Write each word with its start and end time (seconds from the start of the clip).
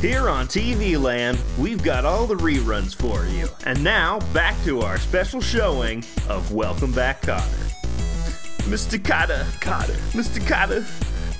Here 0.00 0.28
on 0.28 0.46
TV 0.46 1.00
Land, 1.00 1.40
we've 1.58 1.82
got 1.82 2.04
all 2.04 2.26
the 2.26 2.34
reruns 2.34 2.94
for 2.94 3.24
you. 3.24 3.48
And 3.64 3.82
now, 3.82 4.18
back 4.34 4.54
to 4.64 4.82
our 4.82 4.98
special 4.98 5.40
showing 5.40 6.04
of 6.28 6.52
Welcome 6.52 6.92
Back 6.92 7.22
Kotter. 7.22 7.40
Mr. 8.68 8.98
Kotter, 8.98 9.42
Kotter, 9.58 9.96
Mr. 10.12 10.38
Kotter, 10.40 10.82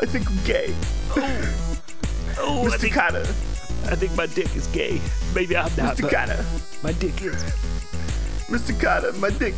I 0.02 0.06
think 0.06 0.30
I'm 0.30 0.44
gay. 0.46 0.74
Oh, 1.16 2.36
oh 2.38 2.62
I 2.62 2.70
Mr. 2.70 2.78
think, 2.78 2.94
Kotter, 2.94 3.92
I 3.92 3.94
think 3.94 4.16
my 4.16 4.24
dick 4.24 4.56
is 4.56 4.66
gay. 4.68 5.02
Maybe 5.34 5.54
I'm 5.54 5.70
not. 5.76 5.98
Mr. 5.98 6.08
Kotter, 6.08 6.82
My 6.82 6.92
dick 6.92 7.20
is. 7.20 7.44
Mr. 8.48 8.72
Kotter, 8.80 9.14
my 9.20 9.30
dick. 9.30 9.54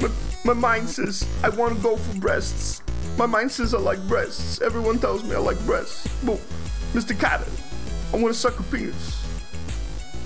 My, 0.00 0.52
my 0.54 0.58
mind 0.58 0.88
says 0.88 1.26
I 1.42 1.48
want 1.48 1.76
to 1.76 1.82
go 1.82 1.96
for 1.96 2.20
breasts. 2.20 2.82
My 3.18 3.26
mind 3.26 3.50
says 3.50 3.74
I 3.74 3.78
like 3.78 4.00
breasts. 4.06 4.60
Everyone 4.60 5.00
tells 5.00 5.24
me 5.24 5.34
I 5.34 5.38
like 5.38 5.58
breasts. 5.66 6.06
But, 6.24 6.36
Mr. 6.92 7.16
Kotter, 7.16 7.65
I 8.12 8.16
want 8.18 8.32
to 8.34 8.38
suck 8.38 8.58
a 8.58 8.62
penis. 8.64 9.22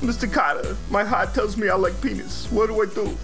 Mr. 0.01 0.30
Carter, 0.33 0.77
my 0.91 1.05
heart 1.05 1.34
tells 1.34 1.57
me 1.57 1.69
I 1.69 1.75
like 1.75 2.01
penis. 2.01 2.51
What 2.51 2.69
do 2.69 2.80
I 2.83 2.87
do? 2.87 3.16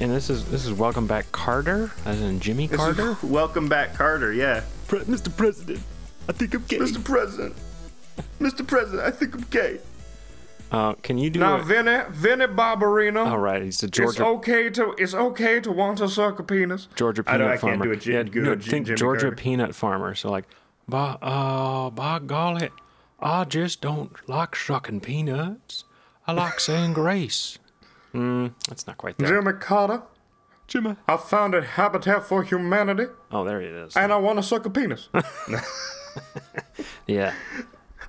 And 0.00 0.10
this 0.10 0.28
is 0.30 0.44
this 0.50 0.64
is 0.66 0.72
Welcome 0.72 1.06
Back 1.06 1.30
Carter, 1.32 1.90
as 2.04 2.20
in 2.20 2.40
Jimmy 2.40 2.66
This 2.66 2.80
is- 2.80 2.96
Carter. 2.96 3.16
welcome 3.26 3.68
back, 3.68 3.94
Carter. 3.94 4.32
Yeah. 4.32 4.62
Pre- 4.88 5.00
Mr. 5.00 5.34
President, 5.36 5.80
I 6.28 6.32
think 6.32 6.54
I'm 6.54 6.64
gay. 6.64 6.78
Mr. 6.78 7.02
President. 7.04 7.54
Mr. 8.40 8.66
President, 8.66 9.02
I 9.02 9.10
think 9.10 9.34
I'm 9.34 9.42
gay. 9.50 9.78
Uh, 10.70 10.94
can 10.94 11.18
you 11.18 11.30
do? 11.30 11.40
Now, 11.40 11.56
a, 11.58 11.62
Vinny, 11.62 12.02
Vinny 12.10 12.46
Barbarino. 12.46 13.26
all 13.26 13.38
right, 13.38 13.62
he's 13.62 13.82
a 13.82 13.88
Georgia. 13.88 14.08
It's 14.08 14.18
Georgia 14.18 14.36
okay 14.38 14.70
to 14.70 14.94
it's 14.98 15.14
okay 15.14 15.60
to 15.60 15.70
want 15.70 15.98
to 15.98 16.08
suck 16.08 16.38
a 16.38 16.42
penis. 16.42 16.88
Georgia 16.96 17.22
peanut 17.22 17.40
I 17.42 17.44
peanut 17.44 17.46
know 17.46 17.52
I 17.52 17.56
can't 17.56 17.78
farmer. 17.80 17.84
do 17.84 17.92
a 17.92 17.96
Jim- 17.96 18.14
yeah, 18.14 18.22
good 18.32 18.42
no, 18.44 18.54
Jim- 18.56 18.70
think 18.70 18.86
Jimmy 18.86 18.96
Georgia 18.96 19.20
Carter. 19.26 19.36
peanut 19.36 19.74
farmer. 19.74 20.14
So 20.14 20.30
like, 20.30 20.44
by 20.88 21.16
uh, 21.22 21.90
by 21.90 22.18
golly, 22.18 22.70
I 23.24 23.44
just 23.44 23.80
don't 23.80 24.12
like 24.28 24.54
sucking 24.54 25.00
peanuts. 25.00 25.84
I 26.26 26.32
like 26.32 26.60
saying 26.60 26.92
grace. 27.02 27.58
Mm, 28.14 28.52
that's 28.68 28.86
not 28.86 28.98
quite 28.98 29.16
there. 29.18 29.28
Jimmy 29.28 29.54
Carter, 29.58 30.02
Jimmy. 30.68 30.94
I 31.08 31.16
founded 31.16 31.64
Habitat 31.64 32.24
for 32.24 32.42
Humanity, 32.44 33.06
Oh, 33.32 33.42
there 33.44 33.60
it 33.60 33.72
is. 33.72 33.96
and 33.96 34.12
I 34.12 34.16
want 34.18 34.38
to 34.38 34.42
suck 34.42 34.66
a 34.66 34.70
penis. 34.70 35.08
yeah. 37.06 37.34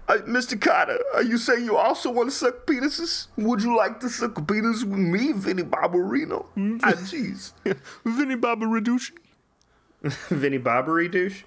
Uh, 0.07 0.17
Mr. 0.27 0.59
Carter, 0.61 0.99
are 1.15 1.23
you 1.23 1.37
saying 1.39 1.65
you 1.65 1.75
also 1.77 2.11
want 2.11 2.29
to 2.29 2.35
suck 2.35 2.65
penises? 2.67 3.27
Would 3.37 3.63
you 3.63 3.75
like 3.75 3.99
to 4.01 4.09
suck 4.09 4.37
a 4.37 4.41
penis 4.43 4.83
with 4.83 4.99
me, 4.99 5.31
Vinny 5.31 5.63
Barbarino? 5.63 6.45
ah, 6.83 6.91
jeez. 6.93 7.53
Vinny 8.05 8.35
Baba 8.35 8.65
Reducci. 8.67 9.11
Vinny 10.29 10.59
Barbary 10.59 11.07
douche? 11.07 11.41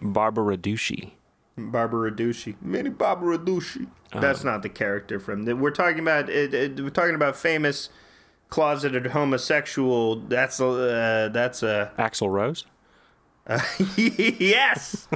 Barbara 1.58 2.10
Ducci. 2.12 2.54
Barbara 2.62 2.82
Ducci. 2.90 2.98
Barbara 2.98 3.38
Ducci. 3.38 3.86
That's 4.12 4.44
not 4.44 4.62
the 4.62 4.68
character 4.68 5.20
from 5.20 5.44
the. 5.44 5.54
We're 5.56 5.70
talking 5.70 5.98
about. 6.00 6.30
It, 6.30 6.54
it, 6.54 6.80
we're 6.80 6.88
talking 6.90 7.14
about 7.14 7.36
famous 7.36 7.90
closeted 8.48 9.08
homosexual. 9.08 10.16
That's 10.16 10.60
a. 10.60 10.66
Uh, 10.66 11.28
that's 11.28 11.62
a. 11.62 11.92
Axl 11.98 12.30
Rose. 12.30 12.64
yes! 13.96 15.08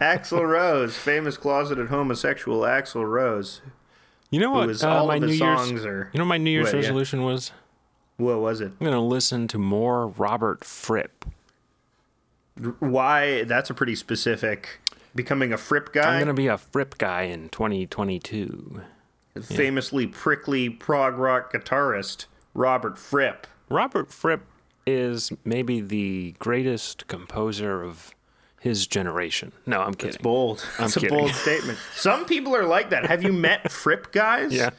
Axl 0.00 0.48
Rose, 0.48 0.96
famous 0.96 1.36
closeted 1.36 1.88
homosexual 1.88 2.60
Axl 2.60 3.04
Rose. 3.08 3.60
You 4.30 4.40
know 4.40 4.50
what? 4.52 4.66
was 4.68 4.82
uh, 4.84 4.90
all 4.90 5.06
my 5.06 5.18
New 5.18 5.26
Year's. 5.28 5.38
songs 5.38 5.84
are- 5.84 6.10
You 6.12 6.18
know 6.18 6.24
what 6.24 6.28
my 6.28 6.38
New 6.38 6.50
Year's 6.50 6.66
What, 6.66 6.74
yeah. 6.74 6.78
resolution 6.80 7.22
was. 7.22 7.52
What 8.16 8.38
was 8.40 8.60
it? 8.60 8.72
I'm 8.80 8.84
gonna 8.84 9.04
listen 9.04 9.48
to 9.48 9.58
more 9.58 10.06
Robert 10.08 10.64
Fripp. 10.64 11.24
Why? 12.78 13.42
That's 13.44 13.70
a 13.70 13.74
pretty 13.74 13.96
specific. 13.96 14.80
Becoming 15.14 15.52
a 15.52 15.58
Fripp 15.58 15.92
guy. 15.92 16.14
I'm 16.14 16.20
gonna 16.20 16.34
be 16.34 16.48
a 16.48 16.58
Fripp 16.58 16.98
guy 16.98 17.22
in 17.22 17.48
2022. 17.48 18.82
famously 19.42 20.06
prickly 20.06 20.68
prog 20.68 21.18
rock 21.18 21.52
guitarist 21.52 22.26
Robert 22.54 22.98
Fripp. 22.98 23.46
Robert 23.68 24.12
Fripp 24.12 24.42
is 24.86 25.32
maybe 25.44 25.80
the 25.80 26.34
greatest 26.38 27.06
composer 27.08 27.82
of 27.82 28.14
his 28.60 28.86
generation. 28.86 29.52
No, 29.66 29.82
I'm 29.82 29.92
kidding. 29.92 30.08
It's 30.08 30.16
bold. 30.16 30.66
It's 30.78 30.96
a 30.96 31.00
kidding. 31.00 31.18
bold 31.18 31.32
statement. 31.32 31.78
Some 31.96 32.24
people 32.24 32.56
are 32.56 32.66
like 32.66 32.90
that. 32.90 33.06
Have 33.06 33.22
you 33.22 33.32
met 33.32 33.70
Fripp 33.70 34.10
guys? 34.10 34.54
Yeah. 34.54 34.70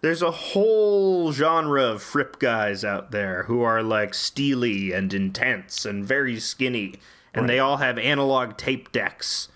There's 0.00 0.22
a 0.22 0.32
whole 0.32 1.30
genre 1.30 1.84
of 1.84 2.02
Fripp 2.02 2.40
guys 2.40 2.84
out 2.84 3.12
there 3.12 3.44
who 3.44 3.62
are 3.62 3.80
like 3.80 4.14
steely 4.14 4.92
and 4.92 5.14
intense 5.14 5.84
and 5.86 6.04
very 6.04 6.40
skinny. 6.40 6.94
And 7.32 7.48
they 7.48 7.60
all 7.60 7.76
have 7.76 7.96
analog 7.96 8.56
tape 8.56 8.90
decks. 8.90 9.48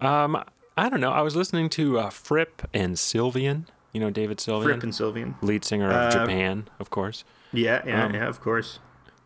Um, 0.00 0.42
I 0.76 0.88
don't 0.88 1.00
know. 1.00 1.10
I 1.12 1.22
was 1.22 1.34
listening 1.36 1.68
to 1.70 1.98
uh, 1.98 2.10
Fripp 2.10 2.68
and 2.74 2.96
Sylvian. 2.96 3.64
You 3.92 4.00
know 4.00 4.10
David 4.10 4.38
Sylvian, 4.38 4.64
Fripp 4.64 4.82
and 4.82 4.92
Sylvian. 4.92 5.34
lead 5.42 5.64
singer 5.64 5.90
of 5.90 6.12
Japan, 6.12 6.68
of 6.78 6.90
course. 6.90 7.24
Yeah, 7.52 7.82
yeah, 7.86 8.04
Um, 8.04 8.14
yeah, 8.14 8.28
of 8.28 8.40
course. 8.42 8.78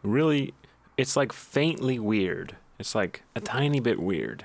Really, 0.04 0.54
it's 0.96 1.16
like 1.16 1.32
faintly 1.32 1.98
weird. 1.98 2.56
It's 2.78 2.94
like 2.94 3.22
a 3.34 3.40
tiny 3.40 3.80
bit 3.80 3.98
weird. 3.98 4.44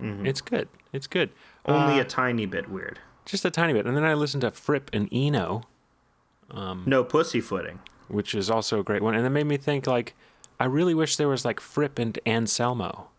It's 0.00 0.40
good. 0.40 0.68
It's 0.92 1.06
good. 1.06 1.30
Only 1.64 1.98
uh, 1.98 2.02
a 2.02 2.04
tiny 2.04 2.44
bit 2.46 2.68
weird. 2.68 2.98
Just 3.24 3.44
a 3.44 3.50
tiny 3.52 3.72
bit. 3.72 3.86
And 3.86 3.96
then 3.96 4.02
I 4.04 4.14
listened 4.14 4.40
to 4.40 4.50
Fripp 4.50 4.90
and 4.92 5.08
Eno, 5.12 5.62
No 6.52 7.04
pussyfooting. 7.04 7.78
which 8.08 8.34
is 8.34 8.50
also 8.50 8.80
a 8.80 8.82
great 8.82 9.00
one. 9.02 9.14
And 9.14 9.24
it 9.24 9.30
made 9.30 9.46
me 9.46 9.56
think 9.56 9.86
like, 9.86 10.14
I 10.58 10.64
really 10.64 10.92
wish 10.94 11.14
there 11.16 11.28
was 11.28 11.44
like 11.44 11.60
Fripp 11.60 12.00
and 12.00 12.18
Anselmo. 12.26 13.10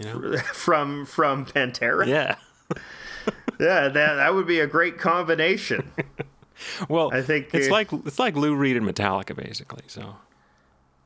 You 0.00 0.06
know? 0.06 0.36
from 0.52 1.06
from 1.06 1.46
Pantera. 1.46 2.06
Yeah. 2.06 2.36
Yeah, 3.60 3.88
that 3.88 4.14
that 4.14 4.34
would 4.34 4.46
be 4.46 4.60
a 4.60 4.66
great 4.66 4.98
combination. 4.98 5.90
Well, 6.90 7.10
I 7.12 7.22
think, 7.22 7.54
it's 7.54 7.68
uh, 7.68 7.70
like 7.70 7.90
it's 7.92 8.18
like 8.18 8.36
Lou 8.36 8.54
Reed 8.54 8.76
and 8.76 8.86
Metallica, 8.86 9.34
basically. 9.34 9.82
So 9.86 10.16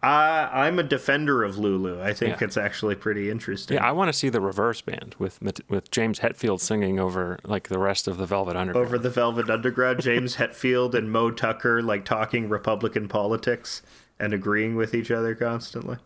I 0.02 0.48
I'm 0.52 0.78
a 0.78 0.82
defender 0.82 1.44
of 1.44 1.58
Lulu. 1.58 2.02
I 2.02 2.12
think 2.12 2.40
Yeah. 2.40 2.46
it's 2.46 2.56
actually 2.56 2.96
pretty 2.96 3.30
interesting. 3.30 3.76
yeah, 3.76 3.86
I 3.86 3.92
want 3.92 4.08
to 4.08 4.12
see 4.12 4.28
the 4.28 4.40
reverse 4.40 4.80
band 4.80 5.14
with 5.18 5.38
with 5.68 5.90
James 5.92 6.20
Hetfield 6.20 6.60
singing 6.60 6.98
over 6.98 7.38
like 7.44 7.68
the 7.68 7.78
rest 7.78 8.08
of 8.08 8.16
the 8.16 8.26
Velvet 8.26 8.56
Underground. 8.56 8.86
Over 8.86 8.98
the 8.98 9.10
Velvet 9.10 9.48
Underground, 9.48 10.00
James 10.02 10.36
Hetfield 10.36 10.94
and 10.94 11.10
Moe 11.10 11.30
Tucker 11.30 11.82
like 11.82 12.04
talking 12.04 12.48
Republican 12.48 13.06
politics 13.08 13.82
and 14.18 14.32
agreeing 14.32 14.74
with 14.74 14.92
each 14.94 15.10
other 15.10 15.34
constantly. 15.34 15.98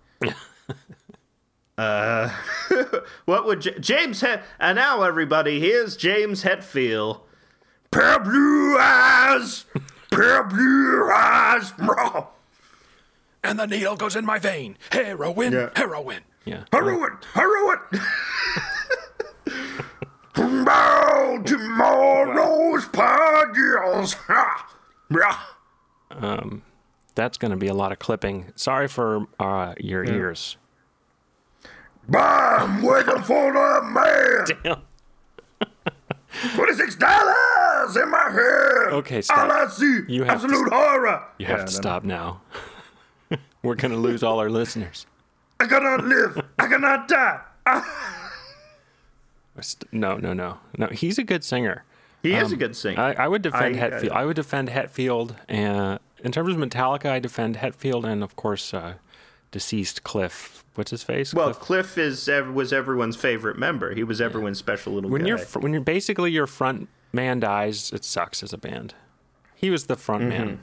Uh, 1.78 2.28
what 3.24 3.46
would 3.46 3.60
J- 3.62 3.78
James 3.78 4.20
Het? 4.20 4.42
And 4.60 4.76
now 4.76 5.02
everybody, 5.02 5.60
here's 5.60 5.96
James 5.96 6.42
Hetfield. 6.44 7.20
Pair 7.90 8.16
of 8.16 8.24
blue 8.24 8.76
eyes, 8.78 9.64
pair 10.10 10.42
of 10.42 10.50
blue 10.50 11.10
eyes. 11.10 11.72
And 13.44 13.56
the 13.58 13.66
needle 13.68 13.94
goes 13.96 14.16
in 14.16 14.26
my 14.26 14.38
vein. 14.40 14.76
Heroin, 14.90 15.52
Yeah. 15.52 15.70
heroin. 15.76 16.22
yeah. 16.44 16.64
Heroin, 16.72 17.16
heroin. 17.32 17.78
Bow 20.34 21.42
tomorrow's 21.46 22.86
parties. 22.86 24.12
Ha! 24.14 24.74
Yeah. 25.10 25.38
That's 27.14 27.38
going 27.38 27.50
to 27.52 27.56
be 27.56 27.68
a 27.68 27.74
lot 27.74 27.92
of 27.92 27.98
clipping. 28.00 28.52
Sorry 28.56 28.88
for 28.88 29.26
uh, 29.40 29.74
your 29.78 30.04
ears. 30.04 30.56
I'm 32.14 32.82
waiting 32.82 33.22
for 33.22 33.52
the 33.52 33.82
man. 33.84 34.46
Damn. 34.64 34.82
Twenty-six 36.54 36.94
dollars 36.96 37.96
in 37.96 38.10
my 38.10 38.30
head. 38.30 38.92
Okay, 38.92 39.22
stop. 39.22 39.38
All 39.38 39.52
I 39.52 39.66
see, 39.68 40.00
You 40.08 40.24
have 40.24 40.40
to 40.40 40.46
absolute 40.46 40.72
horror. 40.72 41.24
You 41.38 41.46
have 41.46 41.64
to 41.66 41.72
stop 41.72 42.04
now. 42.04 42.40
We're 43.62 43.74
going 43.74 43.90
to 43.92 43.96
lose 43.98 44.22
all 44.22 44.38
our 44.38 44.50
listeners. 44.50 45.06
I 45.60 45.66
cannot 45.66 46.04
live. 46.04 46.40
I 46.58 46.66
cannot 46.68 47.08
die. 47.08 47.40
St- 49.60 49.92
No, 49.92 50.16
no, 50.16 50.32
no, 50.32 50.58
no. 50.76 50.86
He's 50.88 51.18
a 51.18 51.24
good 51.24 51.42
singer. 51.42 51.84
He 52.22 52.34
is 52.34 52.52
a 52.52 52.56
good 52.56 52.76
singer. 52.76 53.00
I, 53.00 53.12
I 53.24 53.28
would 53.28 53.42
defend 53.42 53.76
I- 53.76 53.90
Hetfield. 53.90 54.10
I, 54.10 54.24
would 54.24 54.36
defend 54.36 54.68
Hetfield. 54.68 55.34
And 55.48 55.98
in 56.22 56.30
terms 56.32 56.52
of 56.54 56.58
Metallica, 56.60 57.06
I 57.10 57.18
defend 57.18 57.56
Hetfield 57.56 58.04
and 58.04 58.22
of 58.22 58.36
course 58.36 58.72
uh, 58.72 58.94
deceased 59.50 60.04
Cliff. 60.04 60.64
What's 60.78 60.92
his 60.92 61.02
face? 61.02 61.34
well, 61.34 61.52
Cliff. 61.52 61.58
Cliff 61.58 61.98
is 61.98 62.28
ev- 62.28 62.50
was 62.50 62.72
everyone's 62.72 63.16
favorite 63.16 63.58
member. 63.58 63.96
He 63.96 64.04
was 64.04 64.20
everyone's 64.20 64.58
special 64.58 64.92
little 64.92 65.10
when 65.10 65.22
guy. 65.22 65.26
you're 65.26 65.38
when 65.58 65.72
you're 65.72 65.82
basically 65.82 66.30
your 66.30 66.46
front 66.46 66.88
man 67.12 67.40
dies, 67.40 67.90
it 67.92 68.04
sucks 68.04 68.44
as 68.44 68.52
a 68.52 68.58
band. 68.58 68.94
He 69.56 69.70
was 69.70 69.86
the 69.86 69.96
front 69.96 70.22
mm-hmm. 70.22 70.30
man. 70.30 70.60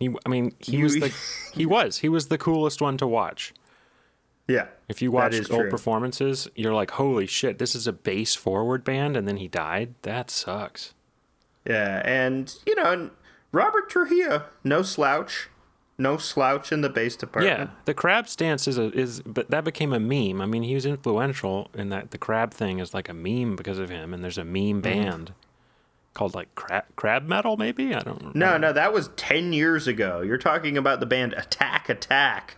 He, 0.00 0.14
I 0.26 0.28
mean, 0.28 0.52
he 0.58 0.82
was 0.82 0.94
the 0.96 1.14
he 1.54 1.64
was 1.64 1.98
he 1.98 2.08
was 2.08 2.26
the 2.26 2.38
coolest 2.38 2.82
one 2.82 2.96
to 2.96 3.06
watch. 3.06 3.54
yeah. 4.48 4.66
If 4.88 5.00
you 5.00 5.12
watch 5.12 5.36
old 5.36 5.60
true. 5.60 5.70
performances, 5.70 6.48
you're 6.56 6.74
like, 6.74 6.90
holy 6.90 7.28
shit, 7.28 7.60
this 7.60 7.76
is 7.76 7.86
a 7.86 7.92
bass 7.92 8.34
forward 8.34 8.82
band, 8.82 9.16
and 9.16 9.28
then 9.28 9.36
he 9.36 9.46
died. 9.46 9.94
That 10.02 10.28
sucks. 10.28 10.92
Yeah, 11.64 12.02
and 12.04 12.52
you 12.66 12.74
know, 12.74 13.10
Robert 13.52 13.88
Trujillo, 13.88 14.42
no 14.64 14.82
slouch. 14.82 15.50
No 15.98 16.16
slouch 16.16 16.72
in 16.72 16.80
the 16.82 16.88
bass 16.88 17.16
department. 17.16 17.58
Yeah, 17.58 17.68
the 17.84 17.94
crab 17.94 18.28
stance 18.28 18.68
is 18.68 18.78
a 18.78 18.90
is 18.92 19.22
but 19.22 19.50
that 19.50 19.64
became 19.64 19.92
a 19.92 20.00
meme. 20.00 20.40
I 20.40 20.46
mean, 20.46 20.62
he 20.62 20.74
was 20.74 20.86
influential 20.86 21.70
in 21.74 21.88
that 21.90 22.10
the 22.10 22.18
crab 22.18 22.52
thing 22.52 22.78
is 22.78 22.92
like 22.92 23.08
a 23.08 23.14
meme 23.14 23.56
because 23.56 23.78
of 23.78 23.88
him, 23.90 24.12
and 24.12 24.22
there's 24.22 24.38
a 24.38 24.44
meme 24.44 24.80
band 24.80 25.32
called 26.14 26.34
like 26.34 26.54
crab 26.54 26.84
crab 26.96 27.26
metal, 27.26 27.56
maybe 27.56 27.94
I 27.94 28.00
don't. 28.00 28.22
Know. 28.22 28.32
No, 28.34 28.56
no, 28.58 28.72
that 28.72 28.92
was 28.92 29.08
ten 29.16 29.52
years 29.52 29.86
ago. 29.86 30.20
You're 30.20 30.38
talking 30.38 30.76
about 30.76 31.00
the 31.00 31.06
band 31.06 31.32
Attack 31.34 31.88
Attack. 31.88 32.56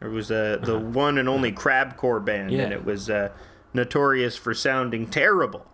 It 0.00 0.08
was 0.08 0.30
uh, 0.30 0.58
the 0.62 0.78
one 0.78 1.18
and 1.18 1.28
only 1.28 1.52
crabcore 1.52 2.24
band, 2.24 2.52
and 2.52 2.72
Uh-huh. 2.72 2.80
It 2.80 2.84
was 2.86 3.10
uh, 3.10 3.30
notorious 3.74 4.36
for 4.36 4.54
sounding 4.54 5.06
terrible. 5.06 5.66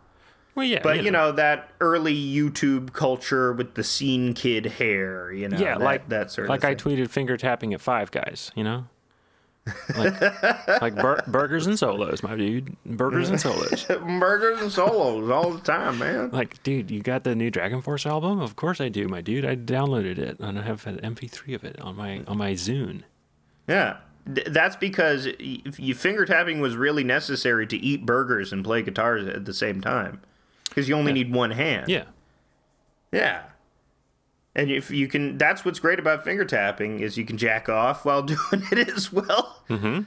Well, 0.56 0.64
yeah, 0.64 0.80
But 0.82 1.04
you 1.04 1.10
know 1.10 1.32
that 1.32 1.70
early 1.80 2.14
YouTube 2.16 2.94
culture 2.94 3.52
with 3.52 3.74
the 3.74 3.84
scene 3.84 4.32
kid 4.32 4.64
hair, 4.64 5.30
you 5.30 5.48
know, 5.48 5.58
yeah, 5.58 5.76
that, 5.76 5.84
like 5.84 6.08
that 6.08 6.30
sort 6.30 6.48
like 6.48 6.64
of 6.64 6.64
Like 6.64 6.72
I 6.72 6.82
tweeted 6.82 7.10
finger 7.10 7.36
tapping 7.36 7.74
at 7.74 7.80
Five 7.82 8.10
Guys, 8.10 8.50
you 8.56 8.64
know, 8.64 8.86
like 9.96 10.18
like 10.80 10.94
bur- 10.94 11.22
burgers 11.26 11.66
and 11.66 11.78
solos, 11.78 12.22
my 12.22 12.36
dude, 12.36 12.74
burgers 12.86 13.28
and 13.28 13.38
solos. 13.38 13.84
Burgers 14.18 14.62
and 14.62 14.72
solos 14.72 15.30
all 15.30 15.50
the 15.50 15.60
time, 15.60 15.98
man. 15.98 16.30
Like, 16.30 16.62
dude, 16.62 16.90
you 16.90 17.02
got 17.02 17.24
the 17.24 17.34
new 17.34 17.50
Dragon 17.50 17.82
Force 17.82 18.06
album? 18.06 18.40
Of 18.40 18.56
course 18.56 18.80
I 18.80 18.88
do, 18.88 19.08
my 19.08 19.20
dude. 19.20 19.44
I 19.44 19.56
downloaded 19.56 20.16
it 20.16 20.40
and 20.40 20.58
I 20.58 20.62
have 20.62 20.86
an 20.86 20.98
MP3 20.98 21.54
of 21.54 21.64
it 21.64 21.78
on 21.82 21.96
my 21.96 22.22
on 22.26 22.38
my 22.38 22.52
Zune. 22.52 23.02
Yeah. 23.68 23.98
That's 24.24 24.74
because 24.74 25.28
you 25.38 25.94
finger 25.94 26.24
tapping 26.24 26.60
was 26.60 26.74
really 26.76 27.04
necessary 27.04 27.66
to 27.68 27.76
eat 27.76 28.04
burgers 28.04 28.52
and 28.52 28.64
play 28.64 28.82
guitars 28.82 29.28
at 29.28 29.44
the 29.44 29.54
same 29.54 29.80
time. 29.80 30.20
Because 30.76 30.90
you 30.90 30.94
only 30.94 31.14
need 31.14 31.32
one 31.32 31.52
hand. 31.52 31.88
Yeah, 31.88 32.04
Yeah. 33.10 33.44
And 34.54 34.70
if 34.70 34.90
you 34.90 35.08
can, 35.08 35.38
that's 35.38 35.64
what's 35.64 35.78
great 35.78 35.98
about 35.98 36.22
finger 36.22 36.44
tapping 36.44 37.00
is 37.00 37.16
you 37.16 37.24
can 37.24 37.38
jack 37.38 37.68
off 37.70 38.04
while 38.04 38.22
doing 38.22 38.62
it 38.70 38.88
as 38.90 39.10
well. 39.10 39.62
Mm-hmm. 39.70 40.02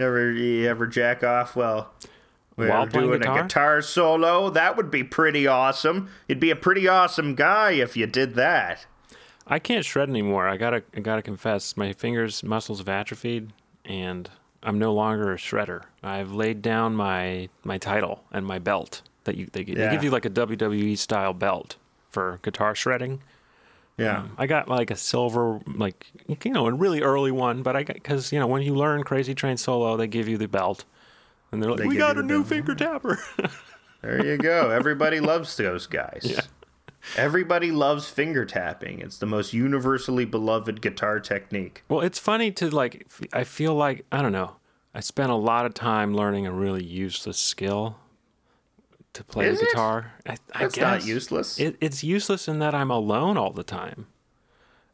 Ever 0.00 0.32
you 0.32 0.68
ever 0.68 0.86
jack 0.88 1.22
off 1.22 1.54
while 1.54 1.92
While 2.56 2.86
playing 2.88 3.06
doing 3.08 3.20
guitar? 3.20 3.38
a 3.38 3.42
guitar 3.42 3.82
solo? 3.82 4.50
That 4.50 4.76
would 4.76 4.90
be 4.90 5.04
pretty 5.04 5.46
awesome. 5.46 6.08
You'd 6.28 6.40
be 6.40 6.50
a 6.50 6.56
pretty 6.56 6.88
awesome 6.88 7.34
guy 7.36 7.72
if 7.72 7.96
you 7.96 8.06
did 8.06 8.34
that. 8.34 8.86
I 9.46 9.58
can't 9.60 9.84
shred 9.84 10.08
anymore. 10.08 10.48
I 10.48 10.56
gotta 10.56 10.82
I 10.96 11.00
gotta 11.00 11.22
confess, 11.22 11.76
my 11.76 11.92
fingers 11.92 12.42
muscles 12.42 12.78
have 12.78 12.88
atrophied, 12.88 13.52
and 13.84 14.28
I'm 14.62 14.78
no 14.78 14.92
longer 14.92 15.32
a 15.32 15.36
shredder. 15.36 15.82
I've 16.02 16.32
laid 16.32 16.62
down 16.62 16.94
my 16.96 17.48
my 17.64 17.78
title 17.78 18.24
and 18.32 18.44
my 18.46 18.58
belt 18.58 19.02
that 19.30 19.36
you 19.38 19.46
they, 19.52 19.64
gi- 19.64 19.74
they 19.74 19.88
give 19.90 20.02
you 20.04 20.10
like 20.10 20.24
a 20.24 20.30
WWE 20.30 20.98
style 20.98 21.32
belt 21.32 21.76
for 22.10 22.40
guitar 22.42 22.74
shredding. 22.74 23.22
Yeah. 23.96 24.18
Um, 24.18 24.32
I 24.38 24.46
got 24.46 24.68
like 24.68 24.90
a 24.90 24.96
silver, 24.96 25.60
like 25.66 26.06
you 26.42 26.50
know, 26.52 26.66
a 26.66 26.72
really 26.72 27.00
early 27.02 27.30
one, 27.32 27.62
but 27.62 27.76
I 27.76 27.82
got 27.82 27.94
because 27.94 28.32
you 28.32 28.38
know 28.40 28.46
when 28.46 28.62
you 28.62 28.74
learn 28.74 29.02
Crazy 29.04 29.34
Train 29.34 29.56
solo, 29.56 29.96
they 29.96 30.06
give 30.06 30.26
you 30.28 30.36
the 30.38 30.48
belt, 30.48 30.84
and 31.52 31.62
they're 31.62 31.70
like, 31.70 31.80
They 31.80 31.86
"We 31.86 31.96
got 31.96 32.16
a 32.18 32.22
new 32.22 32.38
belt." 32.38 32.48
finger 32.48 32.74
tapper." 32.74 33.18
There 34.02 34.24
you 34.24 34.38
go. 34.38 34.70
Everybody 34.70 35.20
loves 35.20 35.54
those 35.58 35.86
guys. 35.86 36.40
Everybody 37.18 37.70
loves 37.70 38.08
finger 38.08 38.46
tapping. 38.46 39.00
It's 39.00 39.18
the 39.18 39.26
most 39.26 39.52
universally 39.52 40.24
beloved 40.24 40.80
guitar 40.80 41.20
technique. 41.20 41.82
well, 41.88 42.00
it's 42.00 42.18
funny 42.18 42.50
to 42.52 42.70
like. 42.70 43.06
I 43.34 43.44
feel 43.44 43.74
like 43.74 44.06
I 44.10 44.22
don't 44.22 44.32
know. 44.32 44.56
I 44.94 45.00
spent 45.00 45.30
a 45.30 45.34
lot 45.36 45.66
of 45.66 45.74
time 45.74 46.14
learning 46.14 46.46
a 46.46 46.52
really 46.52 46.82
useless 46.82 47.36
skill 47.38 47.98
to 49.14 49.24
play 49.24 49.46
Is 49.48 49.58
the 49.58 49.64
it? 49.66 49.68
guitar. 49.70 50.12
I, 50.26 50.36
I 50.54 50.60
That's 50.60 50.74
guess 50.76 50.82
not 50.82 51.04
useless. 51.06 51.58
It, 51.58 51.76
it's 51.80 52.04
useless 52.04 52.48
in 52.48 52.58
that 52.60 52.74
I'm 52.74 52.90
alone 52.90 53.36
all 53.36 53.52
the 53.52 53.64
time, 53.64 54.06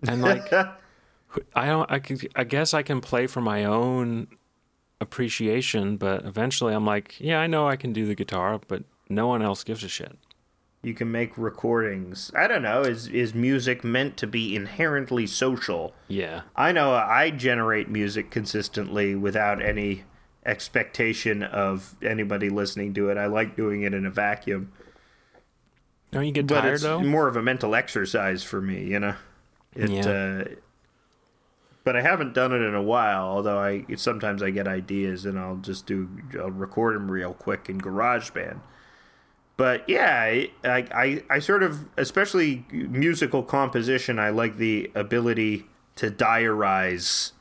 and 0.06 0.22
like 0.22 0.52
I 1.54 1.66
don't. 1.66 1.90
I 1.90 1.98
can, 1.98 2.18
I 2.34 2.44
guess 2.44 2.72
I 2.74 2.82
can 2.82 3.00
play 3.00 3.26
for 3.26 3.40
my 3.40 3.64
own 3.64 4.28
appreciation, 5.00 5.96
but 5.96 6.24
eventually 6.24 6.74
I'm 6.74 6.86
like, 6.86 7.20
yeah, 7.20 7.38
I 7.40 7.46
know 7.46 7.68
I 7.68 7.76
can 7.76 7.92
do 7.92 8.06
the 8.06 8.14
guitar, 8.14 8.60
but 8.66 8.84
no 9.08 9.26
one 9.26 9.42
else 9.42 9.62
gives 9.62 9.84
a 9.84 9.88
shit. 9.88 10.16
you 10.82 10.94
can 10.94 11.10
make 11.12 11.36
recordings. 11.36 12.30
I 12.34 12.46
don't 12.48 12.62
know. 12.62 12.80
Is 12.82 13.08
is 13.08 13.34
music 13.34 13.84
meant 13.84 14.16
to 14.18 14.26
be 14.26 14.56
inherently 14.56 15.26
social? 15.26 15.94
Yeah. 16.08 16.42
I 16.56 16.72
know 16.72 16.94
I 16.94 17.30
generate 17.30 17.88
music 17.90 18.30
consistently 18.30 19.14
without 19.14 19.60
any 19.62 20.04
expectation 20.46 21.42
of 21.42 21.94
anybody 22.02 22.48
listening 22.48 22.94
to 22.94 23.10
it. 23.10 23.18
I 23.18 23.26
like 23.26 23.56
doing 23.56 23.82
it 23.82 23.92
in 23.92 24.06
a 24.06 24.10
vacuum. 24.10 24.72
Don't 26.12 26.24
you 26.24 26.32
get 26.32 26.46
but 26.46 26.60
tired 26.62 26.74
it's 26.74 26.82
though? 26.82 27.00
more 27.00 27.28
of 27.28 27.36
a 27.36 27.42
mental 27.42 27.74
exercise 27.74 28.42
for 28.42 28.60
me, 28.62 28.84
you 28.84 29.00
know. 29.00 29.14
It, 29.74 29.90
Yeah. 29.90 30.08
uh, 30.08 30.44
but 31.84 31.94
I 31.96 32.00
haven't 32.02 32.32
done 32.34 32.52
it 32.52 32.62
in 32.62 32.74
a 32.74 32.82
while. 32.82 33.24
Although 33.24 33.58
I 33.58 33.84
sometimes 33.96 34.42
I 34.42 34.50
get 34.50 34.66
ideas 34.66 35.24
and 35.24 35.38
I'll 35.38 35.56
just 35.56 35.86
do 35.86 36.08
I'll 36.38 36.50
record 36.50 36.96
them 36.96 37.10
real 37.10 37.34
quick 37.34 37.68
in 37.68 37.80
GarageBand. 37.80 38.60
But 39.56 39.88
yeah, 39.88 40.20
I, 40.20 40.50
I 40.64 40.86
I 40.94 41.22
I 41.30 41.38
sort 41.38 41.62
of 41.62 41.88
especially 41.96 42.64
musical 42.70 43.42
composition. 43.42 44.18
I 44.18 44.30
like 44.30 44.56
the 44.56 44.90
ability 44.94 45.66
to 45.96 46.10
diarize, 46.10 47.32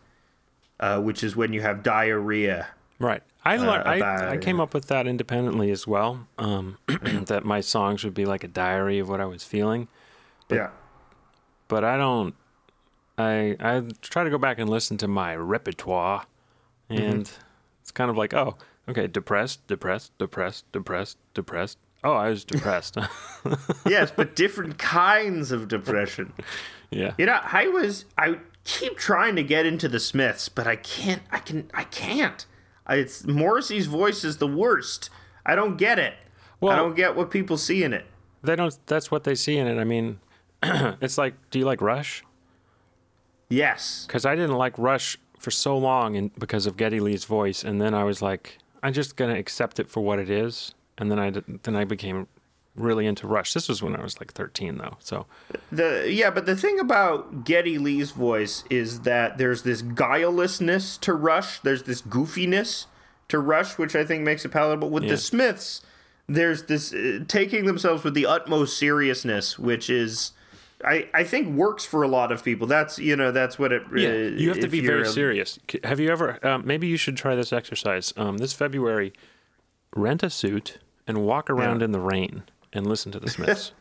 uh, 0.80 1.02
which 1.02 1.24
is 1.24 1.36
when 1.36 1.52
you 1.54 1.62
have 1.62 1.82
diarrhea. 1.84 2.68
Right. 3.00 3.22
I 3.44 3.56
about 3.56 3.86
I, 3.86 4.32
I 4.32 4.38
came 4.38 4.60
up 4.60 4.74
with 4.74 4.88
that 4.88 5.06
independently 5.06 5.70
as 5.70 5.86
well. 5.86 6.28
Um, 6.40 6.78
that 6.88 7.44
my 7.46 7.62
songs 7.62 8.04
would 8.04 8.14
be 8.14 8.26
like 8.26 8.44
a 8.44 8.48
diary 8.48 9.00
of 9.00 9.08
what 9.10 9.22
I 9.22 9.26
was 9.26 9.44
feeling, 9.44 9.88
But, 10.48 10.56
yeah. 10.56 10.70
but 11.68 11.84
I 11.84 11.98
don't. 11.98 12.34
I 13.18 13.56
I 13.60 13.84
try 14.02 14.24
to 14.24 14.30
go 14.30 14.38
back 14.38 14.58
and 14.60 14.70
listen 14.70 14.98
to 14.98 15.08
my 15.08 15.36
repertoire, 15.36 16.26
and 16.90 17.32
it's 17.82 17.92
kind 17.92 18.10
of 18.10 18.18
like, 18.18 18.34
oh, 18.34 18.58
okay, 18.90 19.08
depressed, 19.08 19.66
depressed, 19.68 20.18
depressed, 20.18 20.66
depressed, 20.72 21.18
depressed. 21.34 21.78
Oh, 22.04 22.14
I 22.14 22.30
was 22.30 22.44
depressed. 22.54 22.98
yes, 23.86 24.12
but 24.16 24.36
different 24.36 24.78
kinds 24.80 25.52
of 25.52 25.68
depression. 25.68 26.34
yeah. 26.90 27.14
You 27.18 27.28
know, 27.28 27.40
I 27.44 27.68
was 27.68 28.06
I 28.18 28.40
keep 28.64 28.98
trying 28.98 29.36
to 29.36 29.44
get 29.44 29.66
into 29.68 29.88
the 29.88 30.00
Smiths, 30.00 30.50
but 30.50 30.66
I 30.66 30.78
can't. 30.78 31.22
I 31.32 31.38
can. 31.40 31.70
I 31.74 31.84
can't. 31.84 32.46
It's 32.90 33.26
Morrissey's 33.26 33.88
voice 33.88 34.24
is 34.24 34.38
the 34.38 34.48
worst. 34.48 35.10
I 35.46 35.56
don't 35.56 35.78
get 35.78 36.00
it. 36.00 36.16
I 36.64 36.76
don't 36.76 36.96
get 36.96 37.16
what 37.16 37.30
people 37.30 37.58
see 37.58 37.84
in 37.84 37.94
it. 37.94 38.06
They 38.42 38.56
don't. 38.56 38.76
That's 38.88 39.12
what 39.12 39.24
they 39.24 39.36
see 39.36 39.58
in 39.58 39.68
it. 39.68 39.80
I 39.80 39.84
mean, 39.84 40.20
it's 40.64 41.18
like, 41.18 41.36
do 41.52 41.60
you 41.60 41.66
like 41.66 41.82
Rush? 41.82 42.24
Yes. 43.50 44.06
because 44.08 44.26
I 44.26 44.36
didn't 44.36 44.58
like 44.58 44.78
Rush 44.78 45.20
for 45.38 45.52
so 45.52 45.78
long 45.78 46.16
and 46.16 46.34
because 46.40 46.66
of 46.66 46.78
Geddy 46.78 47.00
Lee's 47.00 47.26
voice, 47.26 47.64
and 47.64 47.80
then 47.80 47.94
I 47.94 48.04
was 48.04 48.22
like, 48.22 48.58
I'm 48.82 48.94
just 48.94 49.16
gonna 49.16 49.36
accept 49.36 49.80
it 49.80 49.90
for 49.90 50.02
what 50.02 50.18
it 50.18 50.30
is, 50.30 50.74
and 50.98 51.12
then 51.12 51.20
I 51.20 51.30
then 51.30 51.76
I 51.76 51.84
became 51.86 52.28
really 52.76 53.06
into 53.06 53.28
Rush. 53.28 53.54
This 53.54 53.68
was 53.70 53.82
when 53.82 53.96
I 53.96 54.02
was 54.04 54.20
like 54.20 54.34
13 54.34 54.78
though, 54.78 54.98
so 55.00 55.26
The 55.72 56.06
yeah, 56.12 56.30
but 56.30 56.46
the 56.46 56.56
thing 56.56 56.80
about 56.80 57.44
Geddy 57.46 57.78
Lee's 57.78 58.12
voice 58.12 58.64
is 58.70 59.02
that 59.02 59.38
there's 59.38 59.64
this 59.64 59.82
guilelessness 59.82 61.00
to 61.02 61.14
Rush. 61.14 61.60
There's 61.60 61.84
this 61.84 62.02
goofiness 62.02 62.86
to 63.30 63.40
Rush, 63.40 63.78
which 63.78 63.96
I 63.96 64.06
think 64.06 64.24
makes 64.24 64.46
it 64.46 64.50
palatable. 64.50 64.90
With 64.90 65.04
Yeah. 65.04 65.12
the 65.12 65.18
Smiths, 65.18 65.82
there's 66.28 66.64
this 66.64 66.94
uh, 66.94 67.20
taking 67.28 67.66
themselves 67.66 68.04
with 68.04 68.14
the 68.14 68.26
utmost 68.26 68.78
seriousness, 68.78 69.58
which 69.60 69.90
is. 69.90 70.32
I, 70.84 71.08
I 71.14 71.24
think 71.24 71.56
works 71.56 71.86
for 71.86 72.04
a 72.04 72.08
lot 72.08 72.32
of 72.34 72.44
people. 72.44 72.68
That's 72.68 73.00
you 73.00 73.16
know 73.16 73.32
that's 73.32 73.58
what 73.58 73.72
it. 73.72 73.84
yeah, 73.96 74.10
uh, 74.10 74.12
you 74.14 74.50
have 74.50 74.60
to 74.60 74.68
be 74.68 74.82
very 74.86 75.04
a- 75.04 75.06
serious. 75.06 75.58
Have 75.86 76.00
you 76.02 76.12
ever? 76.12 76.46
Um, 76.46 76.64
maybe 76.68 76.86
you 76.88 76.98
should 76.98 77.16
try 77.16 77.34
this 77.34 77.54
exercise. 77.54 78.14
Um, 78.18 78.38
this 78.38 78.52
February, 78.54 79.14
rent 79.96 80.22
a 80.22 80.30
suit 80.30 80.80
and 81.08 81.26
walk 81.26 81.50
around 81.50 81.80
Yeah. 81.80 81.86
in 81.86 81.92
the 81.94 82.00
rain 82.02 82.44
and 82.76 82.86
listen 82.86 83.12
to 83.14 83.20
the 83.20 83.30
Smiths. 83.36 83.72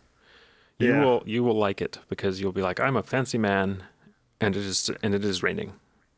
you 0.78 0.88
Yeah. 0.94 1.04
will 1.04 1.22
you 1.26 1.44
will 1.44 1.58
like 1.58 1.82
it 1.82 1.98
because 2.08 2.40
you'll 2.40 2.52
be 2.52 2.62
like, 2.62 2.80
I'm 2.80 2.96
a 2.96 3.02
fancy 3.02 3.36
man, 3.38 3.82
and 4.40 4.56
it 4.56 4.62
is 4.64 4.90
and 5.02 5.14
it 5.14 5.24
is 5.24 5.42
raining, 5.42 5.74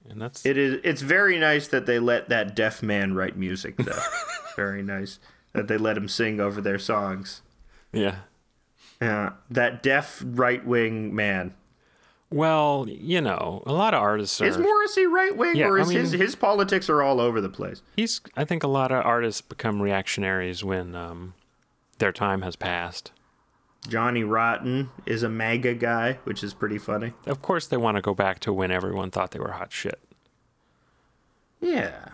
and 0.08 0.20
that's 0.22 0.46
It 0.46 0.56
is. 0.56 0.80
It's 0.84 1.02
very 1.02 1.38
nice 1.38 1.66
that 1.68 1.86
they 1.86 1.98
let 1.98 2.28
that 2.28 2.54
deaf 2.54 2.82
man 2.82 3.14
write 3.14 3.36
music, 3.36 3.76
though. 3.78 3.98
very 4.56 4.82
nice 4.82 5.18
that 5.52 5.68
they 5.68 5.76
let 5.78 5.96
him 5.96 6.08
sing 6.08 6.38
over 6.40 6.60
their 6.60 6.78
songs. 6.78 7.42
yeah. 7.92 8.16
Yeah, 9.00 9.32
that 9.50 9.82
deaf 9.82 10.22
right 10.24 10.64
wing 10.66 11.14
man. 11.14 11.52
Well, 12.30 12.86
you 12.88 13.20
know, 13.20 13.62
a 13.66 13.72
lot 13.72 13.92
of 13.94 14.00
artists 14.02 14.40
are. 14.40 14.46
Is 14.46 14.56
Morrissey 14.58 15.06
right 15.06 15.36
wing, 15.36 15.54
Yeah, 15.54 15.68
or 15.68 15.78
I 15.78 15.82
is 15.82 15.90
his 15.90 16.12
his 16.12 16.34
politics 16.34 16.88
are 16.88 17.02
all 17.02 17.20
over 17.20 17.40
the 17.42 17.50
place? 17.50 17.82
he's. 17.96 18.22
I 18.36 18.44
think 18.46 18.62
a 18.62 18.68
lot 18.68 18.90
of 18.92 19.04
artists 19.04 19.42
become 19.42 19.82
reactionaries 19.82 20.64
when 20.64 20.94
um, 20.94 21.34
their 21.98 22.12
time 22.12 22.42
has 22.42 22.56
passed. 22.56 23.12
Johnny 23.88 24.24
Rotten 24.24 24.90
is 25.06 25.22
a 25.22 25.28
MAGA 25.28 25.74
guy, 25.74 26.18
which 26.24 26.42
is 26.42 26.52
pretty 26.54 26.78
funny. 26.78 27.12
Of 27.26 27.40
course, 27.40 27.66
they 27.66 27.76
want 27.76 27.96
to 27.96 28.00
go 28.02 28.14
back 28.14 28.40
to 28.40 28.52
when 28.52 28.70
everyone 28.70 29.10
thought 29.10 29.30
they 29.30 29.38
were 29.38 29.52
hot 29.52 29.72
shit. 29.72 30.00
Yeah. 31.60 32.08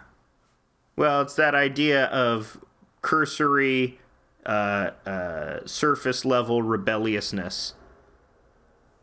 Well, 0.96 1.22
it's 1.22 1.34
that 1.36 1.54
idea 1.54 2.06
of 2.06 2.62
cursory, 3.00 3.98
uh, 4.44 4.90
uh, 5.06 5.60
surface 5.66 6.24
level 6.24 6.62
rebelliousness. 6.62 7.74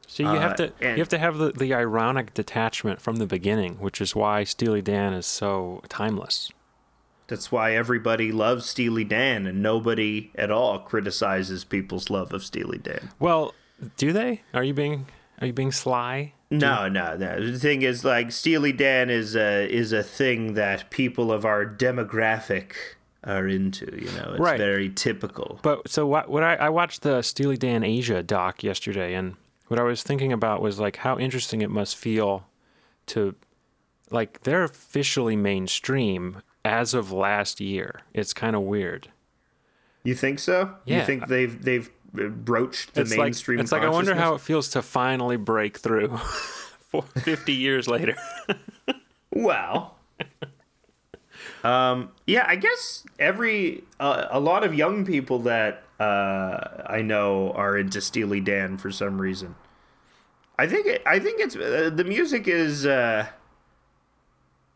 So 0.07 0.23
you 0.23 0.39
have 0.39 0.51
Uh, 0.53 0.55
to 0.55 0.73
and- 0.81 0.97
you 0.97 1.01
have 1.01 1.09
to 1.09 1.19
have 1.19 1.37
the, 1.37 1.51
the 1.51 1.73
ironic 1.73 2.33
detachment 2.33 3.01
from 3.01 3.17
the 3.17 3.25
beginning, 3.27 3.75
which 3.79 3.99
is 4.01 4.15
why 4.15 4.43
Steely 4.43 4.81
Dan 4.81 5.13
is 5.13 5.25
so 5.25 5.81
timeless. 5.89 6.51
That's 7.29 7.51
why 7.51 7.75
everybody 7.75 8.31
loves 8.33 8.65
Steely 8.65 9.03
Dan 9.05 9.45
and 9.47 9.61
nobody 9.63 10.31
at 10.35 10.51
all 10.51 10.79
criticizes 10.79 11.63
people's 11.63 12.09
love 12.09 12.33
of 12.33 12.43
Steely 12.43 12.79
Dan. 12.79 13.11
Well, 13.19 13.53
do 13.97 14.11
they? 14.11 14.41
Are 14.53 14.63
you 14.63 14.73
being 14.73 15.05
are 15.39 15.47
you 15.47 15.53
being 15.53 15.71
sly? 15.71 16.33
No, 16.51 16.89
no, 16.89 17.15
no. 17.15 17.51
The 17.51 17.59
thing 17.59 17.83
is, 17.83 18.03
like, 18.03 18.31
Steely 18.31 18.71
Dan 18.73 19.09
is 19.09 19.35
a 19.35 19.71
is 19.71 19.93
a 19.93 20.03
thing 20.03 20.55
that 20.55 20.89
people 20.89 21.31
of 21.31 21.45
our 21.45 21.63
demographic 21.65 22.71
are 23.23 23.47
into. 23.47 23.85
You 23.95 24.11
know, 24.17 24.31
it's 24.31 24.39
Right. 24.39 24.57
very 24.57 24.89
typical. 24.89 25.59
But 25.61 25.87
so 25.87 26.05
what? 26.07 26.29
What 26.29 26.43
I, 26.43 26.55
I 26.55 26.69
watched 26.69 27.03
the 27.03 27.21
Steely 27.21 27.55
Dan 27.57 27.83
Aja 27.83 28.23
doc 28.23 28.63
yesterday, 28.63 29.13
and 29.13 29.35
what 29.67 29.79
I 29.79 29.83
was 29.83 30.01
thinking 30.03 30.33
about 30.33 30.61
was 30.61 30.79
like 30.79 30.97
how 30.97 31.19
interesting 31.19 31.61
it 31.61 31.69
must 31.69 31.95
feel 31.95 32.47
to, 33.07 33.35
like, 34.09 34.41
they're 34.41 34.63
officially 34.63 35.35
mainstream 35.35 36.41
as 36.65 36.93
of 36.93 37.11
last 37.11 37.59
year. 37.59 38.01
It's 38.13 38.33
kind 38.33 38.55
of 38.55 38.63
weird. 38.63 39.09
You 40.03 40.15
think 40.15 40.39
so? 40.39 40.75
You 40.85 40.97
Yeah. 40.97 41.05
think 41.05 41.27
they've 41.27 41.61
they've 41.63 41.89
broached 42.13 42.93
the 42.95 43.01
it's 43.01 43.11
like 43.11 43.19
mainstream? 43.27 43.59
it's 43.59 43.71
like 43.71 43.83
I 43.83 43.89
wonder 43.89 44.15
how 44.15 44.33
it 44.33 44.41
feels 44.41 44.69
to 44.69 44.81
finally 44.81 45.37
break 45.37 45.77
through, 45.77 46.17
for 46.89 47.03
fifty 47.03 47.53
years 47.53 47.87
later. 47.87 48.15
Well, 49.31 49.95
um, 51.63 52.09
yeah, 52.25 52.45
I 52.47 52.55
guess 52.55 53.05
every 53.19 53.83
uh, 53.99 54.25
a 54.31 54.39
lot 54.39 54.63
of 54.63 54.73
young 54.73 55.05
people 55.05 55.39
that 55.39 55.83
uh, 55.99 56.83
I 56.87 57.03
know 57.03 57.51
are 57.51 57.77
into 57.77 58.01
Steely 58.01 58.39
Dan 58.41 58.77
for 58.77 58.89
some 58.91 59.21
reason. 59.21 59.55
I 60.57 60.65
think 60.67 60.87
it, 60.87 61.03
I 61.05 61.19
think 61.19 61.39
it's 61.41 61.55
uh, 61.55 61.91
the 61.93 62.03
music 62.03 62.47
is 62.47 62.87
uh, 62.87 63.27
like, 63.27 63.33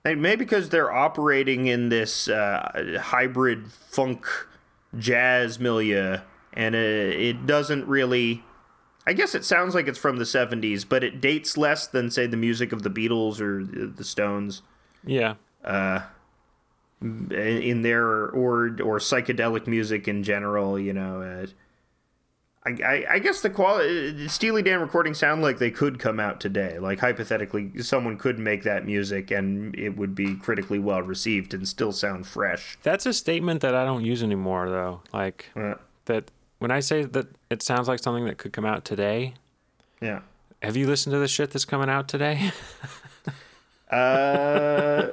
maybe 0.05 0.35
because 0.35 0.69
they're 0.69 0.91
operating 0.91 1.67
in 1.67 1.89
this 1.89 2.27
uh, 2.27 2.99
hybrid 3.01 3.71
funk 3.71 4.25
jazz 4.97 5.59
milieu, 5.59 6.19
and 6.53 6.75
uh, 6.75 6.77
it 6.77 7.45
doesn't 7.45 7.87
really. 7.87 8.43
I 9.05 9.13
guess 9.13 9.35
it 9.35 9.43
sounds 9.43 9.75
like 9.75 9.87
it's 9.87 9.99
from 9.99 10.15
the 10.15 10.23
70s, 10.23 10.85
but 10.87 11.03
it 11.03 11.19
dates 11.19 11.57
less 11.57 11.87
than, 11.87 12.09
say, 12.09 12.25
the 12.25 12.37
music 12.37 12.71
of 12.71 12.83
the 12.83 12.89
Beatles 12.89 13.41
or 13.41 13.61
the 13.65 14.03
Stones 14.05 14.61
yeah, 15.05 15.35
Uh, 15.63 16.01
in 17.01 17.81
their 17.81 18.05
or 18.05 18.77
or 18.81 18.99
psychedelic 18.99 19.67
music 19.67 20.07
in 20.07 20.23
general. 20.23 20.79
You 20.79 20.93
know, 20.93 21.21
uh, 21.21 21.47
I, 22.65 22.69
I 22.85 23.05
I 23.15 23.19
guess 23.19 23.41
the 23.41 23.49
quality 23.49 24.27
Steely 24.29 24.61
Dan 24.61 24.79
recordings 24.79 25.17
sound 25.17 25.41
like 25.41 25.57
they 25.57 25.71
could 25.71 25.99
come 25.99 26.19
out 26.19 26.39
today. 26.39 26.79
Like 26.79 26.99
hypothetically, 26.99 27.71
someone 27.81 28.17
could 28.17 28.39
make 28.39 28.63
that 28.63 28.85
music 28.85 29.31
and 29.31 29.75
it 29.77 29.97
would 29.97 30.15
be 30.15 30.35
critically 30.35 30.79
well 30.79 31.01
received 31.01 31.53
and 31.53 31.67
still 31.67 31.91
sound 31.91 32.25
fresh. 32.27 32.77
that's 32.83 33.05
a 33.05 33.13
statement 33.13 33.61
that 33.61 33.75
I 33.75 33.83
don't 33.85 34.05
use 34.05 34.23
anymore, 34.23 34.69
though. 34.69 35.01
Like 35.13 35.49
Uh, 35.55 35.75
that 36.05 36.31
when 36.59 36.71
I 36.71 36.79
say 36.79 37.03
that 37.03 37.27
it 37.49 37.61
sounds 37.61 37.87
like 37.89 37.99
something 37.99 38.25
that 38.25 38.37
could 38.37 38.53
come 38.53 38.65
out 38.65 38.85
today. 38.85 39.33
yeah. 40.01 40.21
Have 40.61 40.77
you 40.77 40.87
listened 40.87 41.11
to 41.11 41.19
the 41.19 41.27
shit 41.27 41.51
that's 41.51 41.65
coming 41.65 41.89
out 41.89 42.07
today? 42.07 42.51
Uh, 43.91 45.09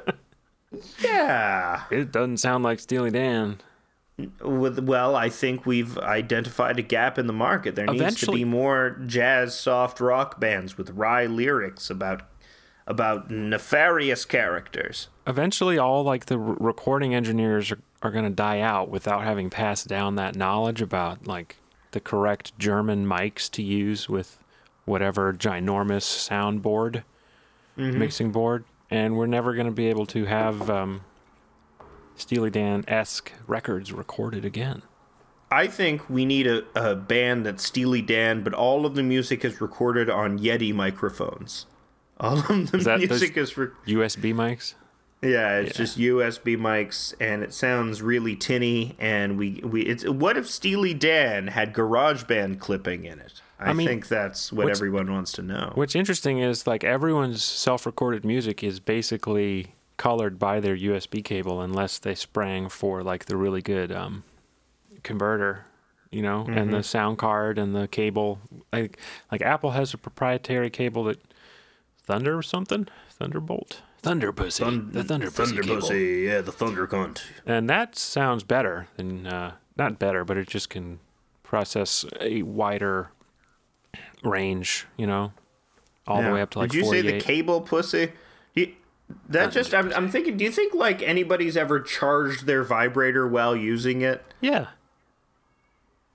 yeah. 1.03 1.83
It 1.91 2.13
doesn't 2.13 2.39
sound 2.39 2.65
like 2.65 2.81
Steely 2.81 3.11
Dan. 3.11 3.59
With 4.43 4.79
well, 4.81 5.17
I 5.17 5.29
think 5.29 5.67
we've 5.67 5.97
identified 5.99 6.79
a 6.79 6.83
gap 6.83 7.19
in 7.19 7.27
the 7.27 7.33
market. 7.33 7.75
There 7.75 7.87
needs 7.87 8.21
to 8.21 8.33
be 8.33 8.45
more 8.45 9.01
jazz 9.07 9.59
soft 9.59 10.01
rock 10.01 10.41
bands 10.41 10.77
with 10.77 10.91
wry 10.91 11.27
lyrics 11.27 11.91
about 11.91 12.23
about 12.87 13.31
nefarious 13.31 14.25
characters. 14.25 15.09
Eventually, 15.27 15.79
all 15.79 16.03
like 16.03 16.27
the 16.27 16.39
r- 16.39 16.57
recording 16.59 17.15
engineers 17.15 17.71
are, 17.71 17.79
are 18.03 18.11
going 18.11 18.25
to 18.25 18.31
die 18.31 18.61
out 18.61 18.91
without 18.91 19.23
having 19.23 19.49
passed 19.49 19.87
down 19.87 20.17
that 20.17 20.35
knowledge 20.35 20.83
about 20.83 21.27
like 21.27 21.57
the 21.93 22.01
correct 22.01 22.59
German 22.59 23.07
mics 23.07 23.51
to 23.53 23.63
use 23.63 24.09
with 24.09 24.39
whatever 24.85 25.33
ginormous 25.33 26.03
soundboard, 26.29 27.05
mixing 27.77 28.33
board, 28.33 28.65
and 28.91 29.17
we're 29.17 29.27
never 29.27 29.55
going 29.55 29.67
to 29.67 29.73
be 29.73 29.87
able 29.89 30.07
to 30.07 30.25
have 30.25 30.69
um, 30.69 31.03
Steely 32.21 32.51
Dan 32.51 32.85
esque 32.87 33.33
records 33.47 33.93
recorded 33.93 34.45
again. 34.45 34.83
I 35.51 35.67
think 35.67 36.09
we 36.09 36.25
need 36.25 36.47
a, 36.47 36.63
a 36.77 36.95
band 36.95 37.45
that's 37.45 37.65
Steely 37.65 38.03
Dan, 38.03 38.43
but 38.43 38.55
all 38.55 38.87
of 38.87 38.95
the 38.95 39.03
music 39.03 39.45
is 39.45 39.61
recorded 39.61 40.09
on 40.09 40.39
Yeti 40.39 40.73
microphones. 40.73 41.67
All 42.21 42.39
of 42.39 42.47
the 42.71 42.79
that 42.79 43.01
those- 43.01 43.09
music 43.09 43.37
is 43.37 43.57
re- 43.57 43.69
USB 43.87 44.33
mics. 44.33 44.75
yeah, 45.23 45.59
it's 45.59 45.77
just 45.77 45.99
USB 45.99 46.57
mics, 46.57 47.15
and 47.21 47.43
it 47.43 47.53
sounds 47.53 48.01
really 48.01 48.37
tinny. 48.37 48.95
And 48.99 49.37
we 49.37 49.61
we 49.65 49.83
it's 49.83 50.07
what 50.07 50.37
if 50.37 50.49
Steely 50.49 50.95
Dan 50.95 51.49
had 51.49 51.73
GarageBand 51.75 52.61
clipping 52.61 53.05
in 53.05 53.19
it? 53.19 53.41
I, 53.59 53.73
mean, 53.75 53.87
think 53.87 54.09
that's 54.09 54.53
what 54.53 54.71
everyone 54.71 55.13
wants 55.13 55.33
to 55.33 55.43
know. 55.43 55.73
What's 55.75 55.95
interesting 55.95 56.39
is 56.39 56.67
like 56.67 56.83
everyone's 56.83 57.43
self-recorded 57.43 58.25
music 58.25 58.65
is 58.65 58.81
basically 58.81 59.75
colored 60.01 60.39
by 60.39 60.61
their 60.61 60.75
USB 60.75 61.23
cable 61.23 61.61
unless 61.61 61.99
they 61.99 62.15
sprang 62.15 62.71
for 62.71 63.03
like 63.03 63.27
the 63.27 63.37
really 63.37 63.61
good 63.61 63.93
um, 63.93 64.25
converter, 65.03 65.67
you 66.11 66.23
know, 66.23 66.47
and 66.49 66.73
the 66.73 66.83
sound 66.83 67.19
card 67.19 67.59
and 67.59 67.77
the 67.77 67.87
cable. 67.87 68.39
Like 68.73 68.99
like 69.31 69.43
Apple 69.43 69.73
has 69.73 69.93
a 69.93 69.99
proprietary 69.99 70.71
cable 70.71 71.05
that 71.05 71.21
Thunder 72.03 72.39
or 72.39 72.43
something, 72.43 72.89
Thunderbolt, 73.11 73.83
Thunder 73.99 74.33
Pussy, 74.33 74.65
the 74.65 75.05
Thunder 75.05 75.31
Pussy 75.31 75.61
cable, 75.61 75.93
yeah, 75.95 76.41
the 76.41 76.51
Thunder 76.51 76.87
Cunt. 76.87 77.21
and 77.45 77.69
that 77.69 77.95
sounds 77.95 78.43
better 78.43 78.89
than 78.97 79.27
uh, 79.27 79.57
not 79.77 79.99
better, 79.99 80.25
but 80.25 80.39
it 80.39 80.49
just 80.49 80.71
can 80.71 80.99
process 81.43 82.07
a 82.19 82.41
wider 82.41 83.11
range, 84.25 84.87
you 84.97 85.07
know, 85.07 85.35
all 86.07 86.23
the 86.23 86.33
way 86.33 86.41
up 86.41 86.49
to 86.53 86.61
like 86.61 86.71
Did 86.71 86.79
you 86.79 86.85
48. 86.85 87.03
say 87.03 87.19
the 87.19 87.21
cable 87.23 87.61
pussy? 87.61 88.13
That 89.29 89.53
just 89.53 89.75
I'm, 89.75 89.93
I'm 89.93 90.11
thinking. 90.11 90.37
Do 90.37 90.45
you 90.45 90.51
think 90.51 90.75
like 90.75 91.03
anybody's 91.03 91.57
ever 91.57 91.81
charged 91.81 92.47
their 92.47 92.63
vibrator 92.63 93.27
while 93.27 93.55
using 93.57 94.03
it? 94.03 94.23
Yeah. 94.41 94.69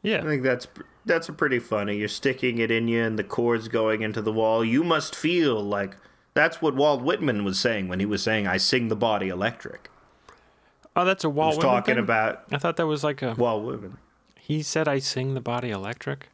Yeah. 0.01 0.19
I 0.19 0.23
think 0.23 0.43
that's 0.43 0.67
that's 1.05 1.29
a 1.29 1.33
pretty 1.33 1.59
funny. 1.59 1.97
You're 1.97 2.07
sticking 2.07 2.57
it 2.59 2.71
in 2.71 2.87
you, 2.87 3.03
and 3.03 3.17
the 3.19 3.23
cord's 3.23 3.67
going 3.67 4.01
into 4.01 4.21
the 4.21 4.31
wall. 4.31 4.63
You 4.63 4.83
must 4.83 5.15
feel 5.15 5.61
like 5.61 5.97
that's 6.33 6.61
what 6.61 6.75
Walt 6.75 7.01
Whitman 7.01 7.43
was 7.43 7.59
saying 7.59 7.87
when 7.87 7.99
he 7.99 8.05
was 8.05 8.21
saying, 8.23 8.47
"I 8.47 8.57
sing 8.57 8.87
the 8.89 8.95
body 8.95 9.29
electric." 9.29 9.89
Oh, 10.95 11.03
that's 11.05 11.23
a 11.23 11.27
He 11.27 11.33
Walt 11.33 11.47
was 11.49 11.57
Whitman 11.57 11.71
talking 11.73 11.95
thing? 11.95 12.03
about 12.03 12.43
I 12.51 12.57
thought 12.57 12.77
that 12.77 12.87
was 12.87 13.03
like 13.03 13.21
a. 13.21 13.33
Walt 13.33 13.63
Whitman. 13.65 13.97
He 14.39 14.61
said 14.61 14.87
I 14.87 14.99
sing 14.99 15.33
the 15.33 15.41
body 15.41 15.71
electric. 15.71 16.29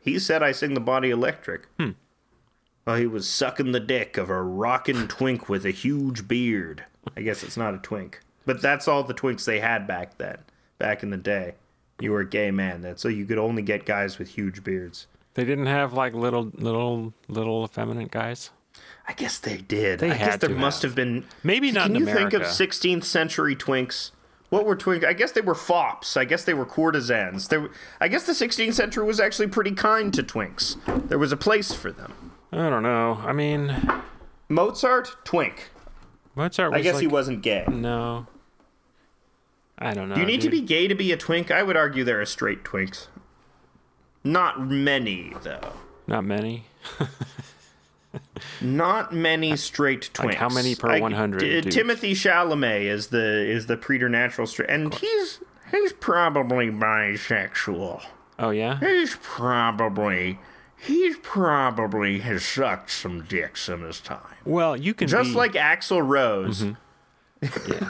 He 0.00 0.18
said, 0.18 0.42
"I 0.42 0.52
sing 0.52 0.74
the 0.74 0.80
body 0.80 1.10
electric." 1.10 1.66
Hmm. 1.80 1.90
Well, 2.86 2.96
he 2.96 3.06
was 3.06 3.28
sucking 3.28 3.72
the 3.72 3.80
dick 3.80 4.16
of 4.16 4.30
a 4.30 4.40
rockin' 4.40 5.08
twink 5.08 5.48
with 5.48 5.66
a 5.66 5.72
huge 5.72 6.28
beard. 6.28 6.84
I 7.16 7.22
guess 7.22 7.42
it's 7.42 7.56
not 7.56 7.74
a 7.74 7.78
twink, 7.78 8.20
but 8.44 8.62
that's 8.62 8.86
all 8.86 9.02
the 9.02 9.14
twinks 9.14 9.44
they 9.44 9.60
had 9.60 9.86
back 9.86 10.18
then. 10.18 10.38
Back 10.78 11.02
in 11.02 11.10
the 11.10 11.16
day, 11.16 11.54
you 12.00 12.12
were 12.12 12.20
a 12.20 12.28
gay 12.28 12.50
man. 12.50 12.82
That's 12.82 13.02
so 13.02 13.08
you 13.08 13.24
could 13.24 13.38
only 13.38 13.62
get 13.62 13.86
guys 13.86 14.18
with 14.18 14.28
huge 14.28 14.62
beards. 14.62 15.08
They 15.34 15.44
didn't 15.44 15.66
have 15.66 15.92
like 15.92 16.14
little, 16.14 16.52
little, 16.54 17.12
little 17.28 17.64
effeminate 17.64 18.10
guys. 18.10 18.50
I 19.08 19.14
guess 19.14 19.38
they 19.38 19.58
did. 19.58 20.00
They 20.00 20.10
I 20.10 20.18
guess 20.18 20.36
there 20.38 20.50
must 20.50 20.82
have. 20.82 20.92
have 20.92 20.96
been. 20.96 21.24
Maybe 21.42 21.72
not 21.72 21.86
Can 21.86 21.96
you 21.96 22.06
think 22.06 22.32
of 22.32 22.42
16th 22.42 23.04
century 23.04 23.56
twinks? 23.56 24.12
What 24.48 24.64
were 24.64 24.76
twinks? 24.76 25.04
I 25.04 25.12
guess 25.12 25.32
they 25.32 25.40
were 25.40 25.54
fops. 25.54 26.16
I 26.16 26.24
guess 26.24 26.44
they 26.44 26.54
were 26.54 26.66
courtesans. 26.66 27.48
There, 27.48 27.68
I 28.00 28.08
guess 28.08 28.24
the 28.24 28.32
16th 28.32 28.74
century 28.74 29.04
was 29.04 29.18
actually 29.18 29.48
pretty 29.48 29.72
kind 29.72 30.14
to 30.14 30.22
twinks. 30.22 30.76
There 31.08 31.18
was 31.18 31.32
a 31.32 31.36
place 31.36 31.72
for 31.74 31.90
them. 31.90 32.32
I 32.52 32.70
don't 32.70 32.82
know. 32.82 33.20
I 33.24 33.32
mean, 33.32 33.74
Mozart, 34.48 35.16
twink. 35.24 35.70
Mozart 36.34 36.72
was 36.72 36.78
I 36.78 36.82
guess 36.82 36.94
like, 36.94 37.00
he 37.02 37.06
wasn't 37.06 37.42
gay. 37.42 37.64
No. 37.68 38.26
I 39.78 39.92
don't 39.92 40.08
know. 40.08 40.14
Do 40.14 40.20
you 40.20 40.26
need 40.26 40.40
to 40.42 40.50
be 40.50 40.60
gay 40.60 40.88
to 40.88 40.94
be 40.94 41.12
a 41.12 41.16
twink? 41.16 41.50
I 41.50 41.62
would 41.62 41.76
argue 41.76 42.04
there 42.04 42.20
are 42.20 42.26
straight 42.26 42.64
twinks. 42.64 43.08
Not 44.24 44.60
many, 44.60 45.34
though. 45.42 45.72
Not 46.06 46.24
many. 46.24 46.64
Not 48.60 49.12
many 49.12 49.56
straight 49.56 50.10
twinks. 50.12 50.24
Like 50.24 50.36
how 50.36 50.48
many 50.48 50.74
per 50.74 50.98
100 50.98 51.40
T- 51.40 51.70
Timothy 51.70 52.14
Chalamet 52.14 52.82
is 52.82 53.08
the 53.08 53.44
is 53.44 53.66
the 53.66 53.76
preternatural 53.76 54.46
straight, 54.46 54.70
and 54.70 54.94
he's 54.94 55.40
he's 55.70 55.92
probably 55.92 56.70
bisexual. 56.70 58.04
Oh 58.38 58.50
yeah. 58.50 58.78
He's 58.80 59.16
probably 59.20 60.38
he's 60.78 61.16
probably 61.18 62.20
has 62.20 62.44
sucked 62.44 62.90
some 62.90 63.22
dicks 63.24 63.68
in 63.68 63.82
his 63.82 64.00
time. 64.00 64.34
Well, 64.44 64.76
you 64.76 64.94
can 64.94 65.08
Just 65.08 65.30
be, 65.30 65.36
like 65.36 65.52
Axl 65.52 66.06
Rose. 66.06 66.64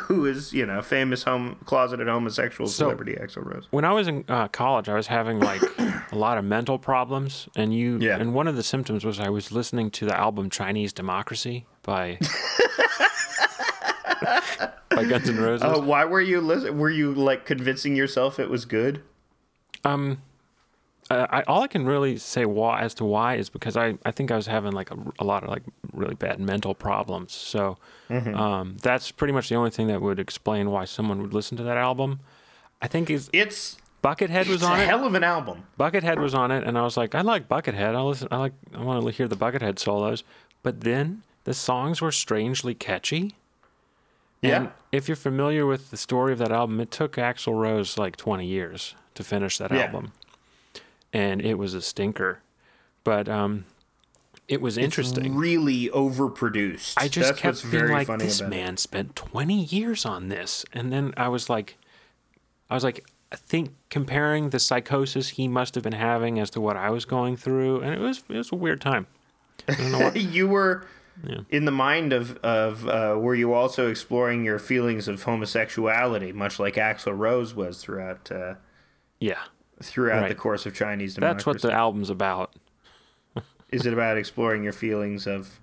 who 0.08 0.26
is 0.26 0.52
you 0.52 0.66
know 0.66 0.82
famous 0.82 1.22
home 1.22 1.56
closeted 1.64 2.08
homosexual 2.08 2.68
So- 2.68 2.84
celebrity 2.86 3.14
Axl 3.14 3.44
Rose. 3.44 3.68
when 3.70 3.84
I 3.84 3.92
was 3.92 4.08
in 4.08 4.24
uh, 4.28 4.48
college, 4.48 4.88
I 4.88 4.94
was 4.94 5.06
having 5.06 5.38
like 5.38 5.62
a 5.78 6.16
lot 6.16 6.36
of 6.36 6.44
mental 6.44 6.78
problems, 6.80 7.48
and 7.54 7.72
you 7.72 7.98
Yeah. 7.98 8.18
and 8.18 8.34
one 8.34 8.48
of 8.48 8.56
the 8.56 8.64
symptoms 8.64 9.04
was 9.04 9.20
I 9.20 9.28
was 9.28 9.52
listening 9.52 9.90
to 9.92 10.04
the 10.04 10.18
album 10.18 10.50
Chinese 10.50 10.92
Democracy 10.92 11.64
by 11.84 12.18
by 14.90 15.04
Guns 15.04 15.28
N' 15.28 15.36
Roses. 15.38 15.62
Uh, 15.62 15.80
why 15.80 16.04
were 16.04 16.20
you 16.20 16.40
listen? 16.40 16.78
Were 16.78 16.90
you 16.90 17.14
like 17.14 17.44
convincing 17.46 17.94
yourself 17.96 18.38
it 18.40 18.50
was 18.50 18.64
good? 18.64 19.02
Um, 19.84 20.22
uh, 21.10 21.26
I, 21.30 21.42
all 21.42 21.62
I 21.62 21.66
can 21.68 21.86
really 21.86 22.16
say 22.18 22.44
why 22.46 22.80
as 22.80 22.94
to 22.94 23.04
why 23.04 23.36
is 23.36 23.48
because 23.48 23.76
I, 23.76 23.96
I 24.04 24.10
think 24.10 24.30
I 24.30 24.36
was 24.36 24.46
having 24.46 24.72
like 24.72 24.90
a, 24.90 24.96
a 25.18 25.24
lot 25.24 25.44
of 25.44 25.50
like 25.50 25.62
really 25.92 26.14
bad 26.14 26.40
mental 26.40 26.74
problems. 26.74 27.32
So 27.32 27.78
Mm-hmm. 28.08 28.34
um, 28.36 28.76
that's 28.82 29.10
pretty 29.10 29.32
much 29.32 29.48
the 29.48 29.56
only 29.56 29.70
thing 29.70 29.88
that 29.88 30.00
would 30.00 30.20
explain 30.20 30.70
why 30.70 30.84
someone 30.84 31.20
would 31.22 31.34
listen 31.34 31.56
to 31.56 31.64
that 31.64 31.76
album. 31.76 32.20
I 32.80 32.86
think 32.86 33.10
is 33.10 33.28
It's 33.32 33.78
Buckethead 34.02 34.46
was 34.46 34.56
it's 34.56 34.62
a 34.62 34.66
on 34.68 34.80
it. 34.80 34.86
hell 34.86 35.04
of 35.04 35.14
an 35.14 35.24
album. 35.24 35.64
Buckethead 35.78 36.18
was 36.18 36.32
on 36.34 36.52
it, 36.52 36.62
and 36.62 36.78
I 36.78 36.82
was 36.82 36.96
like, 36.96 37.16
I 37.16 37.22
like 37.22 37.48
Buckethead. 37.48 37.96
I 37.96 38.00
listen. 38.02 38.28
I 38.30 38.36
like. 38.36 38.52
I 38.72 38.82
want 38.84 39.04
to 39.04 39.10
hear 39.10 39.26
the 39.26 39.34
Buckethead 39.36 39.80
solos. 39.80 40.22
But 40.62 40.82
then 40.82 41.22
the 41.42 41.54
songs 41.54 42.00
were 42.00 42.12
strangely 42.12 42.74
catchy. 42.74 43.34
Yeah. 44.42 44.56
And 44.56 44.70
if 44.92 45.08
you're 45.08 45.16
familiar 45.16 45.66
with 45.66 45.90
the 45.90 45.96
story 45.96 46.32
of 46.32 46.38
that 46.38 46.52
album, 46.52 46.78
it 46.80 46.90
took 46.92 47.12
Axl 47.16 47.58
Rose 47.58 47.98
like 47.98 48.16
20 48.16 48.46
years 48.46 48.94
to 49.14 49.24
finish 49.24 49.58
that 49.58 49.72
Yeah. 49.72 49.86
album, 49.86 50.12
and 51.12 51.40
it 51.42 51.54
was 51.54 51.74
a 51.74 51.82
stinker. 51.82 52.40
But 53.04 53.28
um, 53.28 53.64
it 54.48 54.60
was 54.60 54.76
interesting. 54.78 55.36
Really 55.36 55.88
overproduced. 55.90 56.94
I 56.96 57.08
just 57.08 57.30
That's 57.30 57.40
kept 57.40 57.62
being 57.62 57.70
very 57.70 57.92
like, 57.92 58.06
funny 58.06 58.24
this 58.24 58.40
about 58.40 58.52
it. 58.52 58.56
man 58.56 58.76
spent 58.76 59.16
20 59.16 59.64
years 59.64 60.04
on 60.04 60.28
this. 60.28 60.64
And 60.72 60.92
then 60.92 61.14
I 61.16 61.28
was 61.28 61.48
like, 61.48 61.76
I 62.68 62.74
was 62.74 62.84
like, 62.84 63.04
I 63.32 63.36
think 63.36 63.70
comparing 63.90 64.50
the 64.50 64.58
psychosis 64.58 65.30
he 65.30 65.48
must 65.48 65.74
have 65.74 65.84
been 65.84 65.92
having 65.92 66.38
as 66.38 66.50
to 66.50 66.60
what 66.60 66.76
I 66.76 66.90
was 66.90 67.04
going 67.04 67.36
through. 67.36 67.80
And 67.80 67.92
it 67.94 68.00
was, 68.00 68.22
it 68.28 68.36
was 68.36 68.52
a 68.52 68.56
weird 68.56 68.80
time. 68.80 69.06
I 69.68 69.74
don't 69.74 69.92
know 69.92 69.98
what, 70.00 70.16
you 70.20 70.46
were 70.48 70.86
Yeah. 71.24 71.40
in 71.50 71.64
the 71.64 71.70
mind 71.72 72.12
of 72.12 72.36
of 72.38 72.86
uh, 72.88 73.16
were 73.18 73.34
you 73.34 73.52
also 73.52 73.88
exploring 73.88 74.44
your 74.44 74.58
feelings 74.58 75.08
of 75.08 75.22
homosexuality, 75.22 76.30
much 76.32 76.58
like 76.60 76.74
Axl 76.74 77.16
Rose 77.18 77.54
was 77.54 77.80
throughout 77.82 78.30
uh, 78.30 78.54
yeah. 79.18 79.38
Throughout 79.82 80.28
the 80.28 80.34
course 80.34 80.66
of 80.66 80.74
Chinese 80.74 81.14
democracy. 81.14 81.36
That's 81.36 81.46
what 81.46 81.62
the 81.62 81.72
album's 81.72 82.10
about. 82.10 82.54
Is 83.70 83.86
it 83.86 83.92
about 83.92 84.16
exploring 84.16 84.64
your 84.64 84.72
feelings 84.72 85.26
of? 85.26 85.60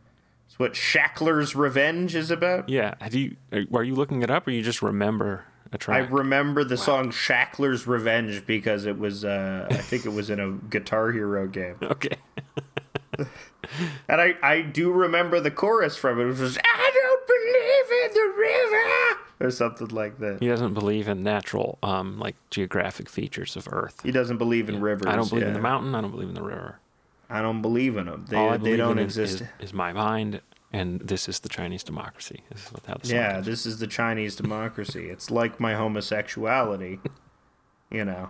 It's 0.48 0.60
what 0.60 0.76
Shackler's 0.76 1.56
Revenge 1.56 2.14
is 2.14 2.30
about. 2.30 2.70
Yeah. 2.70 2.94
Have 3.02 3.16
you, 3.16 3.38
are 3.74 3.84
you 3.84 3.96
looking 3.96 4.22
it 4.22 4.30
up 4.30 4.46
or 4.46 4.52
you 4.52 4.62
just 4.62 4.84
remember 4.84 5.46
a 5.72 5.76
I 5.76 5.78
track? 5.78 6.10
I 6.10 6.14
remember 6.14 6.64
the 6.64 6.78
song 6.78 7.10
Shackler's 7.10 7.88
Revenge 7.88 8.46
because 8.46 8.86
it 8.86 9.00
was, 9.00 9.26
uh, 9.26 9.66
I 9.72 9.78
think 9.78 10.06
it 10.06 10.12
was 10.14 10.30
in 10.30 10.40
a 10.40 10.52
Guitar 10.52 11.12
Hero 11.12 11.48
game. 11.48 11.78
okay. 11.84 12.18
And 14.08 14.20
I, 14.20 14.36
I 14.44 14.62
do 14.62 14.92
remember 14.92 15.40
the 15.40 15.50
chorus 15.50 15.96
from 15.96 16.20
it, 16.20 16.26
which 16.26 16.40
was, 16.40 16.58
I 16.58 16.92
don't 16.94 17.28
believe 17.28 17.88
in 18.04 18.14
the 18.14 18.34
river, 18.38 19.03
or 19.44 19.52
something 19.52 19.90
like 19.90 20.18
that. 20.20 20.40
He 20.40 20.48
doesn't 20.48 20.74
believe 20.74 21.08
in 21.08 21.22
natural, 21.22 21.78
um, 21.84 22.18
like 22.18 22.36
geographic 22.50 23.10
features 23.10 23.56
of 23.56 23.68
Earth. 23.72 24.00
He 24.04 24.12
doesn't 24.12 24.38
believe 24.38 24.70
in 24.70 24.82
rivers. 24.82 25.08
I 25.08 25.16
don't 25.16 25.30
believe 25.30 25.48
in 25.48 25.54
the 25.54 25.60
mountain. 25.60 25.94
I 25.94 26.02
don't 26.02 26.12
believe 26.12 26.30
in 26.30 26.36
the 26.36 26.44
river. 26.44 26.80
I 27.30 27.42
don't 27.42 27.62
believe 27.62 27.98
in 27.98 28.06
them. 28.06 28.26
They, 28.30 28.38
All 28.38 28.52
I 28.52 28.58
they 28.58 28.78
don't 28.78 28.98
in 28.98 29.04
exist. 29.04 29.42
Is, 29.42 29.48
is 29.60 29.74
my 29.74 29.92
mind, 29.92 30.42
and 30.72 31.02
this 31.02 31.28
is 31.28 31.40
the 31.40 31.50
Chinese 31.50 31.84
democracy. 31.84 32.44
This 32.50 32.66
is 32.66 32.72
what 32.72 32.86
how 32.86 32.98
yeah, 33.04 33.38
goes. 33.38 33.46
this 33.46 33.66
is 33.66 33.80
the 33.80 33.88
Chinese 33.88 34.36
democracy. 34.36 35.10
it's 35.10 35.30
like 35.30 35.60
my 35.60 35.74
homosexuality. 35.74 37.00
you 37.92 38.06
know, 38.06 38.30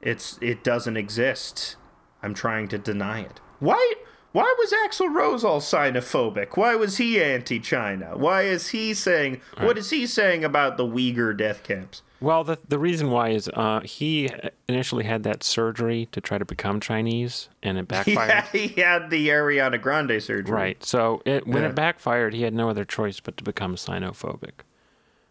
it's 0.00 0.38
it 0.42 0.62
doesn't 0.62 0.96
exist. 0.96 1.76
I'm 2.22 2.34
trying 2.34 2.68
to 2.68 2.78
deny 2.78 3.20
it. 3.20 3.40
Why? 3.60 3.94
Why 4.38 4.54
was 4.56 4.72
Axl 4.86 5.12
Rose 5.12 5.42
all 5.42 5.60
sinophobic? 5.60 6.56
Why 6.56 6.76
was 6.76 6.98
he 6.98 7.20
anti-China? 7.20 8.16
Why 8.16 8.42
is 8.42 8.68
he 8.68 8.94
saying? 8.94 9.40
What 9.56 9.76
is 9.76 9.90
he 9.90 10.06
saying 10.06 10.44
about 10.44 10.76
the 10.76 10.84
Uyghur 10.84 11.36
death 11.36 11.64
camps? 11.64 12.02
Well, 12.20 12.44
the 12.44 12.56
the 12.68 12.78
reason 12.78 13.10
why 13.10 13.30
is 13.30 13.48
uh, 13.52 13.80
he 13.80 14.30
initially 14.68 15.02
had 15.02 15.24
that 15.24 15.42
surgery 15.42 16.06
to 16.12 16.20
try 16.20 16.38
to 16.38 16.44
become 16.44 16.78
Chinese, 16.78 17.48
and 17.64 17.78
it 17.78 17.88
backfired. 17.88 18.28
Yeah, 18.28 18.46
he 18.52 18.68
had 18.80 19.10
the 19.10 19.26
Ariana 19.28 19.82
Grande 19.82 20.22
surgery. 20.22 20.54
Right. 20.54 20.84
So 20.84 21.20
it, 21.24 21.44
when 21.48 21.64
Yeah. 21.64 21.70
it 21.70 21.74
backfired, 21.74 22.32
he 22.32 22.42
had 22.42 22.54
no 22.54 22.70
other 22.70 22.84
choice 22.84 23.18
but 23.18 23.36
to 23.38 23.42
become 23.42 23.74
sinophobic. 23.74 24.60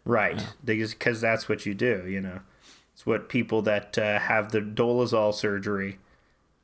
Right, 0.04 0.38
because 0.62 1.22
that's 1.22 1.48
what 1.48 1.64
you 1.64 1.72
do. 1.72 2.04
You 2.06 2.20
know, 2.20 2.40
it's 2.92 3.06
what 3.06 3.30
people 3.30 3.62
that 3.62 3.96
uh, 3.96 4.18
have 4.18 4.52
the 4.52 4.60
Dolezal 4.60 5.32
surgery, 5.32 5.98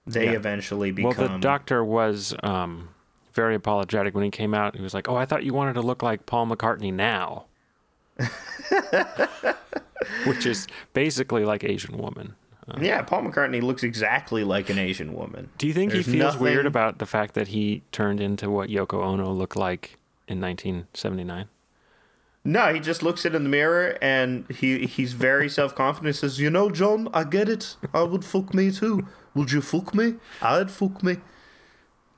they 0.06 0.26
Yeah. 0.26 0.32
eventually 0.32 0.90
become. 0.90 1.14
Well, 1.16 1.28
the 1.28 1.38
doctor 1.38 1.84
was 1.84 2.34
um, 2.42 2.88
very 3.32 3.54
apologetic 3.54 4.14
when 4.14 4.24
he 4.24 4.30
came 4.30 4.54
out. 4.54 4.76
He 4.76 4.82
was 4.82 4.94
like, 4.94 5.08
"Oh, 5.08 5.16
I 5.16 5.24
thought 5.26 5.44
you 5.44 5.54
wanted 5.54 5.74
to 5.74 5.82
look 5.82 6.02
like 6.02 6.26
Paul 6.26 6.46
McCartney 6.46 6.92
now," 6.92 7.44
which 10.26 10.46
is 10.46 10.66
basically 10.92 11.44
like 11.44 11.64
Asian 11.64 11.98
woman. 11.98 12.34
yeah, 12.80 13.02
Paul 13.02 13.22
McCartney 13.22 13.62
looks 13.62 13.82
exactly 13.82 14.44
like 14.44 14.70
an 14.70 14.78
Asian 14.78 15.14
woman. 15.14 15.50
Do 15.58 15.66
you 15.66 15.74
think 15.74 15.92
There's 15.92 16.06
he 16.06 16.12
feels 16.12 16.36
weird 16.38 16.66
about 16.66 16.98
the 16.98 17.06
fact 17.06 17.34
that 17.34 17.48
he 17.48 17.82
turned 17.92 18.20
into 18.20 18.50
what 18.50 18.68
Yoko 18.70 19.02
Ono 19.04 19.30
looked 19.32 19.56
like 19.56 19.98
in 20.28 20.40
1979? 20.40 21.48
No, 22.44 22.74
he 22.74 22.78
just 22.80 23.02
looks 23.02 23.24
it 23.24 23.34
in 23.34 23.42
the 23.42 23.48
mirror 23.48 23.96
and 24.02 24.44
he 24.50 24.86
he's 24.86 25.14
very 25.14 25.48
self 25.48 25.74
confident. 25.74 26.14
Says, 26.16 26.38
"You 26.38 26.50
know, 26.50 26.68
John, 26.70 27.08
I 27.14 27.24
get 27.24 27.48
it. 27.48 27.76
I 27.94 28.02
would 28.02 28.24
fuck 28.24 28.52
me 28.52 28.70
too. 28.70 29.06
Would 29.34 29.50
you 29.52 29.60
fuck 29.62 29.94
me? 29.94 30.14
I'd 30.42 30.70
fuck 30.70 31.02
me." 31.02 31.16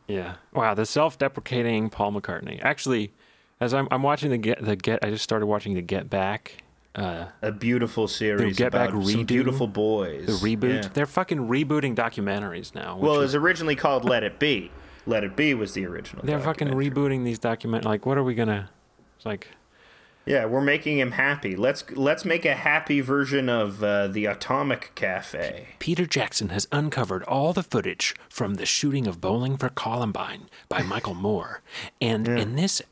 Yeah. 0.08 0.34
Wow, 0.52 0.74
the 0.74 0.86
self-deprecating 0.86 1.90
Paul 1.90 2.12
McCartney. 2.12 2.60
Actually, 2.62 3.12
as 3.60 3.72
I'm 3.74 3.88
I'm 3.90 4.02
watching 4.02 4.30
the 4.30 4.38
get 4.38 4.64
the 4.64 4.76
get, 4.76 4.98
I 5.04 5.10
just 5.10 5.24
started 5.24 5.46
watching 5.46 5.74
the 5.74 5.82
Get 5.82 6.10
Back, 6.10 6.62
uh, 6.94 7.26
A 7.42 7.52
beautiful 7.52 8.06
series 8.08 8.56
Get 8.56 8.72
Back 8.72 8.90
about 8.90 9.04
some 9.06 9.22
redo? 9.24 9.26
beautiful 9.26 9.66
boys. 9.68 10.26
the 10.26 10.32
reboot. 10.56 10.82
Yeah. 10.82 10.88
They're 10.92 11.06
fucking 11.06 11.38
rebooting 11.48 11.94
documentaries 11.94 12.74
now. 12.74 12.96
Well, 12.98 13.14
it 13.16 13.18
was 13.18 13.34
originally 13.34 13.76
called 13.76 14.04
Let 14.04 14.22
It 14.24 14.38
Be. 14.38 14.70
Let 15.06 15.22
It 15.24 15.36
Be 15.36 15.54
was 15.54 15.72
the 15.74 15.86
original. 15.86 16.24
they're 16.26 16.40
fucking 16.40 16.68
rebooting 16.68 17.24
these 17.24 17.38
document. 17.38 17.84
Like, 17.84 18.06
what 18.06 18.18
are 18.18 18.24
we 18.24 18.34
gonna? 18.34 18.70
It's 19.16 19.24
like, 19.26 19.48
Yeah, 20.26 20.46
we're 20.46 20.60
making 20.60 20.98
him 20.98 21.12
happy. 21.12 21.54
Let's 21.54 21.88
let's 21.92 22.24
make 22.24 22.44
a 22.44 22.54
happy 22.54 23.00
version 23.00 23.48
of 23.48 23.82
uh, 23.82 24.08
the 24.08 24.26
Atomic 24.26 24.90
Cafe. 24.96 25.68
Peter 25.78 26.04
Jackson 26.04 26.48
has 26.48 26.66
uncovered 26.72 27.22
all 27.24 27.52
the 27.52 27.62
footage 27.62 28.12
from 28.28 28.54
the 28.54 28.66
shooting 28.66 29.06
of 29.06 29.20
Bowling 29.20 29.56
for 29.56 29.68
Columbine 29.68 30.48
by 30.68 30.82
Michael 30.94 31.14
Moore. 31.14 31.62
And 32.00 32.26
in 32.26 32.56
this 32.56 32.82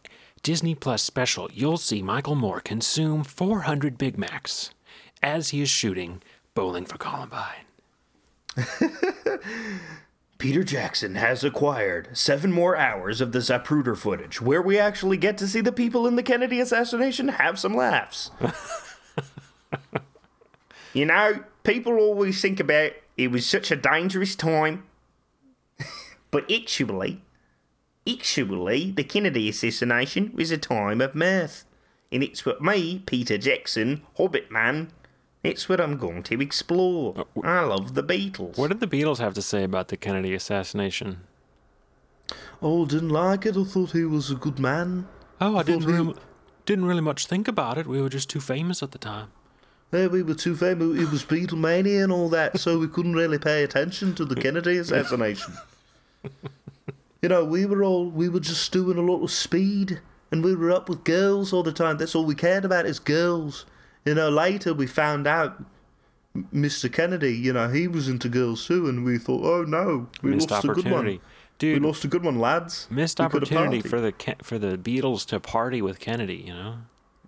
Disney 0.45 0.77
Plus 0.77 1.03
special, 1.03 1.51
you'll 1.53 1.77
see 1.77 2.03
Michael 2.03 2.37
Moore 2.37 2.61
consume 2.61 3.25
400 3.25 3.99
Big 3.99 4.17
Macs 4.17 4.71
as 5.21 5.49
he 5.49 5.61
is 5.61 5.69
shooting 5.69 6.23
Bowling 6.55 6.87
for 6.87 6.99
Columbine. 6.99 7.65
Peter 10.45 10.63
Jackson 10.63 11.15
has 11.15 11.43
acquired 11.43 12.11
seven 12.13 12.53
more 12.53 12.77
hours 12.77 13.23
of 13.23 13.33
the 13.33 13.39
Zapruder 13.39 13.97
footage, 13.97 14.43
where 14.43 14.61
we 14.61 14.79
actually 14.79 15.17
get 15.17 15.39
to 15.39 15.49
see 15.49 15.63
the 15.63 15.73
people 15.73 16.07
in 16.07 16.17
the 16.17 16.23
Kennedy 16.23 16.61
assassination 16.61 17.29
have 17.29 17.59
some 17.59 17.75
laughs. 17.75 18.31
you 20.93 21.07
know, 21.07 21.43
people 21.63 21.95
always 21.95 22.43
think 22.43 22.61
about 22.61 22.93
it 23.17 23.31
was 23.31 23.47
such 23.47 23.71
a 23.71 23.77
dangerous 23.77 24.37
time, 24.37 24.85
but 26.31 26.45
actually, 26.53 27.23
actually, 28.07 28.91
the 28.91 29.03
Kennedy 29.03 29.49
assassination 29.49 30.31
was 30.35 30.51
a 30.51 30.59
time 30.59 31.01
of 31.01 31.15
mirth, 31.15 31.65
and 32.13 32.23
it's 32.23 32.45
what 32.45 32.61
me, 32.61 33.03
Peter 33.07 33.39
Jackson, 33.39 34.03
Hobbit 34.19 34.51
man. 34.51 34.91
It's 35.45 35.69
what 35.69 35.81
I'm 35.81 35.97
going 35.99 36.23
to 36.25 36.41
explore. 36.41 37.15
Uh, 37.37 37.41
I 37.47 37.61
love 37.61 37.95
the 37.95 38.03
Beatles. 38.03 38.57
What 38.59 38.69
did 38.69 38.81
the 38.81 38.87
Beatles 38.89 39.19
have 39.19 39.35
to 39.35 39.43
say 39.43 39.63
about 39.63 39.89
the 39.89 39.97
Kennedy 39.97 40.35
assassination? 40.35 41.21
Oh, 42.63 42.87
didn't 42.87 43.11
like 43.11 43.45
it. 43.45 43.57
I 43.57 43.65
thought 43.65 43.91
he 43.93 44.05
was 44.05 44.31
a 44.31 44.35
good 44.37 44.59
man. 44.59 45.07
Oh, 45.41 45.57
I 45.59 45.63
didn't 45.63 45.83
Thought 45.83 45.89
he- 45.91 45.97
really, 45.99 46.15
didn't 46.65 46.87
really 46.87 47.03
much 47.03 47.27
think 47.27 47.47
about 47.47 47.77
it. 47.77 47.87
We 47.87 48.01
were 48.01 48.09
just 48.09 48.31
too 48.31 48.41
famous 48.41 48.83
at 48.83 48.93
the 48.93 48.99
time. 48.99 49.29
Yeah, 49.93 50.07
we 50.07 50.23
were 50.23 50.35
too 50.35 50.57
famous. 50.57 50.99
It 50.99 51.11
was 51.11 51.25
Beatlemania 51.25 52.03
and 52.03 52.11
all 52.11 52.29
that, 52.31 52.59
so 52.59 52.79
we 52.79 52.89
couldn't 52.89 53.15
really 53.15 53.39
pay 53.39 53.63
attention 53.63 54.15
to 54.15 54.25
the 54.25 54.35
Kennedy 54.35 54.79
assassination. 54.85 55.53
you 57.23 57.29
know, 57.29 57.45
we 57.45 57.67
were 57.67 57.85
all 57.85 58.09
we 58.11 58.29
were 58.31 58.41
just 58.41 58.73
doing 58.73 58.97
a 58.99 59.03
lot 59.03 59.23
of 59.23 59.31
speed, 59.31 60.01
and 60.33 60.43
we 60.43 60.57
were 60.57 60.71
up 60.73 60.89
with 60.89 61.05
girls 61.05 61.53
all 61.53 61.63
the 61.63 61.71
time. 61.73 61.99
That's 61.99 62.15
all 62.15 62.25
we 62.25 62.35
cared 62.35 62.65
about 62.65 62.87
is 62.87 62.99
girls. 62.99 63.67
You 64.05 64.15
know, 64.15 64.29
later 64.29 64.75
we 64.75 64.87
found 64.87 65.27
out 65.27 65.63
Mr. 66.53 66.93
Kennedy. 66.93 67.35
You 67.37 67.53
know, 67.53 67.69
he 67.69 67.89
was 67.89 68.09
into 68.09 68.29
girls 68.29 68.67
too, 68.67 68.89
and 68.89 69.05
we 69.05 69.19
thought, 69.19 69.45
oh 69.45 69.63
no, 69.65 70.09
we 70.23 70.33
Missed 70.33 70.51
lost 70.51 70.65
a 70.65 70.69
good 70.69 70.91
one. 70.91 71.21
dude. 71.59 71.81
we 71.81 71.87
lost 71.87 72.05
a 72.05 72.09
good 72.09 72.23
one, 72.25 72.39
lads. 72.39 72.87
missed 72.91 73.19
We 73.19 73.25
opportunity 73.25 73.81
for 73.81 74.01
the 74.01 74.13
for 74.43 74.59
the 74.59 74.77
Beatles 74.77 75.25
to 75.27 75.41
party 75.41 75.81
with 75.81 76.01
Kennedy. 76.01 76.45
You 76.47 76.55
know. 76.55 76.79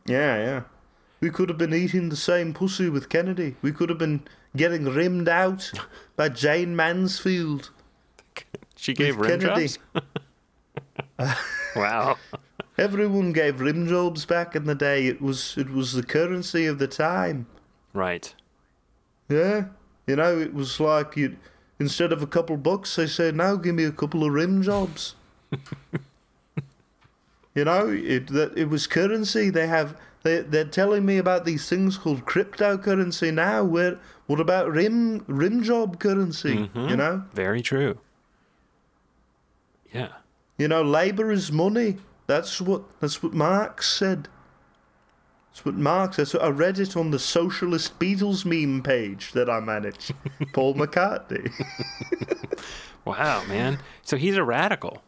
Yeah, 0.07 0.37
yeah. 0.39 0.63
We 1.21 1.31
could 1.31 1.49
have 1.49 1.59
been 1.59 1.73
eating 1.75 2.11
the 2.11 2.17
same 2.17 2.53
pussy 2.53 2.91
with 2.91 3.09
Kennedy. 3.09 3.57
We 3.63 3.73
could 3.73 3.89
have 3.89 3.99
been 3.99 4.23
getting 4.55 4.85
rimmed 4.85 5.29
out 5.29 5.73
by 6.17 6.29
Jayne 6.29 6.77
Mansfield. 6.77 7.71
She 8.77 8.93
gave 8.93 9.17
rim 9.17 9.41
Kennedy. 9.41 9.69
jobs. 9.69 9.79
wow. 11.77 12.17
Everyone 12.79 13.33
gave 13.33 13.61
rim 13.61 13.89
jobs 13.89 14.27
back 14.27 14.55
in 14.55 14.65
the 14.65 14.75
day. 14.75 15.07
It 15.07 15.23
was 15.23 15.57
it 15.57 15.71
was 15.71 15.93
the 15.95 16.03
currency 16.03 16.67
of 16.67 16.79
the 16.79 16.89
time. 16.89 17.47
Right. 17.95 18.35
Yeah, 19.29 19.67
you 20.07 20.17
know, 20.17 20.39
it 20.39 20.53
was 20.55 20.79
like 20.79 21.17
you 21.17 21.37
instead 21.79 22.13
of 22.13 22.23
a 22.23 22.27
couple 22.27 22.57
bucks, 22.57 22.97
they 22.97 23.07
said, 23.07 23.35
"Now 23.35 23.57
give 23.57 23.75
me 23.75 23.85
a 23.85 23.93
couple 23.93 24.25
of 24.25 24.33
rim 24.33 24.63
jobs." 24.63 25.15
you 27.55 27.65
know, 27.65 27.89
it 27.89 28.29
that 28.29 28.57
it 28.57 28.69
was 28.69 28.87
currency. 28.87 29.49
They 29.51 29.67
have 29.67 29.97
they 30.23 30.41
they're 30.43 30.65
telling 30.65 31.07
me 31.07 31.17
about 31.19 31.45
these 31.45 31.69
things 31.69 31.97
called 31.97 32.27
cryptocurrency 32.27 33.33
now. 33.33 33.65
Where 33.65 33.99
what 34.27 34.39
about 34.41 34.71
rim 34.71 35.25
rim 35.27 35.63
job 35.63 35.99
currency? 35.99 36.57
Mm-hmm. 36.57 36.89
You 36.89 36.97
know, 36.97 37.25
Very 37.33 37.63
true. 37.63 37.99
Yeah. 39.93 40.09
you 40.59 40.69
know, 40.69 40.83
labor 40.83 41.33
is 41.33 41.51
money. 41.51 41.97
That's 42.27 42.61
what 42.61 42.83
that's 43.01 43.23
what 43.23 43.33
Marx 43.33 43.89
said. 43.89 44.29
That's 45.51 45.65
what 45.65 45.75
Marx. 45.75 46.17
That's 46.17 46.35
what 46.35 46.43
I 46.43 46.49
read 46.49 46.79
it 46.79 46.97
on 46.97 47.11
the 47.11 47.19
Socialist 47.19 47.99
Beatles 47.99 48.45
meme 48.45 48.83
page 48.83 49.33
that 49.33 49.49
I 49.49 49.61
manage. 49.61 50.13
Paul 50.53 50.75
McCartney. 50.75 51.53
Wow, 53.07 53.45
man. 53.47 53.79
So 54.03 54.17
he's 54.17 54.37
a 54.37 54.43
radical. 54.43 55.03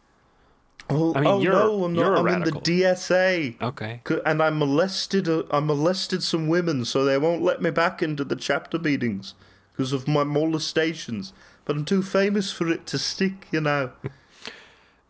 Oh, 0.88 1.12
I 1.14 1.20
mean, 1.20 1.28
oh 1.28 1.40
no, 1.40 1.85
I'm 1.85 1.92
not. 1.92 2.18
I'm 2.18 2.24
radical. 2.24 2.59
in 2.59 2.64
the 2.64 2.83
DSA. 2.83 3.61
Okay. 3.61 4.00
And 4.24 4.40
I 4.40 4.48
molested. 4.50 5.28
A, 5.28 5.44
I 5.50 5.61
molested 5.61 6.22
some 6.22 6.46
women, 6.48 6.85
so 6.85 7.04
they 7.04 7.18
won't 7.18 7.42
let 7.42 7.61
me 7.61 7.70
back 7.70 8.02
into 8.02 8.24
the 8.24 8.37
chapter 8.37 8.78
meetings 8.78 9.35
because 9.72 9.92
of 9.92 10.09
my 10.09 10.24
molestations. 10.24 11.33
But 11.64 11.76
I'm 11.76 11.85
too 11.85 12.02
famous 12.02 12.50
for 12.50 12.70
it 12.70 12.87
to 12.87 12.98
stick, 12.98 13.48
you 13.50 13.61
know. 13.61 13.90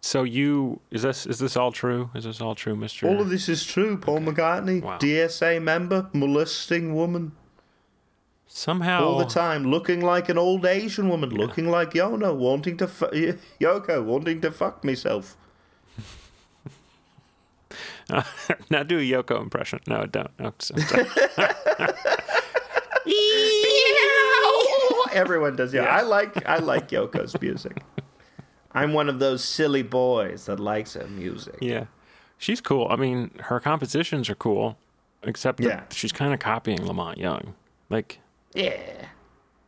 So 0.00 0.22
you 0.22 0.80
is 0.90 1.02
this 1.02 1.26
is 1.26 1.38
this 1.38 1.56
all 1.56 1.72
true? 1.72 2.10
Is 2.14 2.24
this 2.24 2.40
all 2.40 2.54
true, 2.54 2.76
Mister? 2.76 3.08
All 3.08 3.20
of 3.20 3.30
this 3.30 3.48
is 3.48 3.64
true. 3.64 3.96
Paul 3.98 4.20
McCartney, 4.20 4.82
Wow. 4.82 4.98
DSA 4.98 5.62
member, 5.62 6.08
molesting 6.12 6.94
woman 6.94 7.32
Somehow 8.50 9.04
all 9.04 9.18
the 9.18 9.26
time, 9.26 9.70
looking 9.70 10.00
like 10.00 10.30
an 10.30 10.38
old 10.38 10.64
Asian 10.64 11.10
woman, 11.10 11.28
looking 11.30 11.68
like 11.68 11.90
Yona, 11.90 12.34
wanting 12.34 12.78
to 12.78 12.88
fu- 12.88 13.06
Yoko, 13.60 14.02
wanting 14.02 14.40
to 14.40 14.50
fuck 14.50 14.82
myself. 14.82 15.36
now 18.70 18.82
do 18.82 18.98
a 18.98 19.02
Yoko 19.02 19.38
impression. 19.42 19.80
No, 19.86 20.06
don't. 20.06 20.30
No, 20.38 20.54
Everyone 25.12 25.56
does. 25.56 25.74
Yeah, 25.74 25.82
I 25.84 26.02
like 26.02 26.46
I 26.46 26.58
like 26.58 26.88
Yoko's 26.88 27.40
music. 27.40 27.82
I'm 28.78 28.92
one 28.92 29.08
of 29.08 29.18
those 29.18 29.44
silly 29.44 29.82
boys 29.82 30.46
that 30.46 30.58
likes 30.60 30.94
her 30.94 31.06
music. 31.08 31.56
yeah, 31.60 31.86
she's 32.38 32.60
cool. 32.60 32.86
I 32.90 32.96
mean, 32.96 33.30
her 33.44 33.60
compositions 33.60 34.28
are 34.30 34.34
cool, 34.34 34.76
except 35.22 35.58
that 35.58 35.64
Yeah. 35.68 35.82
she's 35.90 36.12
kind 36.12 36.32
of 36.34 36.40
copying 36.40 36.84
La 36.86 36.92
Monte 36.92 37.20
Young. 37.20 37.54
Like, 37.90 38.20
Yeah. 38.54 39.06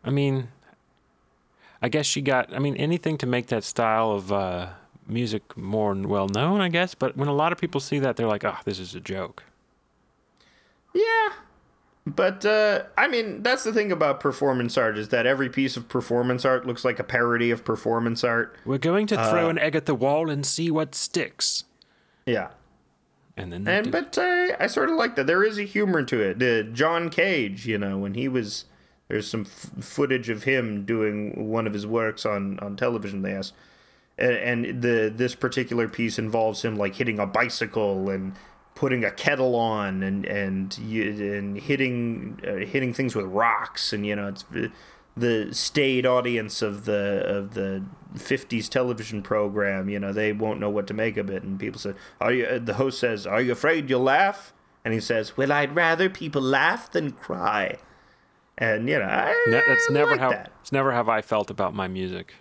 I 0.05 0.11
mean, 0.11 0.49
I 1.83 1.88
guess 1.88 2.07
she 2.07 2.20
got. 2.23 2.55
I 2.55 2.59
mean, 2.59 2.77
anything 2.77 3.16
to 3.18 3.27
make 3.27 3.46
that 3.49 3.64
style 3.64 4.11
of 4.12 4.31
uh, 4.33 4.68
music 5.07 5.57
more 5.57 5.94
well 5.94 6.29
known. 6.29 6.61
I 6.61 6.68
guess, 6.68 6.94
but 6.94 7.16
when 7.16 7.29
a 7.29 7.33
lot 7.35 7.53
of 7.53 7.59
people 7.59 7.81
see 7.81 7.99
that, 8.01 8.16
they're 8.16 8.27
like, 8.29 8.44
"Oh, 8.44 8.57
this 8.64 8.79
is 8.79 8.94
a 8.94 9.01
joke." 9.01 9.42
Yeah. 10.94 11.29
But 12.16 12.44
uh, 12.44 12.85
I 12.96 13.09
mean, 13.09 13.42
that's 13.42 13.64
the 13.64 13.73
thing 13.73 13.92
about 13.92 14.20
performance 14.20 14.77
art 14.79 14.96
is 14.99 15.09
that 15.11 15.27
every 15.27 15.49
piece 15.49 15.77
of 15.77 15.88
performance 15.88 16.44
art 16.44 16.66
looks 16.66 16.85
like 16.85 16.99
a 16.99 17.05
parody 17.05 17.51
of 17.51 17.64
performance 17.64 18.25
art. 18.25 18.57
We're 18.64 18.79
going 18.79 19.07
to 19.09 19.16
throw 19.16 19.46
Uh, 19.46 19.51
an 19.51 19.59
egg 19.59 19.77
at 19.77 19.87
the 19.87 19.94
wall 19.94 20.31
and 20.31 20.44
see 20.44 20.70
what 20.70 20.94
sticks. 20.94 21.64
Yeah. 22.27 22.49
And 23.37 23.53
then 23.53 23.68
And 23.68 23.90
but 23.92 24.16
uh, 24.18 24.57
I 24.59 24.66
sort 24.66 24.90
of 24.90 24.96
like 24.96 25.14
that. 25.16 25.27
There 25.27 25.44
is 25.44 25.59
a 25.59 25.62
humor 25.62 26.03
to 26.03 26.20
it. 26.20 26.42
Uh, 26.42 26.70
John 26.73 27.11
Cage, 27.11 27.66
you 27.66 27.79
know, 27.79 27.96
when 27.99 28.14
he 28.14 28.29
was 28.29 28.64
there's 29.09 29.29
some 29.29 29.42
f- 29.42 29.85
footage 29.85 30.29
of 30.29 30.44
him 30.44 30.85
doing 30.85 31.49
one 31.49 31.66
of 31.66 31.73
his 31.73 31.87
works 31.87 32.25
on 32.27 32.59
on 32.61 32.77
television. 32.77 33.23
They 33.23 33.33
asked, 33.33 33.55
and, 34.18 34.64
and 34.64 34.83
the 34.83 35.12
this 35.14 35.35
particular 35.35 35.88
piece 35.88 36.18
involves 36.18 36.62
him 36.62 36.77
like 36.77 36.94
hitting 36.96 37.18
a 37.18 37.27
bicycle 37.27 38.11
and 38.11 38.35
putting 38.81 39.05
a 39.05 39.11
kettle 39.11 39.55
on 39.57 40.03
and 40.03 40.25
and 40.25 40.79
and 40.79 41.59
hitting 41.59 42.40
uh, 42.49 42.64
hitting 42.64 42.95
things 42.95 43.14
with 43.14 43.27
rocks 43.27 43.93
and 43.93 44.07
you 44.07 44.16
know 44.16 44.29
it's 44.29 44.43
the 45.14 45.53
staid 45.53 46.07
audience 46.07 46.62
of 46.62 46.87
the 46.87 47.23
of 47.27 47.53
the 47.53 47.85
50s 48.14 48.71
television 48.71 49.21
program 49.23 49.90
you 49.90 50.01
know 50.01 50.14
they 50.14 50.33
won't 50.33 50.59
know 50.61 50.71
what 50.71 50.87
to 50.87 50.95
make 50.95 51.19
of 51.19 51.29
it 51.29 51.43
and 51.43 51.61
people 51.61 51.79
say 51.79 51.93
are 52.23 52.33
you 52.33 52.47
uh, 52.47 52.59
the 52.59 52.73
host 52.75 52.99
says 52.99 53.27
are 53.27 53.43
you 53.43 53.53
afraid 53.53 53.90
you'll 53.90 54.01
laugh 54.01 54.55
and 54.83 54.95
he 54.95 55.01
says 55.01 55.37
well 55.37 55.53
i'd 55.53 55.77
rather 55.77 56.09
people 56.09 56.40
laugh 56.40 56.90
than 56.90 57.11
cry 57.11 57.77
and 58.57 58.88
you 58.88 58.99
know 58.99 59.05
I, 59.05 59.35
Ne- 59.49 59.61
that's 59.69 59.90
never 59.90 60.12
like 60.12 60.21
how 60.21 60.31
that. 60.31 60.53
it's 60.62 60.73
never 60.73 60.93
have 60.93 61.07
I 61.09 61.21
felt 61.21 61.51
about 61.51 61.75
my 61.75 61.87
music. 61.87 62.33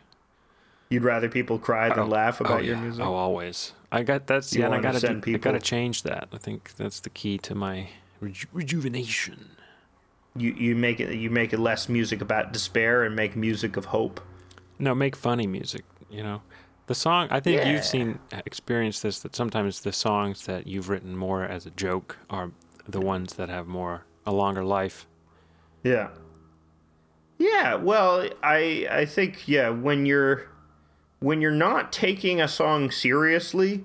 you'd 0.89 1.03
rather 1.03 1.27
people 1.27 1.59
cry 1.59 1.93
than 1.93 2.09
laugh 2.09 2.39
about 2.39 2.59
oh, 2.59 2.63
your 2.63 2.75
yeah. 2.75 2.81
music 2.81 3.03
Oh, 3.03 3.13
always. 3.13 3.73
I 3.91 4.03
got 4.03 4.27
that's 4.27 4.53
You 4.53 4.61
yeah. 4.61 4.67
And 4.67 4.75
I 4.75 4.81
gotta 4.81 4.99
send 4.99 5.23
do, 5.23 5.33
I 5.33 5.37
gotta 5.37 5.59
change 5.59 6.03
that. 6.03 6.29
I 6.31 6.37
think 6.37 6.75
that's 6.77 6.99
the 6.99 7.09
key 7.09 7.37
to 7.39 7.55
my 7.55 7.89
reju- 8.19 8.47
rejuvenation. 8.53 9.49
you 10.35 10.51
you 10.53 10.75
make 10.75 10.99
it 10.99 11.15
you 11.15 11.29
make 11.29 11.53
it 11.53 11.59
less 11.59 11.89
music 11.89 12.21
about 12.21 12.53
despair 12.53 13.03
and 13.03 13.15
make 13.15 13.35
music 13.35 13.77
of 13.77 13.85
hope 13.85 14.21
No, 14.77 14.93
make 14.95 15.15
funny 15.15 15.47
music. 15.47 15.83
You 16.09 16.23
know, 16.23 16.41
the 16.87 16.95
song. 16.95 17.27
I 17.31 17.39
think 17.39 17.57
Yeah. 17.61 17.71
you've 17.71 17.83
seen 17.85 18.19
uh, 18.31 18.41
experienced 18.45 19.01
this 19.03 19.19
that 19.19 19.35
sometimes 19.35 19.81
the 19.81 19.91
songs 19.91 20.45
that 20.45 20.67
you've 20.67 20.87
written 20.89 21.15
more 21.15 21.43
as 21.43 21.65
a 21.65 21.71
joke 21.71 22.17
are 22.29 22.51
the 22.87 23.01
ones 23.01 23.33
that 23.35 23.49
have 23.49 23.67
more 23.67 24.05
a 24.25 24.31
longer 24.31 24.63
life. 24.63 25.05
Yeah. 25.83 26.09
Yeah, 27.37 27.75
well, 27.75 28.27
I 28.43 28.87
I 28.91 29.05
think 29.05 29.47
yeah, 29.47 29.69
when 29.69 30.05
you're 30.05 30.49
when 31.19 31.41
you're 31.41 31.51
not 31.51 31.91
taking 31.91 32.39
a 32.41 32.47
song 32.47 32.91
seriously, 32.91 33.83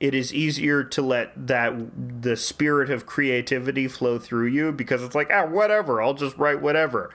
it 0.00 0.14
is 0.14 0.34
easier 0.34 0.84
to 0.84 1.02
let 1.02 1.46
that 1.46 2.22
the 2.22 2.36
spirit 2.36 2.90
of 2.90 3.06
creativity 3.06 3.88
flow 3.88 4.18
through 4.18 4.46
you 4.46 4.72
because 4.72 5.02
it's 5.02 5.14
like, 5.14 5.30
ah, 5.32 5.46
whatever, 5.46 6.02
I'll 6.02 6.14
just 6.14 6.36
write 6.36 6.60
whatever. 6.60 7.10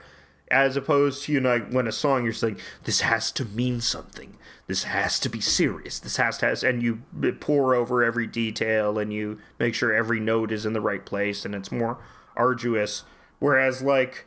As 0.50 0.76
opposed 0.76 1.24
to, 1.24 1.32
you 1.32 1.40
know, 1.40 1.60
when 1.70 1.86
a 1.86 1.92
song 1.92 2.24
you're 2.24 2.32
saying, 2.32 2.58
this 2.82 3.02
has 3.02 3.30
to 3.32 3.44
mean 3.44 3.80
something. 3.80 4.36
This 4.66 4.82
has 4.84 5.20
to 5.20 5.28
be 5.28 5.40
serious. 5.40 6.00
This 6.00 6.16
has 6.16 6.38
to 6.38 6.46
has, 6.46 6.64
and 6.64 6.82
you 6.82 7.02
pour 7.38 7.74
over 7.74 8.02
every 8.02 8.26
detail 8.26 8.98
and 8.98 9.12
you 9.12 9.38
make 9.60 9.74
sure 9.74 9.92
every 9.92 10.18
note 10.18 10.50
is 10.50 10.66
in 10.66 10.72
the 10.72 10.80
right 10.80 11.04
place 11.04 11.44
and 11.44 11.54
it's 11.54 11.70
more 11.70 11.98
arduous. 12.36 13.04
Whereas 13.38 13.82
like 13.82 14.26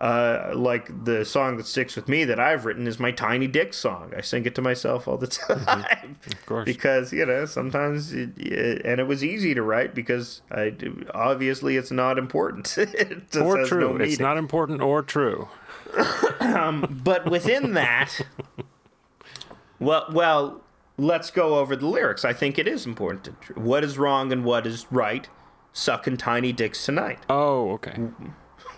uh, 0.00 0.52
like 0.54 1.04
the 1.04 1.24
song 1.26 1.58
that 1.58 1.66
sticks 1.66 1.94
with 1.94 2.08
me 2.08 2.24
that 2.24 2.40
I've 2.40 2.64
written 2.64 2.86
is 2.86 2.98
my 2.98 3.10
Tiny 3.10 3.46
Dick 3.46 3.74
song. 3.74 4.12
I 4.16 4.22
sing 4.22 4.46
it 4.46 4.54
to 4.54 4.62
myself 4.62 5.06
all 5.06 5.18
the 5.18 5.26
time 5.56 6.16
Of 6.26 6.46
course. 6.46 6.64
because 6.64 7.12
you 7.12 7.26
know 7.26 7.44
sometimes 7.44 8.12
it, 8.14 8.30
it- 8.38 8.82
and 8.86 8.98
it 9.00 9.04
was 9.04 9.22
easy 9.22 9.52
to 9.54 9.62
write 9.62 9.94
because 9.94 10.40
I 10.50 10.74
obviously 11.12 11.76
it's 11.76 11.90
not 11.90 12.16
important. 12.18 12.78
it 12.78 13.36
or 13.36 13.64
true. 13.66 13.98
no 13.98 14.04
it's 14.04 14.18
not 14.20 14.38
important 14.38 14.80
or 14.80 15.02
true. 15.02 15.48
um, 16.40 17.00
but 17.04 17.28
within 17.30 17.74
that, 17.74 18.20
well, 19.78 20.06
well, 20.12 20.62
let's 20.96 21.30
go 21.30 21.58
over 21.58 21.74
the 21.76 21.86
lyrics. 21.86 22.24
I 22.24 22.32
think 22.32 22.58
it 22.58 22.68
is 22.68 22.86
important. 22.86 23.24
To, 23.42 23.52
what 23.60 23.84
is 23.84 23.98
wrong 23.98 24.32
and 24.32 24.44
what 24.44 24.66
is 24.66 24.86
right? 24.90 25.28
Sucking 25.72 26.16
tiny 26.16 26.52
dicks 26.52 26.84
tonight. 26.84 27.18
Oh, 27.28 27.70
okay. 27.72 27.96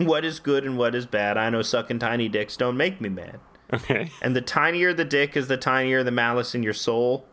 What 0.07 0.25
is 0.25 0.39
good 0.41 0.65
and 0.65 0.77
what 0.79 0.95
is 0.95 1.07
bad? 1.07 1.37
I 1.37 1.51
know 1.51 1.63
sucking 1.63 1.99
tiny 1.99 2.29
dicks 2.29 2.57
don't 2.57 2.77
make 2.77 3.01
me 3.01 3.09
mad. 3.09 3.41
Okay. 3.73 4.11
And 4.21 4.37
the 4.37 4.41
tinier 4.43 4.93
the 4.93 5.05
dick 5.05 5.37
is 5.37 5.49
the 5.49 5.57
tinier 5.57 6.03
the 6.05 6.11
malice 6.11 6.55
in 6.55 6.63
your 6.63 6.75
soul. 6.75 7.27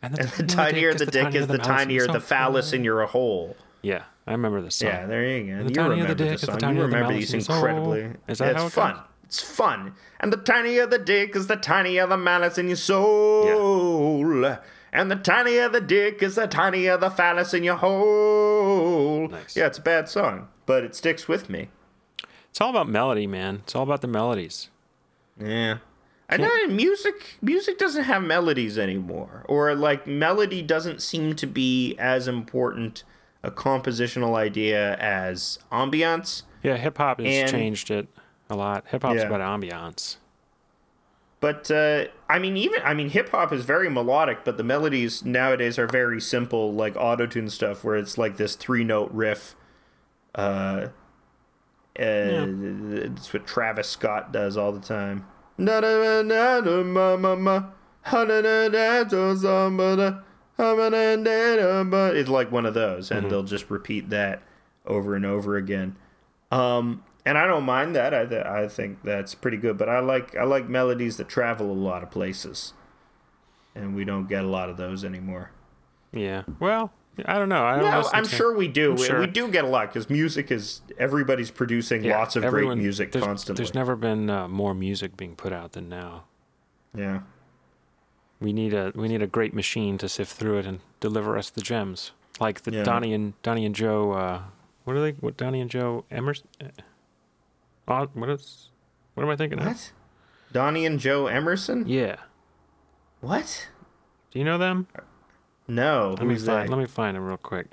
And 0.00 0.18
And 0.18 0.28
the 0.30 0.42
tinier 0.44 0.94
the 0.94 1.06
dick 1.06 1.34
is 1.34 1.46
the 1.46 1.58
tinier 1.58 2.06
the 2.06 2.20
phallus 2.20 2.72
in 2.72 2.82
your 2.84 3.04
hole. 3.06 3.56
Yeah, 3.82 4.04
I 4.26 4.32
remember 4.32 4.62
this 4.62 4.76
song. 4.76 4.88
Yeah, 4.88 5.06
there 5.06 5.26
you 5.26 5.56
go. 5.56 5.62
the 5.64 5.68
You 5.68 5.74
tinier 5.74 5.88
the 5.88 5.90
remember 5.90 6.14
dick 6.14 6.28
the 6.28 6.34
is 6.34 6.40
the 6.40 6.46
song. 6.46 6.54
You 6.54 6.60
the 6.60 6.82
remember 6.86 7.08
malice 7.08 7.16
these 7.18 7.34
in 7.34 7.40
your 7.40 7.44
soul. 7.44 7.56
incredibly. 7.56 8.00
Is 8.28 8.38
that 8.38 8.52
it's 8.52 8.60
how 8.60 8.66
it 8.66 8.70
fun. 8.72 8.94
goes? 8.94 9.02
It's 9.24 9.40
fun. 9.42 9.94
And 10.20 10.32
the 10.32 10.36
tinier 10.38 10.86
the 10.86 10.98
dick 10.98 11.36
is 11.36 11.46
the 11.46 11.56
tinier 11.56 12.06
the 12.06 12.16
malice 12.16 12.58
in 12.58 12.68
your 12.68 12.76
soul. 12.76 14.18
Yeah. 14.42 14.58
And 14.92 15.10
the 15.10 15.16
tinier 15.16 15.68
the 15.68 15.80
dick 15.80 16.22
is 16.22 16.34
the 16.34 16.46
tinier 16.46 16.96
the 16.96 17.10
phallus 17.10 17.54
in 17.54 17.64
your 17.64 17.76
hole. 17.76 19.28
Nice. 19.28 19.56
Yeah, 19.56 19.66
it's 19.66 19.78
a 19.78 19.82
bad 19.82 20.08
song, 20.08 20.48
but 20.66 20.84
it 20.84 20.94
sticks 20.94 21.28
with 21.28 21.48
me. 21.48 21.68
It's 22.52 22.60
all 22.60 22.68
about 22.68 22.86
melody, 22.86 23.26
man. 23.26 23.60
It's 23.64 23.74
all 23.74 23.82
about 23.82 24.02
the 24.02 24.08
melodies. 24.08 24.68
Yeah. 25.40 25.78
I 26.28 26.36
know 26.36 26.66
music 26.68 27.38
music 27.40 27.78
doesn't 27.78 28.04
have 28.04 28.22
melodies 28.22 28.76
anymore. 28.78 29.46
Or 29.48 29.74
like 29.74 30.06
melody 30.06 30.60
doesn't 30.60 31.00
seem 31.00 31.34
to 31.36 31.46
be 31.46 31.96
as 31.98 32.28
important 32.28 33.04
a 33.42 33.50
compositional 33.50 34.34
idea 34.34 34.96
as 34.98 35.58
ambiance. 35.72 36.42
Yeah, 36.62 36.76
hip 36.76 36.98
hop 36.98 37.20
has 37.20 37.26
And- 37.26 37.50
changed 37.50 37.90
it 37.90 38.06
a 38.50 38.54
lot. 38.54 38.84
Hip 38.88 39.02
hop's 39.02 39.20
Yeah. 39.20 39.28
about 39.28 39.40
ambiance. 39.40 40.16
But 41.40 41.70
uh, 41.70 42.04
I 42.28 42.38
mean, 42.38 42.58
even 42.58 42.82
I 42.84 42.92
mean, 42.92 43.08
hip 43.08 43.30
hop 43.30 43.50
is 43.50 43.64
very 43.64 43.88
melodic, 43.88 44.44
but 44.44 44.58
the 44.58 44.62
melodies 44.62 45.24
nowadays 45.24 45.78
are 45.78 45.86
very 45.86 46.20
simple, 46.20 46.72
like 46.74 46.92
autotune 46.96 47.50
stuff, 47.50 47.82
where 47.82 47.96
it's 47.96 48.18
like 48.18 48.36
this 48.36 48.56
three 48.56 48.84
note 48.84 49.10
riff. 49.10 49.54
Uh, 50.34 50.88
uh, 51.98 52.46
It's 53.04 53.32
what 53.32 53.46
Travis 53.46 53.88
Scott 53.88 54.32
does 54.32 54.56
all 54.56 54.72
the 54.72 54.80
time. 54.80 55.26
It's 62.16 62.28
like 62.30 62.50
one 62.50 62.66
of 62.66 62.74
those, 62.74 63.10
and 63.10 63.30
they'll 63.30 63.42
just 63.42 63.70
repeat 63.70 64.10
that 64.10 64.42
over 64.86 65.14
and 65.14 65.24
over 65.24 65.56
again. 65.56 65.96
Um, 66.50 67.04
and 67.24 67.38
I 67.38 67.46
don't 67.46 67.64
mind 67.64 67.94
that. 67.94 68.12
I 68.12 68.26
th- 68.26 68.44
I 68.44 68.68
think 68.68 69.02
that's 69.04 69.34
pretty 69.34 69.56
good. 69.56 69.78
But 69.78 69.88
I 69.88 70.00
like 70.00 70.36
I 70.36 70.44
like 70.44 70.68
melodies 70.68 71.16
that 71.18 71.28
travel 71.28 71.70
a 71.70 71.72
lot 71.72 72.02
of 72.02 72.10
places, 72.10 72.72
and 73.74 73.94
we 73.94 74.04
don't 74.04 74.28
get 74.28 74.44
a 74.44 74.48
lot 74.48 74.68
of 74.68 74.76
those 74.76 75.04
anymore. 75.04 75.50
Yeah. 76.12 76.42
Well, 76.58 76.92
I 77.26 77.38
don't 77.38 77.48
know. 77.50 77.62
I 77.64 77.78
don't 77.78 77.90
no, 77.90 78.08
I'm 78.14 78.24
to- 78.24 78.28
sure 78.30 78.56
we 78.56 78.68
do. 78.68 78.94
We- 78.94 79.04
sure. 79.06 79.20
We 79.20 79.26
do 79.26 79.48
get 79.48 79.64
a 79.64 79.68
lot 79.68 79.88
because 79.88 80.08
music 80.08 80.50
is 80.50 80.80
everybody's 80.98 81.50
producing 81.50 82.02
Yeah, 82.04 82.18
lots 82.18 82.36
of 82.36 82.44
everyone- 82.44 82.76
great 82.78 82.82
music 82.84 83.12
there's, 83.12 83.24
constantly. 83.24 83.62
There's 83.62 83.74
never 83.74 83.96
been 83.96 84.30
uh, 84.30 84.48
more 84.48 84.74
music 84.74 85.16
being 85.16 85.36
put 85.36 85.52
out 85.52 85.72
than 85.72 85.88
now. 85.88 86.24
yeah. 86.94 87.20
We 88.40 88.52
need 88.52 88.74
a 88.74 88.90
we 88.96 89.06
need 89.06 89.22
a 89.22 89.28
great 89.28 89.54
machine 89.54 89.98
to 89.98 90.08
sift 90.08 90.32
through 90.32 90.58
it 90.58 90.66
and 90.66 90.80
deliver 90.98 91.38
us 91.38 91.48
the 91.48 91.60
gems, 91.60 92.10
like 92.40 92.62
the 92.62 92.72
Yeah. 92.72 92.82
Donnie 92.82 93.14
and 93.14 93.40
Donnie 93.44 93.64
and 93.64 93.72
Joe. 93.74 94.10
Uh, 94.12 94.42
what 94.82 94.96
are 94.96 95.00
they? 95.00 95.12
What 95.12 95.36
Donnie 95.36 95.60
and 95.60 95.70
Joe 95.70 96.04
Emerson? 96.10 96.48
Uh, 97.86 98.06
what 98.14 98.28
is? 98.30 98.70
What 99.14 99.22
am 99.22 99.30
I 99.30 99.36
thinking 99.36 99.60
of? 99.60 99.66
What? 99.66 99.92
Donnie 100.50 100.84
and 100.86 100.98
Joe 100.98 101.28
Emerson? 101.28 101.86
Yeah. 101.86 102.16
What? 103.20 103.68
Do 104.32 104.40
you 104.40 104.44
know 104.44 104.58
them? 104.58 104.88
No. 105.74 106.14
Let 106.18 106.26
me 106.26 106.34
find. 106.36 106.46
that? 106.46 106.68
Let 106.68 106.78
me 106.78 106.86
find 106.86 107.16
them 107.16 107.24
real 107.24 107.36
quick. 107.36 107.66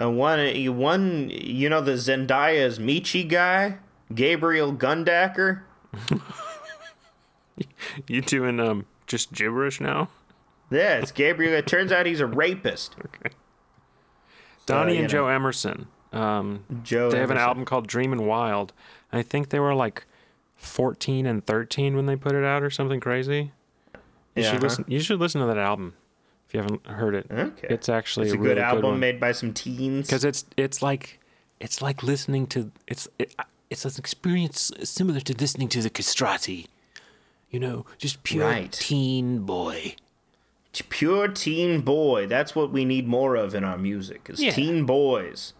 Uh, 0.00 0.10
one, 0.10 0.38
you- 0.56 0.72
one, 0.72 1.30
you 1.30 1.68
know 1.70 1.80
the 1.80 1.92
Zendaya's 1.92 2.78
Meechee 2.78 3.26
guy, 3.28 3.78
Gabriel 4.14 4.72
Gundacker. 4.72 5.62
You 8.06 8.20
doing 8.20 8.60
um 8.60 8.84
just 9.06 9.32
gibberish 9.32 9.80
now? 9.80 10.08
Yeah, 10.70 10.98
it's 10.98 11.10
Gabriel. 11.12 11.54
it 11.54 11.66
turns 11.66 11.90
out 11.90 12.04
he's 12.04 12.20
a 12.20 12.26
rapist. 12.26 12.96
Donnie 14.66 14.94
you 14.96 15.00
and 15.00 15.08
Joe. 15.08 15.28
Emerson. 15.28 15.86
Um, 16.12 16.64
Joe. 16.82 17.10
they 17.10 17.18
have 17.18 17.30
an 17.30 17.38
album 17.38 17.64
called 17.64 17.86
Dreamin' 17.86 18.26
Wild. 18.26 18.72
I 19.12 19.22
think 19.22 19.48
they 19.50 19.60
were 19.60 19.74
like 19.74 20.04
14 20.56 21.24
and 21.26 21.44
13 21.46 21.96
when 21.96 22.06
they 22.06 22.16
put 22.16 22.34
it 22.34 22.44
out, 22.44 22.62
or 22.62 22.70
something 22.70 23.00
crazy. 23.00 23.52
You 24.34 24.42
Yeah, 24.42 24.50
should 24.50 24.60
huh? 24.60 24.66
listen. 24.66 24.84
You 24.88 25.00
should 25.00 25.20
listen 25.20 25.40
to 25.40 25.46
that 25.46 25.58
album 25.58 25.94
if 26.48 26.54
you 26.54 26.60
haven't 26.60 26.86
heard 26.86 27.14
it. 27.14 27.26
Okay. 27.30 27.66
It's 27.70 27.88
actually 27.88 28.26
It's 28.26 28.34
a 28.34 28.38
a 28.38 28.40
really 28.40 28.54
good 28.54 28.62
album 28.62 28.90
one. 28.92 29.00
made 29.00 29.18
by 29.20 29.32
some 29.32 29.52
teens. 29.52 30.06
because 30.06 30.24
it's 30.24 30.44
it's 30.56 30.80
like 30.82 31.18
it's 31.60 31.80
like 31.82 32.02
listening 32.02 32.46
to 32.48 32.70
it's 32.86 33.08
it, 33.18 33.34
it's 33.70 33.84
an 33.84 33.92
experience 33.98 34.70
similar 34.84 35.20
to 35.20 35.34
listening 35.34 35.68
to 35.68 35.82
the 35.82 35.90
castrati 35.90 36.66
you 37.50 37.58
know 37.58 37.84
just 37.98 38.22
pure 38.22 38.46
Right. 38.46 38.70
teen 38.72 39.40
boy 39.40 39.96
pure 40.90 41.26
teen 41.28 41.80
boy. 41.80 42.26
That's 42.26 42.54
what 42.54 42.70
we 42.70 42.84
need 42.84 43.08
more 43.08 43.34
of 43.34 43.54
in 43.54 43.64
our 43.64 43.78
music. 43.78 44.26
Is 44.28 44.42
Yeah. 44.42 44.50
teen 44.52 44.84
boys. 44.84 45.54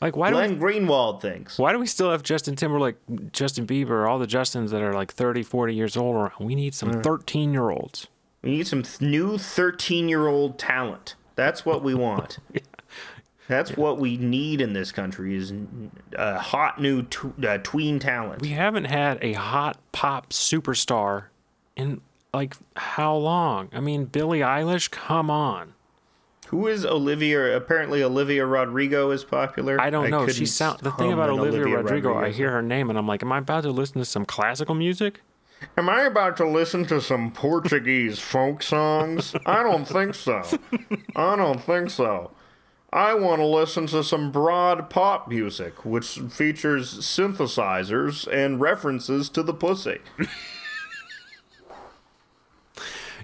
like 0.00 0.16
why 0.16 0.28
do 0.30 0.34
Glenn 0.34 0.58
we, 0.58 0.64
Greenwald 0.74 1.22
thinks. 1.22 1.56
why 1.58 1.72
do 1.72 1.78
we 1.78 1.86
still 1.86 2.10
have 2.10 2.22
justin 2.22 2.54
timberlake 2.54 2.96
justin 3.32 3.66
bieber 3.66 4.06
all 4.06 4.18
the 4.18 4.26
justins 4.26 4.68
that 4.70 4.82
are 4.82 4.92
like 4.92 5.10
30 5.10 5.42
40 5.42 5.74
years 5.74 5.96
old 5.96 6.14
around 6.16 6.32
we 6.38 6.54
need 6.54 6.74
some 6.74 6.90
mm. 6.90 7.02
13 7.02 7.52
year 7.54 7.70
olds 7.70 8.06
We 8.46 8.52
need 8.52 8.68
some 8.68 8.84
th- 8.84 9.00
new 9.00 9.38
13 9.38 10.08
year 10.08 10.28
old 10.28 10.56
talent. 10.56 11.16
That's 11.34 11.66
what 11.66 11.82
we 11.82 11.94
want. 11.94 12.38
That's 13.48 13.76
what 13.76 13.98
we 13.98 14.16
need 14.16 14.60
in 14.60 14.72
this 14.72 14.92
country 14.92 15.34
is 15.34 15.52
uh, 16.16 16.38
hot 16.38 16.80
new 16.80 17.02
tw- 17.02 17.44
uh, 17.44 17.58
tween 17.58 17.98
talent. 17.98 18.42
we 18.42 18.50
haven't 18.50 18.84
had 18.84 19.18
a 19.20 19.32
hot 19.32 19.78
pop 19.90 20.30
superstar 20.30 21.24
in 21.76 22.00
like 22.34 22.54
how 22.76 23.14
long 23.14 23.68
i 23.72 23.80
mean 23.80 24.04
billie 24.04 24.40
eilish 24.40 24.90
come 24.90 25.30
on 25.30 25.74
Who 26.48 26.66
is 26.66 26.84
Olivia? 26.84 27.56
Apparently, 27.56 28.02
Olivia 28.02 28.46
Rodrigo 28.46 29.10
is 29.10 29.24
popular. 29.24 29.80
I 29.80 29.90
don't 29.90 30.10
know. 30.10 30.26
She 30.26 30.32
couldn't 30.32 30.46
sound 30.46 30.80
the 30.80 30.92
thing 30.92 31.12
about 31.12 31.30
an 31.30 31.38
Olivia, 31.40 31.76
Rodrigo. 31.76 32.16
I 32.16 32.30
hear 32.30 32.50
her 32.52 32.62
name 32.62 32.90
and 32.90 32.98
I'm 32.98 33.06
like, 33.08 33.22
am 33.22 33.32
I 33.32 33.38
about 33.38 33.62
to 33.62 33.70
listen 33.70 33.98
to 33.98 34.04
some 34.04 34.24
classical 34.24 34.74
music? 34.74 35.22
Am 35.76 35.88
I 35.88 36.02
about 36.02 36.36
to 36.38 36.48
listen 36.48 36.84
to 36.86 37.00
some 37.00 37.30
Portuguese 37.32 38.18
folk 38.18 38.62
songs? 38.62 39.34
I 39.46 39.62
don't 39.62 39.86
think 39.86 40.14
so. 40.14 40.42
I 41.14 41.36
don't 41.36 41.60
think 41.62 41.90
so. 41.90 42.30
I 42.92 43.14
want 43.14 43.40
to 43.40 43.46
listen 43.46 43.86
to 43.88 44.02
some 44.04 44.30
broad 44.32 44.88
pop 44.88 45.28
music, 45.28 45.84
which 45.84 46.18
features 46.30 46.98
synthesizers 47.00 48.26
and 48.32 48.60
references 48.60 49.28
to 49.30 49.42
the 49.42 49.52
pussy. 49.54 49.98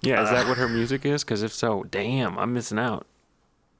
Yeah, 0.02 0.22
is 0.24 0.30
that 0.30 0.48
what 0.48 0.58
her 0.58 0.64
Uh. 0.66 0.68
music 0.70 1.06
is? 1.06 1.22
Because 1.22 1.42
if 1.42 1.52
so, 1.52 1.84
damn, 1.84 2.36
I'm 2.38 2.52
missing 2.52 2.78
out. 2.78 3.06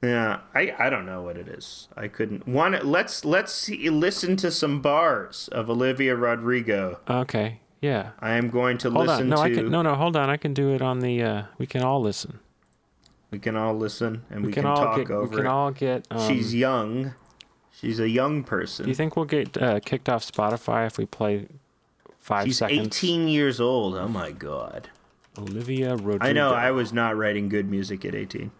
Yeah, 0.01 0.39
I, 0.53 0.73
I 0.79 0.89
don't 0.89 1.05
know 1.05 1.21
what 1.21 1.37
it 1.37 1.47
is. 1.47 1.87
I 1.97 2.07
couldn't. 2.07 2.47
One, 2.47 2.77
let's 2.83 3.23
let's 3.25 3.51
see, 3.53 3.89
listen 3.89 4.35
to 4.37 4.51
some 4.51 4.81
bars 4.81 5.49
of 5.51 5.69
Olivia 5.69 6.15
Rodrigo. 6.15 6.99
Okay, 7.09 7.59
yeah. 7.83 8.11
I 8.19 8.31
am 8.31 8.49
going 8.49 8.77
to 8.79 8.89
Hold 8.89 9.07
listen 9.07 9.23
on, 9.23 9.29
no, 9.29 9.35
to. 9.35 9.41
I 9.43 9.49
can. 9.53 9.69
No, 9.69 9.81
no, 9.81 9.93
hold 9.95 10.15
on. 10.15 10.29
I 10.29 10.37
can 10.37 10.53
do 10.53 10.73
it 10.73 10.81
on 10.81 10.99
the. 11.01 11.21
uh 11.21 11.43
We 11.57 11.67
can 11.67 11.81
all 11.83 12.01
listen. 12.01 12.39
We 13.29 13.39
can 13.39 13.55
all 13.55 13.75
listen 13.75 14.23
and 14.29 14.41
we, 14.41 14.47
We 14.47 14.53
can, 14.53 14.63
can, 14.63 14.71
all 14.71 14.77
talk 14.85 14.97
get. 14.97 15.11
over 15.11 15.27
We 15.29 15.35
can 15.37 15.45
it. 15.45 15.49
all 15.49 15.71
get. 15.71 16.07
Um, 16.11 16.27
She's 16.27 16.53
young. 16.55 17.13
She's 17.71 17.99
a 17.99 18.07
young 18.07 18.43
person. 18.43 18.85
Do 18.85 18.89
you 18.89 18.95
think 18.95 19.15
we'll 19.15 19.25
get 19.25 19.61
uh, 19.61 19.79
kicked 19.81 20.07
off 20.07 20.23
Spotify 20.25 20.87
if 20.87 20.97
we 20.97 21.05
play 21.05 21.47
five 22.19 22.45
She's 22.45 22.59
seconds? 22.59 22.87
18 22.87 23.27
years 23.27 23.59
old. 23.59 23.95
Oh 23.95 24.07
my 24.07 24.31
god. 24.31 24.89
Olivia 25.37 25.95
Rodrigo. 25.95 26.25
I 26.25 26.31
know 26.31 26.53
I 26.53 26.71
was 26.71 26.93
not 26.93 27.17
writing 27.17 27.49
good 27.49 27.69
music 27.69 28.05
at 28.05 28.15
18. 28.15 28.51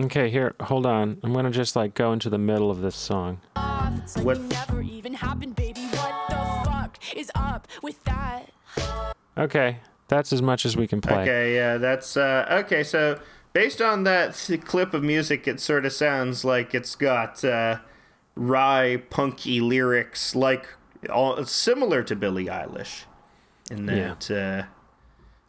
Okay, 0.00 0.30
here, 0.30 0.54
hold 0.62 0.86
on. 0.86 1.18
I'm 1.22 1.34
gonna 1.34 1.50
just 1.50 1.76
like 1.76 1.92
go 1.94 2.12
into 2.14 2.30
the 2.30 2.38
middle 2.38 2.70
of 2.70 2.80
this 2.80 2.96
song. 2.96 3.40
It's 4.02 4.16
is 7.16 7.30
up 7.34 7.66
with 7.82 8.02
that? 8.04 8.50
Okay, 9.38 9.78
that's 10.08 10.32
as 10.32 10.42
much 10.42 10.64
as 10.66 10.76
we 10.76 10.86
can 10.86 11.00
play. 11.00 11.22
Okay, 11.22 11.54
yeah, 11.54 11.76
that's 11.78 12.16
uh 12.16 12.46
okay, 12.64 12.82
so 12.82 13.18
based 13.52 13.80
on 13.80 14.04
that 14.04 14.34
th- 14.34 14.60
clip 14.64 14.94
of 14.94 15.02
music 15.02 15.46
it 15.48 15.60
sort 15.60 15.84
of 15.86 15.92
sounds 15.92 16.44
like 16.44 16.74
it's 16.74 16.94
got 16.94 17.44
uh 17.44 17.78
wry 18.36 19.02
punky 19.10 19.60
lyrics 19.60 20.34
like 20.36 20.66
all 21.12 21.44
similar 21.44 22.02
to 22.02 22.14
Billie 22.14 22.46
Eilish 22.46 23.04
in 23.70 23.86
Yeah. 23.88 24.14
that 24.14 24.30
uh 24.30 24.66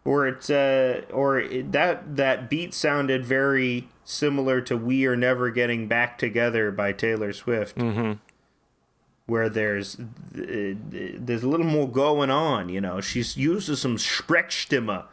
or 0.03 0.27
it's 0.27 0.49
uh 0.49 1.01
or 1.13 1.39
it, 1.39 1.71
that 1.73 2.15
that 2.15 2.49
beat 2.49 2.73
sounded 2.73 3.23
very 3.25 3.87
similar 4.03 4.61
to 4.61 4.75
We 4.75 5.05
Are 5.05 5.15
Never 5.15 5.51
Getting 5.51 5.87
Back 5.87 6.17
Together 6.17 6.71
by 6.71 6.91
Taylor 6.91 7.31
Swift. 7.33 7.77
Mm-hmm. 7.77 8.13
Where 9.31 9.47
there's 9.49 9.97
uh, 9.97 10.03
there's 10.35 11.43
a 11.43 11.47
little 11.47 11.65
more 11.65 11.89
going 11.89 12.29
on. 12.29 12.67
You 12.67 12.81
know, 12.81 12.99
she's 12.99 13.37
uses 13.37 13.79
some 13.81 13.95
Sprechstimme, 13.97 15.05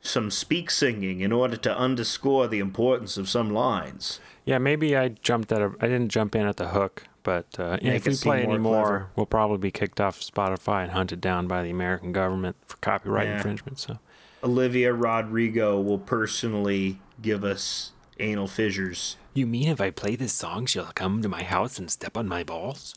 some 0.00 0.30
speak 0.30 0.70
singing 0.70 1.20
in 1.20 1.32
order 1.32 1.56
to 1.56 1.76
underscore 1.76 2.46
the 2.46 2.60
importance 2.60 3.16
of 3.16 3.28
some 3.28 3.50
lines. 3.52 4.20
Yeah, 4.44 4.58
maybe 4.58 4.96
I 4.96 5.08
jumped 5.08 5.50
at 5.52 5.60
a. 5.60 5.72
I 5.80 5.86
didn't 5.88 6.08
jump 6.10 6.34
in 6.36 6.46
at 6.46 6.56
the 6.58 6.68
hook, 6.68 7.04
but 7.24 7.46
uh, 7.58 7.78
if 7.82 8.06
we 8.06 8.14
play 8.14 8.44
more 8.44 8.54
any 8.54 8.62
more, 8.62 8.82
clever. 8.84 9.08
we'll 9.16 9.26
probably 9.26 9.58
be 9.58 9.70
kicked 9.72 10.00
off 10.00 10.20
Spotify 10.20 10.84
and 10.84 10.92
hunted 10.92 11.20
down 11.20 11.48
by 11.48 11.62
the 11.64 11.70
American 11.70 12.12
government 12.12 12.56
for 12.66 12.76
copyright 12.78 13.26
Yeah. 13.26 13.36
infringement. 13.36 13.78
So 13.80 13.98
Olivia 14.44 14.92
Rodrigo 14.94 15.80
will 15.80 15.98
personally 15.98 17.00
give 17.20 17.44
us 17.44 17.92
anal 18.20 18.46
fissures. 18.46 19.16
you 19.34 19.46
mean 19.46 19.68
if 19.68 19.80
I 19.80 19.90
play 19.90 20.14
this 20.16 20.32
song, 20.32 20.66
she'll 20.66 20.84
come 20.94 21.20
to 21.22 21.28
my 21.28 21.42
house 21.42 21.78
and 21.78 21.90
step 21.90 22.16
on 22.16 22.26
my 22.28 22.42
balls? 22.44 22.94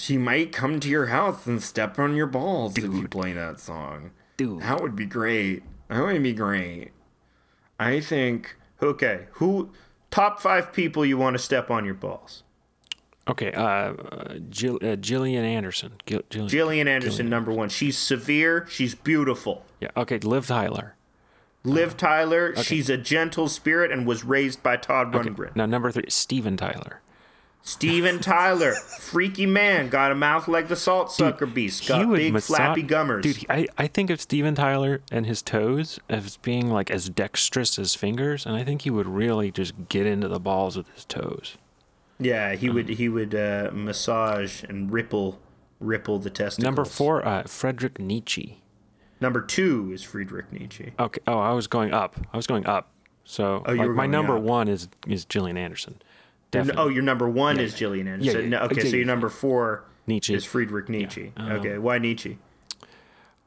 She 0.00 0.16
might 0.16 0.50
come 0.50 0.80
to 0.80 0.88
your 0.88 1.08
house 1.08 1.46
and 1.46 1.62
step 1.62 1.98
on 1.98 2.16
your 2.16 2.26
balls 2.26 2.78
if 2.78 2.84
you 2.84 3.06
play 3.06 3.34
that 3.34 3.60
song. 3.60 4.12
Dude, 4.38 4.62
That 4.62 4.80
would 4.80 4.96
be 4.96 5.04
great. 5.04 5.62
That 5.88 6.02
would 6.02 6.22
be 6.22 6.32
great. 6.32 6.92
I 7.78 8.00
think. 8.00 8.56
Okay, 8.80 9.26
who 9.32 9.72
top 10.10 10.40
five 10.40 10.72
people 10.72 11.04
you 11.04 11.18
want 11.18 11.34
to 11.34 11.38
step 11.38 11.70
on 11.70 11.84
your 11.84 11.92
balls? 11.92 12.44
okay. 13.28 13.52
Uh, 13.52 13.62
uh, 13.62 14.38
Jill, 14.48 14.76
uh, 14.76 14.96
Jillian 14.96 15.42
Anderson. 15.42 15.92
Gil, 16.06 16.22
Jillian. 16.30 16.48
Gillian 16.48 16.88
Anderson, 16.88 17.28
number 17.28 17.52
one. 17.52 17.68
She's 17.68 17.98
severe. 17.98 18.66
She's 18.70 18.94
beautiful. 18.94 19.66
Yeah. 19.80 19.90
Okay. 19.98 20.18
Liv 20.20 20.46
Tyler. 20.46 20.96
Liv 21.62 21.98
Tyler, 21.98 22.56
she's 22.56 22.88
a 22.88 22.96
gentle 22.96 23.48
spirit 23.48 23.92
and 23.92 24.06
was 24.06 24.24
raised 24.24 24.62
by 24.62 24.78
Todd 24.78 25.12
Rundgren. 25.12 25.54
Now 25.54 25.66
number 25.66 25.92
three, 25.92 26.06
Steven 26.08 26.56
Tyler. 26.56 27.02
Steven 27.62 28.18
Tyler, 28.20 28.72
freaky 28.74 29.44
man, 29.46 29.90
got 29.90 30.10
a 30.10 30.14
mouth 30.14 30.48
like 30.48 30.68
the 30.68 30.76
salt 30.76 31.12
sucker 31.12 31.46
beast, 31.46 31.86
got 31.86 32.10
big 32.12 32.32
massa- 32.32 32.46
flappy 32.46 32.82
gummers. 32.82 33.22
Dude, 33.22 33.44
I, 33.50 33.66
I 33.76 33.86
think 33.86 34.10
of 34.10 34.20
Steven 34.20 34.54
Tyler 34.54 35.02
and 35.12 35.26
his 35.26 35.42
toes 35.42 36.00
as 36.08 36.38
being 36.38 36.70
like 36.70 36.90
as 36.90 37.08
dexterous 37.10 37.78
as 37.78 37.94
fingers, 37.94 38.46
and 38.46 38.56
I 38.56 38.64
think 38.64 38.82
he 38.82 38.90
would 38.90 39.06
really 39.06 39.50
just 39.52 39.74
get 39.88 40.06
into 40.06 40.26
the 40.26 40.40
balls 40.40 40.76
with 40.76 40.88
his 40.94 41.04
toes. 41.04 41.58
yeah, 42.18 42.54
he 42.54 42.70
would 42.70 42.88
he 42.88 43.08
would 43.08 43.34
uh, 43.34 43.70
massage 43.72 44.62
and 44.64 44.90
ripple 44.90 45.38
ripple 45.80 46.18
the 46.18 46.30
testicles. 46.30 46.64
Number 46.64 46.84
four, 46.86 47.24
uh, 47.26 47.42
Frederick 47.44 47.98
Nietzsche. 47.98 48.62
Number 49.20 49.42
two 49.42 49.90
is 49.92 50.02
Friedrich 50.02 50.50
Nietzsche. 50.50 50.92
Okay. 50.98 51.20
Oh, 51.26 51.38
I 51.38 51.52
was 51.52 51.66
going 51.66 51.92
up. 51.92 52.16
I 52.32 52.36
was 52.38 52.46
going 52.46 52.64
up. 52.66 52.90
So 53.24 53.62
Oh, 53.66 53.72
like, 53.74 53.90
my 53.90 54.06
number 54.06 54.36
up. 54.38 54.42
one 54.42 54.66
is 54.66 54.88
is 55.06 55.26
Gillian 55.26 55.58
Anderson. 55.58 56.00
Your- 56.52 56.62
Definitely. 56.64 56.82
Oh, 56.82 56.88
your 56.88 57.02
number 57.02 57.28
one 57.28 57.56
Yeah, 57.56 57.62
is 57.62 57.72
yeah. 57.72 57.78
Gillian 57.78 58.08
Anderson. 58.08 58.42
yeah, 58.42 58.48
No, 58.48 58.58
okay, 58.66 58.88
so 58.88 58.96
your 58.96 59.06
number 59.06 59.28
four 59.28 59.84
Nietzsche. 60.06 60.34
is 60.34 60.44
Friedrich 60.44 60.88
Nietzsche. 60.88 61.32
okay, 61.38 61.78
why 61.78 61.98
Nietzsche? 61.98 62.38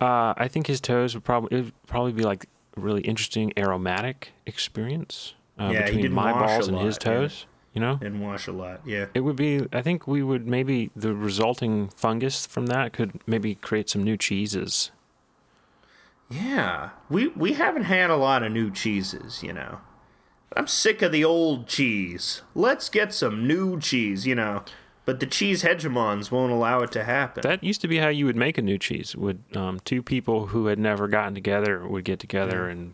Uh, 0.02 0.34
I 0.38 0.48
think 0.48 0.68
his 0.68 0.80
toes 0.82 1.14
would 1.14 1.24
probably 1.24 1.58
it 1.58 1.62
would 1.66 1.74
probably 1.88 2.12
be 2.14 2.24
like 2.24 2.46
a 2.78 2.80
really 2.82 3.02
interesting 3.02 3.54
aromatic 3.58 4.32
experience 4.46 5.34
uh, 5.58 5.72
between 5.72 6.12
my 6.12 6.34
balls 6.34 6.68
and 6.68 6.78
his 6.80 6.96
lot, 6.96 7.06
yeah. 7.06 7.20
toes. 7.22 7.46
You 7.74 7.82
know, 7.82 7.96
Didn't 7.96 8.20
wash 8.22 8.46
a 8.48 8.52
lot. 8.52 8.82
Yeah. 8.86 9.08
it 9.16 9.22
would 9.22 9.36
be. 9.36 9.66
I 9.74 9.82
think 9.82 10.06
we 10.08 10.22
would 10.22 10.46
maybe 10.48 10.92
the 10.96 11.16
resulting 11.16 11.88
fungus 11.88 12.46
from 12.46 12.68
that 12.68 12.94
could 12.94 13.20
maybe 13.26 13.56
create 13.56 13.90
some 13.90 14.04
new 14.04 14.16
cheeses. 14.16 14.92
Yeah, 16.30 16.90
we 17.10 17.28
we 17.30 17.54
haven't 17.54 17.84
had 17.84 18.10
a 18.10 18.16
lot 18.16 18.44
of 18.44 18.52
new 18.52 18.72
cheeses, 18.72 19.42
you 19.44 19.54
know. 19.54 19.80
I'm 20.56 20.68
sick 20.68 21.02
of 21.02 21.12
the 21.12 21.24
old 21.26 21.68
cheese. 21.68 22.42
Let's 22.56 22.90
get 22.90 23.14
some 23.14 23.48
new 23.48 23.80
cheese, 23.80 24.26
you 24.28 24.36
know. 24.36 24.64
But 25.06 25.20
the 25.20 25.26
cheese 25.26 25.64
hegemons 25.64 26.32
won't 26.32 26.54
allow 26.54 26.80
it 26.82 26.92
to 26.94 27.04
happen. 27.04 27.42
That 27.42 27.62
used 27.64 27.82
to 27.82 27.88
be 27.90 27.98
how 27.98 28.08
you 28.08 28.26
would 28.26 28.38
make 28.38 28.58
a 28.58 28.62
new 28.62 28.78
cheese. 28.78 29.16
Would 29.18 29.44
um, 29.54 29.80
two 29.84 30.02
people 30.02 30.48
who 30.48 30.68
had 30.68 30.80
never 30.80 31.08
gotten 31.10 31.34
together 31.36 31.86
would 31.86 32.06
get 32.06 32.20
together 32.20 32.70
and 32.70 32.94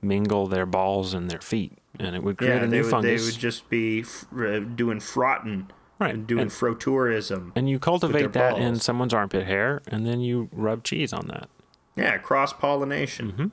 mingle 0.00 0.46
their 0.46 0.66
balls 0.66 1.14
and 1.14 1.28
their 1.28 1.40
feet, 1.40 1.72
and 1.98 2.14
it 2.14 2.22
would 2.22 2.38
create 2.38 2.58
yeah, 2.58 2.62
a 2.62 2.66
new 2.68 2.82
would, 2.82 2.90
fungus. 2.92 3.20
they 3.22 3.26
would 3.26 3.40
just 3.40 3.68
be 3.68 4.02
f- 4.02 4.26
uh, 4.38 4.60
doing 4.60 5.00
frotting 5.00 5.68
Right, 5.98 6.14
and 6.14 6.24
doing 6.28 6.42
and- 6.42 6.50
frotourism. 6.52 7.50
and 7.56 7.68
you 7.68 7.80
cultivate 7.80 8.32
that 8.34 8.56
in 8.58 8.76
someone's 8.76 9.12
armpit 9.12 9.44
hair, 9.46 9.82
and 9.88 10.06
then 10.06 10.20
you 10.20 10.48
rub 10.52 10.84
cheese 10.84 11.12
on 11.12 11.26
that. 11.26 11.48
yeah, 11.96 12.18
cross 12.18 12.52
pollination. 12.52 13.50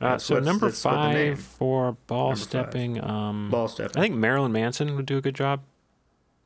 Uh, 0.00 0.18
so 0.18 0.38
number 0.40 0.66
that's 0.66 0.84
what 0.84 0.92
the 0.92 0.96
five 1.34 1.40
for 1.40 1.92
ball 2.06 2.28
Number 2.30 2.40
stepping. 2.40 3.02
Um, 3.02 3.48
Ball 3.50 3.66
stepping. 3.68 3.96
I 3.96 4.00
think 4.02 4.14
Marilyn 4.16 4.52
Manson 4.52 4.94
would 4.96 5.06
do 5.06 5.16
a 5.16 5.20
good 5.22 5.34
job. 5.34 5.62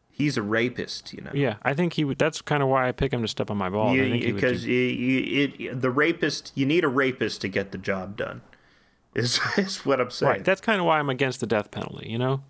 He's 0.08 0.36
a 0.36 0.42
rapist, 0.42 1.12
you 1.14 1.22
know. 1.22 1.30
Yeah, 1.34 1.56
I 1.62 1.72
think 1.74 1.94
he 1.94 2.04
would. 2.04 2.18
That's 2.18 2.42
kind 2.42 2.62
of 2.62 2.68
why 2.68 2.86
I 2.88 2.92
pick 2.92 3.12
him 3.12 3.22
to 3.22 3.28
step 3.28 3.50
on 3.50 3.56
my 3.56 3.70
balls. 3.70 3.98
I 3.98 4.02
think 4.02 4.22
he 4.22 4.32
would 4.32 4.40
because 4.40 4.66
you, 4.66 4.74
you, 4.76 5.48
it, 5.70 5.80
the 5.80 5.90
rapist, 5.90 6.52
you 6.54 6.66
need 6.66 6.84
a 6.84 6.88
rapist 6.88 7.40
to 7.40 7.48
get 7.48 7.72
the 7.72 7.78
job 7.78 8.16
done. 8.16 8.42
Is, 9.14 9.40
is 9.56 9.84
what 9.84 10.00
I'm 10.00 10.10
saying. 10.10 10.30
right. 10.30 10.44
That's 10.44 10.60
kind 10.60 10.78
of 10.78 10.86
why 10.86 11.00
I'm 11.00 11.10
against 11.10 11.40
the 11.40 11.46
death 11.48 11.72
penalty. 11.72 12.08
You 12.08 12.18
know, 12.18 12.42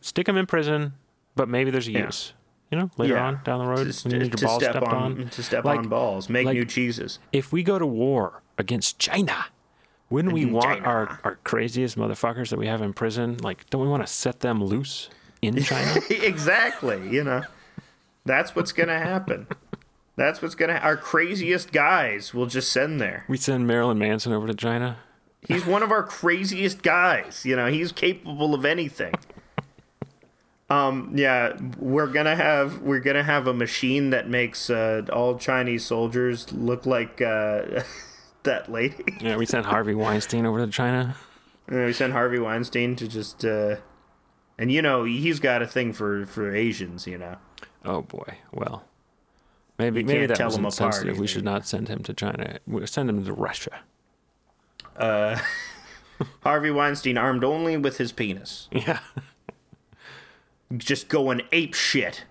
stick 0.00 0.28
him 0.28 0.36
in 0.36 0.46
prison, 0.46 0.92
but 1.34 1.48
maybe 1.48 1.72
there's 1.72 1.88
a 1.88 1.92
Yeah. 1.92 2.04
use. 2.06 2.34
You 2.70 2.78
know, 2.78 2.90
later 2.98 3.14
Yeah. 3.14 3.26
on 3.26 3.40
down 3.42 3.58
the 3.58 3.66
road 3.66 3.90
to, 3.92 4.04
when 4.08 4.12
you 4.12 4.18
need 4.20 4.26
your 4.28 4.36
to 4.36 4.44
balls 4.46 4.62
step 4.62 4.82
on, 4.82 5.20
on. 5.22 5.28
to 5.30 5.42
step 5.42 5.64
Like- 5.64 5.80
on 5.80 5.88
balls, 5.88 6.28
make 6.28 6.46
like- 6.46 6.54
new 6.54 6.64
cheeses. 6.64 7.18
If 7.32 7.52
we 7.52 7.64
go 7.64 7.80
to 7.80 7.86
war 7.86 8.42
against 8.58 9.00
China, 9.00 9.46
wouldn't 10.14 10.32
we 10.34 10.44
want 10.46 10.64
China. 10.78 10.86
our, 10.86 11.20
our 11.24 11.38
craziest 11.44 11.98
motherfuckers 11.98 12.48
that 12.50 12.58
we 12.58 12.66
have 12.66 12.80
in 12.82 12.92
prison? 12.92 13.36
Like, 13.38 13.68
don't 13.70 13.82
we 13.82 13.88
want 13.88 14.06
to 14.06 14.12
set 14.12 14.40
them 14.40 14.64
loose 14.64 15.10
in 15.42 15.60
China? 15.62 16.00
exactly. 16.10 17.08
You 17.10 17.24
know, 17.24 17.42
that's 18.24 18.54
what's 18.56 18.72
gonna 18.72 18.98
happen. 18.98 19.46
That's 20.16 20.40
what's 20.40 20.54
gonna. 20.54 20.74
Our 20.74 20.96
craziest 20.96 21.72
guys 21.72 22.32
will 22.32 22.46
just 22.46 22.72
send 22.72 23.00
there. 23.00 23.24
we 23.28 23.36
send 23.36 23.66
Marilyn 23.66 23.98
Manson 23.98 24.32
over 24.32 24.46
to 24.46 24.54
China. 24.54 24.98
He's 25.46 25.66
one 25.66 25.82
of 25.82 25.90
our 25.90 26.02
craziest 26.02 26.82
guys. 26.82 27.44
You 27.44 27.54
know, 27.56 27.66
he's 27.66 27.92
capable 27.92 28.54
of 28.54 28.64
anything. 28.64 29.12
Um, 30.70 31.12
yeah, 31.14 31.58
we're 31.78 32.06
gonna 32.06 32.36
have 32.36 32.80
we're 32.80 33.00
gonna 33.00 33.22
have 33.22 33.46
a 33.46 33.52
machine 33.52 34.10
that 34.10 34.28
makes 34.28 34.70
uh, 34.70 35.02
all 35.12 35.36
Chinese 35.38 35.84
soldiers 35.84 36.50
look 36.52 36.86
like 36.86 37.20
uh, 37.20 37.82
that 38.44 38.70
lady. 38.70 39.04
Yeah, 39.20 39.36
we 39.36 39.46
sent 39.46 39.66
Harvey 39.66 39.94
Weinstein 39.94 40.46
over 40.46 40.64
to 40.64 40.70
China. 40.70 41.16
And 41.68 41.84
we 41.86 41.92
sent 41.92 42.12
Harvey 42.12 42.38
Weinstein 42.38 42.94
to 42.96 43.08
just, 43.08 43.44
uh, 43.44 43.76
and 44.58 44.70
you 44.70 44.82
know 44.82 45.04
he's 45.04 45.40
got 45.40 45.62
a 45.62 45.66
thing 45.66 45.92
for 45.92 46.26
for 46.26 46.54
Asians. 46.54 47.06
You 47.06 47.18
know, 47.18 47.36
Oh 47.84 48.02
boy. 48.02 48.38
Well, 48.52 48.84
maybe 49.78 50.00
You 50.00 50.06
maybe 50.06 50.26
that 50.26 50.36
tell 50.36 50.46
was 50.48 50.56
them 50.56 50.66
apart. 50.66 51.04
We 51.18 51.26
should 51.26 51.44
not 51.44 51.66
send 51.66 51.88
him 51.88 52.02
to 52.04 52.12
China. 52.14 52.58
We 52.66 52.86
send 52.86 53.08
him 53.10 53.24
to 53.24 53.32
Russia. 53.32 53.80
Uh, 54.96 55.38
Harvey 56.42 56.70
Weinstein 56.70 57.18
armed 57.18 57.42
only 57.44 57.76
with 57.76 57.98
his 57.98 58.12
penis, 58.12 58.68
Yeah. 58.72 59.00
just 60.76 61.08
going 61.08 61.42
ape 61.52 61.74
shit, 61.74 62.24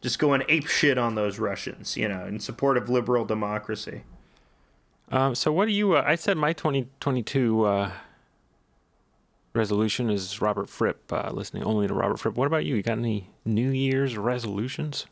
just 0.00 0.18
going 0.18 0.42
ape 0.48 0.66
shit 0.66 0.98
on 0.98 1.14
those 1.14 1.38
Russians. 1.38 1.96
You 1.96 2.08
know, 2.08 2.26
in 2.26 2.40
support 2.40 2.76
of 2.76 2.88
liberal 2.88 3.24
democracy. 3.24 4.02
Um, 5.10 5.34
so 5.34 5.52
what 5.52 5.66
do 5.66 5.72
you? 5.72 5.96
Uh, 5.96 6.04
I 6.06 6.14
said 6.14 6.36
my 6.36 6.52
2022 6.52 7.64
uh, 7.64 7.90
resolution 9.54 10.10
is 10.10 10.40
Robert 10.40 10.68
Fripp. 10.68 11.12
Uh, 11.12 11.30
listening 11.32 11.64
only 11.64 11.88
to 11.88 11.94
Robert 11.94 12.18
Fripp. 12.18 12.34
What 12.34 12.46
about 12.46 12.64
you? 12.64 12.76
You 12.76 12.82
got 12.82 12.98
any 12.98 13.30
New 13.44 13.70
Year's 13.70 14.16
resolutions? 14.16 15.06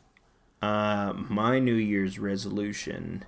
Uh, 0.61 1.13
my 1.15 1.59
New 1.59 1.75
Year's 1.75 2.19
resolution 2.19 3.25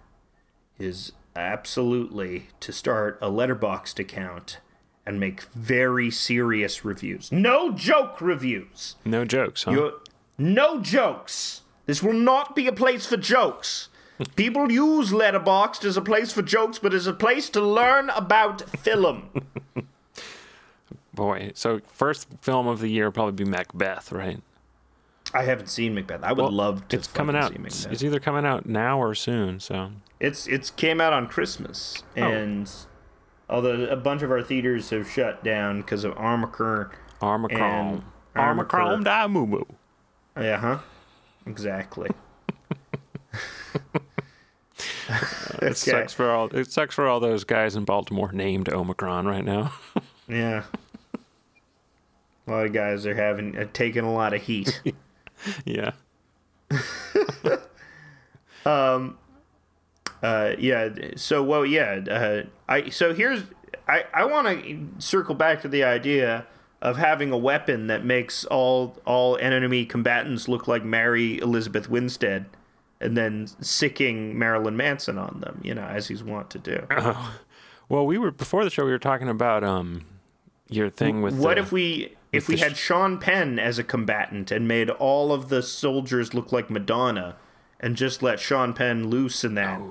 is 0.78 1.12
absolutely 1.36 2.48
to 2.60 2.72
start 2.72 3.18
a 3.22 3.30
Letterboxd 3.30 4.00
account 4.00 4.60
and 5.06 5.20
make 5.20 5.42
very 5.42 6.12
serious 6.12 6.86
reviews. 6.86 7.32
No 7.32 7.72
joke 7.72 8.22
reviews. 8.22 8.96
No 9.06 9.26
jokes, 9.26 9.64
huh? 9.64 9.72
You, 9.72 10.00
no 10.38 10.80
jokes. 10.80 11.62
This 11.86 12.04
will 12.04 12.14
not 12.14 12.56
be 12.56 12.68
a 12.68 12.72
place 12.74 13.08
for 13.08 13.18
jokes. 13.18 13.90
People 14.36 14.72
use 14.72 15.12
Letterboxd 15.12 15.86
as 15.86 15.96
a 15.98 16.02
place 16.02 16.32
for 16.32 16.42
jokes, 16.42 16.78
but 16.80 16.94
as 16.94 17.08
a 17.08 17.14
place 17.14 17.50
to 17.52 17.62
learn 17.62 18.10
about 18.12 18.62
film. 18.80 19.30
Boy, 21.14 21.52
so 21.56 21.80
first 21.92 22.28
film 22.42 22.68
of 22.68 22.80
the 22.80 22.90
year 22.90 23.06
will 23.06 23.12
probably 23.12 23.44
be 23.44 23.50
Macbeth, 23.50 24.12
right? 24.12 24.42
I 25.34 25.44
haven't 25.44 25.68
seen 25.68 25.94
Macbeth. 25.94 26.24
I 26.24 26.32
would 26.34 26.42
Well, 26.42 26.52
love 26.52 26.88
to. 26.90 26.98
It's 26.98 27.08
coming 27.08 27.36
out. 27.36 27.52
See 27.52 27.60
It's, 27.64 27.80
Macbeth. 27.84 27.94
it's 27.94 28.04
either 28.04 28.20
coming 28.20 28.46
out 28.46 28.66
now 28.66 29.00
or 29.00 29.14
soon. 29.16 29.60
So 29.60 29.92
It's 30.20 30.48
it's 30.48 30.70
came 30.72 31.00
out 31.00 31.14
on 31.14 31.28
Christmas, 31.28 32.04
oh. 32.18 32.22
and 32.24 32.70
although 33.50 33.84
a 33.86 33.96
bunch 33.96 34.22
of 34.22 34.32
our 34.32 34.42
theaters 34.42 34.90
have 34.90 35.10
shut 35.10 35.44
down 35.44 35.82
because 35.82 36.04
of 36.04 36.18
Omicron. 36.18 36.90
Armacron, 37.22 37.52
And 37.52 38.04
Armacron, 38.36 38.68
Armacron. 38.70 39.04
da 39.04 39.28
moo 39.28 39.46
moo. 39.46 39.64
Yeah, 40.40 40.58
huh? 40.58 40.80
Exactly. 41.46 42.10
It 45.62 45.63
Okay. 45.63 45.74
sucks 45.74 46.13
for 46.13 46.32
all. 46.32 46.48
It 46.56 46.72
sucks 46.72 46.96
for 46.96 47.08
all 47.08 47.20
those 47.20 47.44
guys 47.44 47.76
in 47.76 47.84
Baltimore 47.86 48.32
named 48.32 48.70
Omicron 48.70 49.26
right 49.28 49.44
now. 49.46 49.74
Yeah. 50.28 50.63
A 52.46 52.52
lot 52.52 52.65
of 52.68 52.74
guys 52.74 53.06
are 53.08 53.15
having 53.15 53.58
uh, 53.58 53.65
taking 53.74 54.04
a 54.04 54.13
lot 54.13 54.34
of 54.34 54.42
heat. 54.44 54.80
yeah. 55.65 55.92
um. 58.65 59.18
Uh, 60.22 60.54
yeah. 60.60 60.89
So 61.15 61.42
well, 61.44 61.65
yeah. 61.65 62.00
Uh, 62.10 62.44
I 62.68 62.89
so 62.89 63.13
here's 63.13 63.44
I 63.88 64.04
I 64.13 64.26
want 64.26 64.48
to 64.63 64.88
circle 65.00 65.34
back 65.36 65.62
to 65.62 65.68
the 65.68 65.84
idea 65.84 66.46
of 66.82 66.98
having 66.98 67.32
a 67.32 67.38
weapon 67.38 67.88
that 67.88 68.04
makes 68.06 68.46
all 68.46 68.98
all 69.06 69.38
enemy 69.38 69.86
combatants 69.86 70.48
look 70.48 70.67
like 70.67 70.84
Mary 70.84 71.40
Elizabeth 71.40 71.90
Winstead, 71.90 72.46
and 73.02 73.15
then 73.17 73.47
sicking 73.62 74.37
Marilyn 74.37 74.75
Manson 74.77 75.17
on 75.17 75.39
them. 75.41 75.60
You 75.63 75.73
know, 75.75 75.83
as 75.83 76.08
he's 76.08 76.23
wont 76.23 76.50
to 76.52 76.60
do. 76.60 76.85
Well, 77.87 78.06
we 78.06 78.17
were 78.17 78.31
before 78.31 78.63
the 78.63 78.69
show. 78.69 78.85
We 78.85 78.91
were 78.91 79.00
talking 79.00 79.29
about 79.29 79.63
um 79.63 80.06
your 80.69 80.89
thing 80.89 81.21
with 81.21 81.35
what 81.35 81.56
the- 81.56 81.62
if 81.62 81.71
we 81.71 82.15
if 82.31 82.47
we 82.47 82.58
sh- 82.58 82.62
had 82.62 82.77
Sean 82.77 83.17
Penn 83.17 83.58
as 83.58 83.79
a 83.79 83.83
combatant 83.83 84.52
and 84.52 84.67
made 84.67 84.89
all 84.91 85.31
of 85.33 85.50
the 85.50 85.63
soldiers 85.63 86.33
look 86.35 86.52
like 86.52 86.69
Madonna, 86.69 87.35
and 87.79 87.95
just 87.95 88.21
let 88.21 88.39
Sean 88.39 88.73
Penn 88.73 89.10
loose 89.10 89.43
in 89.43 89.56
that 89.56 89.81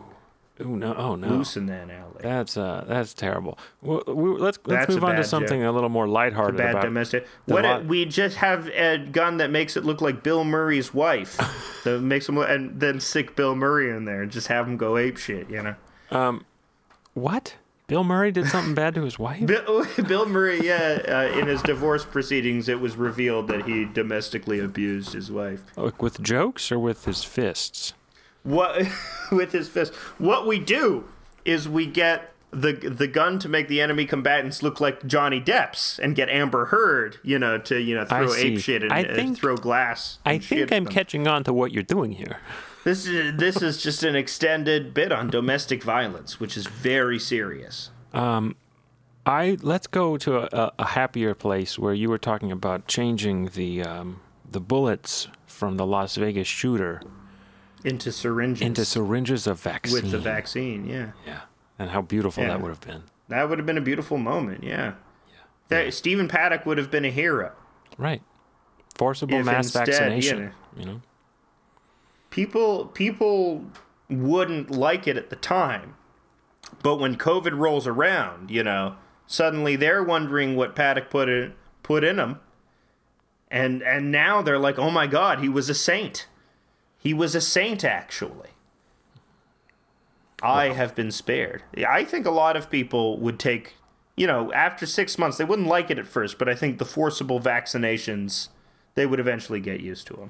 Ooh, 0.61 0.76
no, 0.76 0.94
oh 0.94 1.14
no, 1.14 1.28
loose 1.28 1.56
in 1.56 1.66
that 1.66 1.88
alley? 1.88 2.20
that's 2.20 2.56
uh 2.56 2.84
that's 2.88 3.14
terrible. 3.14 3.59
Well, 3.80 4.02
we, 4.06 4.30
let's 4.30 4.59
let's 4.66 4.86
That's 4.86 4.94
move 4.94 5.04
on 5.04 5.14
to 5.16 5.24
something 5.24 5.61
joke. 5.61 5.70
a 5.70 5.72
little 5.72 5.88
more 5.88 6.09
lighthearted 6.09 6.56
bad 6.56 6.70
about 6.70 6.82
domestic. 6.82 7.26
What 7.46 7.64
lot- 7.64 7.84
we 7.84 8.04
just 8.04 8.38
have 8.38 8.68
a 8.68 8.98
gun 8.98 9.36
that 9.36 9.50
makes 9.50 9.76
it 9.76 9.84
look 9.84 10.00
like 10.00 10.22
Bill 10.22 10.44
Murray's 10.44 10.92
wife, 10.92 11.36
that 11.84 12.00
makes 12.00 12.28
him 12.28 12.36
look, 12.36 12.48
and 12.48 12.80
then 12.80 12.98
stick 13.00 13.36
Bill 13.36 13.54
Murray 13.54 13.96
in 13.96 14.04
there 14.04 14.22
and 14.22 14.32
just 14.32 14.48
have 14.48 14.66
him 14.66 14.76
go 14.76 14.96
ape 14.96 15.16
shit, 15.16 15.48
you 15.48 15.62
know? 15.62 15.74
Um, 16.11 16.44
what 17.14 17.54
Bill 17.88 18.04
Murray 18.04 18.30
did 18.32 18.46
something 18.48 18.74
bad 18.74 18.94
to 18.96 19.02
his 19.02 19.18
wife. 19.18 19.46
Bill, 19.46 19.86
Bill 20.06 20.26
Murray, 20.26 20.61
yeah, 20.66 21.00
uh, 21.09 21.38
in 21.38 21.46
his 21.46 21.62
divorce 21.62 22.04
proceedings, 22.04 22.68
it 22.68 22.80
was 22.80 22.96
revealed 22.96 23.48
that 23.48 23.64
he 23.64 23.86
domestically 23.86 24.61
abused 24.61 25.14
his 25.14 25.30
wife. 25.30 25.62
Like, 25.74 26.02
with 26.02 26.22
jokes 26.22 26.70
or 26.70 26.78
with 26.78 27.06
his 27.06 27.24
fists? 27.24 27.94
What 28.49 28.86
with 29.32 29.53
his 29.53 29.68
fist? 29.68 29.92
What 30.16 30.46
we 30.46 30.59
do 30.59 31.05
is 31.44 31.68
we 31.68 31.86
get 31.86 32.32
the 32.51 32.72
the 32.72 33.07
gun 33.07 33.38
to 33.40 33.49
make 33.49 33.68
the 33.68 33.80
enemy 33.80 34.07
combatants 34.07 34.62
look 34.62 34.80
like 34.80 35.07
Johnny 35.07 35.38
Depp's 35.38 35.99
and 35.99 36.16
get 36.16 36.30
Amber 36.30 36.66
Heard, 36.66 37.18
you 37.22 37.38
know, 37.38 37.59
to 37.59 37.78
you 37.78 37.94
know 37.94 38.07
throw 38.07 38.34
ape 38.34 38.59
shit 38.59 38.82
and 38.82 38.92
uh, 38.92 39.34
throw 39.34 39.57
glass. 39.57 40.18
I 40.24 40.38
think 40.38 40.72
I'm 40.72 40.86
catching 40.86 41.28
on 41.28 41.44
to 41.44 41.53
what 41.53 41.72
you're 41.72 41.82
doing 41.82 42.12
here. 42.12 42.40
This 42.84 43.07
is 43.07 43.36
this 43.36 43.61
is 43.61 43.82
just 43.82 44.03
an 44.03 44.16
extended 44.16 44.94
bit 44.94 45.12
on 45.12 45.28
domestic 45.28 45.82
violence, 45.82 46.40
which 46.40 46.57
is 46.57 46.66
very 46.66 47.18
serious. 47.18 47.90
Um, 48.14 48.57
I 49.26 49.59
let's 49.61 49.86
go 49.86 50.16
to 50.16 50.38
a, 50.38 50.72
a 50.78 50.86
happier 50.86 51.34
place 51.34 51.78
where 51.78 51.92
you 51.92 52.09
were 52.09 52.18
talking 52.18 52.51
about 52.51 52.86
changing 52.86 53.49
the 53.49 53.82
um, 53.82 54.20
the 54.51 54.61
bullets 54.61 55.28
from 55.46 55.76
the 55.76 55.84
Las 55.84 56.16
Vegas 56.16 56.49
shooter 56.49 57.03
Into 57.85 58.11
syringes 58.12 58.62
into 58.66 58.85
syringes 58.85 59.47
of 59.47 59.61
vaccine. 59.61 60.03
with 60.03 60.11
the 60.11 60.18
vaccine, 60.18 60.87
yeah. 60.87 61.11
Yeah, 61.26 61.41
and 61.79 61.91
how 61.91 62.03
beautiful 62.03 62.43
Yeah. 62.43 62.51
that 62.51 62.61
would 62.61 62.70
have 62.70 62.81
been. 62.81 63.05
That 63.29 63.49
would 63.49 63.59
have 63.59 63.66
been 63.66 63.79
a 63.79 63.83
beautiful 63.83 64.18
moment, 64.18 64.64
yeah. 64.64 64.95
That, 65.68 65.93
Stephen 65.93 66.29
Paddock 66.29 66.64
would 66.64 66.79
have 66.79 66.91
been 66.91 67.05
a 67.05 67.11
hero. 67.11 67.53
Right, 67.99 68.22
forcible 68.97 69.39
If 69.41 69.45
mass 69.47 69.66
instead, 69.66 69.87
vaccination. 69.89 70.53
you 70.76 70.85
know- 70.87 71.03
people 72.31 72.87
people 72.87 73.64
wouldn't 74.11 74.70
like 74.70 75.07
it 75.09 75.16
at 75.16 75.31
the 75.31 75.37
time 75.37 75.95
but 76.83 76.97
when 76.97 77.16
covid 77.16 77.57
rolls 77.57 77.87
around 77.87 78.51
you 78.51 78.62
know 78.62 78.95
suddenly 79.26 79.76
they're 79.76 80.03
wondering 80.03 80.55
what 80.55 80.74
paddock 80.76 81.09
put 81.11 81.29
in 81.29 81.53
put 81.83 82.05
in 82.05 82.18
him 82.18 82.39
and 83.51 83.83
and 83.83 84.11
now 84.12 84.43
they're 84.43 84.59
like 84.59 84.79
oh 84.79 84.91
my 84.91 85.07
god 85.07 85.41
he 85.41 85.49
was 85.49 85.68
a 85.70 85.74
saint 85.74 86.26
he 87.09 87.14
was 87.14 87.34
a 87.34 87.40
saint 87.40 87.82
actually 87.84 88.50
i 90.42 90.66
have 90.68 90.94
been 90.94 91.11
spared 91.11 91.62
i 91.88 92.04
think 92.04 92.26
a 92.26 92.30
lot 92.30 92.56
of 92.56 92.68
people 92.70 93.18
would 93.18 93.38
take 93.38 93.74
you 94.16 94.26
know 94.26 94.52
after 94.52 94.84
six 94.86 95.18
months 95.18 95.36
they 95.38 95.44
wouldn't 95.44 95.68
like 95.68 95.90
it 95.90 95.98
at 95.98 96.06
first 96.06 96.38
but 96.38 96.48
i 96.48 96.54
think 96.54 96.78
the 96.78 96.84
forcible 96.84 97.40
vaccinations 97.40 98.48
they 98.94 99.06
would 99.06 99.20
eventually 99.20 99.61
get 99.61 99.80
used 99.80 100.06
to 100.06 100.14
them 100.14 100.28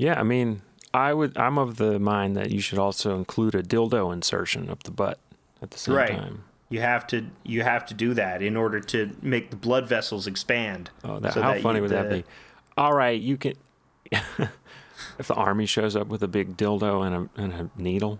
yeah. 0.00 0.16
I 0.20 0.22
mean, 0.22 0.62
I 0.94 1.12
would. 1.12 1.36
I'm 1.36 1.58
of 1.58 1.76
the 1.76 1.98
mind 1.98 2.36
that 2.36 2.52
you 2.52 2.60
should 2.60 2.78
also 2.78 3.16
include 3.16 3.56
a 3.56 3.64
dildo 3.64 4.12
insertion 4.12 4.70
up 4.70 4.84
the 4.84 4.92
butt 4.92 5.18
at 5.60 5.72
the 5.72 5.78
same 5.78 5.96
Right. 5.96 6.10
time. 6.16 6.44
You 6.68 6.80
have 6.82 7.04
to 7.08 7.26
you 7.42 7.62
have 7.62 7.84
to 7.86 7.94
do 7.94 8.14
that 8.14 8.40
in 8.40 8.56
order 8.56 8.78
to 8.78 9.10
make 9.22 9.50
the 9.50 9.56
blood 9.56 9.88
vessels 9.88 10.28
expand. 10.28 10.90
Oh, 11.02 11.18
that, 11.18 11.34
So 11.34 11.42
how 11.42 11.54
that 11.54 11.62
funny 11.62 11.78
you- 11.78 11.82
would 11.82 11.90
that 11.90 12.08
be? 12.10 12.22
All 12.76 12.92
right, 12.94 13.20
you 13.20 13.36
can. 13.36 13.54
if 15.18 15.28
the 15.28 15.34
army 15.34 15.66
shows 15.66 15.96
up 15.96 16.06
with 16.08 16.22
a 16.22 16.28
big 16.28 16.56
dildo 16.56 17.04
and 17.06 17.14
a 17.36 17.40
and 17.42 17.52
a 17.52 17.80
needle, 17.80 18.18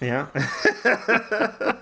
Yeah. 0.00 0.26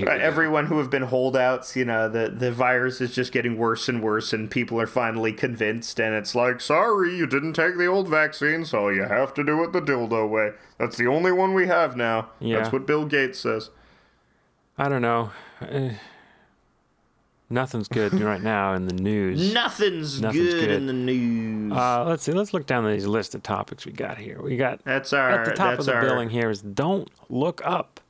Right. 0.00 0.20
Everyone 0.20 0.66
who 0.66 0.78
have 0.78 0.90
been 0.90 1.02
holdouts, 1.02 1.74
you 1.74 1.84
know, 1.84 2.08
the 2.08 2.28
the 2.30 2.52
virus 2.52 3.00
is 3.00 3.12
just 3.12 3.32
getting 3.32 3.58
worse 3.58 3.88
and 3.88 4.00
worse, 4.00 4.32
and 4.32 4.48
people 4.48 4.80
are 4.80 4.86
finally 4.86 5.32
convinced, 5.32 5.98
and 5.98 6.14
it's 6.14 6.36
like, 6.36 6.60
sorry, 6.60 7.16
you 7.16 7.26
didn't 7.26 7.54
take 7.54 7.76
the 7.76 7.86
old 7.86 8.06
vaccine, 8.08 8.64
so 8.64 8.90
you 8.90 9.02
have 9.02 9.34
to 9.34 9.42
do 9.42 9.60
it 9.64 9.72
the 9.72 9.80
dildo 9.80 10.30
way. 10.30 10.52
That's 10.78 10.96
the 10.96 11.08
only 11.08 11.32
one 11.32 11.52
we 11.52 11.66
have 11.66 11.96
now. 11.96 12.28
Yeah. 12.38 12.58
That's 12.58 12.72
what 12.72 12.86
Bill 12.86 13.06
Gates 13.06 13.40
says. 13.40 13.70
I 14.76 14.88
don't 14.88 15.02
know. 15.02 15.32
Eh, 15.62 15.94
Nothing's 17.50 17.88
good 17.88 18.12
right 18.20 18.42
now 18.42 18.74
in 18.74 18.86
the 18.86 18.94
news. 18.94 19.54
Nothing's, 19.54 20.20
Nothing's 20.20 20.54
good, 20.54 20.60
good. 20.60 20.70
in 20.70 20.86
the 20.86 20.92
news. 20.92 21.72
Uh, 21.72 22.04
let's 22.04 22.22
see. 22.22 22.32
Let's 22.32 22.52
look 22.52 22.66
down 22.66 22.86
these 22.86 23.06
list 23.06 23.34
of 23.34 23.42
topics 23.42 23.86
we 23.86 23.92
got 23.92 24.18
here. 24.18 24.40
We 24.42 24.56
got 24.56 24.84
that's 24.84 25.12
our 25.12 25.30
at 25.30 25.44
the 25.46 25.52
top 25.52 25.78
of 25.78 25.86
the 25.86 25.94
our 25.94 26.02
billing 26.02 26.30
here 26.30 26.50
is 26.50 26.60
"Don't 26.60 27.10
look 27.28 27.60
up." 27.64 28.00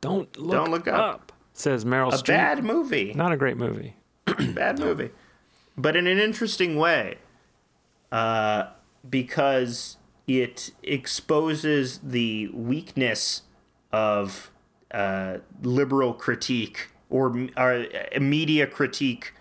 Don't 0.00 0.36
look, 0.38 0.52
Don't 0.52 0.70
look 0.70 0.86
up. 0.86 1.32
Says 1.54 1.86
Meryl 1.86 2.12
a 2.12 2.16
Streep. 2.16 2.20
A 2.20 2.24
bad 2.24 2.64
movie. 2.64 3.14
Not 3.14 3.32
a 3.32 3.38
great 3.38 3.56
movie. 3.56 3.96
bad 4.54 4.78
movie, 4.78 5.10
but 5.78 5.96
in 5.96 6.06
an 6.06 6.18
interesting 6.18 6.76
way, 6.76 7.16
uh, 8.12 8.66
because 9.08 9.96
it 10.26 10.72
exposes 10.82 12.00
the 12.02 12.48
weakness 12.48 13.42
of 13.92 14.50
uh, 14.90 15.38
liberal 15.62 16.12
critique 16.12 16.88
or 17.14 17.48
uh, 17.56 17.84
media 18.20 18.66
critique 18.66 19.32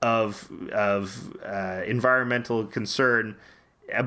of 0.00 0.48
of 0.72 1.34
uh, 1.44 1.82
environmental 1.84 2.64
concern 2.64 3.34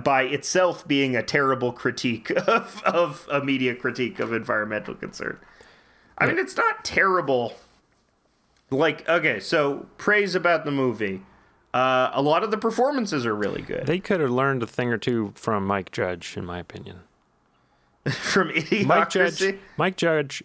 by 0.04 0.24
itself 0.24 0.88
being 0.88 1.16
a 1.18 1.24
terrible 1.24 1.74
critique 1.74 2.32
of, 2.48 2.82
of 2.86 3.28
a 3.30 3.44
media 3.44 3.76
critique 3.76 4.20
of 4.20 4.32
environmental 4.32 4.96
concern. 4.96 5.38
I 6.18 6.28
mean, 6.28 6.38
it's 6.40 6.56
not 6.56 6.86
terrible 6.86 7.54
like 8.70 9.08
okay 9.10 9.40
so 9.42 9.86
praise 9.98 10.34
about 10.34 10.64
the 10.64 10.72
movie 10.72 11.22
uh, 11.74 12.10
a 12.14 12.22
lot 12.22 12.44
of 12.44 12.52
the 12.52 12.58
performances 12.58 13.26
are 13.26 13.36
really 13.36 13.62
good 13.62 13.86
They 13.86 14.00
could 14.00 14.22
have 14.22 14.32
learned 14.32 14.64
a 14.64 14.68
thing 14.68 14.94
or 14.94 14.98
two 14.98 15.34
from 15.36 15.66
Mike 15.66 15.92
Judge, 15.92 16.38
in 16.38 16.46
my 16.46 16.60
opinion. 16.60 17.02
from 18.10 18.50
idiocracy 18.50 18.86
Mike 18.86 19.10
Judge, 19.10 19.56
Mike 19.78 19.98
Judge, 19.98 20.44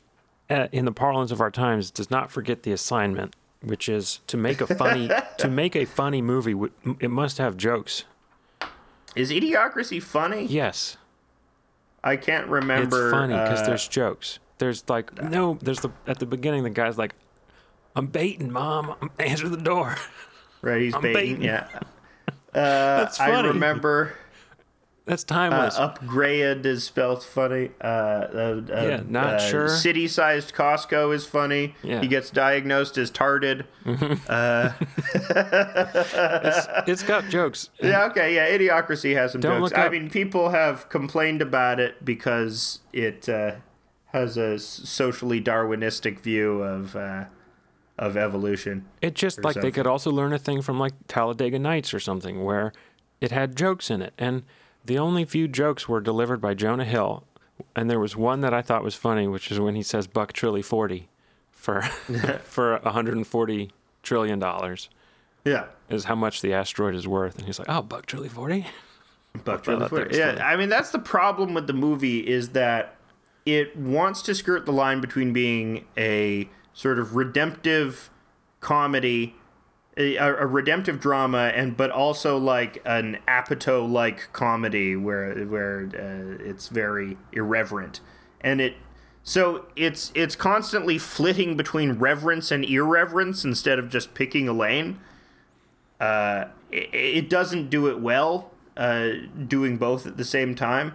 uh, 0.51 0.69
in 0.73 0.85
the 0.85 0.93
parlance 0.93 1.31
of 1.31 1.41
our 1.41 1.51
times, 1.51 1.91
does 1.91 2.11
not 2.11 2.31
forget 2.31 2.63
the 2.63 2.73
assignment, 2.73 3.35
which 3.63 3.89
is 3.89 4.21
to 4.29 4.37
make 4.37 4.61
a 4.61 4.67
funny 4.67 5.09
to 5.39 5.49
make 5.49 5.75
a 5.77 5.85
funny 5.85 6.23
movie. 6.23 6.55
It 7.01 7.11
must 7.11 7.39
have 7.39 7.57
jokes. 7.57 8.05
is 9.15 9.31
idiocracy 9.31 10.03
funny 10.03 10.45
Yes, 10.47 10.97
i 12.05 12.17
can't 12.17 12.47
remember 12.49 13.07
it's 13.09 13.13
funny 13.13 13.33
because 13.35 13.63
uh, 13.63 13.67
there's 13.67 13.89
jokes. 13.89 14.39
There's 14.59 14.89
like 14.89 15.23
no, 15.23 15.59
there's 15.61 15.81
the 15.81 15.91
at 16.07 16.19
the 16.19 16.27
beginning 16.27 16.63
the 16.65 16.71
guy's 16.71 16.97
like, 16.99 17.15
"I'm 17.95 18.07
baiting, 18.07 18.51
mom. 18.53 18.95
Answer 19.19 19.49
the 19.49 19.57
door." 19.57 19.97
right 20.63 20.81
he's 20.83 20.95
baiting, 20.95 21.13
baiting. 21.13 21.43
yeah 21.43 21.69
uh, 21.77 21.81
That's 22.53 23.21
i 23.21 23.31
funny. 23.31 23.49
remember 23.49 24.15
That's 25.07 25.23
uh, 25.25 25.35
timeless. 25.35 25.79
upgrade 25.79 26.67
is 26.67 26.83
spelled 26.85 27.23
funny 27.23 27.71
uh, 27.81 27.85
uh, 27.87 27.89
uh, 27.89 28.63
Yeah, 28.87 29.03
not 29.09 29.35
uh, 29.35 29.39
sure. 29.39 29.69
city-sized 29.69 30.53
costco 30.53 31.15
is 31.15 31.25
funny 31.25 31.75
Yeah. 31.83 32.01
he 32.01 32.09
gets 32.09 32.29
diagnosed 32.31 32.99
as 32.99 33.11
tarded 33.11 33.65
it's 36.87 37.03
got 37.03 37.29
jokes. 37.29 37.71
Yeah, 37.83 38.07
okay, 38.07 38.35
yeah, 38.35 38.49
Idiocracy 38.51 39.15
has 39.15 39.33
some 39.33 39.41
Don't 39.41 39.61
jokes. 39.61 39.71
look 39.73 39.79
I 39.79 39.89
mean, 39.89 40.11
people 40.11 40.51
have 40.51 40.89
complained 40.89 41.41
about 41.43 41.79
it 41.81 42.05
because 42.05 42.81
it 42.93 43.29
uh, 43.29 43.53
has 44.13 44.37
a 44.37 44.59
socially 44.59 45.41
Darwinistic 45.41 46.19
view 46.21 46.63
of 46.63 46.97
uh, 46.97 47.25
of 47.99 48.17
evolution. 48.17 48.85
It 49.01 49.15
just 49.15 49.45
like 49.45 49.57
they 49.57 49.71
could 49.71 49.87
also 49.87 50.11
learn 50.11 50.33
a 50.33 50.39
thing 50.39 50.63
from 50.63 50.79
like 50.81 50.95
Talladega 51.09 51.59
Nights 51.59 51.95
or 51.95 52.01
something 52.01 52.45
where 52.45 52.73
it 53.21 53.31
had 53.31 53.57
jokes 53.57 53.89
in 53.91 54.03
it. 54.03 54.13
And 54.19 54.43
the 54.87 54.99
only 54.99 55.25
few 55.25 55.49
jokes 55.49 55.89
were 55.89 56.01
delivered 56.01 56.41
by 56.41 56.55
Jonah 56.55 56.85
Hill. 56.85 57.25
And 57.75 57.89
there 57.91 58.01
was 58.01 58.17
one 58.17 58.41
that 58.43 58.53
I 58.53 58.61
thought 58.63 58.83
was 58.85 58.95
funny, 58.95 59.27
which 59.27 59.51
is 59.51 59.59
when 59.59 59.75
he 59.77 59.83
says 59.83 60.07
buck 60.07 60.33
trilly 60.33 60.63
40 60.65 61.09
for 61.51 61.83
for 62.45 62.79
140 62.81 63.71
trillion 64.03 64.39
dollars 64.39 64.89
Yeah, 65.45 65.67
is 65.89 66.05
how 66.05 66.15
much 66.15 66.43
the 66.43 66.53
asteroid 66.53 66.95
is 66.95 67.09
worth. 67.09 67.37
And 67.39 67.47
he's 67.47 67.59
like, 67.59 67.69
"Oh, 67.69 67.83
buck 67.83 68.07
trilly 68.07 68.29
40?" 68.31 68.67
Buck 69.45 69.65
thought 69.65 69.79
that 69.79 69.91
was 69.91 70.17
Yeah, 70.17 70.33
funny. 70.33 70.41
I 70.43 70.57
mean 70.57 70.69
that's 70.69 70.91
the 70.91 70.99
problem 70.99 71.55
with 71.55 71.67
the 71.67 71.73
movie 71.73 72.21
is 72.27 72.51
that 72.51 72.97
it 73.47 73.77
wants 73.77 74.23
to 74.23 74.35
skirt 74.35 74.67
the 74.67 74.73
line 74.73 75.01
between 75.01 75.33
being 75.33 75.87
a 75.97 76.49
sort 76.75 76.99
of 76.99 77.17
redemptive 77.17 78.11
comedy, 78.61 79.35
a, 79.97 80.17
a 80.17 80.47
redemptive 80.47 81.01
drama, 81.01 81.53
and 81.55 81.77
but 81.77 81.91
also 81.91 82.39
like 82.39 82.83
an 82.85 83.19
Apatow 83.27 83.91
like 83.91 84.33
comedy 84.33 84.97
where 84.97 85.35
where 85.47 85.89
uh, 85.95 86.45
it's 86.45 86.69
very 86.69 87.17
irreverent, 87.33 88.01
and 88.41 88.61
it 88.61 88.75
so 89.23 89.67
it's 89.75 90.13
it's 90.15 90.37
constantly 90.37 90.99
flitting 90.99 91.57
between 91.57 91.93
reverence 91.93 92.51
and 92.51 92.65
irreverence 92.65 93.45
instead 93.45 93.79
of 93.79 93.89
just 93.89 94.15
picking 94.15 94.49
a 94.49 94.53
lane 94.53 94.99
uh, 96.01 96.47
it, 96.71 96.95
it 96.95 97.31
doesn't 97.31 97.71
do 97.71 97.89
it 97.89 98.01
well 98.01 98.51
uh, 98.77 99.11
doing 99.47 99.79
both 99.79 100.07
at 100.07 100.17
the 100.17 100.25
same 100.25 100.55
time. 100.55 100.95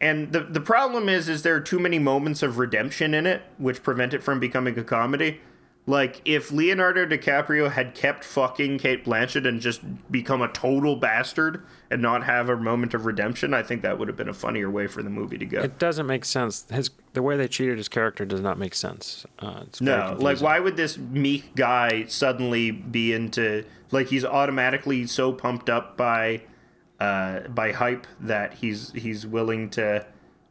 And 0.00 0.32
the 0.32 0.40
the 0.40 0.60
problem 0.60 1.08
is 1.08 1.28
is 1.28 1.42
there 1.42 1.54
are 1.54 1.60
too 1.60 1.78
many 1.78 1.98
moments 1.98 2.42
of 2.42 2.58
redemption 2.58 3.14
in 3.14 3.26
it 3.26 3.42
which 3.58 3.82
prevent 3.82 4.12
it 4.12 4.22
from 4.22 4.40
becoming 4.40 4.76
a 4.78 4.84
comedy. 4.84 5.40
Like 5.84 6.22
if 6.24 6.52
Leonardo 6.52 7.04
DiCaprio 7.06 7.70
had 7.70 7.96
kept 7.96 8.22
fucking 8.22 8.78
Cate 8.78 9.04
Blanchett 9.04 9.48
and 9.48 9.60
just 9.60 9.80
become 10.12 10.40
a 10.40 10.46
total 10.46 10.94
bastard 10.94 11.64
and 11.90 12.00
not 12.00 12.22
have 12.22 12.48
a 12.48 12.56
moment 12.56 12.94
of 12.94 13.04
redemption, 13.04 13.52
I 13.52 13.64
think 13.64 13.82
that 13.82 13.98
would 13.98 14.06
have 14.06 14.16
been 14.16 14.28
a 14.28 14.34
funnier 14.34 14.70
way 14.70 14.86
for 14.86 15.02
the 15.02 15.10
movie 15.10 15.38
to 15.38 15.44
go. 15.44 15.60
It 15.60 15.80
doesn't 15.80 16.06
make 16.06 16.24
sense. 16.24 16.66
His 16.70 16.90
the 17.14 17.22
way 17.22 17.36
they 17.36 17.48
treated 17.48 17.78
his 17.78 17.88
character 17.88 18.24
does 18.24 18.40
not 18.40 18.58
make 18.58 18.76
sense. 18.76 19.26
Uh, 19.40 19.62
it's 19.66 19.80
No, 19.80 20.16
like 20.20 20.40
why 20.40 20.60
would 20.60 20.76
this 20.76 20.98
meek 20.98 21.54
guy 21.56 22.04
suddenly 22.06 22.70
be 22.70 23.12
into 23.12 23.64
like 23.90 24.06
he's 24.06 24.24
automatically 24.24 25.08
so 25.08 25.32
pumped 25.32 25.68
up 25.68 25.96
by 25.96 26.42
uh 27.00 27.40
by 27.48 27.72
hype 27.72 28.06
that 28.20 28.54
he's 28.54 28.92
he's 28.92 29.26
willing 29.26 29.68
to 29.70 30.06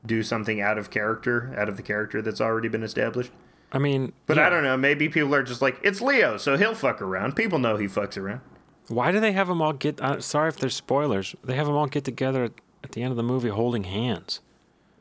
do 0.06 0.24
something 0.24 0.60
out 0.60 0.78
of 0.78 0.90
character, 0.90 1.54
out 1.58 1.70
of 1.70 1.78
the 1.78 1.84
character 1.84 2.22
that's 2.22 2.42
already 2.42 2.68
been 2.68 2.84
established. 2.84 3.32
I 3.72 3.78
mean, 3.80 4.12
But 4.28 4.38
yeah. 4.38 4.48
I 4.48 4.50
don't 4.50 4.64
know, 4.64 4.76
maybe 4.78 5.08
people 5.10 5.34
are 5.34 5.44
just 5.44 5.62
like 5.62 5.78
it's 5.84 6.02
Leo, 6.02 6.38
so 6.38 6.58
he'll 6.58 6.76
fuck 6.76 7.02
around. 7.02 7.36
People 7.36 7.60
know 7.60 7.78
he 7.78 7.88
fucks 7.88 8.18
around. 8.18 8.42
Why 8.88 9.12
do 9.12 9.20
they 9.20 9.32
have 9.32 9.48
them 9.48 9.62
all 9.62 9.74
get? 9.74 10.02
Uh, 10.02 10.20
sorry 10.20 10.50
if 10.50 10.58
there's 10.58 10.76
spoilers. 10.76 11.36
They 11.44 11.56
have 11.56 11.68
them 11.68 11.76
all 11.76 11.88
get 11.88 12.04
together 12.04 12.44
at, 12.46 12.52
at 12.84 12.92
the 12.92 13.02
end 13.04 13.12
of 13.12 13.18
the 13.18 13.24
movie 13.24 13.50
holding 13.50 13.86
hands. 13.86 14.42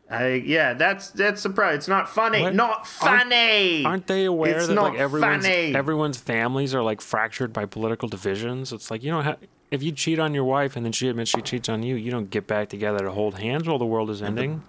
I 0.09 0.43
yeah, 0.45 0.75
that's 0.75 1.11
that's 1.11 1.41
surprise. 1.41 1.77
It's 1.77 1.89
not 1.89 2.09
funny. 2.09 2.43
What? 2.43 2.55
Not 2.55 2.87
funny. 2.87 3.85
Aren't 3.85 4.07
they 4.09 4.25
aware 4.25 4.59
It's 4.59 4.67
that 4.69 4.75
not 4.75 4.93
like 4.93 4.99
everyone's 5.01 5.47
funny. 5.47 5.75
everyone's 5.75 6.17
families 6.19 6.75
are 6.75 6.83
like 6.83 7.01
fractured 7.01 7.53
by 7.53 7.65
political 7.65 8.09
divisions? 8.09 8.73
It's 8.73 8.91
like 8.91 9.03
you 9.03 9.11
don't 9.11 9.25
have. 9.25 9.39
If 9.71 9.85
you 9.85 9.93
cheat 9.93 10.19
on 10.19 10.35
your 10.35 10.43
wife 10.45 10.75
and 10.75 10.85
then 10.85 10.91
she 10.93 11.09
admits 11.09 11.31
she 11.31 11.41
cheats 11.43 11.69
on 11.69 11.85
you, 11.85 11.95
you 11.95 12.11
don't 12.11 12.29
get 12.29 12.49
back 12.49 12.69
together 12.71 12.99
to 13.01 13.13
hold 13.13 13.39
hands 13.39 13.69
while 13.69 13.79
the 13.79 13.87
world 13.87 14.11
is 14.11 14.21
ending. 14.21 14.65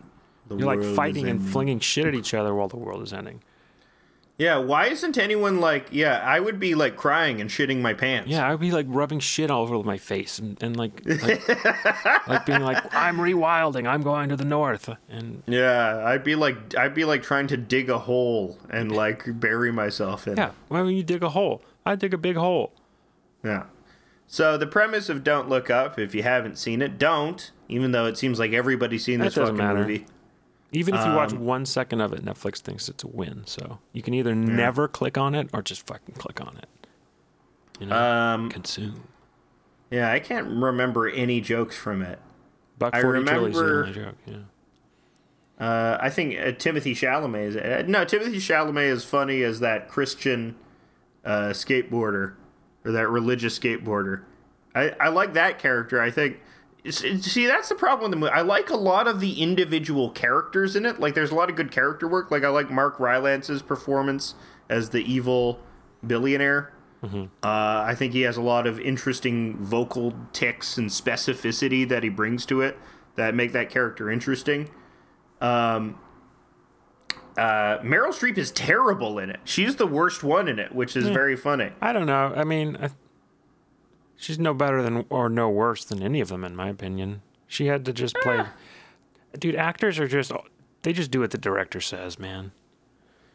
The 0.48 0.58
You're 0.58 0.68
like 0.76 0.96
fighting 0.96 1.28
and 1.28 1.44
flinging 1.44 1.80
shit 1.80 2.06
at 2.06 2.14
each 2.14 2.36
other 2.36 2.54
while 2.54 2.68
the 2.68 2.78
world 2.78 3.02
is 3.02 3.12
ending. 3.12 3.42
Yeah, 4.42 4.58
why 4.58 4.88
isn't 4.88 5.20
anyone 5.20 5.60
like 5.60 5.90
yeah, 5.92 6.20
I 6.26 6.40
would 6.40 6.60
be 6.60 6.74
like 6.74 6.96
crying 6.96 7.40
and 7.42 7.48
shitting 7.48 7.80
my 7.80 7.94
pants. 7.94 8.28
Yeah, 8.28 8.52
I'd 8.52 8.60
be 8.60 8.72
like 8.72 8.88
rubbing 8.90 9.20
shit 9.20 9.52
all 9.52 9.62
over 9.62 9.84
my 9.84 10.00
face 10.00 10.40
and, 10.40 10.58
and 10.64 10.76
like, 10.76 11.00
like 11.06 11.48
like 12.28 12.48
being 12.48 12.62
like, 12.62 12.84
I'm 12.92 13.18
rewilding, 13.18 13.88
I'm 13.88 14.02
going 14.02 14.30
to 14.30 14.36
the 14.36 14.44
north. 14.44 14.90
And 15.10 15.44
Yeah, 15.46 16.04
I'd 16.04 16.24
be 16.24 16.34
like 16.34 16.76
I'd 16.76 16.96
be 16.96 17.06
like 17.06 17.22
trying 17.22 17.46
to 17.48 17.58
dig 17.58 17.92
a 17.92 18.00
hole 18.00 18.58
and 18.72 18.92
like 18.92 19.26
bury 19.40 19.72
myself 19.72 20.26
in. 20.26 20.34
it. 20.34 20.38
yeah, 20.40 20.52
why 20.70 20.80
don't 20.80 20.96
you 20.96 21.04
dig 21.04 21.22
a 21.22 21.30
hole? 21.30 21.62
I 21.86 21.96
dig 21.96 22.12
a 22.12 22.18
big 22.18 22.36
hole. 22.36 22.74
Yeah. 23.44 23.66
So 24.26 24.58
the 24.58 24.66
premise 24.66 25.08
of 25.08 25.24
Don't 25.24 25.50
Look 25.50 25.70
Up, 25.70 26.00
if 26.00 26.16
you 26.16 26.24
haven't 26.24 26.58
seen 26.58 26.82
it, 26.82 26.98
don't. 26.98 27.52
Even 27.70 27.92
though 27.92 28.08
it 28.08 28.18
seems 28.18 28.40
like 28.40 28.54
everybody's 28.54 29.04
seen 29.04 29.20
That 29.20 29.26
this 29.26 29.36
fucking 29.36 29.56
matter. 29.58 29.82
movie. 29.82 30.08
Even 30.74 30.96
if 30.96 31.06
you 31.06 31.12
watch 31.14 31.34
Um, 31.34 31.46
one 31.46 31.66
second 31.66 32.00
of 32.02 32.14
it, 32.14 32.24
Netflix 32.24 32.60
thinks 32.60 32.88
it's 32.88 33.04
a 33.04 33.08
win. 33.08 33.44
So 33.46 33.80
you 33.92 34.02
can 34.02 34.14
either 34.14 34.34
never 34.34 34.88
click 34.88 35.18
on 35.18 35.36
it 35.36 35.50
or 35.54 35.62
just 35.62 35.86
fucking 35.86 36.16
click 36.16 36.40
on 36.40 36.56
it. 36.58 36.68
You 37.80 37.88
know, 37.88 37.96
Um, 37.98 38.50
consume. 38.50 39.04
yeah, 39.90 40.12
I 40.12 40.20
can't 40.20 40.48
remember 40.48 41.10
any 41.10 41.42
jokes 41.42 41.76
from 41.76 42.02
it. 42.02 42.20
Buck 42.80 42.96
I 42.96 43.02
forty 43.02 43.24
chili's 43.26 43.56
the 43.56 43.64
remember- 43.66 43.94
joke. 43.94 44.16
Yeah. 44.26 44.36
Uh, 45.60 45.98
I 46.02 46.10
think 46.10 46.40
uh, 46.40 46.46
Timothée 46.54 46.94
Chalamet 46.96 47.44
is 47.48 47.56
uh, 47.58 47.84
no 47.88 48.04
Timothée 48.06 48.36
Chalamet 48.38 48.88
is 48.90 49.04
funny 49.06 49.44
as 49.44 49.60
that 49.60 49.90
Christian 49.90 50.56
uh, 51.24 51.50
skateboarder 51.50 52.34
or 52.84 52.92
that 52.92 53.08
religious 53.10 53.60
skateboarder. 53.60 54.22
I, 54.74 54.96
I 55.00 55.10
like 55.10 55.34
that 55.34 55.60
character. 55.60 56.02
I 56.02 56.10
think. 56.12 56.40
See, 56.90 57.46
that's 57.46 57.70
the 57.70 57.76
problem 57.76 58.10
with 58.10 58.20
the 58.20 58.26
movie. 58.26 58.32
I 58.32 58.42
like 58.42 58.70
a 58.72 58.76
lot 58.76 59.08
of 59.08 59.20
the 59.20 59.42
individual 59.42 60.10
characters 60.10 60.76
in 60.76 60.86
it. 60.86 61.00
Like, 61.00 61.14
there's 61.14 61.30
a 61.30 61.36
lot 61.36 61.50
of 61.50 61.56
good 61.56 61.72
character 61.72 62.08
work. 62.08 62.32
Like, 62.32 62.44
I 62.44 62.50
like 62.50 62.72
Mark 62.72 62.98
Rylance's 63.00 63.62
performance 63.62 64.34
as 64.68 64.90
the 64.90 65.00
evil 65.04 65.60
billionaire. 66.06 66.74
Uh, 67.04 67.84
I 67.88 67.96
think 67.96 68.14
he 68.14 68.22
has 68.22 68.38
a 68.38 68.42
lot 68.42 68.66
of 68.68 68.80
interesting 68.80 69.58
vocal 69.58 70.14
ticks 70.34 70.78
and 70.78 70.90
specificity 70.90 71.88
that 71.90 72.04
he 72.04 72.10
brings 72.10 72.46
to 72.48 72.62
it 72.62 72.78
that 73.16 73.34
make 73.36 73.52
that 73.54 73.70
character 73.70 74.10
interesting. 74.10 74.70
Um, 75.40 76.00
uh, 77.38 77.80
Meryl 77.80 78.10
Streep 78.10 78.38
is 78.38 78.52
terrible 78.52 79.18
in 79.20 79.30
it. 79.30 79.40
She's 79.46 79.78
the 79.78 79.88
worst 79.88 80.24
one 80.24 80.48
in 80.48 80.60
it, 80.60 80.76
which 80.76 80.96
is 80.96 81.08
very 81.10 81.36
funny. 81.36 81.72
I 81.82 81.92
don't 81.94 82.06
know. 82.06 82.34
I 82.36 82.44
mean, 82.44 82.78
I, 82.80 82.90
she's 84.22 84.40
no 84.40 84.54
better 84.54 84.82
than 84.82 85.06
or 85.10 85.30
no 85.30 85.50
worse 85.50 85.84
than 85.84 86.02
any 86.02 86.22
of 86.22 86.30
them, 86.30 86.44
in 86.44 86.56
my 86.56 86.70
opinion. 86.70 87.22
She 87.48 87.66
had 87.66 87.84
to 87.86 87.94
just 87.94 88.16
play. 88.16 88.38
Ah. 88.40 88.54
Dude, 89.38 89.56
actors 89.56 90.00
are 90.00 90.08
just 90.08 90.32
they 90.84 90.94
just 90.94 91.12
do 91.12 91.22
what 91.22 91.32
the 91.32 91.38
director 91.38 91.82
says, 91.82 92.18
man. 92.20 92.52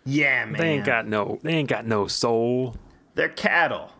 Yeah, 0.05 0.45
man. 0.45 0.59
They 0.59 0.69
ain't 0.71 0.87
got 0.87 1.07
no 1.07 1.39
they 1.43 1.53
ain't 1.53 1.69
got 1.69 1.87
no 1.87 2.07
soul. 2.07 2.77
They're 3.15 3.29
cattle. 3.29 3.91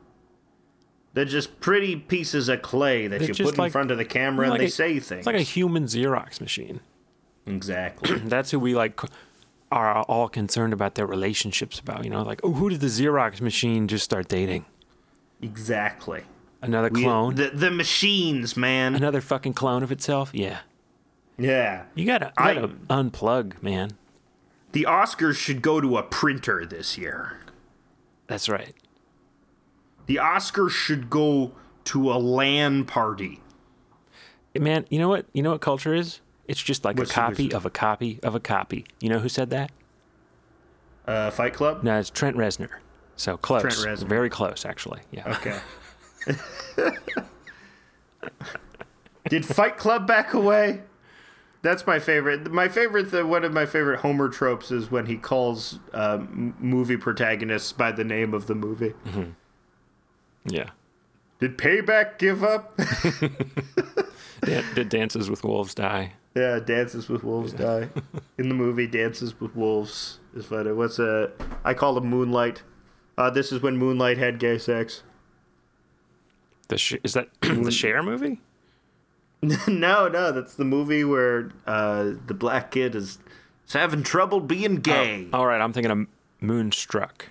They're 1.13 1.25
just 1.25 1.61
pretty 1.61 1.97
pieces 1.97 2.49
of 2.49 2.61
clay 2.63 3.07
that 3.07 3.19
They're 3.19 3.29
you 3.29 3.35
just 3.35 3.55
put 3.55 3.65
in 3.65 3.71
front 3.71 3.91
of 3.91 3.97
the 3.97 4.05
camera 4.05 4.49
like 4.49 4.61
and 4.61 4.63
they 4.63 4.67
a- 4.67 4.71
say 4.71 5.01
things. 5.01 5.21
It's 5.21 5.27
like 5.27 5.37
a 5.37 5.41
human 5.41 5.85
Xerox 5.85 6.41
machine. 6.41 6.81
exactly. 7.47 8.19
That's 8.25 8.51
who 8.51 8.61
we 8.61 8.75
like 8.75 9.01
are 9.73 10.03
all 10.03 10.29
concerned 10.29 10.73
about 10.73 10.95
their 10.95 11.07
relationships 11.07 11.79
about. 11.79 12.05
You 12.05 12.11
know, 12.11 12.23
like 12.23 12.41
oh, 12.45 12.53
who 12.53 12.69
did 12.71 12.81
the 12.81 12.87
Xerox 12.87 13.41
machine 13.41 13.89
just 13.89 14.05
start 14.05 14.29
dating? 14.29 14.65
exactly. 15.43 16.23
Another 16.63 16.89
We- 16.91 17.03
clone. 17.03 17.35
the 17.35 17.51
the 17.51 17.71
machines, 17.71 18.57
man. 18.57 18.95
Another 18.95 19.21
fucking 19.21 19.55
clone 19.55 19.83
of 19.83 19.93
itself. 19.93 20.31
Yeah, 20.33 20.61
Yeah. 21.39 21.85
you 21.95 22.05
gotta, 22.07 22.33
you 22.39 22.55
gotta 22.55 22.69
unplug, 22.91 23.63
man. 23.63 23.93
The 24.73 24.85
Oscars 24.89 25.37
should 25.37 25.63
go 25.63 25.81
to 25.81 25.97
a 25.97 26.03
printer 26.03 26.67
this 26.67 26.99
year. 26.99 27.39
That's 28.27 28.49
right. 28.49 28.75
The 30.07 30.17
Oscars 30.17 30.71
should 30.71 31.09
go 31.11 31.53
to 31.85 32.13
a 32.13 32.15
LAN 32.19 32.85
party. 32.85 33.41
Man, 34.59 34.87
you 34.91 34.99
know 34.99 35.09
what? 35.09 35.27
You 35.33 35.43
know 35.43 35.53
what 35.53 35.61
culture 35.61 35.95
is? 35.95 36.21
It's 36.49 36.63
just 36.63 36.85
like 36.85 36.97
What's 36.99 37.11
a 37.11 37.15
copy 37.15 37.53
of 37.53 37.67
a 37.67 37.71
copy 37.71 38.19
of 38.23 38.35
a 38.35 38.41
copy. 38.41 38.87
You 39.01 39.09
know 39.09 39.19
who 39.19 39.29
said 39.29 39.51
that? 39.51 39.71
Uh, 41.07 41.31
Fight 41.31 41.55
Club? 41.55 41.83
No, 41.85 41.99
it's 41.99 42.11
Trent 42.11 42.37
Reznor. 42.37 42.69
So 43.17 43.37
close. 43.37 43.63
Trent 43.63 43.77
Reznor. 43.77 44.09
Very 44.09 44.31
close, 44.31 44.65
actually. 44.65 45.01
Yeah. 45.11 45.31
Okay. 45.37 45.59
Did 49.29 49.45
Fight 49.45 49.77
Club 49.77 50.07
back 50.07 50.35
away? 50.35 50.83
That's 51.63 51.85
my 51.87 51.99
favorite. 51.99 52.51
My 52.53 52.69
favorite, 52.69 53.27
one 53.27 53.43
of 53.43 53.53
my 53.53 53.67
favorite 53.67 54.01
Homer 54.01 54.29
tropes 54.29 54.71
is 54.71 54.91
when 54.91 55.07
he 55.07 55.17
calls 55.17 55.81
um, 55.93 56.55
movie 56.61 56.97
protagonists 56.97 57.73
by 57.73 57.91
the 57.91 58.05
name 58.05 58.35
of 58.35 58.47
the 58.47 58.55
movie. 58.55 58.95
Yeah. 60.45 60.71
Did 61.41 61.59
Payback 61.59 62.19
give 62.19 62.45
up? 62.45 62.77
Dan- 64.43 64.65
did 64.75 64.89
Dances 64.89 65.29
with 65.29 65.43
Wolves 65.43 65.75
die? 65.75 66.13
yeah, 66.37 66.61
Dances 66.61 67.09
with 67.09 67.25
Wolves 67.25 67.53
die. 67.53 67.89
In 68.39 68.49
the 68.49 68.55
movie, 68.55 68.87
Dances 68.87 69.39
with 69.41 69.57
Wolves 69.57 70.21
is 70.37 70.47
funny. 70.47 70.71
What's 70.73 70.99
a? 71.01 71.33
I 71.65 71.75
call 71.75 71.99
him 71.99 72.07
Moonlight. 72.07 72.63
Uh, 73.19 73.31
this 73.31 73.51
is 73.51 73.61
when 73.61 73.77
Moonlight 73.77 74.19
had 74.19 74.39
gay 74.39 74.59
sex. 74.59 75.03
The 76.69 76.79
sh- 76.79 76.97
is 77.03 77.15
that 77.15 77.29
the 77.41 77.71
Cher 77.71 78.03
movie? 78.03 78.41
no, 79.43 80.09
no, 80.09 80.33
that's 80.33 80.55
the 80.55 80.65
movie 80.65 81.05
where 81.05 81.51
uh, 81.67 82.13
the 82.27 82.35
black 82.35 82.71
kid 82.71 82.95
is, 82.95 83.19
is 83.67 83.73
having 83.73 84.03
trouble 84.03 84.41
being 84.41 84.77
gay. 84.77 85.29
All 85.33 85.47
right, 85.47 85.61
I'm 85.61 85.73
thinking 85.73 85.91
of 85.91 86.07
Moonstruck. 86.41 87.27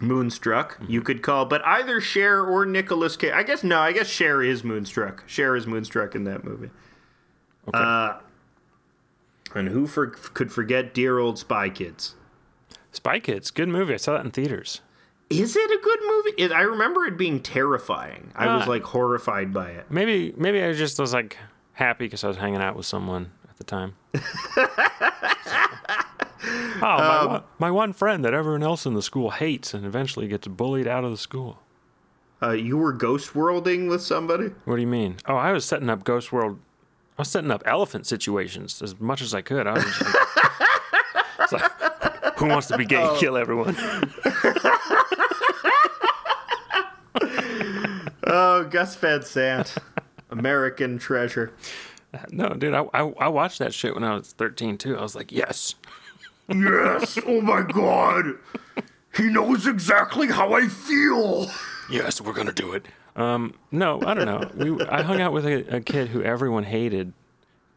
Moonstruck, 0.00 0.80
you 0.88 1.00
could 1.00 1.22
call, 1.22 1.46
but 1.46 1.64
either 1.64 2.00
Cher 2.00 2.44
or 2.44 2.66
Nicolas 2.66 3.16
Cage. 3.16 3.32
I 3.32 3.42
guess 3.42 3.62
no, 3.62 3.78
I 3.78 3.92
guess 3.92 4.08
Cher 4.08 4.42
is 4.42 4.64
Moonstruck. 4.64 5.24
Cher 5.26 5.56
is 5.56 5.66
Moonstruck 5.66 6.14
in 6.14 6.24
that 6.24 6.44
movie. 6.44 6.70
Okay. 7.68 7.78
Uh, 7.78 8.14
and 9.54 9.68
who 9.68 9.86
for, 9.86 10.08
could 10.08 10.52
forget 10.52 10.92
dear 10.92 11.18
old 11.18 11.38
Spy 11.38 11.68
Kids? 11.70 12.16
Spy 12.90 13.20
Kids, 13.20 13.50
good 13.50 13.68
movie. 13.68 13.94
I 13.94 13.98
saw 13.98 14.14
that 14.14 14.24
in 14.24 14.30
theaters. 14.30 14.80
Is 15.30 15.56
it 15.56 15.70
a 15.70 15.78
good 15.82 15.98
movie? 16.06 16.30
It, 16.38 16.52
I 16.52 16.62
remember 16.62 17.04
it 17.06 17.16
being 17.16 17.40
terrifying. 17.40 18.30
I 18.36 18.54
was 18.56 18.66
Uh, 18.66 18.70
like 18.70 18.82
horrified 18.82 19.52
by 19.52 19.70
it. 19.70 19.86
Maybe 19.90 20.34
maybe 20.36 20.62
I 20.62 20.72
just 20.74 20.98
was 20.98 21.12
like 21.14 21.38
happy 21.72 22.06
because 22.06 22.22
I 22.24 22.28
was 22.28 22.36
hanging 22.36 22.60
out 22.60 22.76
with 22.76 22.86
someone 22.86 23.30
at 23.48 23.56
the 23.56 23.64
time. 23.64 23.94
oh, 24.14 24.18
my, 26.82 27.18
Um, 27.18 27.28
one, 27.30 27.42
my 27.58 27.70
one 27.70 27.92
friend 27.92 28.24
that 28.24 28.34
everyone 28.34 28.62
else 28.62 28.86
in 28.86 28.94
the 28.94 29.02
school 29.02 29.30
hates 29.30 29.74
and 29.74 29.84
eventually 29.84 30.28
gets 30.28 30.46
bullied 30.46 30.86
out 30.86 31.04
of 31.04 31.10
the 31.10 31.16
school. 31.16 31.58
Uh, 32.42 32.50
you 32.50 32.76
were 32.76 32.92
ghost 32.92 33.34
worlding 33.34 33.88
with 33.88 34.02
somebody? 34.02 34.48
What 34.66 34.74
do 34.76 34.80
you 34.82 34.86
mean? 34.86 35.16
Oh, 35.26 35.36
I 35.36 35.52
was 35.52 35.64
setting 35.64 35.88
up 35.88 36.04
Ghost 36.04 36.30
World. 36.32 36.58
I 37.16 37.22
was 37.22 37.28
setting 37.30 37.50
up 37.50 37.62
elephant 37.64 38.06
situations 38.06 38.82
as 38.82 39.00
much 39.00 39.22
as 39.22 39.32
I 39.34 39.40
could. 39.40 39.66
I 39.66 39.72
was 39.74 39.84
just 39.84 41.52
like, 41.52 41.62
like, 42.22 42.38
who 42.38 42.46
wants 42.46 42.66
to 42.66 42.76
be 42.76 42.84
gay 42.84 42.96
Oh. 43.02 43.10
and 43.12 43.18
kill 43.18 43.36
everyone? 43.38 43.74
Oh, 48.26 48.64
Gus 48.64 48.96
Van 48.96 49.22
Sant, 49.22 49.74
American 50.30 50.98
treasure. 50.98 51.52
no, 52.30 52.50
dude, 52.50 52.74
I, 52.74 52.84
I 52.94 53.00
I 53.18 53.28
watched 53.28 53.58
that 53.58 53.74
shit 53.74 53.94
when 53.94 54.04
I 54.04 54.14
was 54.14 54.32
13 54.32 54.78
too. 54.78 54.96
I 54.96 55.02
was 55.02 55.14
like, 55.14 55.32
yes. 55.32 55.74
Yes! 56.48 57.18
Oh 57.26 57.40
my 57.40 57.62
god! 57.62 58.34
He 59.16 59.24
knows 59.24 59.66
exactly 59.66 60.28
how 60.28 60.52
I 60.52 60.68
feel. 60.68 61.50
Yes, 61.90 62.20
we're 62.20 62.32
gonna 62.34 62.52
do 62.52 62.72
it. 62.72 62.86
Um, 63.16 63.54
No, 63.70 64.00
I 64.04 64.14
don't 64.14 64.26
know. 64.26 64.50
We, 64.76 64.84
I 64.86 65.02
hung 65.02 65.20
out 65.20 65.32
with 65.32 65.46
a, 65.46 65.76
a 65.76 65.80
kid 65.80 66.08
who 66.08 66.22
everyone 66.22 66.64
hated, 66.64 67.12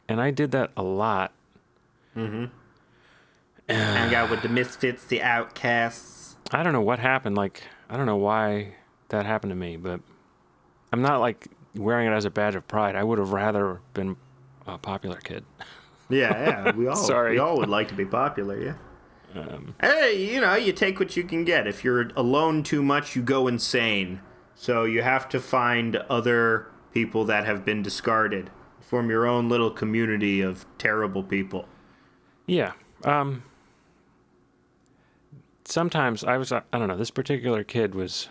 and 0.10 0.20
I 0.20 0.32
did 0.32 0.52
that 0.52 0.72
a 0.76 0.84
lot. 0.84 1.32
Mm-hmm. 2.16 2.46
Hang 3.74 4.16
out 4.16 4.30
with 4.30 4.42
the 4.42 4.50
misfits, 4.50 5.06
the 5.06 5.22
outcasts. 5.22 6.36
I 6.52 6.64
don't 6.64 6.74
know 6.74 6.82
what 6.82 7.00
happened. 7.00 7.36
Like, 7.38 7.64
I 7.90 7.98
don't 7.98 8.06
know 8.06 8.16
why 8.18 8.76
that 9.10 9.26
happened 9.26 9.52
to 9.52 9.56
me, 9.56 9.78
but 9.78 10.00
I'm 10.92 11.02
not 11.02 11.20
like 11.20 11.48
wearing 11.76 12.08
it 12.08 12.16
as 12.16 12.26
a 12.26 12.30
badge 12.30 12.56
of 12.56 12.68
pride. 12.68 12.96
I 12.96 13.04
would 13.04 13.20
have 13.20 13.32
rather 13.32 13.82
been 13.94 14.16
a 14.66 14.78
popular 14.78 15.18
kid. 15.18 15.44
Yeah, 16.10 16.64
yeah. 16.66 16.72
We 16.74 16.88
all 16.88 16.96
Sorry. 16.96 17.32
we 17.32 17.40
all 17.40 17.58
would 17.58 17.68
like 17.68 17.90
to 17.90 17.94
be 17.94 18.06
popular, 18.06 18.58
yeah. 19.36 19.58
hey, 19.82 20.16
you 20.34 20.40
know, 20.40 20.56
you 20.56 20.72
take 20.72 21.00
what 21.00 21.18
you 21.18 21.26
can 21.26 21.44
get. 21.44 21.68
If 21.68 21.84
you're 21.84 22.12
alone 22.16 22.64
too 22.64 22.82
much, 22.82 23.14
you 23.14 23.22
go 23.22 23.46
insane. 23.50 24.22
So 24.56 24.86
you 24.86 25.02
have 25.02 25.28
to 25.28 25.42
find 25.42 25.98
other 26.10 26.68
people 26.94 27.26
that 27.26 27.46
have 27.46 27.66
been 27.66 27.84
discarded. 27.84 28.50
Form 28.80 29.10
your 29.10 29.28
own 29.28 29.50
little 29.50 29.70
community 29.70 30.40
of 30.40 30.66
terrible 30.78 31.24
people. 31.24 31.68
Yeah. 32.46 32.72
Um. 33.04 33.44
Sometimes 35.66 36.24
I 36.24 36.38
was, 36.38 36.54
I 36.54 36.62
don't 36.72 36.88
know, 36.88 36.96
this 36.96 37.12
particular 37.12 37.66
kid 37.66 37.94
was 37.94 38.30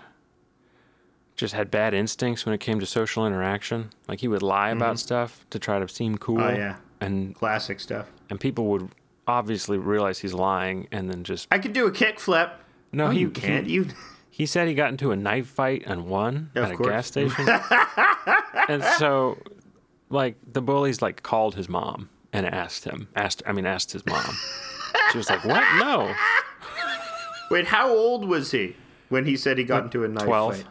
just 1.36 1.54
had 1.54 1.70
bad 1.70 1.94
instincts 1.94 2.46
when 2.46 2.54
it 2.54 2.58
came 2.60 2.80
to 2.80 2.86
social 2.86 3.26
interaction. 3.26 3.90
Like 4.08 4.20
he 4.20 4.28
would 4.28 4.42
lie 4.42 4.70
about 4.70 4.90
mm-hmm. 4.90 4.96
stuff 4.96 5.46
to 5.50 5.58
try 5.58 5.78
to 5.78 5.88
seem 5.88 6.18
cool. 6.18 6.40
Oh, 6.40 6.50
yeah. 6.50 6.76
And 7.00 7.34
Classic 7.34 7.78
stuff. 7.78 8.06
and 8.30 8.40
people 8.40 8.66
would 8.66 8.88
obviously 9.26 9.76
realize 9.76 10.20
he's 10.20 10.32
lying 10.32 10.88
and 10.90 11.10
then 11.10 11.24
just 11.24 11.46
I 11.50 11.58
could 11.58 11.72
do 11.72 11.86
a 11.86 11.90
kickflip. 11.90 12.52
no, 12.92 13.06
No, 13.06 13.10
he 13.10 13.20
you 13.20 13.30
can't. 13.30 13.66
You 13.66 13.88
He 14.30 14.46
said 14.46 14.66
he 14.68 14.74
got 14.74 14.90
into 14.90 15.10
a 15.12 15.16
knife 15.16 15.46
fight 15.48 15.82
and 15.86 16.06
won 16.06 16.50
Of 16.54 16.64
at 16.64 16.72
a 16.72 16.76
course. 16.76 16.88
gas 16.88 17.06
station. 17.06 17.48
and 18.68 18.82
so, 18.98 19.38
like, 20.10 20.36
the 20.50 20.62
bullies 20.62 21.02
like 21.02 21.22
called 21.22 21.54
his 21.54 21.68
mom 21.68 22.08
and 22.32 22.46
asked 22.46 22.84
him. 22.84 23.08
Asked, 23.16 23.42
I 23.46 23.52
mean, 23.52 23.66
asked 23.66 23.92
his 23.92 24.04
mom. 24.06 24.24
She 25.12 25.18
was 25.18 25.28
like, 25.30 25.44
"What? 25.44 25.62
No, 25.78 26.12
Wait, 27.50 27.66
how 27.66 27.88
old 27.90 28.26
was 28.26 28.50
he 28.50 28.76
when 29.08 29.24
he 29.24 29.36
said 29.36 29.58
he 29.58 29.64
got 29.64 29.84
into 29.84 30.04
a 30.04 30.08
knife 30.08 30.24
12. 30.24 30.56
fight? 30.56 30.66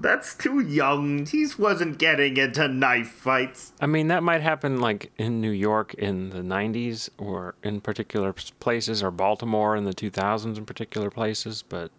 That's 0.00 0.34
too 0.34 0.60
young. 0.60 1.26
He 1.26 1.44
wasn't 1.58 1.98
getting 1.98 2.36
into 2.36 2.68
knife 2.68 3.08
fights. 3.10 3.72
I 3.80 3.86
mean, 3.86 4.06
that 4.08 4.22
might 4.22 4.42
happen 4.42 4.80
like 4.80 5.10
in 5.18 5.40
New 5.40 5.50
York 5.50 5.92
in 5.94 6.30
the 6.30 6.38
90s 6.40 7.08
or 7.18 7.56
in 7.64 7.80
particular 7.80 8.32
places 8.60 9.02
or 9.02 9.10
Baltimore 9.10 9.74
in 9.74 9.84
the 9.84 9.92
2000s 9.92 10.56
in 10.56 10.64
particular 10.64 11.10
places, 11.10 11.64
but 11.68 11.90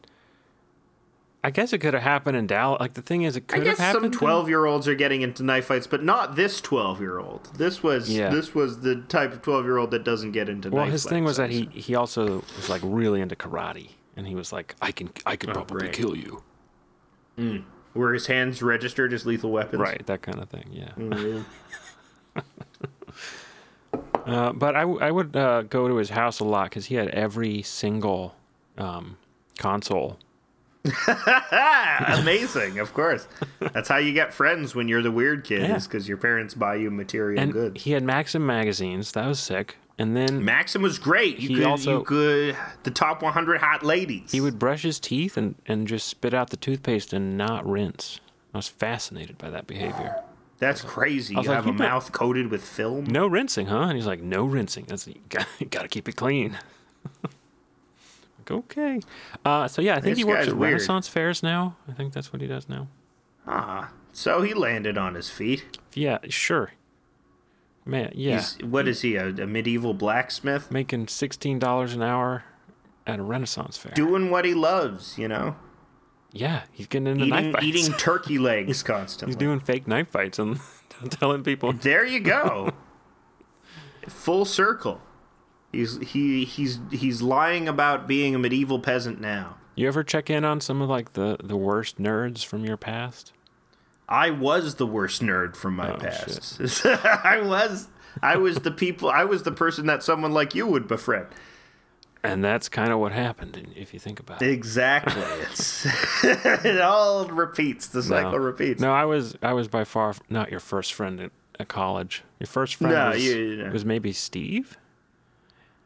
I 1.43 1.52
guess 1.52 1.72
it 1.74 1.80
could 1.80 1.93
have 1.93 2.04
happened 2.04 2.36
in 2.38 2.47
Dallas. 2.47 2.80
Like 2.82 2.93
the 2.93 3.02
thing 3.02 3.24
is, 3.24 3.36
it 3.38 3.43
I 3.50 3.58
could 3.58 3.68
have 3.68 3.78
guess 3.78 3.78
some 3.78 3.86
happened. 4.04 4.06
in- 4.14 4.20
twelve-year-olds 4.20 4.88
are 4.89 4.95
getting 4.95 5.22
into 5.22 5.41
knife 5.43 5.66
fights, 5.66 5.88
but 5.88 6.04
not 6.04 6.36
this 6.36 6.60
twelve-year-old. 6.62 7.50
This 7.58 7.82
was 7.84 8.10
Yeah. 8.10 8.30
this 8.30 8.54
was 8.56 8.82
the 8.82 8.97
type 9.08 9.32
of 9.34 9.41
twelve-year-old 9.41 9.91
that 9.91 10.04
doesn't 10.04 10.32
get 10.34 10.47
into 10.50 10.70
Well, 10.70 10.84
knife 10.86 10.91
his 10.91 11.06
thing 11.06 11.24
was 11.24 11.38
that 11.38 11.50
he, 11.50 11.66
he 11.74 11.95
also 11.95 12.43
was 12.58 12.70
like 12.70 12.82
really 12.84 13.22
into 13.22 13.36
karate, 13.38 13.91
and 14.18 14.28
he 14.28 14.36
was 14.36 14.52
like, 14.52 14.76
I 14.82 14.91
can 14.91 15.10
I 15.26 15.38
can 15.38 15.52
oh, 15.52 15.54
probably 15.54 15.80
great. 15.80 15.93
kill 15.93 16.16
you. 16.16 16.43
Mm. 17.38 17.64
Were 17.94 18.14
his 18.14 18.28
hands 18.28 18.62
registered 18.62 19.14
as 19.14 19.26
lethal 19.26 19.52
weapons. 19.52 19.80
right, 19.82 20.06
that 20.06 20.22
kind 20.22 20.40
of 20.40 20.50
thing. 20.50 20.66
Yeah. 20.72 20.92
Mm. 20.98 21.44
uh, 24.26 24.54
but 24.54 24.76
I, 24.76 24.82
w- 24.82 25.00
I 25.02 25.12
would 25.12 25.36
uh, 25.36 25.64
go 25.64 25.88
to 25.88 25.96
his 25.98 26.10
house 26.12 26.40
a 26.40 26.46
lot 26.46 26.66
because 26.70 26.86
he 26.88 26.96
had 26.96 27.10
every 27.10 27.62
single 27.64 28.36
um, 28.78 29.18
console. 29.58 30.18
Amazing! 32.08 32.80
Of 32.80 32.94
course, 32.94 33.28
that's 33.60 33.90
how 33.90 33.98
you 33.98 34.14
get 34.14 34.34
friends 34.34 34.74
when 34.76 34.88
you're 34.88 35.02
the 35.02 35.12
weird 35.12 35.44
kid, 35.44 35.64
Yeah. 35.64 35.76
is 35.76 35.88
because 35.88 36.08
your 36.08 36.18
parents 36.18 36.54
buy 36.54 36.76
you 36.76 36.90
material 36.90 37.42
And 37.42 37.52
goods. 37.52 37.84
he 37.84 37.92
had 37.92 38.04
Maxim 38.04 38.46
magazines. 38.46 39.12
That 39.12 39.28
was 39.28 39.40
sick. 39.40 39.76
And 40.00 40.16
then 40.16 40.43
Maxim 40.45 40.82
was 40.82 40.97
great. 40.97 41.38
You 41.39 41.50
He 41.50 41.56
could, 41.56 41.64
also- 41.66 42.00
you 42.00 42.04
could 42.06 42.56
the 42.84 42.89
top 42.91 43.22
100 43.22 43.60
hot 43.60 43.84
ladies. 43.84 44.32
he 44.32 44.39
would 44.41 44.58
brush 44.58 44.82
his 44.84 45.00
teeth 45.00 45.36
and, 45.38 45.56
and 45.68 45.88
just 45.88 46.08
spit 46.08 46.34
out 46.34 46.50
the 46.50 46.58
toothpaste 46.58 47.12
and 47.14 47.38
not 47.38 47.70
rinse. 47.70 48.22
I 48.54 48.58
was 48.58 48.68
fascinated 48.70 49.38
by 49.38 49.50
that 49.52 49.68
behavior. 49.68 50.16
That's 50.58 50.82
crazy. 50.82 51.34
You 51.36 51.41
like, 51.41 51.47
have 51.50 51.66
you 51.66 51.72
a 51.72 51.76
bet- 51.76 51.88
mouth 51.89 52.12
coated 52.12 52.50
with 52.50 52.64
film. 52.64 53.06
No 53.06 53.28
rinsing, 53.28 53.68
huh? 53.68 53.82
And 53.84 53.93
he's 53.97 54.08
like, 54.08 54.22
no 54.22 54.45
rinsing. 54.45 54.86
That's 54.88 55.06
you 55.08 55.16
got, 55.30 55.45
you 55.60 55.66
got 55.70 55.82
to 55.84 55.88
keep 55.89 56.08
it 56.10 56.16
clean. 56.16 56.58
like, 57.24 58.52
okay. 58.52 59.00
Uh, 59.45 59.68
so 59.68 59.82
yeah, 59.82 59.93
I 59.93 60.02
think 60.02 60.16
This 60.16 60.18
he 60.20 60.24
works 60.24 60.47
at 60.47 60.54
weird. 60.56 60.74
Renaissance 60.74 61.08
fairs 61.08 61.43
now. 61.43 61.76
I 61.88 61.91
think 61.93 62.14
that's 62.14 62.32
what 62.34 62.41
he 62.41 62.47
does 62.47 62.68
now. 62.70 62.88
Ah, 63.47 63.91
so 64.12 64.41
he 64.41 64.54
landed 64.54 64.97
on 64.97 65.14
his 65.16 65.30
feet. 65.30 65.78
Yeah, 65.93 66.20
sure. 66.30 66.72
Man, 67.90 68.12
yeah, 68.14 68.36
He's 68.38 68.58
what 68.64 68.88
is 68.88 69.02
he? 69.02 69.16
A, 69.16 69.28
a 69.30 69.48
medieval 69.48 69.94
blacksmith 69.94 70.72
making 70.72 71.08
sixteen 71.08 71.60
dollars 71.60 71.94
an 71.94 72.02
hour 72.02 72.44
at 73.08 73.20
a 73.20 73.24
Renaissance 73.24 73.78
fair. 73.78 73.92
doing 73.96 74.30
what 74.30 74.46
he 74.46 74.54
loves. 74.54 75.18
You 75.18 75.28
know, 75.28 75.56
yeah, 76.32 76.64
he's 76.72 76.88
getting 76.88 77.08
into 77.08 77.26
knife 77.26 77.40
eating 77.40 77.54
fights. 77.54 77.66
eating 77.66 77.94
turkey 77.94 78.38
legs 78.40 78.84
constantly. 78.84 79.32
he's 79.34 79.38
doing 79.40 79.60
fake 79.60 79.88
knife 79.88 80.10
fights 80.10 80.38
and 80.40 80.60
telling 81.10 81.44
people. 81.44 81.74
There 81.74 82.06
you 82.06 82.20
go. 82.20 82.72
Full 84.08 84.46
circle. 84.46 85.02
He's 85.72 85.98
he 86.00 86.46
he's 86.46 86.80
he's 86.92 87.22
lying 87.22 87.68
about 87.68 88.08
being 88.08 88.34
a 88.36 88.40
medieval 88.40 88.80
peasant 88.80 89.20
now. 89.22 89.58
You 89.76 89.88
ever 89.88 90.04
check 90.04 90.30
in 90.30 90.44
on 90.44 90.62
some 90.62 90.82
of 90.82 90.90
like 90.90 91.14
the 91.14 91.38
the 91.44 91.56
worst 91.58 91.98
nerds 92.02 92.44
from 92.46 92.66
your 92.66 92.78
past? 92.78 93.34
I 94.12 94.32
was 94.32 94.76
the 94.76 94.88
worst 94.88 95.22
nerd 95.22 95.55
from 95.55 95.76
my 95.76 95.93
Oh, 95.93 95.97
past. 95.97 96.60
I 96.86 97.41
was 97.43 97.88
I 98.24 98.38
was 98.38 98.57
the 98.57 98.72
people 98.72 99.10
I 99.10 99.24
was 99.24 99.43
the 99.43 99.51
person 99.51 99.86
that 99.86 100.01
someone 100.03 100.32
like 100.32 100.55
you 100.55 100.66
would 100.68 100.88
befriend. 100.88 101.28
And 102.22 102.43
that's 102.43 102.68
kind 102.68 102.91
of 102.91 102.99
what 102.99 103.12
happened 103.14 103.72
if 103.78 103.93
you 103.93 103.99
think 103.99 104.20
about 104.20 104.41
it. 104.41 104.49
Exactly. 104.49 105.22
It's 105.43 105.86
it 106.24 106.82
all 106.82 107.28
repeats. 107.28 107.88
The 107.88 108.01
cycle 108.03 108.32
no. 108.32 108.38
repeats. 108.39 108.82
No, 108.82 108.91
I 108.91 109.05
was 109.05 109.38
I 109.43 109.53
was 109.53 109.68
by 109.68 109.84
far 109.84 110.16
not 110.30 110.49
your 110.51 110.60
first 110.60 110.91
friend 110.93 111.22
at, 111.22 111.32
at 111.60 111.68
college. 111.68 112.24
Your 112.39 112.47
first 112.47 112.76
friend 112.76 112.93
No, 112.93 113.10
was, 113.12 113.24
you- 113.24 113.70
was 113.72 113.86
maybe 113.86 114.12
Steve. 114.12 114.76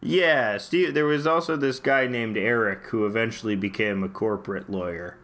Yeah, 0.01 0.57
Steve. 0.57 0.93
There 0.93 1.05
was 1.05 1.26
also 1.28 1.55
this 1.55 1.80
guy 1.80 2.07
named 2.07 2.36
Eric 2.38 2.88
who 2.88 3.05
eventually 3.05 3.55
became 3.55 4.03
a 4.03 4.09
corporate 4.09 4.69
lawyer. 4.69 5.17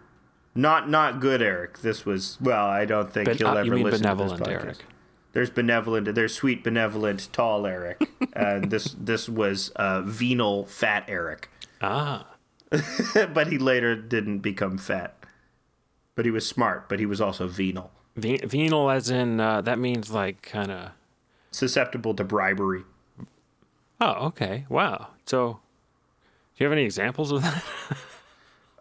Not 0.59 0.89
not 0.89 1.21
good 1.21 1.41
Eric. 1.41 1.79
This 1.79 2.05
was 2.05 2.37
well. 2.41 2.65
I 2.65 2.83
don't 2.83 3.09
think 3.09 3.27
Ben- 3.27 3.37
he'll 3.37 3.47
uh, 3.47 3.55
ever 3.55 3.65
you 3.65 3.71
mean 3.71 3.83
listen 3.85 4.01
benevolent 4.01 4.43
to 4.43 4.49
this 4.49 4.57
podcast. 4.57 4.65
Eric? 4.65 4.77
There's 5.31 5.49
benevolent. 5.49 6.15
There's 6.15 6.33
sweet 6.35 6.65
benevolent 6.65 7.29
tall 7.31 7.65
Eric, 7.65 8.01
and 8.33 8.69
this 8.71 8.93
this 8.99 9.29
was 9.29 9.69
uh, 9.77 10.01
venal 10.01 10.65
fat 10.65 11.05
Eric. 11.07 11.49
Ah, 11.81 12.27
but 13.33 13.47
he 13.47 13.57
later 13.57 13.95
didn't 13.95 14.39
become 14.39 14.77
fat. 14.77 15.15
But 16.15 16.25
he 16.25 16.31
was 16.31 16.45
smart. 16.45 16.89
But 16.89 16.99
he 16.99 17.05
was 17.05 17.21
also 17.21 17.47
venal, 17.47 17.91
Ve- 18.17 18.41
venal, 18.45 18.89
as 18.89 19.09
in 19.09 19.39
uh, 19.39 19.61
that 19.61 19.79
means 19.79 20.11
like 20.11 20.41
kind 20.41 20.71
of. 20.71 20.91
susceptible 21.51 22.13
to 22.15 22.25
bribery. 22.25 22.83
Oh, 24.01 24.25
okay. 24.27 24.65
Wow. 24.67 25.07
So, 25.25 25.59
do 26.57 26.63
you 26.63 26.65
have 26.65 26.73
any 26.73 26.83
examples 26.83 27.31
of 27.31 27.43
that? 27.43 27.63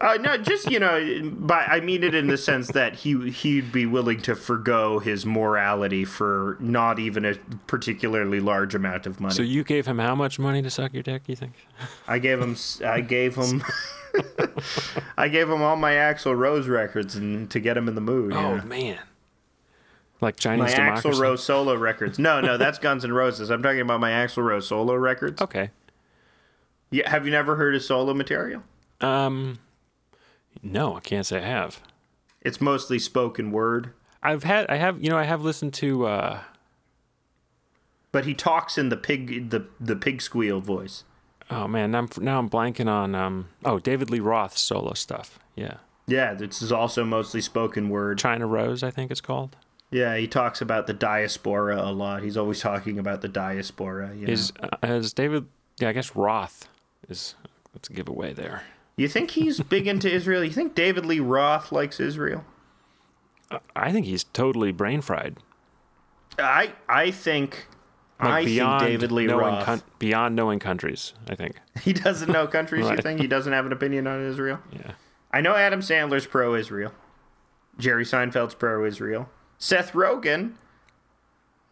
Uh, 0.00 0.16
no, 0.20 0.36
just 0.36 0.70
you 0.70 0.78
know, 0.78 1.30
but 1.34 1.68
I 1.68 1.80
mean 1.80 2.04
it 2.04 2.14
in 2.14 2.28
the 2.28 2.36
sense 2.38 2.68
that 2.68 2.94
he 2.94 3.30
he'd 3.30 3.72
be 3.72 3.84
willing 3.84 4.20
to 4.22 4.36
forgo 4.36 5.00
his 5.00 5.26
morality 5.26 6.04
for 6.04 6.56
not 6.60 7.00
even 7.00 7.24
a 7.24 7.34
particularly 7.66 8.38
large 8.38 8.76
amount 8.76 9.06
of 9.06 9.20
money. 9.20 9.34
so 9.34 9.42
you 9.42 9.64
gave 9.64 9.86
him 9.86 9.98
how 9.98 10.14
much 10.14 10.38
money 10.38 10.62
to 10.62 10.70
suck 10.70 10.94
your 10.94 11.02
dick? 11.02 11.22
You 11.26 11.34
think? 11.34 11.54
I 12.06 12.20
gave 12.20 12.40
him 12.40 12.54
I 12.86 13.00
gave 13.00 13.34
him 13.34 13.64
I 15.18 15.26
gave 15.28 15.50
him 15.50 15.62
all 15.62 15.74
my 15.76 15.92
Axl 15.94 16.36
Rose 16.36 16.68
records 16.68 17.16
and 17.16 17.50
to 17.50 17.58
get 17.58 17.76
him 17.76 17.88
in 17.88 17.94
the 17.96 18.00
mood. 18.00 18.32
Oh 18.34 18.60
man. 18.62 18.98
Like 20.20 20.34
my 20.34 20.38
Chinese 20.38 20.74
democracy. 20.74 21.08
Axl 21.08 21.20
Rose 21.20 21.42
solo 21.44 21.74
records. 21.74 22.18
No, 22.18 22.40
no, 22.40 22.56
that's 22.56 22.78
Guns 22.78 23.04
N' 23.04 23.12
Roses. 23.12 23.50
I'm 23.50 23.62
talking 23.62 23.80
about 23.80 24.00
my 24.00 24.10
Axl 24.10 24.44
Rose 24.44 24.66
solo 24.66 24.94
records. 24.94 25.40
Okay. 25.42 25.70
Yeah, 26.90 27.08
have 27.10 27.24
you 27.24 27.30
never 27.30 27.56
heard 27.56 27.74
his 27.74 27.86
solo 27.86 28.14
material? 28.14 28.62
Um. 29.00 29.58
No, 30.62 30.96
I 30.96 31.00
can't 31.00 31.26
say 31.26 31.38
I 31.38 31.46
have. 31.46 31.80
It's 32.40 32.60
mostly 32.60 32.98
spoken 32.98 33.50
word, 33.50 33.92
I've 34.22 34.44
had. 34.44 34.66
I 34.68 34.76
have. 34.76 35.02
You 35.02 35.10
know, 35.10 35.18
I 35.18 35.24
have 35.24 35.42
listened 35.42 35.74
to. 35.74 36.06
uh 36.06 36.40
but 38.10 38.24
he 38.24 38.34
talks 38.34 38.78
in 38.78 38.88
the 38.88 38.96
pig 38.96 39.50
the 39.50 39.66
the 39.78 39.96
pig 39.96 40.22
squeal 40.22 40.60
voice. 40.60 41.04
Oh 41.50 41.68
man, 41.68 41.90
now 41.90 41.98
I'm 42.00 42.08
now 42.20 42.38
I'm 42.38 42.48
blanking 42.48 42.88
on. 42.88 43.14
Um. 43.14 43.48
Oh, 43.64 43.78
David 43.78 44.10
Lee 44.10 44.20
Roth 44.20 44.56
solo 44.56 44.94
stuff. 44.94 45.38
Yeah. 45.54 45.74
Yeah, 46.06 46.32
this 46.32 46.62
is 46.62 46.72
also 46.72 47.04
mostly 47.04 47.42
spoken 47.42 47.90
word. 47.90 48.18
China 48.18 48.46
Rose, 48.46 48.82
I 48.82 48.90
think 48.90 49.10
it's 49.10 49.20
called. 49.20 49.56
Yeah, 49.90 50.16
he 50.16 50.26
talks 50.26 50.62
about 50.62 50.86
the 50.86 50.94
diaspora 50.94 51.82
a 51.82 51.92
lot. 51.92 52.22
He's 52.22 52.36
always 52.36 52.60
talking 52.60 52.98
about 52.98 53.20
the 53.20 53.28
diaspora. 53.28 54.14
You 54.14 54.26
know? 54.26 54.32
Is 54.32 54.52
uh, 54.60 54.68
as 54.82 55.12
David? 55.12 55.46
Yeah, 55.78 55.90
I 55.90 55.92
guess 55.92 56.16
Roth 56.16 56.66
is. 57.08 57.34
That's 57.74 57.90
a 57.90 57.92
giveaway 57.92 58.32
there. 58.32 58.62
You 58.98 59.08
think 59.08 59.30
he's 59.30 59.60
big 59.60 59.86
into 59.86 60.10
Israel? 60.18 60.44
You 60.44 60.50
think 60.50 60.74
David 60.74 61.06
Lee 61.06 61.20
Roth 61.20 61.72
likes 61.72 61.98
Israel? 62.00 62.44
I 63.74 63.92
think 63.92 64.04
he's 64.04 64.24
totally 64.24 64.72
brain 64.72 65.00
fried. 65.00 65.38
I 66.38 66.72
I 66.88 67.10
think 67.10 67.66
Like 68.20 68.30
I 68.30 68.44
think 68.44 68.80
David 68.80 69.10
Lee 69.12 69.26
knowing 69.26 69.54
Roth. 69.54 69.64
coun- 69.64 69.82
beyond 69.98 70.36
knowing 70.36 70.58
countries. 70.58 71.14
I 71.28 71.34
think. 71.34 71.56
he 71.82 71.92
doesn't 71.94 72.30
know 72.30 72.46
countries. 72.46 72.88
You 72.90 72.96
think 72.98 73.20
he 73.20 73.26
doesn't 73.26 73.52
have 73.52 73.64
an 73.64 73.72
opinion 73.72 74.06
on 74.06 74.22
Israel? 74.22 74.58
Yeah. 74.72 74.92
I 75.32 75.40
know 75.40 75.54
Adam 75.54 75.80
Sandler's 75.80 76.26
pro 76.26 76.54
Israel. 76.54 76.92
Jerry 77.78 78.04
Seinfeld's 78.04 78.54
pro 78.54 78.84
Israel. 78.84 79.28
Seth 79.58 79.92
Rogen, 79.92 80.54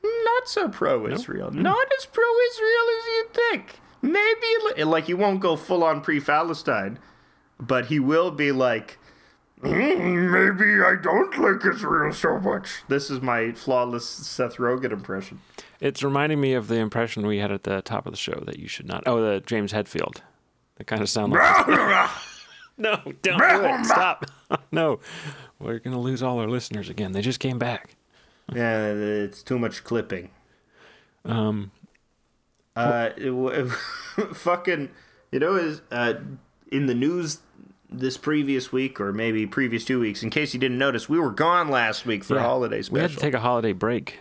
not 0.05 0.49
so 0.49 0.69
pro 0.69 1.07
Israel. 1.09 1.51
Not 1.51 1.87
as 1.99 2.07
pro 2.07 2.25
Israel 2.51 2.85
as 2.99 3.05
you'd 3.07 3.35
think. 3.35 3.81
Maybe, 4.03 4.85
like, 4.85 5.05
he 5.07 5.15
won't 5.15 5.41
go 5.41 5.57
full 5.57 5.83
on 5.83 6.01
pre 6.01 6.21
Palestine, 6.21 6.99
but 7.61 7.87
he 7.87 7.99
will 7.99 8.31
be 8.31 8.53
like, 8.53 8.99
"Mm, 9.63 10.31
maybe 10.31 10.83
I 10.83 10.95
don't 11.01 11.37
like 11.39 11.65
Israel 11.67 12.13
so 12.13 12.39
much. 12.39 12.83
This 12.89 13.11
is 13.11 13.21
my 13.21 13.53
flawless 13.53 14.07
Seth 14.09 14.57
Rogen 14.57 14.93
impression. 14.93 15.41
It's 15.81 16.03
reminding 16.03 16.41
me 16.41 16.55
of 16.55 16.69
the 16.69 16.77
impression 16.77 17.27
we 17.27 17.39
had 17.39 17.53
at 17.53 17.65
the 17.65 17.83
top 17.83 18.07
of 18.07 18.13
the 18.13 18.19
show 18.19 18.43
that 18.47 18.59
you 18.59 18.69
should 18.69 18.87
not. 18.87 19.03
Oh, 19.07 19.21
the 19.21 19.41
James 19.41 19.73
Hetfield. 19.73 20.19
That 20.77 20.87
kind 20.87 21.03
of 21.03 21.09
sound 21.09 21.33
like. 21.33 21.67
no, 22.79 22.97
don't 23.23 23.23
do 23.23 23.35
it. 23.65 23.87
Stop. 23.87 24.27
no, 24.73 25.01
we're 25.59 25.79
gonna 25.79 26.01
lose 26.01 26.23
all 26.23 26.39
our 26.39 26.49
listeners 26.49 26.89
again. 26.89 27.13
They 27.13 27.23
just 27.23 27.41
came 27.41 27.59
back. 27.59 27.97
Yeah, 28.55 28.89
it's 28.93 29.43
too 29.43 29.59
much 29.59 29.83
clipping. 29.85 30.31
Um, 31.25 31.73
Uh, 32.77 33.11
it 33.17 33.25
w- 33.31 33.69
fucking, 34.35 34.91
you 35.33 35.39
know, 35.41 35.55
is 35.57 35.81
uh, 35.91 36.15
in 36.71 36.87
the 36.87 36.95
news 36.95 37.39
this 37.91 38.17
previous 38.17 38.73
week 38.73 39.01
or 39.01 39.13
maybe 39.13 39.47
previous 39.47 39.85
two 39.85 40.01
weeks. 40.01 40.23
In 40.23 40.31
case 40.31 40.53
you 40.55 40.61
didn't 40.61 40.79
notice, 40.79 41.09
we 41.09 41.19
were 41.19 41.31
gone 41.31 41.69
last 41.69 42.05
week 42.07 42.25
for 42.25 42.37
a 42.37 42.43
holiday 42.43 42.83
special. 42.83 42.95
we 42.95 43.01
had 43.01 43.11
to 43.11 43.17
take 43.17 43.35
a 43.35 43.41
holiday 43.41 43.73
break. 43.73 44.21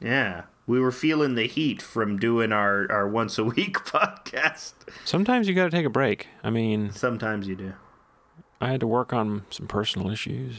yeah, 0.00 0.42
we 0.66 0.80
were 0.80 0.92
feeling 0.92 1.34
the 1.34 1.46
heat 1.46 1.80
from 1.82 2.18
doing 2.18 2.52
our 2.52 2.90
our 2.90 3.08
once 3.08 3.38
a 3.38 3.44
week 3.44 3.74
podcast. 3.84 4.74
Sometimes 5.04 5.48
you 5.48 5.54
got 5.54 5.64
to 5.64 5.70
take 5.70 5.86
a 5.86 5.90
break. 5.90 6.28
I 6.42 6.50
mean, 6.50 6.90
Sometimes 6.92 7.46
you 7.48 7.56
do. 7.56 7.72
I 8.60 8.70
had 8.70 8.80
to 8.80 8.86
work 8.86 9.12
on 9.12 9.44
some 9.50 9.66
personal 9.66 10.10
issues. 10.10 10.56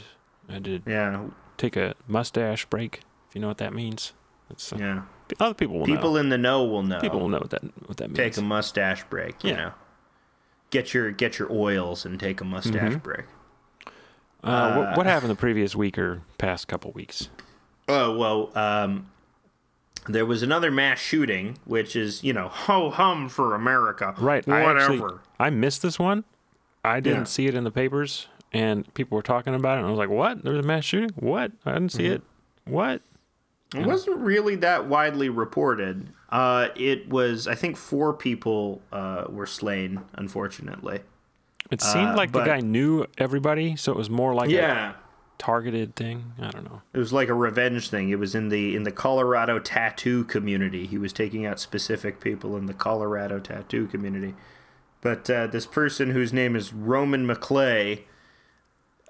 I 0.48 0.58
did. 0.58 0.82
Yeah, 0.86 1.26
take 1.58 1.76
a 1.76 1.94
mustache 2.08 2.64
break. 2.66 3.00
If 3.28 3.34
you 3.34 3.40
know 3.40 3.48
what 3.48 3.58
that 3.58 3.72
means. 3.74 4.12
It's, 4.50 4.72
uh, 4.72 4.76
yeah. 4.80 5.02
Other 5.38 5.54
people 5.54 5.78
will 5.78 5.86
People 5.86 6.14
know. 6.14 6.16
in 6.16 6.28
the 6.28 6.38
know 6.38 6.64
will 6.64 6.82
know. 6.82 6.98
people 6.98 7.20
will 7.20 7.28
know 7.28 7.38
what 7.38 7.50
that 7.50 7.62
what 7.86 7.98
that 7.98 8.08
means. 8.08 8.16
take 8.16 8.36
a 8.36 8.42
mustache 8.42 9.04
break. 9.08 9.44
You 9.44 9.50
Yeah. 9.50 9.56
know, 9.56 9.72
get 10.70 10.94
your 10.94 11.10
get 11.10 11.38
your 11.38 11.50
oils 11.52 12.04
and 12.04 12.18
take 12.18 12.40
a 12.40 12.44
mustache 12.44 12.92
Mm-hmm. 12.94 12.98
break. 12.98 13.24
uh, 14.42 14.72
what, 14.74 14.96
what 14.96 15.06
happened 15.06 15.30
the 15.30 15.34
previous 15.36 15.74
week 15.76 15.98
or 15.98 16.22
past 16.38 16.68
couple 16.68 16.90
weeks? 16.92 17.28
Oh 17.88 18.16
well, 18.16 18.50
um, 18.56 19.10
there 20.08 20.24
was 20.24 20.42
another 20.42 20.70
mass 20.70 20.98
shooting, 20.98 21.58
which 21.64 21.94
is 21.96 22.22
you 22.24 22.32
know 22.32 22.48
ho 22.48 22.90
hum 22.90 23.28
for 23.28 23.54
America, 23.54 24.14
Right. 24.18 24.46
Whatever. 24.46 24.78
I 24.78 24.82
actually 24.82 25.18
I 25.38 25.50
missed 25.50 25.82
this 25.82 25.98
one. 25.98 26.24
I 26.84 27.00
didn't 27.00 27.18
Yeah. 27.20 27.24
see 27.24 27.46
it 27.46 27.54
in 27.54 27.64
the 27.64 27.70
papers, 27.70 28.26
and 28.52 28.92
people 28.94 29.16
were 29.16 29.22
talking 29.22 29.54
about 29.54 29.76
it, 29.76 29.80
and 29.80 29.86
I 29.88 29.90
was 29.90 29.98
like, 29.98 30.08
"What? 30.08 30.42
There 30.42 30.54
was 30.54 30.64
a 30.64 30.66
mass 30.66 30.84
shooting? 30.84 31.10
What? 31.16 31.52
I 31.66 31.72
didn't 31.72 31.92
see 31.92 32.06
it. 32.06 32.22
What?" 32.64 33.02
It 33.74 33.86
wasn't 33.86 34.18
really 34.18 34.56
that 34.56 34.86
widely 34.86 35.28
reported. 35.28 36.08
Uh, 36.28 36.68
it 36.76 37.08
was, 37.08 37.46
I 37.48 37.54
think, 37.54 37.76
four 37.76 38.12
people 38.14 38.82
uh, 38.92 39.24
were 39.28 39.46
slain, 39.46 40.00
unfortunately. 40.14 41.00
It 41.70 41.80
seemed 41.80 42.10
Uh, 42.10 42.16
like 42.16 42.32
but- 42.32 42.40
the 42.40 42.46
guy 42.46 42.60
knew 42.60 43.06
everybody, 43.18 43.76
so 43.76 43.92
it 43.92 43.98
was 43.98 44.10
more 44.10 44.34
like 44.34 44.50
a 44.50 44.96
targeted 45.38 45.94
thing. 45.96 46.32
I 46.40 46.50
don't 46.50 46.64
know. 46.64 46.82
it 46.92 46.98
was 46.98 47.12
like 47.12 47.28
a 47.28 47.34
revenge 47.34 47.88
thing. 47.90 48.10
It 48.10 48.18
was 48.18 48.34
in 48.34 48.48
the 48.48 48.74
in 48.76 48.82
the 48.82 48.90
Colorado 48.92 49.58
tattoo 49.58 50.24
community. 50.24 50.86
He 50.86 50.98
was 50.98 51.12
taking 51.12 51.46
out 51.46 51.58
specific 51.60 52.20
people 52.20 52.56
in 52.56 52.66
the 52.66 52.74
Colorado 52.74 53.38
tattoo 53.38 53.86
community. 53.86 54.34
But 55.00 55.30
uh, 55.30 55.46
this 55.46 55.64
person 55.64 56.10
whose 56.10 56.32
name 56.32 56.54
is 56.56 56.72
Roman 56.74 57.26
McClay. 57.26 58.02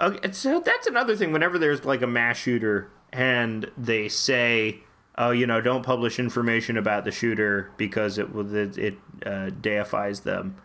Okay, 0.01 0.33
so 0.33 0.61
that's 0.61 0.87
another 0.87 1.17
thing. 1.17 1.33
Whenever 1.33 1.59
there's 1.59 1.85
like 1.85 2.01
a 2.03 2.07
mass 2.07 2.37
shooter 2.37 2.91
and 3.13 3.71
they 3.77 4.09
say, 4.09 4.79
"Oh, 5.17 5.31
you 5.31 5.47
know, 5.47 5.61
don't 5.61 5.85
publish 5.85 6.19
information 6.19 6.77
about 6.77 7.05
the 7.05 7.11
shooter 7.11 7.71
because 7.77 8.19
it 8.19 8.29
it, 8.35 8.79
it 8.79 8.99
uh, 9.27 9.51
deifies 9.51 10.21
them." 10.21 10.57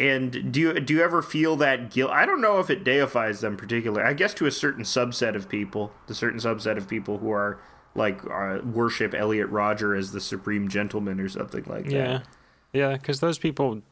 And 0.00 0.52
do 0.52 0.60
you 0.60 0.80
do 0.80 0.94
you 0.94 1.02
ever 1.02 1.22
feel 1.22 1.56
that 1.56 1.90
guilt? 1.90 2.10
I 2.10 2.26
don't 2.26 2.40
know 2.40 2.58
if 2.58 2.70
it 2.70 2.82
deifies 2.82 3.40
them 3.40 3.56
particularly. 3.56 4.04
I 4.04 4.14
guess 4.14 4.34
to 4.34 4.46
a 4.46 4.50
certain 4.50 4.84
subset 4.84 5.36
of 5.36 5.48
people, 5.48 5.92
the 6.08 6.14
certain 6.14 6.40
subset 6.40 6.76
of 6.76 6.88
people 6.88 7.18
who 7.18 7.30
are 7.30 7.60
like 7.94 8.20
uh, 8.28 8.58
worship 8.64 9.14
Elliot 9.14 9.48
Rodger 9.48 9.94
as 9.94 10.12
the 10.12 10.20
supreme 10.20 10.68
gentleman 10.68 11.20
or 11.20 11.28
something 11.28 11.64
like 11.66 11.84
that. 11.84 11.92
Yeah, 11.92 12.20
yeah, 12.72 12.92
because 12.94 13.20
those 13.20 13.38
people 13.38 13.82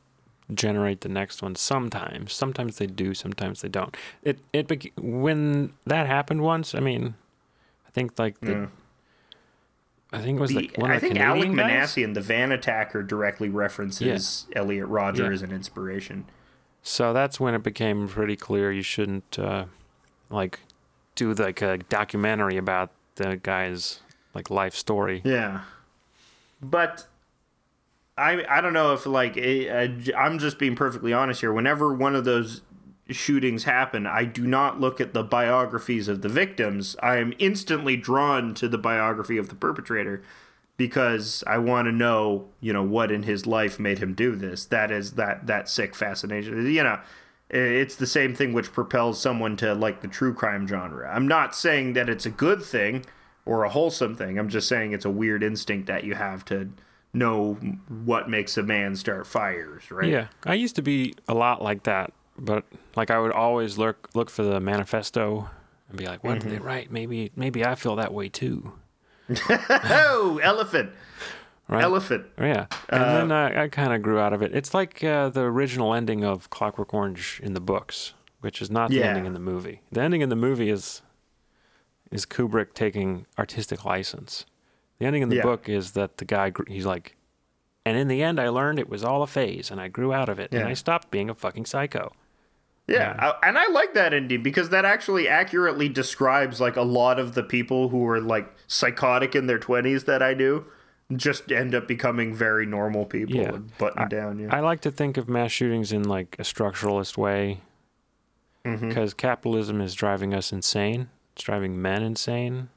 generate 0.53 1.03
the 1.03 1.09
next 1.09 1.43
one 1.43 1.55
sometimes. 1.55 2.33
Sometimes 2.33 2.79
they 2.79 2.87
do, 2.87 3.14
sometimes 3.14 3.61
they 3.61 3.68
don't. 3.68 3.97
It 4.23 4.41
it 4.53 4.93
when 4.99 5.75
that 5.87 6.07
happened 6.07 6.43
once. 6.43 6.75
I 6.75 6.81
mean, 6.81 7.14
I 7.91 7.93
think 7.93 8.18
like 8.20 8.38
the. 8.41 8.53
Yeah. 8.53 8.66
I 10.12 10.18
think 10.22 10.38
it 10.38 10.41
was 10.41 10.51
The- 10.51 10.57
like 10.57 10.76
one 10.78 10.91
I 10.91 10.95
of 10.95 11.01
the 11.01 11.09
think 11.09 11.18
Alek 11.20 11.53
Minassian, 11.53 12.14
the 12.14 12.20
van 12.20 12.53
attacker, 12.53 13.03
directly 13.03 13.49
references 13.49 14.47
Elliot 14.55 14.86
Rodger 14.88 15.24
Yeah. 15.24 15.30
as 15.32 15.43
an 15.43 15.51
inspiration. 15.53 16.24
So 16.82 17.12
that's 17.12 17.38
when 17.41 17.55
it 17.55 17.62
became 17.62 18.09
pretty 18.09 18.36
clear 18.36 18.72
you 18.72 18.82
shouldn't 18.82 19.38
uh, 19.38 19.66
like 20.30 20.61
do 21.14 21.32
like 21.34 21.62
a 21.62 21.78
documentary 21.78 22.57
about 22.57 22.91
the 23.16 23.36
guy's 23.36 24.01
like 24.34 24.51
life 24.51 24.74
story. 24.74 25.20
Yeah, 25.24 25.62
but 26.62 27.07
I 28.16 28.45
I 28.49 28.61
don't 28.61 28.72
know 28.72 28.95
if 28.95 29.07
like 29.07 29.36
eh, 29.36 29.68
uh, 29.68 30.16
I'm 30.16 30.38
just 30.38 30.59
being 30.59 30.74
perfectly 30.76 31.12
honest 31.12 31.41
here. 31.41 31.53
Whenever 31.53 31.93
one 31.93 32.16
of 32.16 32.24
those 32.24 32.62
shootings 33.11 33.64
happen, 33.64 34.06
I 34.06 34.24
do 34.24 34.46
not 34.46 34.80
look 34.80 35.00
at 35.00 35.14
the 35.14 35.22
biographies 35.22 36.08
of 36.08 36.22
the 36.22 36.28
victims. 36.28 36.96
I 37.02 37.16
am 37.16 37.32
instantly 37.38 37.96
drawn 37.96 38.54
to 38.54 38.68
the 38.68 38.78
biography 38.78 39.36
of 39.36 39.48
the 39.48 39.54
perpetrator 39.54 40.22
because 40.76 41.44
I 41.46 41.58
want 41.58 41.86
to 41.86 41.92
know, 41.92 42.48
you 42.61 42.72
know, 42.72 42.82
what 42.82 43.11
in 43.11 43.24
his 43.24 43.46
life 43.46 43.78
made 43.78 43.98
him 43.98 44.14
do 44.14 44.34
this. 44.34 44.64
That 44.64 44.90
is 44.90 45.12
that 45.12 45.46
that 45.46 45.68
sick 45.68 45.94
fascination. 45.94 46.72
You 46.72 46.82
know, 46.82 47.00
it's 47.50 47.96
the 47.96 48.06
same 48.06 48.34
thing 48.34 48.52
which 48.52 48.72
propels 48.72 49.20
someone 49.20 49.56
to 49.58 49.74
like 49.74 50.00
the 50.00 50.08
true 50.08 50.32
crime 50.32 50.66
genre. 50.66 51.11
I'm 51.12 51.28
not 51.28 51.54
saying 51.54 51.92
that 51.94 52.08
it's 52.08 52.24
a 52.24 52.30
good 52.30 52.62
thing 52.62 53.04
or 53.44 53.64
a 53.64 53.68
wholesome 53.68 54.14
thing. 54.14 54.38
I'm 54.38 54.48
just 54.48 54.68
saying 54.68 54.92
it's 54.92 55.04
a 55.04 55.11
weird 55.11 55.42
instinct 55.42 55.86
that 55.88 56.04
you 56.04 56.14
have 56.14 56.44
to 56.46 56.70
know 57.12 57.54
what 58.04 58.30
makes 58.30 58.56
a 58.56 58.62
man 58.62 58.94
start 58.94 59.26
fires, 59.26 59.90
right? 59.90 60.08
Yeah, 60.08 60.28
I 60.44 60.54
used 60.54 60.76
to 60.76 60.82
be 60.82 61.14
a 61.28 61.34
lot 61.34 61.61
like 61.61 61.82
that, 61.82 62.12
but 62.41 62.64
like 62.97 63.11
I 63.11 63.18
would 63.18 63.32
always 63.32 63.78
look 63.78 64.09
look 64.14 64.30
for 64.30 64.43
the 64.43 64.59
manifesto 64.61 65.49
and 65.88 65.99
be 65.99 66.07
like, 66.07 66.24
"What 66.24 66.41
did 66.41 66.51
they 66.51 66.57
Mm-hmm. 66.57 66.64
write? 66.64 66.91
Maybe 66.91 67.30
maybe 67.36 67.64
I 67.64 67.74
feel 67.74 67.97
that 67.97 68.12
way 68.14 68.28
too." 68.28 68.72
Oh, 69.49 70.41
elephant. 70.43 70.91
Right? 71.68 71.84
Elephant. 71.84 72.26
Yeah, 72.38 72.66
and 72.88 73.03
Uh, 73.03 73.12
then 73.12 73.30
I, 73.32 73.64
I 73.64 73.68
kind 73.68 73.93
of 73.93 74.03
grew 74.03 74.18
out 74.18 74.32
of 74.32 74.43
it. 74.43 74.53
It's 74.55 74.74
like 74.74 75.05
uh, 75.05 75.28
the 75.28 75.43
original 75.43 75.95
ending 75.95 76.24
of 76.24 76.51
Clockwork 76.51 76.93
Orange 76.93 77.41
in 77.45 77.55
the 77.55 77.61
books, 77.61 78.12
which 78.41 78.61
is 78.61 78.70
not 78.72 78.91
the 78.91 78.97
Yeah. 78.97 79.07
ending 79.07 79.24
in 79.26 79.34
the 79.34 79.38
movie. 79.41 79.82
The 79.93 80.01
ending 80.01 80.20
in 80.20 80.30
the 80.30 80.36
movie 80.36 80.68
is 80.70 81.03
is 82.11 82.26
Kubrick 82.26 82.74
taking 82.74 83.26
artistic 83.38 83.84
license. 83.84 84.47
The 84.99 85.07
ending 85.07 85.22
in 85.22 85.28
the 85.28 85.36
Yeah. 85.36 85.43
book 85.43 85.68
is 85.68 85.93
that 85.93 86.16
the 86.16 86.24
guy 86.24 86.53
he's 86.66 86.84
like, 86.86 87.14
and 87.86 87.97
in 87.97 88.09
the 88.09 88.20
end, 88.20 88.41
I 88.41 88.49
learned 88.49 88.80
it 88.80 88.88
was 88.88 89.05
all 89.05 89.22
a 89.22 89.28
phase, 89.28 89.70
and 89.70 89.80
I 89.80 89.86
grew 89.88 90.12
out 90.12 90.28
of 90.28 90.41
it, 90.41 90.51
and 90.53 90.66
I 90.66 90.74
stopped 90.74 91.11
being 91.12 91.30
a 91.30 91.34
fucking 91.36 91.66
psycho. 91.66 92.12
Yeah, 92.91 93.14
I, 93.18 93.49
and 93.49 93.57
I 93.59 93.68
like 93.68 93.95
that 93.95 94.12
ending 94.12 94.43
because 94.43 94.70
that 94.70 94.84
actually 94.84 95.28
accurately 95.28 95.88
describes 95.88 96.61
like 96.61 96.76
a 96.76 96.82
lot 96.82 97.18
of 97.20 97.34
the 97.34 97.43
people 97.43 97.88
who 97.91 97.99
were 98.01 98.20
like 98.20 98.53
psychotic 98.66 99.34
in 99.36 99.47
their 99.47 99.59
20s 99.61 100.05
that 100.07 100.22
I 100.22 100.34
knew 100.34 100.64
just 101.16 101.51
end 101.53 101.74
up 101.74 101.88
becoming 101.88 102.34
very 102.34 102.66
normal 102.66 103.05
people 103.05 103.36
Yeah. 103.36 103.55
and 103.55 103.76
button 103.78 104.09
down, 104.09 104.38
yeah. 104.38 104.55
I 104.55 104.61
like 104.61 104.80
to 104.82 104.91
think 104.91 105.16
of 105.16 105.28
mass 105.28 105.51
shootings 105.53 105.93
in 105.93 106.03
like 106.05 106.36
a 106.38 106.43
structuralist 106.43 107.16
way, 107.16 107.61
Mm-hmm. 108.64 108.88
because 108.88 109.14
capitalism 109.14 109.80
is 109.80 109.95
driving 109.95 110.34
us 110.34 110.53
insane. 110.53 111.09
It's 111.34 111.43
driving 111.45 111.80
men 111.80 112.03
insane, 112.03 112.68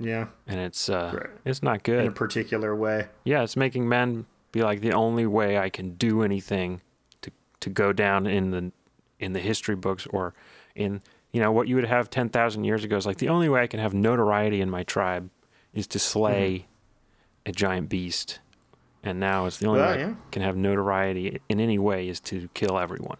yeah, 0.00 0.28
and 0.46 0.58
it's 0.58 0.88
uh, 0.88 1.12
Right. 1.14 1.26
it's 1.44 1.62
not 1.62 1.82
good. 1.82 2.00
in 2.00 2.08
a 2.08 2.12
particular 2.12 2.74
way. 2.74 3.08
Yeah, 3.24 3.42
it's 3.42 3.54
making 3.56 3.86
men 3.88 4.24
be 4.52 4.62
like 4.62 4.80
the 4.80 4.92
only 4.92 5.26
way 5.26 5.58
I 5.58 5.68
can 5.68 5.90
do 5.96 6.22
anything 6.22 6.80
to 7.20 7.30
to 7.60 7.68
go 7.68 7.92
down 7.92 8.26
in 8.26 8.50
the 8.50 8.72
in 9.20 9.32
the 9.32 9.40
history 9.40 9.76
books 9.76 10.06
or 10.10 10.34
in 10.74 11.00
you 11.32 11.40
know 11.40 11.52
what 11.52 11.68
you 11.68 11.76
would 11.76 11.84
have 11.84 12.10
ten 12.10 12.28
thousand 12.28 12.64
years 12.64 12.82
ago 12.82 12.96
is 12.96 13.06
like 13.06 13.18
the 13.18 13.28
only 13.28 13.48
way 13.48 13.62
I 13.62 13.66
can 13.68 13.78
have 13.78 13.94
notoriety 13.94 14.60
in 14.60 14.68
my 14.68 14.82
tribe 14.82 15.30
is 15.72 15.86
to 15.88 15.98
slay 16.00 16.50
Mm-hmm. 16.50 17.50
a 17.50 17.52
giant 17.52 17.88
beast, 17.88 18.40
and 19.04 19.20
now 19.20 19.46
it's 19.46 19.58
the 19.58 19.66
only 19.68 19.80
Well, 19.80 19.94
way 19.96 20.00
yeah. 20.00 20.08
I 20.10 20.30
can 20.32 20.42
have 20.42 20.56
notoriety 20.56 21.40
in 21.48 21.60
any 21.60 21.78
way 21.78 22.08
is 22.08 22.18
to 22.20 22.48
kill 22.54 22.78
everyone. 22.78 23.18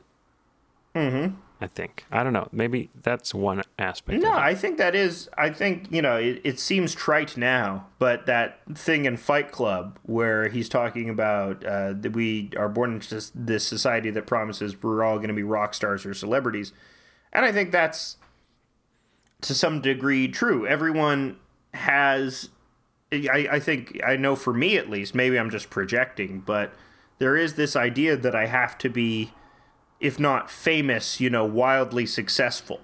Mm-hmm. 0.95 1.35
I 1.61 1.67
think. 1.67 2.07
I 2.11 2.25
don't 2.25 2.33
know. 2.33 2.49
Maybe 2.53 2.89
that's 3.03 3.35
one 3.35 3.63
aspect. 3.79 4.23
No, 4.23 4.31
of 4.31 4.39
it. 4.39 4.41
I 4.41 4.55
think 4.55 4.79
that 4.79 4.95
is. 4.95 5.29
I 5.37 5.51
think 5.51 5.89
you 5.91 6.01
know 6.01 6.17
it, 6.17 6.41
it 6.43 6.59
seems 6.59 6.95
trite 6.95 7.37
now, 7.37 7.87
but 7.99 8.25
that 8.27 8.61
thing 8.75 9.05
in 9.05 9.19
Fight 9.19 9.53
Club 9.53 9.99
where 10.05 10.49
he's 10.49 10.71
talking 10.71 11.11
about 11.11 11.65
uh, 11.65 11.93
that 11.93 12.13
we 12.15 12.51
are 12.57 12.69
born 12.69 12.95
into 12.95 13.15
this, 13.15 13.31
this 13.35 13.67
society 13.67 14.11
that 14.11 14.27
promises 14.27 14.83
we're 14.83 15.05
all 15.05 15.17
going 15.17 15.29
to 15.29 15.35
be 15.35 15.43
rock 15.43 15.75
stars 15.75 16.07
or 16.07 16.15
celebrities, 16.15 16.73
and 17.33 17.45
I 17.45 17.53
think 17.53 17.73
that's 17.73 18.17
to 19.43 19.55
some 19.55 19.83
degree 19.83 20.29
true. 20.29 20.67
Everyone 20.67 21.37
has. 21.75 22.49
I, 23.13 23.49
I 23.53 23.61
think 23.61 24.01
I 24.07 24.17
know 24.17 24.35
for 24.35 24.55
me 24.55 24.79
at 24.79 24.89
least. 24.89 25.15
Maybe 25.15 25.39
I'm 25.39 25.51
just 25.51 25.69
projecting, 25.69 26.41
but 26.41 26.73
there 27.19 27.37
is 27.37 27.55
this 27.55 27.77
idea 27.77 28.17
that 28.17 28.35
I 28.35 28.47
have 28.47 28.79
to 28.79 28.89
be 28.89 29.33
if 30.01 30.19
not 30.19 30.51
famous, 30.51 31.21
you 31.21 31.31
know, 31.31 31.45
wildly 31.45 32.07
successful 32.07 32.81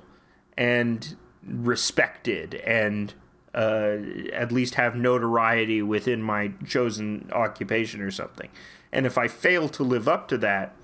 and 0.57 1.17
respected 1.45 2.55
and 2.57 3.15
uh, 3.55 3.97
at 4.33 4.53
least 4.53 4.75
have 4.75 4.95
notoriety 4.95 5.81
within 5.83 6.23
my 6.23 6.53
chosen 6.67 7.29
occupation 7.33 8.01
or 8.03 8.11
something. 8.11 8.51
And 8.93 9.07
if 9.07 9.17
I 9.19 9.29
fail 9.29 9.69
to 9.71 9.83
live 9.83 10.07
up 10.09 10.29
to 10.29 10.39
that, 10.39 10.75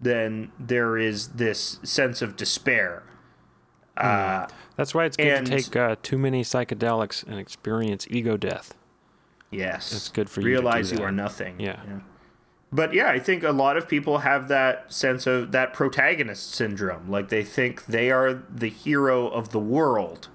then 0.00 0.50
there 0.58 0.98
is 0.98 1.28
this 1.28 1.78
sense 1.82 2.20
of 2.20 2.36
despair. 2.36 3.04
Uh, 3.96 4.46
That's 4.76 4.94
why 4.94 5.04
it's 5.06 5.16
good 5.16 5.26
and- 5.28 5.46
to 5.46 5.56
take 5.62 5.74
uh, 5.76 5.96
too 6.02 6.18
many 6.18 6.42
psychedelics 6.42 7.24
and 7.26 7.38
experience 7.38 8.06
ego 8.10 8.36
death. 8.36 8.74
yes. 9.50 9.92
It's 9.92 10.08
good 10.08 10.28
for 10.28 10.40
you 10.40 10.46
Realize 10.48 10.92
you 10.92 11.02
are 11.02 11.12
nothing. 11.12 11.58
Yeah. 11.60 11.80
But 12.76 12.92
yeah, 12.92 13.08
I 13.08 13.18
think 13.18 13.42
a 13.42 13.52
lot 13.52 13.78
of 13.78 13.88
people 13.88 14.18
have 14.18 14.48
that 14.48 14.92
sense 14.92 15.26
of 15.26 15.50
that 15.52 15.72
protagonist 15.72 16.54
syndrome. 16.54 17.10
Like 17.10 17.30
they 17.30 17.42
think 17.42 17.86
they 17.86 18.10
are 18.10 18.34
the 18.34 18.68
hero 18.68 19.28
of 19.28 19.48
the 19.48 19.58
world. 19.58 20.28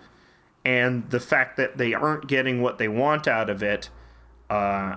And 0.66 1.08
the 1.12 1.20
fact 1.20 1.56
that 1.58 1.78
they 1.78 1.94
aren't 1.94 2.26
getting 2.26 2.64
what 2.64 2.80
they 2.80 2.88
want 2.88 3.28
out 3.28 3.48
of 3.48 3.62
it, 3.62 3.92
uh, 4.50 4.96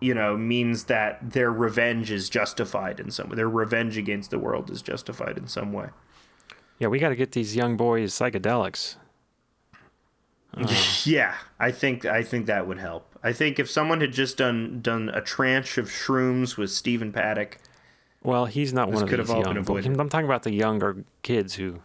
you 0.00 0.14
know, 0.14 0.36
means 0.36 0.84
that 0.84 1.32
their 1.32 1.50
revenge 1.50 2.12
is 2.12 2.28
justified 2.28 3.00
in 3.00 3.10
some 3.10 3.28
way. 3.28 3.34
Their 3.34 3.48
revenge 3.48 3.98
against 3.98 4.30
the 4.30 4.38
world 4.38 4.70
is 4.70 4.80
justified 4.80 5.36
in 5.36 5.48
some 5.48 5.72
way. 5.72 5.88
Yeah, 6.78 6.86
we 6.86 7.00
got 7.00 7.08
to 7.08 7.16
get 7.16 7.32
these 7.32 7.56
young 7.56 7.76
boys 7.76 8.14
psychedelics. 8.14 8.94
Yeah, 11.04 11.34
I 11.58 11.72
think 11.72 12.04
I 12.04 12.22
think 12.22 12.46
that 12.46 12.68
would 12.68 12.78
help. 12.78 13.13
I 13.24 13.32
think 13.32 13.58
if 13.58 13.70
someone 13.70 14.00
had 14.02 14.12
just 14.12 14.36
done 14.36 14.80
done 14.82 15.08
a 15.08 15.20
tranche 15.22 15.78
of 15.78 15.86
shrooms 15.88 16.56
with 16.58 16.70
Stephen 16.70 17.10
Paddock, 17.10 17.58
Well, 18.22 18.44
he's 18.46 18.72
not 18.74 18.90
one 18.92 19.02
of 19.02 19.08
could 19.08 19.18
have 19.18 19.28
these 19.28 19.34
all 19.34 19.42
been 19.42 19.54
young 19.56 19.64
boys. 19.64 19.84
avoided. 19.86 20.00
I'm 20.00 20.08
talking 20.10 20.26
about 20.26 20.42
the 20.44 20.52
younger 20.52 21.04
kids 21.22 21.54
who. 21.54 21.80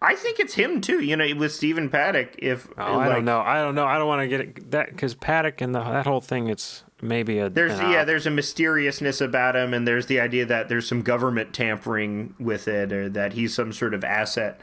I 0.00 0.16
think 0.16 0.40
it's 0.40 0.54
him 0.54 0.80
too. 0.80 0.98
You 1.00 1.14
know, 1.14 1.26
with 1.36 1.52
Stephen 1.52 1.88
Paddock, 1.88 2.34
if 2.38 2.66
Oh, 2.76 2.98
I 2.98 3.08
don't 3.08 3.24
know. 3.24 3.40
I 3.40 3.62
don't 3.62 3.74
know. 3.76 3.84
I 3.84 3.98
don't 3.98 4.08
want 4.08 4.22
to 4.22 4.28
get 4.28 4.40
it 4.40 4.70
that 4.72 4.88
because 4.90 5.14
Paddock 5.14 5.60
and 5.60 5.74
the, 5.74 5.78
that 5.80 6.06
whole 6.06 6.20
thing. 6.20 6.48
It's 6.48 6.82
maybe 7.00 7.38
a 7.38 7.48
There's 7.48 7.78
yeah, 7.78 8.00
op- 8.00 8.06
there's 8.06 8.26
a 8.26 8.30
mysteriousness 8.30 9.20
about 9.20 9.54
him, 9.54 9.72
and 9.74 9.86
there's 9.86 10.06
the 10.06 10.18
idea 10.18 10.44
that 10.46 10.68
there's 10.68 10.88
some 10.88 11.02
government 11.02 11.52
tampering 11.52 12.34
with 12.40 12.66
it, 12.66 12.92
or 12.92 13.08
that 13.10 13.34
he's 13.34 13.54
some 13.54 13.72
sort 13.72 13.94
of 13.94 14.02
asset. 14.02 14.60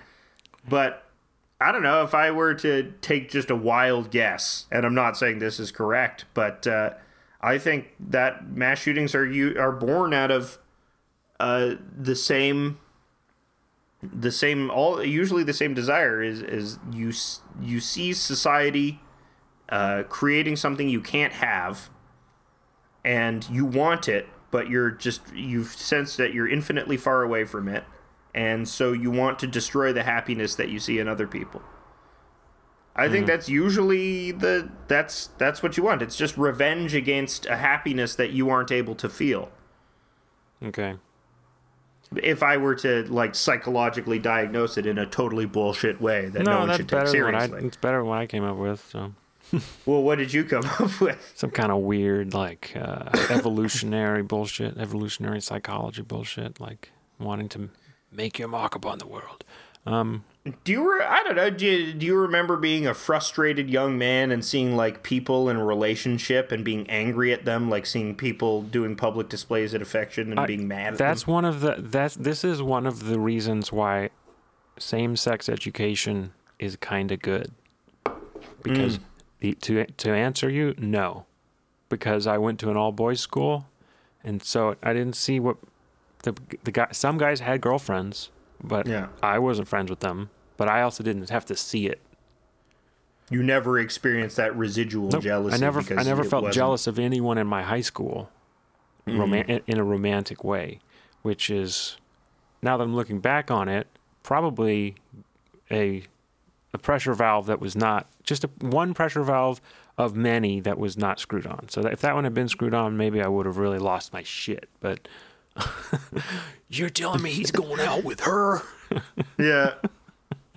But 0.67 1.05
I 1.61 1.71
don't 1.71 1.83
know 1.83 2.03
if 2.03 2.13
I 2.13 2.31
were 2.31 2.53
to 2.55 2.93
take 3.01 3.29
just 3.29 3.49
a 3.49 3.55
wild 3.55 4.11
guess, 4.11 4.65
and 4.71 4.85
I'm 4.85 4.95
not 4.95 5.17
saying 5.17 5.39
this 5.39 5.59
is 5.59 5.71
correct, 5.71 6.25
but 6.33 6.65
uh, 6.65 6.91
I 7.41 7.57
think 7.57 7.87
that 7.99 8.49
mass 8.49 8.79
shootings 8.79 9.13
are 9.13 9.25
you 9.25 9.59
are 9.59 9.71
born 9.71 10.13
out 10.13 10.31
of 10.31 10.57
uh, 11.39 11.75
the 11.97 12.15
same 12.15 12.79
the 14.01 14.31
same 14.31 14.71
all 14.71 15.03
usually 15.03 15.43
the 15.43 15.53
same 15.53 15.73
desire 15.73 16.23
is 16.23 16.41
is 16.41 16.79
you 16.91 17.11
you 17.61 17.81
see 17.81 18.13
society 18.13 19.01
uh, 19.67 20.03
creating 20.03 20.55
something 20.55 20.87
you 20.87 21.01
can't 21.01 21.33
have 21.33 21.89
and 23.03 23.47
you 23.49 23.65
want 23.65 24.07
it, 24.07 24.27
but 24.51 24.69
you're 24.69 24.91
just 24.91 25.21
you 25.33 25.63
sense 25.63 26.15
that 26.15 26.33
you're 26.33 26.47
infinitely 26.47 26.97
far 26.97 27.23
away 27.23 27.45
from 27.45 27.67
it, 27.67 27.83
and 28.33 28.67
so 28.67 28.91
you 28.93 29.11
want 29.11 29.39
to 29.39 29.47
destroy 29.47 29.91
the 29.93 30.03
happiness 30.03 30.55
that 30.55 30.69
you 30.69 30.79
see 30.79 30.99
in 30.99 31.07
other 31.07 31.27
people. 31.27 31.61
I 32.95 33.07
think 33.07 33.27
that's 33.27 33.47
usually 33.47 34.31
the 34.31 34.69
that's 34.87 35.27
that's 35.37 35.63
what 35.63 35.77
you 35.77 35.83
want. 35.83 36.01
It's 36.01 36.17
just 36.17 36.37
revenge 36.37 36.93
against 36.93 37.45
a 37.45 37.55
happiness 37.55 38.15
that 38.15 38.31
you 38.31 38.49
aren't 38.49 38.71
able 38.71 38.95
to 38.95 39.07
feel. 39.07 39.49
Okay. 40.63 40.95
If 42.17 42.41
I 42.43 42.57
were 42.57 42.75
to 42.75 43.03
like 43.03 43.35
psychologically 43.35 44.19
diagnose 44.19 44.77
it 44.77 44.85
in 44.85 44.97
a 44.97 45.05
totally 45.05 45.45
bullshit 45.45 46.01
way 46.01 46.27
that 46.29 46.43
no, 46.43 46.51
No, 46.51 46.59
one 46.59 46.67
that's 46.67 46.77
should 46.79 46.89
take 46.89 46.99
than 46.99 47.07
I. 47.07 47.11
seriously. 47.11 47.65
It's 47.67 47.77
better 47.77 47.99
than 47.99 48.07
what 48.07 48.17
I 48.17 48.25
came 48.25 48.43
up 48.43 48.57
with. 48.57 48.85
So 48.91 49.13
Well, 49.85 50.01
what 50.03 50.17
did 50.17 50.33
you 50.33 50.43
come 50.43 50.65
up 50.79 50.99
with? 50.99 51.31
some 51.35 51.51
kind 51.51 51.71
of 51.71 51.77
weird 51.79 52.33
like 52.33 52.73
uh, 52.75 53.09
evolutionary 53.29 54.23
bullshit, 54.23 54.77
evolutionary 54.77 55.39
psychology 55.39 56.01
bullshit, 56.01 56.59
like 56.59 56.91
wanting 57.19 57.47
to 57.49 57.69
make 58.11 58.39
your 58.39 58.47
mark 58.47 58.75
upon 58.75 58.99
the 58.99 59.07
world. 59.07 59.43
Um, 59.85 60.23
Do 60.65 60.71
you? 60.71 60.91
Re- 60.93 61.05
I 61.05 61.23
don't 61.23 61.35
know. 61.35 61.49
Do 61.49 61.65
you, 61.65 61.93
do 61.93 62.05
you 62.05 62.15
remember 62.15 62.57
being 62.57 62.85
a 62.85 62.93
frustrated 62.93 63.69
young 63.69 63.97
man 63.97 64.31
and 64.31 64.43
seeing 64.43 64.75
like 64.75 65.03
people 65.03 65.49
in 65.49 65.55
a 65.55 65.65
relationship 65.65 66.51
and 66.51 66.63
being 66.65 66.87
angry 66.89 67.31
at 67.33 67.45
them, 67.45 67.69
like 67.69 67.85
seeing 67.85 68.13
people 68.15 68.61
doing 68.61 68.95
public 68.95 69.29
displays 69.29 69.73
of 69.73 69.81
affection 69.81 70.31
and 70.31 70.39
I- 70.39 70.45
being 70.47 70.67
mad 70.67 70.93
at 70.93 70.99
that's 70.99 71.23
them? 71.23 71.33
one 71.33 71.45
of 71.45 71.61
the 71.61 71.75
that's 71.79 72.15
this 72.15 72.43
is 72.43 72.61
one 72.61 72.85
of 72.85 73.05
the 73.05 73.19
reasons 73.19 73.71
why 73.71 74.09
same-sex 74.77 75.49
education 75.49 76.33
is 76.57 76.75
kind 76.77 77.11
of 77.11 77.21
good 77.21 77.51
because 78.63 78.99
the, 79.39 79.53
to 79.55 79.85
to 79.85 80.11
answer 80.11 80.49
you 80.49 80.73
no 80.77 81.25
because 81.89 82.27
I 82.27 82.37
went 82.37 82.59
to 82.59 82.69
an 82.69 82.77
all-boys 82.77 83.19
school 83.19 83.65
and 84.23 84.41
so 84.43 84.75
I 84.83 84.93
didn't 84.93 85.15
see 85.15 85.39
what 85.39 85.57
the 86.23 86.35
the 86.63 86.71
guy 86.71 86.87
some 86.91 87.17
guys 87.17 87.39
had 87.39 87.61
girlfriends 87.61 88.29
but 88.63 88.87
Yeah. 88.87 89.07
I 89.23 89.39
wasn't 89.39 89.67
friends 89.67 89.89
with 89.89 89.99
them 90.01 90.29
but 90.57 90.67
I 90.67 90.81
also 90.81 91.03
didn't 91.03 91.29
have 91.29 91.45
to 91.45 91.55
see 91.55 91.87
it 91.87 92.01
You 93.29 93.43
never 93.43 93.79
experienced 93.79 94.35
that 94.37 94.55
residual 94.55 95.09
Nope. 95.09 95.23
jealousy. 95.23 95.55
I 95.55 95.59
never 95.59 95.81
I 95.97 96.03
never 96.03 96.23
felt 96.23 96.43
wasn't- 96.43 96.55
jealous 96.55 96.87
of 96.87 96.99
anyone 96.99 97.37
in 97.37 97.47
my 97.47 97.63
high 97.63 97.81
school 97.81 98.29
mm-hmm. 99.07 99.19
roman- 99.19 99.45
in- 99.49 99.61
in 99.67 99.77
a 99.77 99.83
romantic 99.83 100.43
way, 100.43 100.79
which 101.21 101.49
is 101.49 101.97
now 102.61 102.75
that 102.77 102.83
I'm 102.83 102.95
looking 102.95 103.19
back 103.19 103.49
on 103.51 103.69
it, 103.69 103.87
probably 104.23 104.95
a 105.71 106.03
a 106.73 106.77
pressure 106.77 107.13
valve 107.15 107.45
that 107.47 107.59
was 107.59 107.75
not 107.75 108.07
just 108.23 108.43
a, 108.43 108.47
one 108.59 108.93
pressure 108.93 109.23
valve 109.23 109.59
of 109.97 110.15
many 110.15 110.59
that 110.59 110.77
was 110.77 110.97
not 110.97 111.19
screwed 111.19 111.47
on. 111.47 111.67
So 111.69 111.81
that 111.81 111.93
if 111.93 112.01
that 112.01 112.13
one 112.15 112.23
had 112.25 112.33
been 112.33 112.47
screwed 112.49 112.73
on, 112.75 112.95
maybe 112.97 113.21
I 113.21 113.27
would 113.27 113.45
have 113.47 113.57
really 113.57 113.79
lost 113.79 114.11
my 114.13 114.21
shit. 114.23 114.69
But 114.79 115.07
You're 116.69 116.89
telling 116.89 117.21
me 117.21 117.31
he's 117.31 117.51
going 117.51 117.79
out 117.79 118.03
with 118.03 118.21
her? 118.21 118.61
Yeah. 119.37 119.75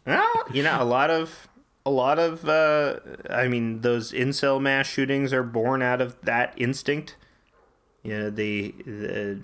well, 0.07 0.32
you 0.53 0.62
know, 0.62 0.82
a 0.82 0.84
lot 0.84 1.11
of 1.11 1.49
a 1.84 1.90
lot 1.90 2.18
of 2.18 2.49
uh 2.49 2.99
I 3.28 3.47
mean, 3.47 3.82
those 3.82 4.11
incel 4.12 4.61
mass 4.61 4.86
shootings 4.86 5.32
are 5.34 5.43
born 5.43 5.82
out 5.82 6.01
of 6.01 6.18
that 6.22 6.55
instinct. 6.57 7.16
You 8.03 8.18
know, 8.18 8.30
the, 8.30 8.74
the 8.86 9.43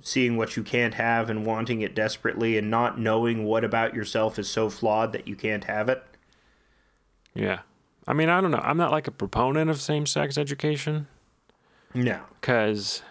seeing 0.00 0.36
what 0.36 0.56
you 0.56 0.62
can't 0.62 0.94
have 0.94 1.28
and 1.28 1.44
wanting 1.44 1.80
it 1.80 1.94
desperately 1.96 2.56
and 2.56 2.70
not 2.70 2.98
knowing 2.98 3.44
what 3.44 3.64
about 3.64 3.92
yourself 3.94 4.38
is 4.38 4.48
so 4.48 4.70
flawed 4.70 5.12
that 5.12 5.26
you 5.26 5.34
can't 5.34 5.64
have 5.64 5.88
it. 5.88 6.02
yeah, 7.34 7.60
I 8.06 8.12
mean 8.12 8.28
I 8.28 8.40
don't 8.40 8.52
know. 8.52 8.62
I'm 8.62 8.76
not 8.78 8.92
like 8.92 9.08
a 9.08 9.12
proponent 9.12 9.68
of 9.68 9.80
same-sex 9.80 10.38
education. 10.38 11.08
No. 11.92 12.20
because 12.40 13.02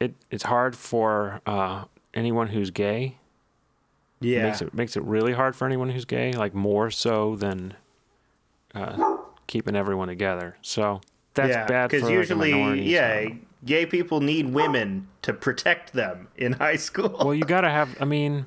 it 0.00 0.04
it 0.04 0.14
it's 0.30 0.44
hard 0.44 0.76
for 0.76 1.40
uh, 1.46 1.84
anyone 2.14 2.48
who's 2.48 2.70
gay. 2.70 3.16
Yeah, 4.20 4.38
It 4.38 4.42
makes 4.44 4.62
it 4.62 4.74
makes 4.74 4.96
it 4.96 5.02
really 5.02 5.32
hard 5.32 5.54
for 5.54 5.66
anyone 5.66 5.90
who's 5.90 6.04
gay, 6.04 6.32
like 6.32 6.54
more 6.54 6.90
so 6.90 7.36
than 7.36 7.74
uh, 8.74 9.16
keeping 9.46 9.76
everyone 9.76 10.08
together. 10.08 10.56
So 10.62 11.00
that's 11.34 11.50
yeah, 11.50 11.66
bad 11.66 11.90
for 11.90 11.96
because 11.96 12.02
like, 12.04 12.12
usually, 12.12 12.52
minority, 12.52 12.82
yeah, 12.84 13.24
so- 13.24 13.36
gay 13.64 13.84
people 13.86 14.20
need 14.20 14.52
women 14.52 15.08
to 15.22 15.32
protect 15.34 15.92
them 15.92 16.28
in 16.36 16.52
high 16.64 16.76
school. 16.76 17.16
Well, 17.24 17.34
you 17.34 17.44
gotta 17.44 17.70
have. 17.70 17.94
I 18.00 18.06
mean, 18.06 18.46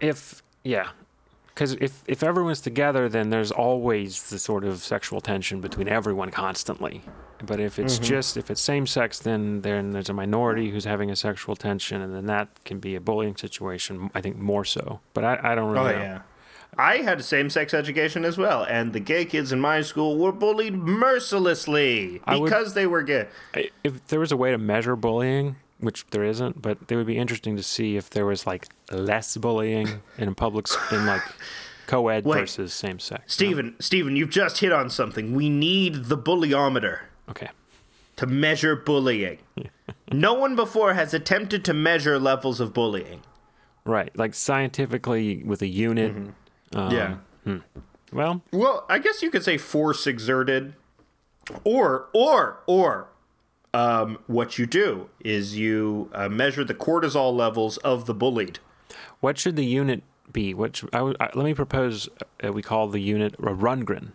if 0.00 0.42
yeah, 0.64 0.88
because 1.60 1.74
if 1.74 2.02
if 2.06 2.22
everyone's 2.22 2.62
together, 2.62 3.06
then 3.06 3.28
there's 3.28 3.52
always 3.52 4.30
the 4.30 4.38
sort 4.38 4.64
of 4.64 4.78
sexual 4.78 5.20
tension 5.20 5.60
between 5.60 5.88
everyone 5.88 6.30
constantly. 6.30 7.02
But 7.44 7.60
if 7.60 7.78
it's 7.78 7.96
mm-hmm. 7.96 8.04
just 8.04 8.38
if 8.38 8.50
it's 8.50 8.62
same 8.62 8.86
sex, 8.86 9.18
then 9.18 9.60
then 9.60 9.90
there's 9.90 10.08
a 10.08 10.14
minority 10.14 10.70
who's 10.70 10.86
having 10.86 11.10
a 11.10 11.16
sexual 11.16 11.56
tension, 11.56 12.00
and 12.00 12.14
then 12.14 12.24
that 12.26 12.48
can 12.64 12.78
be 12.78 12.94
a 12.94 13.00
bullying 13.00 13.36
situation. 13.36 14.10
I 14.14 14.22
think 14.22 14.38
more 14.38 14.64
so. 14.64 15.00
But 15.12 15.24
I, 15.24 15.52
I 15.52 15.54
don't 15.54 15.76
Oh 15.76 15.82
really. 15.82 15.92
know. 15.96 16.00
yeah. 16.00 16.22
I 16.78 16.98
had 16.98 17.22
same-sex 17.22 17.74
education 17.74 18.24
as 18.24 18.38
well, 18.38 18.62
and 18.62 18.92
the 18.94 19.00
gay 19.00 19.24
kids 19.26 19.52
in 19.52 19.60
my 19.60 19.82
school 19.82 20.16
were 20.16 20.32
bullied 20.32 20.74
mercilessly 20.74 22.22
I 22.24 22.36
would- 22.36 22.44
because 22.44 22.72
they 22.74 22.86
were 22.86 23.02
gay. 23.02 23.26
If 23.84 24.06
there 24.06 24.20
was 24.20 24.32
a 24.32 24.36
way 24.36 24.52
to 24.52 24.56
measure 24.56 24.96
bullying, 24.96 25.56
which 25.80 26.06
there 26.10 26.24
isn't, 26.24 26.60
but 26.62 26.78
it 26.88 26.96
would 26.96 27.06
be 27.06 27.18
interesting 27.18 27.56
to 27.56 27.62
see 27.62 27.96
if 27.96 28.10
there 28.10 28.26
was 28.26 28.46
like 28.46 28.66
less 28.90 29.36
bullying 29.36 30.00
in 30.18 30.34
public 30.34 30.66
in 30.92 31.06
like 31.06 31.22
co-ed 31.86 32.24
Wait. 32.24 32.40
versus 32.40 32.72
same 32.72 32.98
sex. 32.98 33.32
Stephen, 33.34 33.74
Stephen, 33.80 34.14
you've 34.16 34.30
just 34.30 34.58
hit 34.58 34.72
on 34.72 34.88
something. 34.90 35.34
We 35.34 35.48
need 35.50 36.04
the 36.04 36.16
bullyometer 36.18 37.00
Okay. 37.28 37.48
to 38.16 38.26
measure 38.26 38.76
bullying. 38.76 39.38
no 40.12 40.34
one 40.34 40.54
before 40.56 40.94
has 40.94 41.12
attempted 41.14 41.64
to 41.64 41.74
measure 41.74 42.18
levels 42.18 42.60
of 42.60 42.72
bullying. 42.72 43.22
Right. 43.84 44.16
Like 44.16 44.34
scientifically 44.34 45.42
with 45.42 45.62
a 45.62 45.66
unit. 45.66 46.14
Um, 46.74 46.90
yeah. 46.92 47.16
Well, 48.12 48.42
Well, 48.52 48.84
I 48.88 48.98
guess 48.98 49.22
you 49.22 49.30
could 49.30 49.44
say 49.44 49.56
force 49.56 50.06
exerted, 50.06 50.74
or 51.64 52.08
or 52.12 52.60
or 52.66 53.08
um, 53.74 54.18
what 54.26 54.58
you 54.58 54.66
do 54.66 55.08
is 55.20 55.56
you 55.56 56.10
uh, 56.12 56.28
measure 56.28 56.64
the 56.64 56.74
cortisol 56.74 57.34
levels 57.34 57.76
of 57.78 58.06
the 58.06 58.14
bullied. 58.14 58.58
what 59.20 59.38
should 59.38 59.56
the 59.56 59.64
unit 59.64 60.02
be? 60.32 60.54
Should, 60.72 60.90
I, 60.92 61.14
I, 61.20 61.30
let 61.34 61.44
me 61.44 61.54
propose 61.54 62.08
uh, 62.44 62.52
we 62.52 62.62
call 62.62 62.88
the 62.88 63.00
unit 63.00 63.34
a 63.34 63.42
Rundgren. 63.54 64.12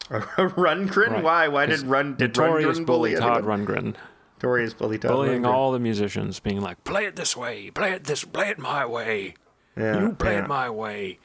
Rundgren? 0.10 1.10
Right. 1.10 1.22
Why? 1.24 1.48
Why 1.48 1.66
did 1.66 1.82
Run 1.82 2.16
did 2.16 2.36
Notorious 2.36 2.78
Rundgren 2.80 2.86
bully 2.86 3.10
bully 3.14 3.20
Todd? 3.20 3.44
Rundgren. 3.44 3.94
Notorious 4.36 4.74
bully 4.74 4.98
Todd 4.98 5.10
bullying 5.10 5.42
Rundgren. 5.42 5.46
all 5.54 5.72
the 5.72 5.78
musicians, 5.78 6.40
being 6.40 6.60
like, 6.60 6.82
Play 6.84 7.06
it 7.06 7.16
this 7.16 7.36
way. 7.36 7.70
Play 7.70 7.92
it 7.92 8.04
this. 8.04 8.24
Play 8.24 8.48
it 8.50 8.58
my 8.58 8.84
way. 8.84 9.34
Yeah, 9.76 10.00
You 10.02 10.12
play 10.12 10.32
yeah. 10.32 10.38
Uh-huh. 10.38 10.44
it 10.44 10.48
my 10.48 10.70
way. 10.70 11.18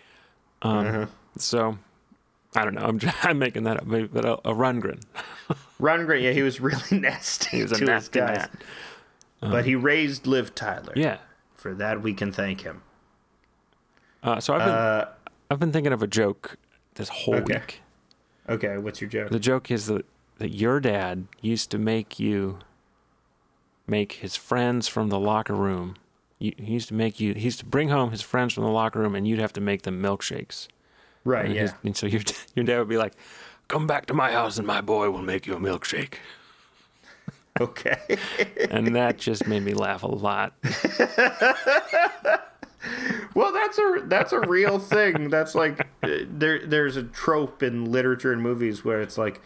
so. 1.37 1.77
I 2.55 2.63
don't 2.63 2.75
know. 2.75 2.81
I'm, 2.85 2.97
just, 3.03 3.25
I'm 3.25 3.37
making 3.39 3.63
that 3.63 3.77
up, 3.77 3.83
but 3.87 4.13
but 4.13 4.25
a, 4.25 4.33
a 4.49 4.53
Rundgren. 4.53 5.01
Rundgren, 5.79 6.21
yeah, 6.23 6.31
he 6.31 6.41
was 6.41 6.59
really 6.59 6.81
nasty 6.99 7.57
He 7.57 7.63
was 7.63 7.71
a 7.73 7.83
nasty 7.85 8.19
guys. 8.19 8.37
man. 8.37 8.49
But 9.39 9.65
he 9.65 9.75
raised 9.75 10.25
Liv 10.25 10.55
Tyler. 10.55 10.93
Yeah. 10.95 11.17
For 11.55 11.73
that, 11.75 12.01
we 12.01 12.13
can 12.13 12.31
thank 12.31 12.61
him. 12.61 12.81
Uh, 14.23 14.39
so 14.39 14.55
I've 14.55 14.65
been 14.65 15.07
I've 15.51 15.59
been 15.59 15.71
thinking 15.71 15.93
of 15.93 16.01
a 16.01 16.07
joke 16.07 16.57
this 16.95 17.09
whole 17.09 17.35
okay. 17.35 17.53
week. 17.59 17.81
Okay, 18.49 18.77
what's 18.77 18.99
your 18.99 19.09
joke? 19.09 19.29
The 19.29 19.39
joke 19.39 19.69
is 19.71 19.85
that 19.87 20.05
that 20.39 20.49
your 20.49 20.79
dad 20.79 21.27
used 21.41 21.69
to 21.71 21.77
make 21.77 22.19
you 22.19 22.59
make 23.85 24.13
his 24.13 24.35
friends 24.35 24.87
from 24.87 25.09
the 25.09 25.19
locker 25.19 25.53
room. 25.53 25.95
He 26.39 26.53
used 26.59 26.87
to 26.89 26.93
make 26.93 27.19
you. 27.19 27.33
He 27.33 27.45
used 27.45 27.59
to 27.59 27.65
bring 27.65 27.89
home 27.89 28.11
his 28.11 28.21
friends 28.21 28.53
from 28.53 28.63
the 28.63 28.69
locker 28.71 28.99
room, 28.99 29.15
and 29.15 29.27
you'd 29.27 29.39
have 29.39 29.53
to 29.53 29.61
make 29.61 29.83
them 29.83 30.01
milkshakes. 30.01 30.67
right, 31.23 31.45
And, 31.45 31.55
yeah. 31.55 31.61
his- 31.61 31.73
and 31.83 31.97
so 31.97 32.05
your 32.07 32.21
your 32.55 32.65
dad 32.65 32.79
would 32.79 32.89
be 32.89 32.97
like, 32.97 33.13
Come 33.67 33.85
back 33.87 34.05
to 34.07 34.13
my 34.13 34.31
house 34.31 34.57
and 34.57 34.65
my 34.65 34.81
boy 34.81 35.09
will 35.09 35.21
make 35.21 35.45
you 35.47 35.53
a 35.55 35.59
milkshake. 35.59 36.15
Okay. 37.59 37.97
and 38.69 38.95
that 38.95 39.17
just 39.17 39.47
made 39.47 39.63
me 39.63 39.73
laugh 39.73 40.03
a 40.03 40.07
lot. 40.07 40.53
well, 43.33 43.51
that's 43.51 43.77
a 43.77 44.01
that's 44.05 44.31
a 44.31 44.39
real 44.41 44.79
thing. 44.79 45.29
That's 45.29 45.55
like 45.55 45.87
there 46.01 46.65
there's 46.65 46.97
a 46.97 47.03
trope 47.03 47.63
in 47.63 47.91
literature 47.91 48.31
and 48.31 48.41
movies 48.41 48.85
where 48.85 49.01
it's 49.01 49.17
like, 49.17 49.41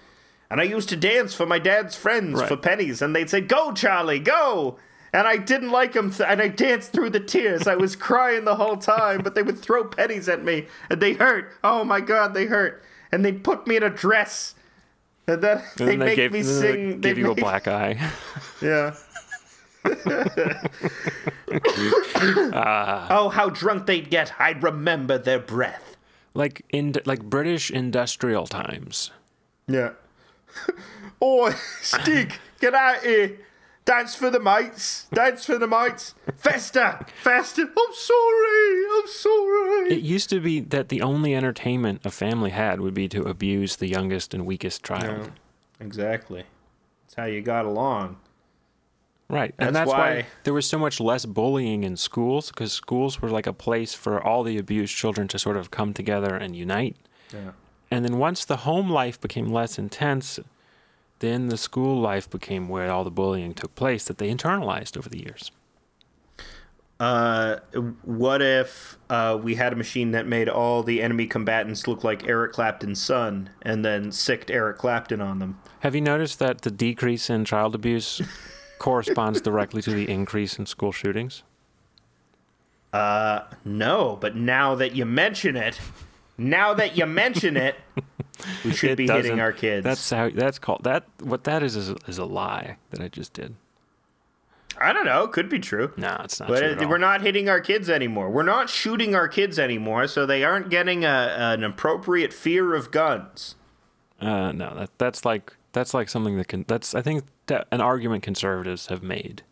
and 0.49 0.59
I 0.59 0.63
used 0.65 0.89
to 0.89 0.95
dance 0.95 1.33
for 1.33 1.45
my 1.45 1.59
dad's 1.59 1.95
friends 1.95 2.39
Right. 2.39 2.47
for 2.47 2.57
pennies, 2.57 3.01
and 3.01 3.15
they'd 3.15 3.29
say, 3.29 3.41
"Go, 3.41 3.71
Charlie, 3.73 4.19
go." 4.19 4.77
And 5.13 5.27
I 5.27 5.35
didn't 5.35 5.71
like 5.71 5.91
them, 5.91 6.09
th- 6.09 6.29
and 6.29 6.41
I 6.41 6.47
danced 6.47 6.93
through 6.93 7.09
the 7.09 7.19
tears. 7.19 7.67
I 7.67 7.75
was 7.75 7.97
crying 7.97 8.45
the 8.45 8.55
whole 8.55 8.77
time, 8.77 9.19
but 9.21 9.35
they 9.35 9.43
would 9.43 9.57
throw 9.59 9.83
pennies 9.83 10.29
at 10.29 10.41
me, 10.43 10.67
and 10.89 11.01
they 11.01 11.13
hurt. 11.13 11.51
Oh 11.65 11.83
my 11.83 11.99
god, 11.99 12.33
they 12.33 12.45
hurt. 12.45 12.81
And 13.11 13.23
they'd 13.25 13.43
put 13.43 13.67
me 13.67 13.75
in 13.75 13.83
a 13.83 13.89
dress, 13.89 14.55
and 15.27 15.41
then 15.41 15.61
And 15.79 15.87
they 15.89 15.97
make 15.97 16.15
gave, 16.15 16.31
me 16.31 16.43
sing. 16.43 17.01
they 17.01 17.09
give 17.09 17.15
they'd 17.15 17.17
you 17.17 17.31
a 17.31 17.35
black 17.35 17.67
eye. 17.67 17.99
Yeah. 18.61 18.95
Ah. 22.53 23.07
oh, 23.09 23.29
how 23.29 23.49
drunk 23.49 23.85
they'd 23.87 24.09
get! 24.09 24.33
I'd 24.39 24.61
remember 24.63 25.17
their 25.17 25.39
breath. 25.39 25.97
like 26.33 26.63
in 26.69 26.93
like 27.05 27.23
British 27.23 27.71
industrial 27.71 28.47
times. 28.47 29.11
Yeah. 29.67 29.91
oh, 31.21 31.49
Stig, 31.81 32.33
get 32.59 32.73
out 32.73 33.03
here. 33.03 33.37
Dance 33.83 34.13
for 34.15 34.29
the 34.29 34.39
mates. 34.39 35.07
Dance 35.13 35.45
for 35.45 35.57
the 35.57 35.67
mates. 35.67 36.13
Festa. 36.37 37.05
Festa. 37.23 37.61
I'm 37.63 37.93
sorry. 37.93 38.83
I'm 38.93 39.07
sorry. 39.07 39.93
It 39.95 40.01
used 40.01 40.29
to 40.29 40.39
be 40.39 40.59
that 40.59 40.89
the 40.89 41.01
only 41.01 41.33
entertainment 41.35 42.01
a 42.05 42.11
family 42.11 42.51
had 42.51 42.79
would 42.79 42.93
be 42.93 43.07
to 43.09 43.23
abuse 43.23 43.77
the 43.77 43.87
youngest 43.87 44.33
and 44.33 44.45
weakest 44.45 44.83
child. 44.83 45.31
Exactly. 45.79 46.43
That's 47.05 47.15
how 47.15 47.25
you 47.25 47.41
got 47.41 47.65
along. 47.65 48.17
Right. 49.29 49.55
and 49.57 49.75
That's 49.75 49.89
that's 49.89 49.97
why, 49.97 50.15
why- 50.15 50.25
there 50.43 50.53
was 50.53 50.67
so 50.67 50.77
much 50.77 50.99
less 50.99 51.25
bullying 51.25 51.83
in 51.83 51.97
schools 51.97 52.49
because 52.49 52.73
schools 52.73 53.21
were 53.21 53.29
like 53.29 53.47
a 53.47 53.53
place 53.53 53.93
for 53.93 54.21
all 54.21 54.43
the 54.43 54.57
abused 54.57 54.95
children 54.95 55.27
to 55.29 55.39
sort 55.39 55.57
of 55.57 55.71
come 55.71 55.93
together 55.93 56.35
and 56.35 56.55
unite. 56.55 56.97
Yeah. 57.33 57.51
And 57.89 58.05
then 58.05 58.17
once 58.19 58.45
the 58.45 58.57
home 58.57 58.89
life 58.89 59.19
became 59.19 59.47
less 59.47 59.77
intense, 59.79 60.39
then 61.21 61.47
the 61.47 61.57
school 61.57 61.99
life 61.99 62.29
became 62.29 62.67
where 62.67 62.91
all 62.91 63.03
the 63.03 63.11
bullying 63.11 63.53
took 63.53 63.73
place 63.75 64.03
that 64.05 64.17
they 64.17 64.29
internalized 64.29 64.97
over 64.97 65.07
the 65.07 65.19
years. 65.19 65.51
Uh, 66.99 67.57
what 68.03 68.41
if 68.43 68.97
uh, 69.09 69.39
we 69.41 69.55
had 69.55 69.73
a 69.73 69.75
machine 69.75 70.11
that 70.11 70.27
made 70.27 70.47
all 70.47 70.83
the 70.83 71.01
enemy 71.01 71.25
combatants 71.25 71.87
look 71.87 72.03
like 72.03 72.27
Eric 72.27 72.51
Clapton's 72.51 73.01
son 73.01 73.49
and 73.63 73.83
then 73.83 74.11
sicked 74.11 74.51
Eric 74.51 74.77
Clapton 74.77 75.21
on 75.21 75.39
them? 75.39 75.59
Have 75.79 75.95
you 75.95 76.01
noticed 76.01 76.37
that 76.39 76.61
the 76.61 76.69
decrease 76.69 77.29
in 77.29 77.45
child 77.45 77.73
abuse 77.73 78.21
corresponds 78.79 79.41
directly 79.41 79.81
to 79.81 79.91
the 79.91 80.09
increase 80.09 80.59
in 80.59 80.65
school 80.65 80.91
shootings? 80.91 81.43
No, 82.93 84.17
but 84.19 84.35
now 84.35 84.75
that 84.75 84.95
you 84.95 85.05
mention 85.05 85.55
it, 85.55 85.79
now 86.37 86.73
that 86.73 86.97
you 86.97 87.05
mention 87.05 87.57
it, 87.57 87.75
we 88.65 88.73
should 88.73 88.91
It 88.91 88.97
be 88.97 89.07
hitting 89.07 89.39
our 89.39 89.51
kids. 89.51 89.83
That's 89.83 90.09
how 90.09 90.29
that's 90.29 90.59
called 90.59 90.83
that 90.83 91.05
what 91.21 91.43
that 91.45 91.63
is 91.63 91.75
is 91.75 91.89
a, 91.89 91.95
is 92.07 92.17
a 92.17 92.25
lie 92.25 92.77
that 92.89 93.01
I 93.01 93.07
just 93.07 93.33
did. 93.33 93.55
I 94.79 94.93
don't 94.93 95.05
know. 95.05 95.27
Could 95.27 95.49
be 95.49 95.59
true. 95.59 95.91
No, 95.97 96.19
it's 96.23 96.39
not 96.39 96.49
But 96.49 96.59
true 96.59 96.69
at 96.71 96.81
all. 96.83 96.89
we're 96.89 96.97
not 96.97 97.21
hitting 97.21 97.49
our 97.49 97.59
kids 97.61 97.89
anymore. 97.89 98.29
We're 98.31 98.41
not 98.43 98.69
shooting 98.69 99.13
our 99.13 99.27
kids 99.27 99.59
anymore, 99.59 100.07
so 100.07 100.25
they 100.25 100.43
aren't 100.43 100.69
getting 100.69 101.03
a, 101.05 101.35
an 101.37 101.63
appropriate 101.63 102.33
fear 102.33 102.73
of 102.73 102.89
guns. 102.89 103.55
Uh, 104.19 104.51
no, 104.53 104.73
that 104.75 104.89
that's 104.97 105.25
like 105.25 105.55
that's 105.73 105.93
like 105.93 106.09
something 106.09 106.37
that 106.37 106.47
can 106.47 106.65
that's 106.67 106.95
I 106.95 107.01
think 107.01 107.25
that 107.47 107.67
an 107.71 107.81
argument 107.81 108.23
conservatives 108.23 108.87
have 108.87 109.03
made. 109.03 109.43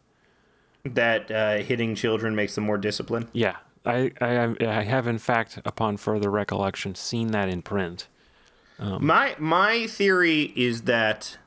That 0.85 1.29
uh, 1.29 1.57
hitting 1.57 1.93
children 1.93 2.35
makes 2.35 2.55
them 2.55 2.63
more 2.63 2.77
disciplined. 2.77 3.27
Yeah, 3.33 3.57
I 3.85 4.11
I 4.19 4.55
I 4.59 4.83
have 4.83 5.07
in 5.07 5.17
fact 5.17 5.59
upon 5.65 5.97
further 5.97 6.29
recollection 6.29 6.95
seen 6.95 7.31
that 7.31 7.49
in 7.49 7.61
print. 7.61 8.07
My 8.99 9.35
my 9.37 9.87
theory 9.87 10.53
is 10.55 10.83
that 10.83 11.37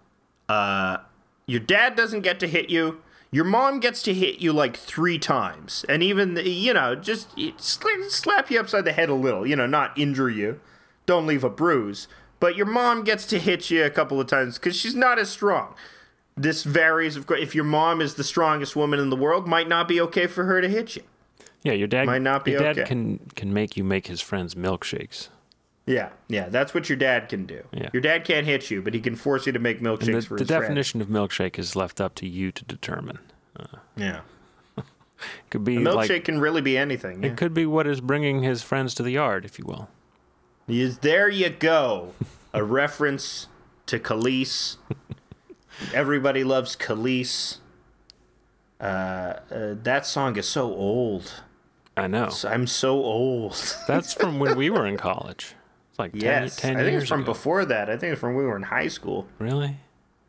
uh, 0.48 0.98
your 1.46 1.60
dad 1.60 1.96
doesn't 1.96 2.20
get 2.20 2.38
to 2.40 2.46
hit 2.46 2.70
you. 2.70 3.00
Your 3.30 3.44
mom 3.44 3.80
gets 3.80 4.02
to 4.02 4.12
hit 4.12 4.40
you 4.40 4.52
like 4.52 4.76
three 4.76 5.18
times, 5.18 5.86
and 5.88 6.02
even 6.02 6.36
you 6.36 6.74
know 6.74 6.94
just 6.94 7.28
slap 7.58 8.50
you 8.50 8.60
upside 8.60 8.84
the 8.84 8.92
head 8.92 9.08
a 9.08 9.14
little. 9.14 9.46
You 9.46 9.56
know, 9.56 9.66
not 9.66 9.96
injure 9.98 10.28
you. 10.28 10.60
Don't 11.06 11.26
leave 11.26 11.44
a 11.44 11.50
bruise. 11.50 12.08
But 12.38 12.56
your 12.56 12.66
mom 12.66 13.04
gets 13.04 13.24
to 13.26 13.38
hit 13.38 13.70
you 13.70 13.84
a 13.84 13.90
couple 13.90 14.20
of 14.20 14.26
times 14.26 14.58
because 14.58 14.76
she's 14.76 14.96
not 14.96 15.18
as 15.18 15.30
strong. 15.30 15.74
This 16.36 16.64
varies, 16.64 17.16
of 17.16 17.26
course. 17.26 17.40
If 17.40 17.54
your 17.54 17.64
mom 17.64 18.00
is 18.00 18.14
the 18.14 18.24
strongest 18.24 18.74
woman 18.74 18.98
in 18.98 19.10
the 19.10 19.16
world, 19.16 19.46
might 19.46 19.68
not 19.68 19.86
be 19.86 20.00
okay 20.00 20.26
for 20.26 20.44
her 20.44 20.60
to 20.60 20.68
hit 20.68 20.96
you. 20.96 21.02
Yeah, 21.62 21.72
your 21.72 21.86
dad 21.88 22.06
Might 22.06 22.22
not 22.22 22.44
be 22.44 22.52
your 22.52 22.60
dad 22.60 22.78
okay. 22.78 22.88
can 22.88 23.18
can 23.36 23.52
make 23.52 23.76
you 23.76 23.84
make 23.84 24.06
his 24.08 24.20
friends 24.20 24.54
milkshakes. 24.54 25.28
Yeah, 25.86 26.10
yeah, 26.28 26.48
that's 26.48 26.74
what 26.74 26.88
your 26.88 26.96
dad 26.96 27.28
can 27.28 27.44
do. 27.44 27.64
Yeah. 27.72 27.90
Your 27.92 28.00
dad 28.02 28.24
can't 28.24 28.46
hit 28.46 28.70
you, 28.70 28.82
but 28.82 28.94
he 28.94 29.00
can 29.00 29.16
force 29.16 29.46
you 29.46 29.52
to 29.52 29.58
make 29.58 29.80
milkshakes 29.80 30.06
And 30.06 30.14
the, 30.14 30.22
for 30.22 30.36
the 30.36 30.42
his 30.42 30.48
friends. 30.48 30.48
The 30.48 30.60
definition 30.60 31.00
of 31.00 31.08
milkshake 31.08 31.58
is 31.58 31.74
left 31.74 32.00
up 32.00 32.14
to 32.16 32.26
you 32.28 32.52
to 32.52 32.64
determine. 32.64 33.18
Yeah. 33.96 34.20
It 34.76 34.84
could 35.50 35.64
be 35.64 35.76
A 35.76 35.80
milkshake 35.80 36.08
like 36.08 36.24
can 36.24 36.40
really 36.40 36.60
be 36.60 36.78
anything. 36.78 37.24
it 37.24 37.36
could 37.36 37.52
be 37.52 37.66
what 37.66 37.86
is 37.86 38.00
bringing 38.00 38.42
his 38.42 38.62
friends 38.62 38.94
to 38.94 39.02
the 39.02 39.10
yard, 39.10 39.44
if 39.44 39.58
you 39.58 39.64
will. 39.64 39.88
Is 40.68 40.98
there 40.98 41.28
you 41.28 41.50
go. 41.50 42.14
A 42.52 42.62
reference 42.80 43.48
to 43.86 43.98
Kelis. 43.98 44.76
Everybody 45.92 46.44
loves 46.44 46.76
Kelis. 46.76 47.58
Uh, 48.80 48.84
uh, 48.84 49.74
that 49.82 50.06
song 50.06 50.36
is 50.36 50.48
so 50.48 50.72
old. 50.72 51.42
I 51.97 52.07
know. 52.07 52.30
I'm 52.45 52.66
so 52.66 52.95
old. 53.03 53.53
That's 53.86 54.14
from 54.14 54.38
when 54.38 54.57
we 54.57 54.70
were 54.70 54.86
in 54.86 54.97
college. 54.97 55.55
It's 55.90 55.99
like 55.99 56.12
10, 56.12 56.20
yes, 56.22 56.57
10 56.57 56.76
I 56.76 56.78
think 56.80 56.90
years 56.93 57.03
it's 57.03 57.09
from 57.11 57.20
ago. 57.22 57.32
before 57.32 57.64
that. 57.66 57.90
I 57.90 57.97
think 57.99 58.12
it's 58.12 58.20
from 58.20 58.30
when 58.34 58.45
we 58.45 58.49
were 58.51 58.57
in 58.57 58.62
high 58.62 58.88
school. 58.88 59.26
Really? 59.38 59.76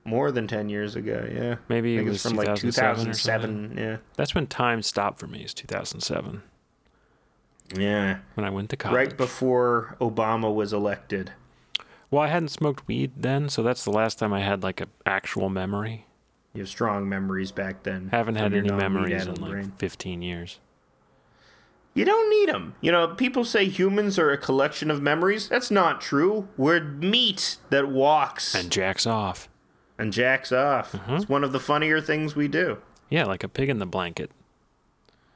More 0.05 0.33
than 0.33 0.47
ten 0.47 0.67
years 0.67 0.97
ago. 0.97 1.25
Yeah. 1.33 1.55
Maybe 1.69 1.95
it 1.97 2.03
was 2.03 2.21
from 2.21 2.35
like 2.35 2.55
2007 2.57 3.07
or 3.09 3.13
2007. 3.13 3.77
Yeah. 3.77 3.97
That's 4.17 4.35
when 4.35 4.47
time 4.47 4.81
stopped 4.81 5.17
for 5.19 5.27
me. 5.27 5.43
Is 5.43 5.53
2007 5.53 6.43
Yeah. 7.77 8.17
when 8.33 8.45
I 8.45 8.49
went 8.49 8.69
to 8.71 8.75
college. 8.75 8.95
Right 8.95 9.17
before 9.17 9.95
Obama 10.01 10.53
was 10.53 10.73
elected. 10.73 11.31
Well, 12.11 12.21
I 12.21 12.27
hadn't 12.27 12.49
smoked 12.49 12.85
weed 12.87 13.11
then, 13.15 13.47
so 13.49 13.63
that's 13.63 13.85
the 13.85 13.91
last 13.91 14.19
time 14.19 14.33
I 14.33 14.41
had 14.41 14.61
like 14.61 14.81
an 14.81 14.89
actual 15.05 15.47
memory. 15.49 16.05
You 16.53 16.59
have 16.61 16.69
strong 16.69 17.09
memories 17.09 17.51
back 17.51 17.83
then. 17.83 18.09
Haven't 18.11 18.35
had 18.35 18.53
any 18.53 18.69
memories 18.69 19.25
in 19.25 19.35
like 19.35 19.51
brain. 19.51 19.71
15 19.77 20.21
years. 20.21 20.59
You 21.95 22.05
don't 22.05 22.29
need 22.29 22.49
them. 22.49 22.73
You 22.81 22.91
know, 22.91 23.09
people 23.09 23.45
say 23.45 23.65
humans 23.65 24.17
are 24.17 24.31
a 24.31 24.37
collection 24.37 24.89
of 24.89 25.01
memories. 25.01 25.47
That's 25.47 25.69
not 25.69 26.01
true. 26.01 26.47
We're 26.57 26.81
meat 26.83 27.57
that 27.69 27.87
walks 27.89 28.55
And 28.55 28.71
jacks 28.71 29.05
off. 29.05 29.47
and 29.99 30.11
jacks 30.11 30.51
off. 30.51 30.93
Mm-hmm. 30.93 31.13
It's 31.15 31.29
one 31.29 31.43
of 31.43 31.51
the 31.51 31.59
funnier 31.59 32.01
things 32.01 32.35
we 32.35 32.47
do. 32.47 32.79
Yeah, 33.09 33.25
like 33.25 33.43
a 33.43 33.47
pig 33.47 33.69
in 33.69 33.77
the 33.79 33.85
blanket. 33.85 34.31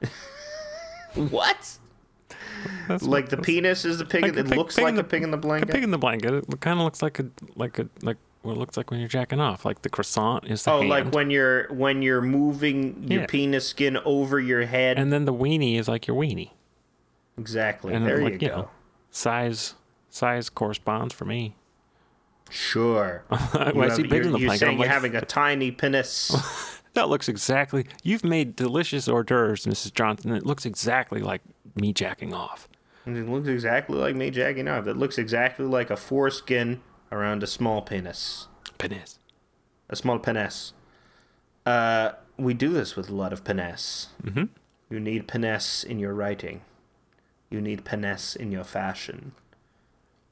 What? 1.14 1.78
That's 2.86 3.02
Like 3.02 3.28
the 3.28 3.38
penis 3.38 3.84
is 3.84 3.98
the 3.98 4.04
pig. 4.04 4.22
Like 4.22 4.36
it 4.36 4.46
pig- 4.48 4.56
looks 4.58 4.76
pig 4.76 4.84
like 4.84 4.94
in 4.94 5.00
a 5.00 5.04
pig 5.04 5.22
in 5.22 5.30
the 5.30 5.36
blanket. 5.36 5.70
a 5.70 5.72
pig 5.72 5.82
in 5.84 5.90
the 5.90 5.98
blanket. 5.98 6.32
It 6.34 6.60
kind 6.60 6.78
of 6.78 6.84
looks 6.84 7.02
like 7.02 7.18
a 7.18 7.26
like 7.56 7.78
a 7.78 7.88
like 8.02 8.16
what 8.48 8.56
it 8.56 8.60
looks 8.60 8.76
like 8.76 8.90
when 8.90 8.98
you're 9.00 9.08
jacking 9.08 9.40
off. 9.40 9.64
Like 9.64 9.82
the 9.82 9.88
croissant 9.88 10.44
is 10.46 10.64
the 10.64 10.72
oh, 10.72 10.78
hand, 10.78 10.88
like 10.90 11.12
when 11.14 11.30
you're 11.30 11.72
when 11.72 12.02
you're 12.02 12.20
moving 12.20 13.04
your 13.08 13.20
Yeah. 13.20 13.26
penis 13.26 13.68
skin 13.68 13.96
over 14.04 14.40
your 14.40 14.66
head. 14.66 14.98
and 14.98 15.12
then 15.12 15.24
the 15.24 15.32
weenie 15.34 15.78
is 15.78 15.86
like 15.88 16.06
your 16.06 16.16
weenie. 16.16 16.50
exactly. 17.38 17.94
And 17.94 18.06
there 18.06 18.18
like 18.22 18.34
you 18.34 18.38
you 18.40 18.48
go. 18.48 18.56
know, 18.56 18.70
size 19.10 19.74
size 20.08 20.48
corresponds 20.50 21.14
for 21.14 21.24
me. 21.24 21.54
Sure. 22.50 23.24
when 23.28 23.74
You 23.76 23.82
I 23.82 23.88
see 23.90 24.02
pig 24.04 24.22
the 24.24 24.30
you're, 24.30 24.38
you're 24.38 24.56
saying 24.56 24.72
I'm 24.72 24.78
you're 24.78 24.86
like, 24.86 24.90
having 24.94 25.14
a 25.14 25.20
tiny 25.24 25.70
penis. 25.70 26.80
that 26.94 27.08
looks 27.08 27.28
exactly. 27.28 27.86
You've 28.02 28.24
made 28.24 28.56
delicious 28.56 29.06
hors 29.08 29.22
d'oeuvres, 29.24 29.66
Mrs. 29.66 29.92
Johnson. 29.92 30.32
It 30.32 30.46
looks 30.46 30.64
exactly 30.64 31.20
like 31.20 31.42
me 31.74 31.92
jacking 31.92 32.32
off. 32.34 32.66
it 33.06 33.10
looks 33.28 33.48
exactly 33.48 33.98
like 33.98 34.16
me 34.16 34.30
jacking 34.30 34.66
off. 34.68 34.86
It 34.86 34.96
looks 34.96 35.18
exactly 35.18 35.66
like 35.66 35.90
a 35.90 35.96
foreskin 35.96 36.80
around 37.10 37.42
a 37.42 37.46
small 37.46 37.82
penis. 37.82 38.48
Penis. 38.78 39.18
A 39.88 39.96
small 39.96 40.18
penis. 40.18 40.72
Uh, 41.64 42.12
we 42.36 42.54
do 42.54 42.70
this 42.70 42.96
with 42.96 43.08
a 43.08 43.14
lot 43.14 43.32
of 43.32 43.44
penis. 43.44 44.08
Mm-hmm. 44.22 44.44
You 44.90 45.00
need 45.00 45.28
penis 45.28 45.84
in 45.84 45.98
your 45.98 46.14
writing. 46.14 46.62
You 47.50 47.60
need 47.60 47.84
penis 47.84 48.36
in 48.36 48.52
your 48.52 48.64
fashion. 48.64 49.32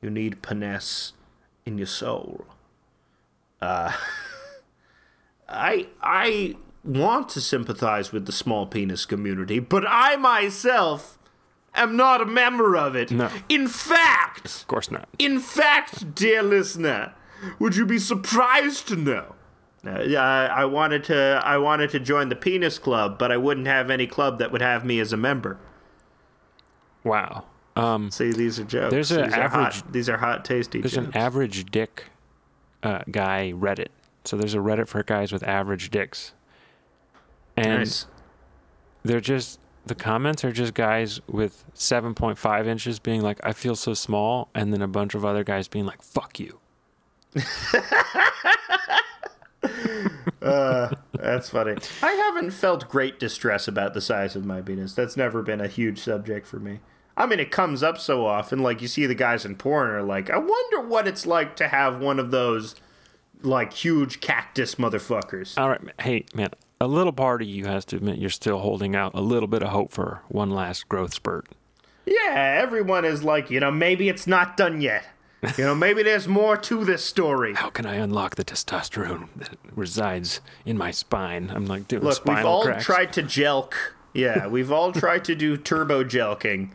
You 0.01 0.11
need 0.11 0.43
penis 0.43 1.13
in 1.65 1.79
your 1.79 1.87
soul. 1.87 2.47
Uh, 3.61 3.93
I 5.49 5.89
I 6.03 6.57
want 6.85 7.29
to 7.31 7.41
sympathize 7.41 8.13
with 8.13 8.27
the 8.27 8.33
small 8.33 8.67
penis 8.67 9.05
community, 9.05 9.59
but 9.59 9.85
I 9.87 10.17
myself 10.17 11.16
am 11.77 11.97
not 11.97 12.21
a 12.21 12.27
member 12.27 12.77
of 12.77 12.97
it. 12.97 13.11
No. 13.11 13.31
In 13.49 13.69
fact, 13.69 14.47
Of 14.63 14.67
course 14.67 14.91
not. 14.91 15.09
in 15.19 15.39
fact, 15.41 16.15
dear 16.15 16.43
listener, 16.43 17.15
would 17.59 17.77
you 17.77 17.87
be 17.87 17.99
surprised 17.99 18.89
to 18.89 18.97
know? 18.97 19.35
Uh, 19.87 20.01
yeah, 20.03 20.21
I, 20.23 20.47
I 20.63 20.65
wanted 20.65 21.05
to. 21.05 21.41
I 21.45 21.59
wanted 21.59 21.91
to 21.91 22.01
join 22.01 22.29
the 22.29 22.35
penis 22.35 22.79
club, 22.79 23.19
but 23.19 23.31
I 23.31 23.37
wouldn't 23.37 23.69
have 23.69 23.89
any 23.91 24.07
club 24.09 24.39
that 24.41 24.51
would 24.51 24.63
have 24.63 24.85
me 24.85 24.99
as 24.99 25.13
a 25.13 25.17
member. 25.17 25.59
Wow. 27.05 27.45
Um, 27.77 28.11
See, 28.11 28.33
these 28.33 28.59
are 28.59 28.65
jokes. 28.65 28.91
There's 28.91 29.11
an 29.13 29.25
these 29.29 29.35
are 29.39 29.49
hot. 29.49 29.83
These 29.93 30.09
are 30.09 30.17
hot, 30.17 30.45
tasty 30.45 30.81
there's 30.81 30.95
jokes. 30.95 31.07
an 31.09 31.17
average 31.17 31.67
dick 31.71 32.05
uh, 32.83 33.03
guy 33.11 33.53
Reddit. 33.55 33.89
So 34.25 34.37
there's 34.37 34.55
a 34.55 34.59
Reddit 34.59 34.89
for 34.89 35.03
guys 35.05 35.31
with 35.31 35.45
average 35.45 35.91
dicks, 35.91 36.33
and 37.57 37.81
nice. 37.81 38.07
they're 39.05 39.21
just 39.21 39.61
the 39.87 39.95
comments 39.95 40.45
are 40.45 40.53
just 40.53 40.75
guys 40.75 41.21
with 41.29 41.65
7.5 41.75 42.67
inches 42.67 42.99
being 42.99 43.23
like, 43.23 43.39
"I 43.43 43.53
feel 43.53 43.77
so 43.77 43.95
small," 43.95 44.49
and 44.55 44.73
then 44.73 44.83
a 44.83 44.89
bunch 44.89 45.15
of 45.15 45.25
other 45.25 45.45
guys 45.45 45.69
being 45.69 45.87
like, 45.87 46.03
"Fuck 46.03 46.39
you." 46.39 46.61
Uh, 50.43 50.95
that's 51.13 51.49
funny. 51.51 51.75
I 52.03 52.13
haven't 52.13 52.53
felt 52.53 52.89
great 52.89 53.19
distress 53.19 53.67
about 53.67 53.95
the 53.95 54.01
size 54.01 54.37
of 54.37 54.45
my 54.45 54.61
penis. 54.61 54.95
That's 54.95 55.17
never 55.17 55.43
been 55.43 55.61
a 55.61 55.67
huge 55.67 55.99
subject 55.99 56.47
for 56.47 56.61
me. 56.61 56.81
I 57.17 57.27
mean, 57.27 57.41
it 57.41 57.51
comes 57.51 57.83
up 57.83 57.99
so 57.99 58.27
often. 58.27 58.61
Like 58.61 58.81
you 58.81 58.89
see 58.89 59.07
the 59.07 59.15
guys 59.15 59.45
in 59.45 59.57
porn 59.57 59.91
are 59.91 60.03
like, 60.03 60.31
I 60.31 60.39
wonder 60.39 60.81
what 60.81 61.09
it's 61.09 61.27
like 61.27 61.57
to 61.57 61.69
have 61.69 62.01
one 62.01 62.21
of 62.21 62.31
those, 62.31 62.77
like 63.43 63.73
huge 63.73 64.21
cactus 64.21 64.77
motherfuckers. 64.77 65.59
All 65.59 65.71
right, 65.71 65.81
hey 66.01 66.25
man, 66.35 66.51
a 66.81 66.87
little 66.87 67.13
part 67.13 67.43
of 67.43 67.49
you 67.49 67.67
has 67.67 67.85
to 67.87 67.97
admit 67.97 68.19
you're 68.19 68.31
still 68.31 68.59
holding 68.59 68.95
out 68.95 69.15
a 69.15 69.21
little 69.21 69.47
bit 69.47 69.63
of 69.63 69.71
hope 69.71 69.93
for 69.93 70.23
one 70.29 70.51
last 70.51 70.89
growth 70.89 71.15
spurt. 71.15 71.49
Yeah, 72.05 72.59
everyone 72.63 73.05
is 73.05 73.25
like, 73.25 73.51
you 73.51 73.61
know, 73.61 73.71
maybe 73.71 74.09
it's 74.09 74.27
not 74.27 74.57
done 74.57 74.81
yet. 74.81 75.05
You 75.59 75.65
know, 75.65 75.75
maybe 75.75 76.03
there's 76.03 76.27
more 76.27 76.57
to 76.57 76.85
this 76.85 77.05
story. 77.05 77.55
How 77.55 77.71
can 77.71 77.87
I 77.87 77.97
unlock 77.97 78.37
the 78.37 78.45
testosterone 78.45 79.29
that 79.37 79.57
resides 79.75 80.41
in 80.65 80.77
my 80.79 80.91
spine? 80.91 81.51
I'm 81.55 81.67
like 81.67 81.89
doing 81.89 82.11
spinal 82.13 82.13
cracks. 82.13 82.27
Look, 82.27 82.37
we've 82.37 82.47
all 82.47 82.65
cracks. 82.65 82.85
tried 82.85 83.13
to 83.15 83.23
jelq. 83.23 83.73
Yeah, 84.13 84.47
we've 84.47 84.73
all 84.73 84.93
tried 84.93 85.25
to 85.27 85.35
do 85.35 85.57
turbo 85.57 86.03
jelqing, 86.05 86.71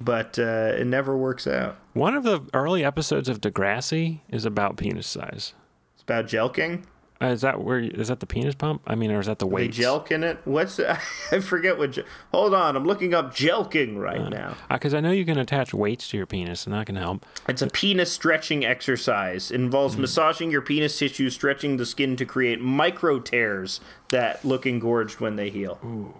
but 0.00 0.38
uh, 0.38 0.72
it 0.76 0.86
never 0.86 1.16
works 1.16 1.46
out. 1.46 1.78
One 1.92 2.14
of 2.14 2.24
the 2.24 2.40
early 2.52 2.84
episodes 2.84 3.28
of 3.28 3.40
Degrassi 3.40 4.20
is 4.28 4.44
about 4.44 4.76
penis 4.76 5.06
size. 5.06 5.54
It's 5.94 6.02
about 6.02 6.26
jelqing. 6.26 6.84
Uh, 7.22 7.26
is 7.26 7.42
that 7.42 7.62
where? 7.62 7.80
Is 7.80 8.08
that 8.08 8.20
the 8.20 8.26
penis 8.26 8.54
pump? 8.54 8.80
I 8.86 8.94
mean, 8.94 9.10
or 9.10 9.20
is 9.20 9.26
that 9.26 9.38
the 9.38 9.46
They 9.46 9.52
weights? 9.52 9.78
jelq 9.78 10.10
in 10.10 10.24
it. 10.24 10.38
What's 10.44 10.80
I 11.32 11.40
forget 11.40 11.76
what. 11.76 11.98
Hold 12.32 12.54
on, 12.54 12.76
I'm 12.76 12.86
looking 12.86 13.12
up 13.12 13.34
jelqing 13.34 13.98
right 13.98 14.20
uh, 14.20 14.28
now. 14.28 14.56
Uh, 14.70 14.74
because 14.74 14.94
I 14.94 15.00
know 15.00 15.10
you 15.10 15.26
can 15.26 15.38
attach 15.38 15.74
weights 15.74 16.08
to 16.10 16.16
your 16.16 16.26
penis, 16.26 16.64
and 16.64 16.74
that 16.74 16.86
can 16.86 16.96
help. 16.96 17.26
It's 17.46 17.60
a 17.60 17.66
penis 17.66 18.10
stretching 18.10 18.64
exercise. 18.64 19.50
It 19.50 19.56
involves 19.56 19.96
hmm. 19.96 20.02
massaging 20.02 20.50
your 20.50 20.62
penis 20.62 20.98
tissue, 20.98 21.28
stretching 21.28 21.76
the 21.76 21.84
skin 21.84 22.16
to 22.16 22.24
create 22.24 22.60
micro 22.60 23.20
tears 23.20 23.80
that 24.08 24.42
look 24.44 24.64
engorged 24.66 25.20
when 25.20 25.36
they 25.36 25.50
heal. 25.50 26.14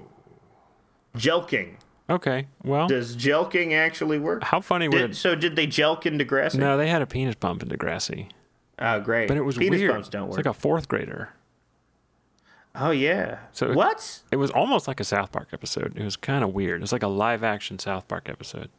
Jelqing. 1.16 1.76
Okay, 2.10 2.48
well, 2.64 2.88
Does 2.88 3.16
jelqing 3.16 3.72
actually 3.72 4.18
work? 4.18 4.42
how 4.42 4.60
funny 4.60 4.88
would 4.88 4.98
Did, 4.98 5.10
it? 5.12 5.16
so 5.16 5.36
did 5.36 5.54
they 5.54 5.68
jelq 5.68 6.06
in 6.06 6.18
Degrassi? 6.18 6.56
No, 6.56 6.76
they 6.76 6.88
had 6.88 7.02
a 7.02 7.06
penis 7.06 7.36
pump 7.36 7.62
in 7.62 7.68
Degrassi, 7.68 8.28
Oh, 8.80 9.00
great. 9.00 9.28
but 9.28 9.36
it 9.36 9.42
was 9.42 9.58
penis 9.58 9.80
weird. 9.80 10.10
don't 10.10 10.28
It's 10.28 10.36
like 10.36 10.46
a 10.46 10.54
fourth 10.54 10.88
grader. 10.88 11.30
oh 12.74 12.90
yeah. 12.90 13.38
So- 13.52 13.72
what? 13.72 14.20
It 14.30 14.36
was 14.36 14.50
almost 14.50 14.88
like 14.88 15.00
a 15.00 15.04
South 15.04 15.32
Park 15.32 15.48
episode. 15.52 15.96
It 15.96 16.04
was 16.04 16.16
kind 16.16 16.42
of 16.44 16.54
weird. 16.54 16.82
It's 16.82 16.92
like 16.92 17.02
a 17.02 17.08
live 17.08 17.42
action 17.42 17.78
South 17.78 18.08
Park 18.08 18.28
episode. 18.28 18.70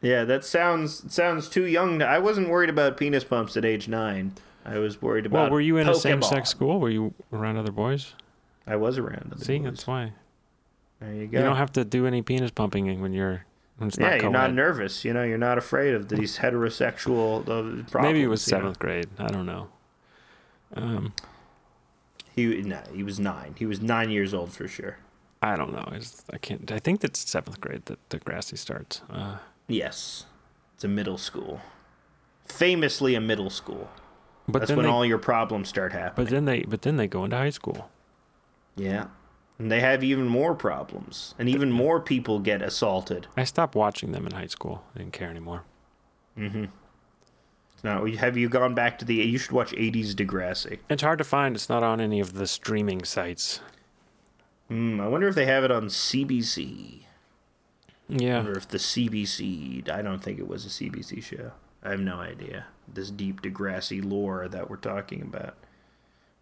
Yeah, 0.00 0.24
that 0.24 0.44
sounds 0.44 1.12
sounds 1.12 1.48
too 1.48 1.64
young. 1.64 2.00
To, 2.00 2.06
I 2.06 2.18
wasn't 2.18 2.48
worried 2.48 2.70
about 2.70 2.96
penis 2.96 3.22
pumps 3.24 3.56
at 3.56 3.64
age 3.64 3.86
nine. 3.88 4.32
I 4.64 4.78
was 4.78 5.00
worried 5.00 5.26
about. 5.26 5.42
Well, 5.44 5.50
were 5.52 5.60
you 5.60 5.76
in 5.76 5.88
a 5.88 5.94
same 5.94 6.22
sex 6.22 6.50
school? 6.50 6.80
Were 6.80 6.90
you 6.90 7.14
around 7.32 7.56
other 7.56 7.70
boys? 7.72 8.14
I 8.66 8.76
was 8.76 8.98
around. 8.98 9.30
Other 9.32 9.44
See, 9.44 9.58
boys. 9.58 9.64
that's 9.64 9.86
why. 9.86 10.12
There 11.00 11.14
you 11.14 11.26
go. 11.26 11.38
You 11.38 11.44
don't 11.44 11.56
have 11.56 11.72
to 11.72 11.84
do 11.84 12.06
any 12.06 12.22
penis 12.22 12.50
pumping 12.50 13.00
when 13.00 13.12
you're 13.12 13.44
it's 13.88 13.98
yeah, 13.98 14.16
you're 14.16 14.30
not 14.30 14.52
nervous. 14.52 15.04
You 15.04 15.12
know, 15.12 15.22
you're 15.22 15.38
not 15.38 15.58
afraid 15.58 15.94
of 15.94 16.08
these 16.08 16.38
heterosexual 16.38 17.40
uh, 17.42 17.84
problems. 17.90 17.94
Maybe 17.94 18.22
it 18.22 18.28
was 18.28 18.46
you 18.46 18.52
know. 18.52 18.58
seventh 18.60 18.78
grade. 18.78 19.08
I 19.18 19.26
don't 19.28 19.46
know. 19.46 19.68
Um, 20.74 21.12
He 22.34 22.46
no, 22.62 22.80
he 22.94 23.02
was 23.02 23.18
nine. 23.20 23.54
He 23.58 23.66
was 23.66 23.80
nine 23.80 24.10
years 24.10 24.32
old 24.34 24.52
for 24.52 24.66
sure. 24.68 24.96
I 25.42 25.56
don't 25.56 25.72
know. 25.72 25.86
I, 25.86 26.00
I 26.32 26.38
can't. 26.38 26.70
I 26.70 26.78
think 26.78 27.00
that's 27.00 27.28
seventh 27.28 27.60
grade 27.60 27.84
that 27.86 27.98
Degrassi 28.08 28.56
starts. 28.56 29.02
Uh, 29.10 29.38
Yes, 29.68 30.26
it's 30.74 30.84
a 30.84 30.88
middle 30.88 31.18
school. 31.18 31.60
Famously, 32.46 33.14
a 33.14 33.20
middle 33.20 33.48
school. 33.50 33.88
but 34.48 34.58
That's 34.60 34.68
then 34.68 34.76
when 34.78 34.86
they, 34.86 34.92
all 34.92 35.04
your 35.04 35.18
problems 35.18 35.68
start 35.68 35.92
happening. 35.92 36.24
but 36.26 36.30
then 36.30 36.44
they 36.44 36.62
but 36.62 36.82
then 36.82 36.96
they 36.96 37.06
go 37.06 37.24
into 37.24 37.36
high 37.36 37.50
school. 37.50 37.90
yeah, 38.76 39.06
and 39.62 39.70
they 39.70 39.78
have 39.78 40.02
even 40.02 40.26
more 40.26 40.56
problems, 40.56 41.36
and 41.38 41.48
even 41.48 41.70
more 41.70 42.00
people 42.00 42.40
get 42.40 42.60
assaulted. 42.60 43.28
I 43.36 43.44
stopped 43.44 43.76
watching 43.76 44.10
them 44.10 44.26
in 44.26 44.32
high 44.32 44.48
school. 44.48 44.82
I 44.92 44.98
didn't 44.98 45.12
care 45.12 45.30
anymore. 45.30 45.62
Mm-hmm. 46.36 46.64
Now, 47.84 48.04
have 48.04 48.36
you 48.36 48.48
gone 48.48 48.74
back 48.74 48.98
to 48.98 49.04
the? 49.04 49.14
You 49.14 49.38
should 49.38 49.52
watch 49.52 49.70
'80s 49.70 50.14
Degrassi. 50.14 50.80
It's 50.90 51.02
hard 51.02 51.18
to 51.18 51.24
find. 51.24 51.54
It's 51.54 51.68
not 51.68 51.84
on 51.84 52.00
any 52.00 52.18
of 52.18 52.32
the 52.32 52.48
streaming 52.48 53.04
sites. 53.04 53.60
Hmm, 54.66 55.00
I 55.00 55.06
wonder 55.06 55.28
if 55.28 55.36
they 55.36 55.46
have 55.46 55.62
it 55.62 55.70
on 55.70 55.84
CBC. 55.86 57.02
Yeah. 58.08 58.38
wonder 58.38 58.58
if 58.58 58.66
the 58.66 58.78
CBC. 58.78 59.88
I 59.88 60.02
don't 60.02 60.24
think 60.24 60.40
it 60.40 60.48
was 60.48 60.66
a 60.66 60.70
CBC 60.70 61.22
show. 61.22 61.52
I 61.84 61.90
have 61.90 62.00
no 62.00 62.16
idea. 62.16 62.66
This 62.92 63.12
deep 63.12 63.40
Degrassi 63.42 64.04
lore 64.04 64.48
that 64.48 64.68
we're 64.68 64.76
talking 64.76 65.22
about. 65.22 65.54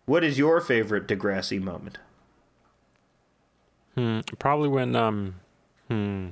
What 0.06 0.24
is 0.24 0.38
your 0.38 0.62
favorite 0.62 1.06
Degrassi 1.06 1.60
moment? 1.60 1.98
Hmm, 3.96 4.20
probably 4.38 4.68
when 4.68 4.94
um 4.96 5.34
hmm 5.88 6.28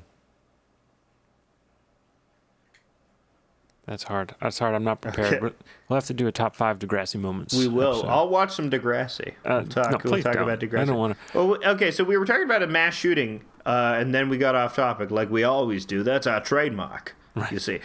That's 3.86 4.02
hard. 4.04 4.34
That's 4.40 4.58
hard. 4.58 4.74
I'm 4.74 4.84
not 4.84 5.00
prepared. 5.00 5.26
Okay. 5.42 5.54
We'll- 5.88 5.96
have 5.96 6.04
to 6.06 6.14
do 6.14 6.26
a 6.26 6.32
top 6.32 6.54
five 6.54 6.78
Degrassi 6.78 7.18
moments. 7.18 7.54
We 7.54 7.68
will. 7.68 7.88
episode. 7.92 8.08
I'll 8.08 8.28
watch 8.28 8.52
some 8.54 8.70
Degrassi. 8.70 9.30
Uh, 9.44 9.62
We'll 9.62 9.66
talk, 9.66 9.90
no, 10.04 10.10
we'll 10.10 10.22
talk 10.22 10.34
don't. 10.34 10.42
about 10.42 10.60
Degrassi. 10.60 10.80
I 10.80 10.84
don't 10.84 10.98
wanna- 10.98 11.16
Well, 11.32 11.58
okay, 11.64 11.90
so 11.90 12.04
we 12.04 12.18
were 12.18 12.26
talking 12.26 12.44
about 12.44 12.62
a 12.62 12.66
mass 12.66 12.94
shooting, 12.94 13.44
uh, 13.64 13.96
and 13.98 14.14
then 14.14 14.28
we 14.28 14.36
got 14.36 14.54
off 14.54 14.76
topic, 14.76 15.10
like 15.10 15.30
we 15.30 15.42
always 15.44 15.86
do. 15.86 16.02
That's 16.02 16.26
our 16.26 16.40
trademark. 16.42 17.14
You 17.50 17.58
see, 17.60 17.80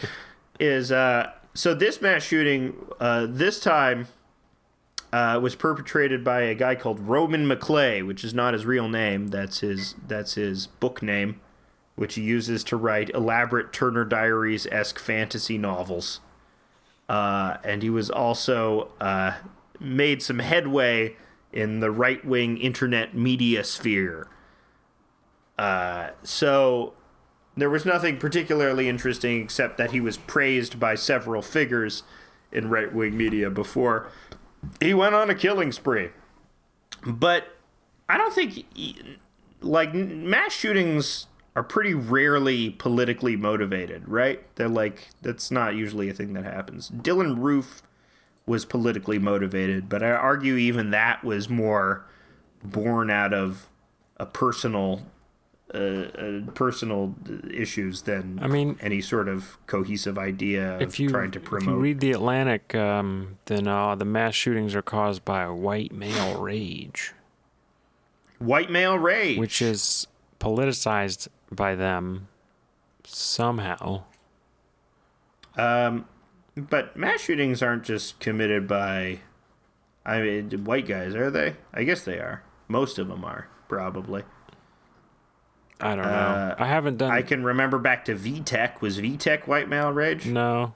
is 0.60 0.92
uh, 0.92 1.30
so 1.54 1.72
this 1.74 2.02
mass 2.02 2.22
shooting 2.22 2.74
uh, 3.00 3.26
this 3.28 3.58
time. 3.60 4.08
Uh, 5.14 5.38
was 5.38 5.54
perpetrated 5.54 6.24
by 6.24 6.40
a 6.40 6.56
guy 6.56 6.74
called 6.74 6.98
Roman 6.98 7.46
McClay, 7.46 8.04
which 8.04 8.24
is 8.24 8.34
not 8.34 8.52
his 8.52 8.66
real 8.66 8.88
name. 8.88 9.28
That's 9.28 9.60
his 9.60 9.94
that's 10.08 10.34
his 10.34 10.66
book 10.66 11.02
name, 11.02 11.40
which 11.94 12.16
he 12.16 12.22
uses 12.22 12.64
to 12.64 12.76
write 12.76 13.10
elaborate 13.10 13.72
Turner 13.72 14.04
Diaries 14.04 14.66
esque 14.72 14.98
fantasy 14.98 15.56
novels. 15.56 16.18
Uh, 17.08 17.58
and 17.62 17.84
he 17.84 17.90
was 17.90 18.10
also 18.10 18.88
uh, 19.00 19.34
made 19.78 20.20
some 20.20 20.40
headway 20.40 21.14
in 21.52 21.78
the 21.78 21.92
right 21.92 22.24
wing 22.24 22.56
internet 22.56 23.14
media 23.14 23.62
sphere. 23.62 24.26
Uh, 25.56 26.08
so 26.24 26.92
there 27.56 27.70
was 27.70 27.86
nothing 27.86 28.16
particularly 28.16 28.88
interesting 28.88 29.44
except 29.44 29.78
that 29.78 29.92
he 29.92 30.00
was 30.00 30.16
praised 30.16 30.80
by 30.80 30.96
several 30.96 31.40
figures 31.40 32.02
in 32.50 32.68
right 32.68 32.92
wing 32.92 33.16
media 33.16 33.48
before 33.48 34.08
he 34.80 34.94
went 34.94 35.14
on 35.14 35.30
a 35.30 35.34
killing 35.34 35.72
spree. 35.72 36.10
But 37.06 37.56
I 38.08 38.16
don't 38.16 38.32
think, 38.32 38.64
like, 39.60 39.94
mass 39.94 40.52
shootings 40.52 41.26
are 41.56 41.62
pretty 41.62 41.94
rarely 41.94 42.70
politically 42.70 43.36
motivated, 43.36 44.08
right? 44.08 44.44
They're 44.56 44.68
like, 44.68 45.08
that's 45.22 45.50
not 45.50 45.74
usually 45.74 46.08
a 46.08 46.14
thing 46.14 46.32
that 46.32 46.44
happens. 46.44 46.90
Dylann 46.90 47.38
Roof 47.38 47.82
was 48.46 48.64
politically 48.64 49.18
motivated, 49.18 49.88
but 49.88 50.02
I 50.02 50.10
argue 50.10 50.56
even 50.56 50.90
that 50.90 51.24
was 51.24 51.48
more 51.48 52.06
born 52.62 53.10
out 53.10 53.32
of 53.32 53.68
a 54.16 54.26
personal. 54.26 55.06
Uh, 55.74 55.78
uh, 55.78 56.40
personal 56.52 57.16
issues 57.50 58.02
than 58.02 58.38
I 58.40 58.46
mean- 58.46 58.78
any 58.80 59.00
sort 59.00 59.26
of 59.28 59.58
cohesive 59.66 60.16
idea 60.16 60.76
of 60.76 60.82
if 60.82 61.00
you 61.00 61.08
trying 61.08 61.32
to 61.32 61.40
promote. 61.40 61.62
if 61.64 61.74
you 61.74 61.80
read 61.80 61.98
the 61.98 62.12
Atlantic, 62.12 62.76
um, 62.76 63.38
then 63.46 63.66
uh, 63.66 63.96
the 63.96 64.04
mass 64.04 64.34
shootings 64.34 64.76
are 64.76 64.82
caused 64.82 65.24
by 65.24 65.48
white 65.48 65.90
male 65.90 66.40
rage, 66.40 67.12
White 68.38 68.70
male 68.70 68.96
rage, 68.96 69.36
which 69.36 69.60
is 69.60 70.06
politicized 70.38 71.26
by 71.50 71.74
them 71.74 72.28
somehow. 73.02 74.04
Um, 75.56 76.06
but 76.56 76.96
mass 76.96 77.20
shootings 77.20 77.62
aren't 77.62 77.82
just 77.82 78.20
committed 78.20 78.68
by, 78.68 79.20
I 80.06 80.20
mean, 80.20 80.64
white 80.64 80.86
guys, 80.86 81.16
are 81.16 81.30
they? 81.32 81.56
I 81.72 81.82
guess 81.82 82.04
they 82.04 82.18
are. 82.18 82.44
Most 82.68 82.98
of 82.98 83.08
them 83.08 83.24
are 83.24 83.48
probably. 83.68 84.22
I 85.80 85.96
don't 85.96 86.04
know. 86.04 86.10
Uh, 86.10 86.54
I 86.58 86.66
haven't 86.66 86.98
done. 86.98 87.10
I 87.10 87.22
can 87.22 87.42
remember 87.44 87.78
back 87.78 88.04
to 88.06 88.14
VTech. 88.14 88.80
Was 88.80 89.00
VTech 89.00 89.46
white 89.46 89.68
male 89.68 89.92
rage? 89.92 90.26
no, 90.26 90.72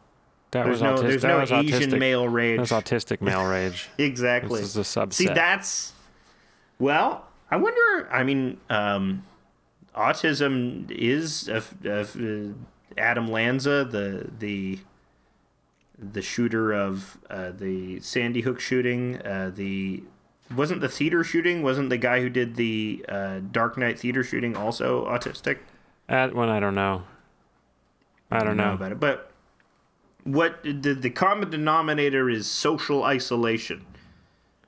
that 0.51 0.65
There's 0.65 0.81
was 0.81 0.83
no, 0.83 0.95
autistic. 0.95 1.01
there's 1.03 1.23
that 1.23 1.29
no 1.29 1.39
was 1.41 1.53
Asian 1.53 1.91
autistic. 1.91 1.99
male 1.99 2.29
rage. 2.29 2.57
That 2.57 2.61
was 2.61 2.71
autistic 2.85 3.21
male 3.21 3.45
rage. 3.47 3.89
Exactly. 3.99 4.61
This 4.61 4.77
is 4.77 4.77
a 4.77 4.81
subset. 5.01 5.13
See, 5.15 5.27
that's 5.27 5.93
well. 6.79 7.27
I 7.51 7.57
wonder. 7.57 8.09
I 8.13 8.25
mean, 8.25 8.59
um, 8.69 9.25
autism 9.95 10.91
is 10.91 11.49
a, 11.49 11.63
a, 11.85 12.01
uh, 12.01 12.53
Adam 12.97 13.29
Lanza, 13.31 13.85
the 13.85 14.29
the 14.39 14.79
the 15.99 16.23
shooter 16.23 16.73
of 16.73 17.19
uh, 17.31 17.51
the 17.51 18.01
Sandy 18.01 18.41
Hook 18.43 18.61
shooting. 18.61 19.21
Uh, 19.23 19.51
the 19.55 20.03
wasn't 20.55 20.81
the 20.81 20.89
theater 20.89 21.23
shooting. 21.25 21.63
Wasn't 21.63 21.91
the 21.91 21.99
guy 21.99 22.21
who 22.21 22.29
did 22.29 22.57
the 22.57 23.05
uh, 23.09 23.41
Dark 23.53 23.77
Knight 23.77 23.99
theater 23.99 24.23
shooting 24.25 24.57
also 24.57 25.05
autistic? 25.07 25.59
That 26.09 26.35
one 26.35 26.49
I 26.49 26.61
don't 26.61 26.75
know. 26.75 27.05
I 28.31 28.45
don't 28.45 28.57
know. 28.57 28.75
about 28.75 28.93
it, 28.93 29.01
but 29.01 29.31
what 30.25 30.63
the 30.63 30.95
the 30.95 31.11
common 31.11 31.51
denominator 31.51 32.29
is 32.29 32.47
social 32.47 33.05
isolation. 33.05 33.85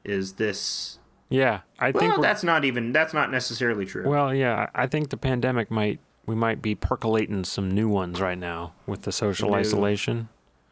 Is 0.05 0.35
this? 0.35 0.99
Yeah, 1.29 1.61
I 1.79 1.93
think. 1.93 2.03
Well, 2.03 2.11
we're- 2.13 2.23
that's 2.23 2.43
not 2.43 2.65
even 2.65 2.93
that's 2.93 3.13
not 3.15 3.31
necessarily 3.31 3.85
true. 3.87 4.09
Well, 4.09 4.35
yeah, 4.35 4.69
I 4.75 4.85
I 4.85 4.87
think 4.87 5.11
the 5.11 5.17
pandemic 5.19 5.71
might 5.71 6.01
we 6.27 6.35
might 6.35 6.63
be 6.63 6.75
percolating 6.75 7.45
some 7.45 7.71
new 7.71 7.89
ones 7.89 8.21
right 8.21 8.39
now 8.39 8.73
with 8.87 9.03
the 9.03 9.13
social 9.13 9.51
New. 9.51 9.57
isolation. 9.57 10.29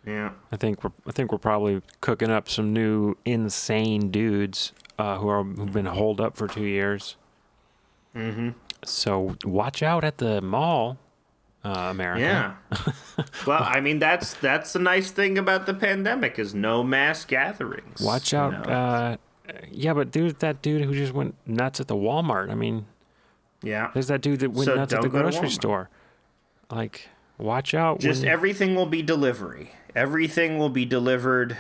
yeah. 0.07 0.31
I 0.53 0.57
think 0.57 0.83
we're 0.83 0.93
I 1.07 1.13
think 1.13 1.31
we're 1.33 1.39
probably 1.39 1.83
cooking 2.01 2.31
up 2.31 2.49
some 2.49 2.73
new 2.73 3.17
insane 3.25 4.11
dudes 4.11 4.73
uh, 4.99 5.19
who 5.19 5.29
are 5.29 5.45
who've 5.45 5.73
been 5.73 5.87
holed 5.87 6.21
up 6.21 6.37
for 6.37 6.49
two 6.49 6.65
years. 6.65 7.17
Mm-hmm. 8.15 8.51
So 8.85 9.37
watch 9.45 9.83
out 9.83 10.05
at 10.05 10.19
the 10.19 10.41
mall, 10.41 10.99
uh, 11.65 11.89
America. 11.91 12.57
Yeah. 12.71 13.25
well, 13.47 13.63
I 13.63 13.81
mean 13.81 13.99
that's 13.99 14.35
that's 14.35 14.73
the 14.73 14.79
nice 14.79 15.11
thing 15.11 15.39
about 15.39 15.67
the 15.67 15.75
pandemic 15.75 16.39
is 16.39 16.55
no 16.55 16.83
mass 16.83 17.25
gatherings. 17.25 18.01
Watch 18.01 18.33
you 18.33 18.39
out. 18.39 18.67
know? 18.67 18.73
Uh, 18.73 19.17
yeah, 19.71 19.95
but 19.95 20.11
dude, 20.11 20.39
that 20.41 20.63
dude 20.63 20.83
who 20.83 20.95
just 20.95 21.13
went 21.13 21.35
nuts 21.47 21.81
at 21.81 21.89
the 21.89 21.95
Walmart. 21.95 22.51
I 22.51 22.55
mean, 22.55 22.87
yeah. 23.63 23.91
there's 23.95 24.09
that 24.09 24.21
dude 24.21 24.41
that 24.41 24.51
went 24.51 24.67
So 24.67 24.75
nuts 24.75 24.93
at 24.93 25.01
the 25.01 25.09
don't 25.09 25.13
go 25.13 25.23
to 25.23 25.31
grocery 25.31 25.51
store. 25.51 25.89
Like, 26.71 27.09
watch 27.39 27.73
out. 27.73 27.99
Just 28.01 28.23
when- 28.23 28.31
everything 28.31 28.75
will 28.75 28.87
be 28.87 29.03
delivery. 29.03 29.71
Everything 29.97 30.59
will 30.59 30.69
be 30.69 30.85
delivered 30.85 31.57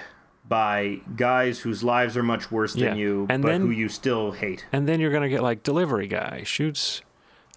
by 0.48 1.00
guys 1.16 1.60
whose 1.60 1.82
lives 1.84 2.16
are 2.16 2.22
much 2.22 2.50
worse 2.50 2.72
than 2.74 2.82
Yeah. 2.84 2.94
you, 2.94 3.26
And 3.28 3.42
but 3.42 3.48
then- 3.50 3.60
who 3.62 3.70
you 3.70 3.88
still 3.88 4.32
hate. 4.32 4.66
and 4.72 4.88
then 4.88 5.00
you're 5.00 5.12
gonna 5.12 5.28
get 5.28 5.42
like 5.42 5.62
delivery 5.62 6.06
guy 6.06 6.42
shoots 6.44 7.02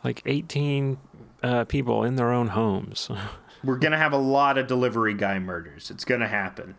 like 0.04 0.22
18 0.26 0.98
uh, 1.44 1.64
people 1.66 2.04
in 2.04 2.16
their 2.18 2.32
own 2.32 2.50
homes. 2.50 3.10
We're 3.64 3.78
gonna 3.78 3.98
have 3.98 4.14
a 4.14 4.18
lot 4.18 4.58
of 4.58 4.68
delivery 4.68 5.14
guy 5.14 5.40
murders. 5.40 5.90
It's 5.92 6.04
gonna 6.06 6.28
happen. 6.28 6.76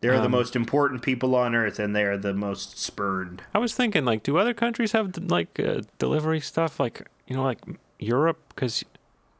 They're 0.00 0.14
Um, 0.14 0.22
the 0.22 0.28
most 0.28 0.54
important 0.54 1.02
people 1.02 1.34
on 1.34 1.54
earth, 1.56 1.80
and 1.80 1.94
they 1.94 2.04
are 2.04 2.16
the 2.16 2.32
most 2.32 2.78
spurned. 2.78 3.42
I 3.52 3.58
was 3.58 3.74
thinking, 3.74 4.04
like, 4.04 4.22
do 4.22 4.36
other 4.38 4.54
countries 4.54 4.92
have 4.92 5.16
like 5.28 5.58
uh, 5.58 5.82
delivery 5.98 6.38
stuff, 6.40 6.78
like 6.78 7.08
you 7.26 7.34
know, 7.36 7.42
like 7.42 7.58
Europe? 7.98 8.38
Because 8.50 8.84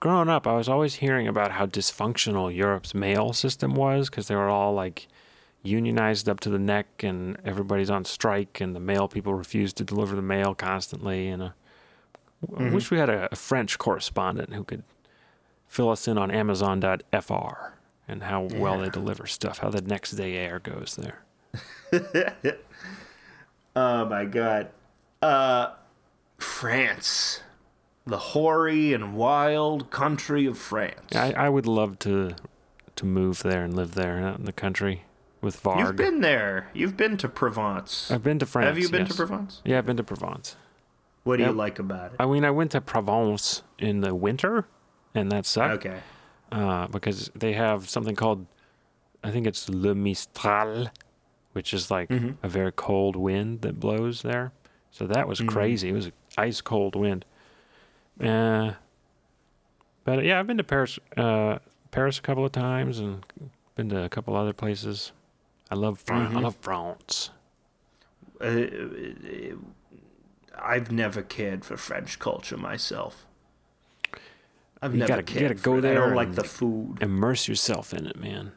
growing 0.00 0.28
up, 0.28 0.46
I 0.48 0.54
was 0.54 0.68
always 0.68 0.96
hearing 0.96 1.28
about 1.28 1.52
how 1.52 1.66
dysfunctional 1.66 2.52
Europe's 2.54 2.92
mail 2.92 3.32
system 3.32 3.74
was, 3.76 4.10
because 4.10 4.26
they 4.26 4.34
were 4.34 4.48
all 4.48 4.74
like 4.74 5.06
unionized 5.68 6.28
up 6.28 6.40
to 6.40 6.50
the 6.50 6.58
neck, 6.58 7.02
and 7.02 7.36
everybody's 7.44 7.90
on 7.90 8.04
strike, 8.04 8.60
and 8.60 8.74
the 8.74 8.80
mail 8.80 9.08
people 9.08 9.34
refuse 9.34 9.72
to 9.74 9.84
deliver 9.84 10.16
the 10.16 10.22
mail 10.22 10.54
constantly. 10.54 11.28
And 11.28 11.42
uh, 11.42 11.50
I 12.56 12.70
wish 12.70 12.90
we 12.90 12.98
had 12.98 13.10
a, 13.10 13.28
a 13.30 13.36
French 13.36 13.78
correspondent 13.78 14.54
who 14.54 14.64
could 14.64 14.82
fill 15.68 15.90
us 15.90 16.08
in 16.08 16.18
on 16.18 16.30
Amazon.fr 16.30 17.72
and 18.08 18.22
how 18.22 18.48
well 18.54 18.78
they 18.78 18.88
deliver 18.88 19.26
stuff, 19.26 19.58
how 19.58 19.68
the 19.68 19.82
next 19.82 20.12
day 20.12 20.34
air 20.36 20.58
goes 20.58 20.96
there. 20.96 21.22
Oh 23.76 24.04
my 24.06 24.24
god. 24.24 24.70
Uh 25.22 25.74
France. 26.36 27.42
The 28.04 28.18
hoary 28.18 28.92
and 28.92 29.14
wild 29.14 29.90
country 29.90 30.46
of 30.46 30.58
France. 30.58 31.14
I, 31.14 31.32
I 31.32 31.48
would 31.48 31.66
love 31.66 31.98
to 32.00 32.34
to 32.96 33.06
move 33.06 33.44
there 33.44 33.62
and 33.62 33.74
live 33.76 33.94
there 33.94 34.18
in 34.18 34.46
the 34.46 34.52
country 34.52 35.04
with 35.40 35.62
Varg. 35.62 35.78
You've 35.86 35.96
been 35.96 36.20
there. 36.20 36.68
You've 36.74 36.96
been 36.96 37.16
to 37.18 37.28
Provence. 37.28 38.10
I've 38.10 38.22
been 38.22 38.38
to 38.38 38.46
France. 38.46 38.66
Have 38.66 38.78
you 38.78 38.88
been 38.88 39.06
to. 39.06 39.14
Provence? 39.14 39.62
Yeah, 39.64 39.78
I've 39.78 39.86
been 39.86 39.96
to 39.96 40.04
Provence. 40.04 40.56
What 41.24 41.36
do 41.36 41.42
Yep. 41.42 41.50
you 41.52 41.56
like 41.56 41.78
about 41.78 42.12
it? 42.12 42.16
I 42.20 42.26
mean, 42.26 42.44
I 42.44 42.50
went 42.50 42.70
to 42.72 42.80
Provence 42.80 43.62
in 43.78 44.00
the 44.00 44.14
winter, 44.14 44.66
and 45.14 45.30
that 45.32 45.46
sucked 45.46 45.86
Okay. 45.86 46.00
uh, 46.50 46.86
because 46.88 47.30
they 47.34 47.52
have 47.52 47.88
something 47.88 48.14
called, 48.16 48.46
I 49.22 49.30
think 49.30 49.46
it's 49.46 49.68
Le 49.68 49.94
Mistral, 49.94 50.88
which 51.52 51.74
is 51.74 51.90
like 51.90 52.08
Mm-hmm. 52.08 52.30
a 52.42 52.48
very 52.48 52.72
cold 52.72 53.14
wind 53.16 53.60
that 53.62 53.78
blows 53.78 54.22
there. 54.22 54.52
So 54.90 55.06
that 55.06 55.28
was 55.28 55.38
Mm-hmm. 55.40 55.48
crazy. 55.50 55.88
It 55.90 55.92
was 55.92 56.06
an 56.06 56.12
ice 56.38 56.60
cold 56.60 56.96
wind. 56.96 57.24
Uh, 58.20 58.72
but 60.04 60.24
yeah, 60.24 60.40
I've 60.40 60.46
been 60.46 60.56
to 60.56 60.64
Paris, 60.64 60.98
uh, 61.16 61.58
Paris 61.90 62.18
a 62.18 62.22
couple 62.22 62.44
of 62.44 62.52
times, 62.52 62.98
and 62.98 63.24
been 63.74 63.90
to 63.90 64.02
a 64.02 64.08
couple 64.08 64.34
other 64.34 64.52
places. 64.54 65.12
I 65.70 65.74
love 65.74 65.98
France. 65.98 66.28
Mm-hmm. 66.30 66.38
I 66.38 66.40
love 66.40 66.56
France. 66.60 67.30
Uh, 68.40 69.56
I've 70.60 70.90
never 70.90 71.22
cared 71.22 71.64
for 71.64 71.76
French 71.76 72.18
culture 72.18 72.56
myself. 72.56 73.26
I've 74.80 74.92
You 74.94 75.00
never 75.00 75.22
gotta- 75.22 75.32
you 75.34 75.40
gotta 75.40 75.54
go 75.54 75.72
for 75.72 75.78
it. 75.78 75.78
I 75.78 75.80
there 75.82 75.94
don't 76.00 76.14
like 76.14 76.34
the 76.34 76.44
food. 76.44 76.98
Immerse 77.00 77.48
yourself 77.48 77.92
in 77.92 78.06
it, 78.06 78.16
man. 78.18 78.52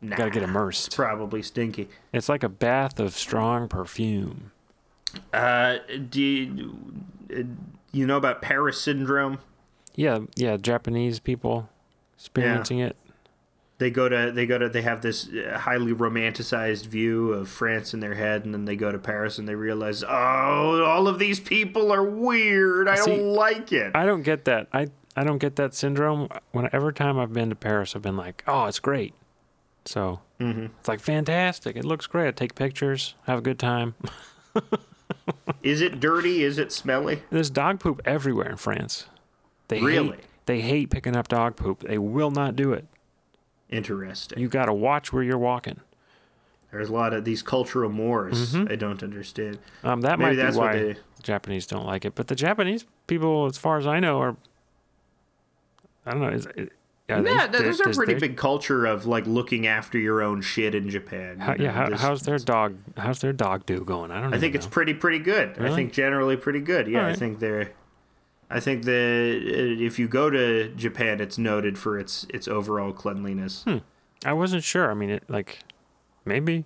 Nah, 0.00 0.16
gotta 0.16 0.30
get 0.30 0.42
It's 0.42 0.50
immersed. 0.50 0.96
probably 0.96 1.42
stinky. 1.42 1.88
It's 2.12 2.28
like 2.28 2.42
a 2.42 2.48
bath 2.48 2.98
of 2.98 3.14
strong 3.14 3.68
perfume. 3.68 4.50
Uh, 5.32 5.76
do 6.08 6.20
you, 6.22 6.76
uh, 7.34 7.42
you 7.92 8.06
know 8.06 8.16
about 8.16 8.40
Paris 8.42 8.80
syndrome? 8.80 9.38
Yeah, 9.94 10.20
yeah. 10.36 10.56
Japanese 10.56 11.20
people 11.20 11.68
experiencing 12.16 12.78
it. 12.78 12.96
They 13.82 13.90
go 13.90 14.08
to 14.08 14.30
they 14.32 14.46
go 14.46 14.58
to 14.58 14.68
they 14.68 14.82
have 14.82 15.02
this 15.02 15.28
uh, 15.28 15.58
highly 15.58 15.92
romanticized 15.92 16.86
view 16.86 17.32
of 17.32 17.48
France 17.48 17.92
in 17.92 17.98
their 18.00 18.14
head, 18.14 18.44
and 18.44 18.54
then 18.54 18.64
they 18.64 18.76
go 18.76 18.92
to 18.92 18.98
Paris 18.98 19.38
and 19.38 19.48
they 19.48 19.56
realize, 19.56 20.04
oh, 20.04 20.08
all 20.84 21.08
of 21.08 21.18
these 21.18 21.40
people 21.40 21.90
are 21.92 22.04
weird. 22.04 22.86
I 22.88 22.94
See, 22.96 23.10
don't 23.16 23.34
like 23.34 23.72
it. 23.72 23.90
I 23.96 24.06
don't 24.06 24.22
get 24.22 24.44
that. 24.44 24.68
I 24.72 24.86
I 25.16 25.24
don't 25.24 25.38
get 25.38 25.56
that 25.56 25.74
syndrome. 25.74 26.28
When 26.52 26.68
every 26.72 26.94
time 26.94 27.18
I've 27.18 27.32
been 27.32 27.50
to 27.50 27.56
Paris, 27.56 27.96
I've 27.96 28.02
been 28.02 28.16
like, 28.16 28.44
oh, 28.46 28.66
it's 28.66 28.78
great. 28.78 29.14
So 29.84 30.20
Mm-hmm. 30.40 30.66
it's 30.80 30.88
like 30.88 31.00
fantastic. 31.00 31.76
It 31.76 31.84
looks 31.84 32.06
great. 32.06 32.28
I 32.28 32.30
take 32.32 32.54
pictures, 32.54 33.14
have 33.26 33.38
a 33.38 33.42
good 33.42 33.58
time. 33.58 33.94
Is 35.62 35.80
it 35.80 36.00
dirty? 36.00 36.42
Is 36.42 36.58
it 36.58 36.72
smelly? 36.72 37.22
There's 37.30 37.50
dog 37.50 37.78
poop 37.80 38.00
everywhere 38.04 38.50
in 38.50 38.56
France. 38.56 39.06
They 39.68 39.80
Really? 39.80 40.16
hate, 40.16 40.24
they 40.46 40.60
hate 40.60 40.90
picking 40.90 41.14
up 41.16 41.28
dog 41.28 41.54
poop. 41.56 41.80
They 41.82 41.98
will 41.98 42.30
not 42.32 42.56
do 42.56 42.72
it. 42.72 42.86
Interesting. 43.72 44.38
You 44.38 44.48
got 44.48 44.66
to 44.66 44.72
watch 44.72 45.12
where 45.12 45.22
you're 45.22 45.38
walking. 45.38 45.80
There's 46.70 46.88
a 46.88 46.92
lot 46.92 47.12
of 47.12 47.24
these 47.24 47.42
cultural 47.42 47.90
mores 47.90 48.54
I 48.54 48.76
don't 48.76 49.02
understand. 49.02 49.58
Um, 49.84 50.00
that 50.02 50.18
Maybe 50.18 50.30
might 50.36 50.42
that's 50.42 50.56
be 50.56 50.60
why 50.60 50.76
they- 50.78 50.92
the 50.92 51.22
Japanese 51.22 51.66
don't 51.66 51.84
like 51.84 52.04
it. 52.04 52.14
But 52.14 52.28
the 52.28 52.34
Japanese 52.34 52.86
people, 53.06 53.46
as 53.46 53.58
far 53.58 53.78
as 53.78 53.86
I 53.86 54.00
know, 54.00 54.20
are 54.20 54.36
I 56.06 56.12
don't 56.12 56.20
know. 56.20 56.28
Is, 56.30 56.46
is, 56.56 56.68
are 57.10 57.20
they- 57.22 57.30
Yeah, 57.30 57.46
there's 57.46 57.80
a 57.80 57.90
pretty 57.90 58.14
big 58.14 58.36
culture 58.36 58.86
of 58.86 59.04
like 59.06 59.26
looking 59.26 59.66
after 59.66 59.98
your 59.98 60.22
own 60.22 60.40
shit 60.40 60.74
in 60.74 60.88
Japan. 60.88 61.38
How, 61.40 61.52
know, 61.54 61.64
yeah, 61.64 61.72
how, 61.72 61.94
how's 61.96 62.22
their 62.22 62.38
dog? 62.38 62.76
How's 62.96 63.20
their 63.20 63.32
dog 63.34 63.66
do 63.66 63.84
going? 63.84 64.10
I 64.10 64.20
don't. 64.22 64.32
I 64.34 64.38
think 64.38 64.50
even 64.52 64.56
it's 64.56 64.66
pretty 64.66 64.94
pretty 64.94 65.18
good. 65.18 65.58
I 65.58 65.74
think 65.74 65.92
generally 65.92 66.36
pretty 66.36 66.60
good. 66.60 66.88
Yeah, 66.88 67.06
I 67.06 67.14
think 67.14 67.38
they're. 67.38 67.72
I 68.52 68.60
think 68.60 68.84
that 68.84 69.42
if 69.80 69.98
you 69.98 70.06
go 70.08 70.28
to 70.28 70.68
Japan, 70.74 71.20
it's 71.20 71.38
noted 71.38 71.78
for 71.78 71.98
its 71.98 72.26
its 72.28 72.46
overall 72.46 72.92
cleanliness. 72.92 73.64
I 74.24 74.32
wasn't 74.32 74.62
sure. 74.62 74.90
I 74.90 74.94
mean, 74.94 75.10
it 75.10 75.24
like 75.28 75.60
maybe 76.24 76.64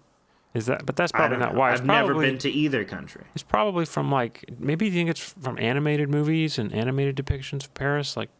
is 0.52 0.66
that, 0.66 0.84
but 0.84 0.96
that's 0.96 1.12
probably 1.12 1.38
don't 1.38 1.52
know. 1.52 1.58
why. 1.58 1.72
It's 1.72 1.80
I've 1.80 1.86
never 1.86 2.14
been 2.14 2.38
to 2.38 2.50
either 2.50 2.84
country. 2.84 3.24
It's 3.34 3.44
probably 3.44 3.84
from 3.84 4.10
like 4.10 4.44
maybe 4.58 4.86
you 4.86 4.92
think 4.92 5.10
it's 5.10 5.20
from 5.20 5.58
animated 5.58 6.08
movies 6.08 6.58
and 6.58 6.72
animated 6.72 7.14
depictions 7.16 7.64
of 7.64 7.74
Paris, 7.74 8.16
like 8.16 8.30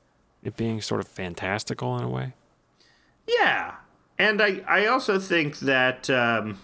it 0.43 0.56
being 0.56 0.81
sort 0.81 1.01
of 1.01 1.09
fantastical 1.09 1.97
in 1.98 2.05
a 2.05 2.09
way. 2.09 2.35
Yeah, 3.28 3.74
and 4.18 4.43
I 4.43 4.62
I 4.66 4.86
also 4.86 5.18
think 5.18 5.60
that 5.60 6.10
um, 6.10 6.59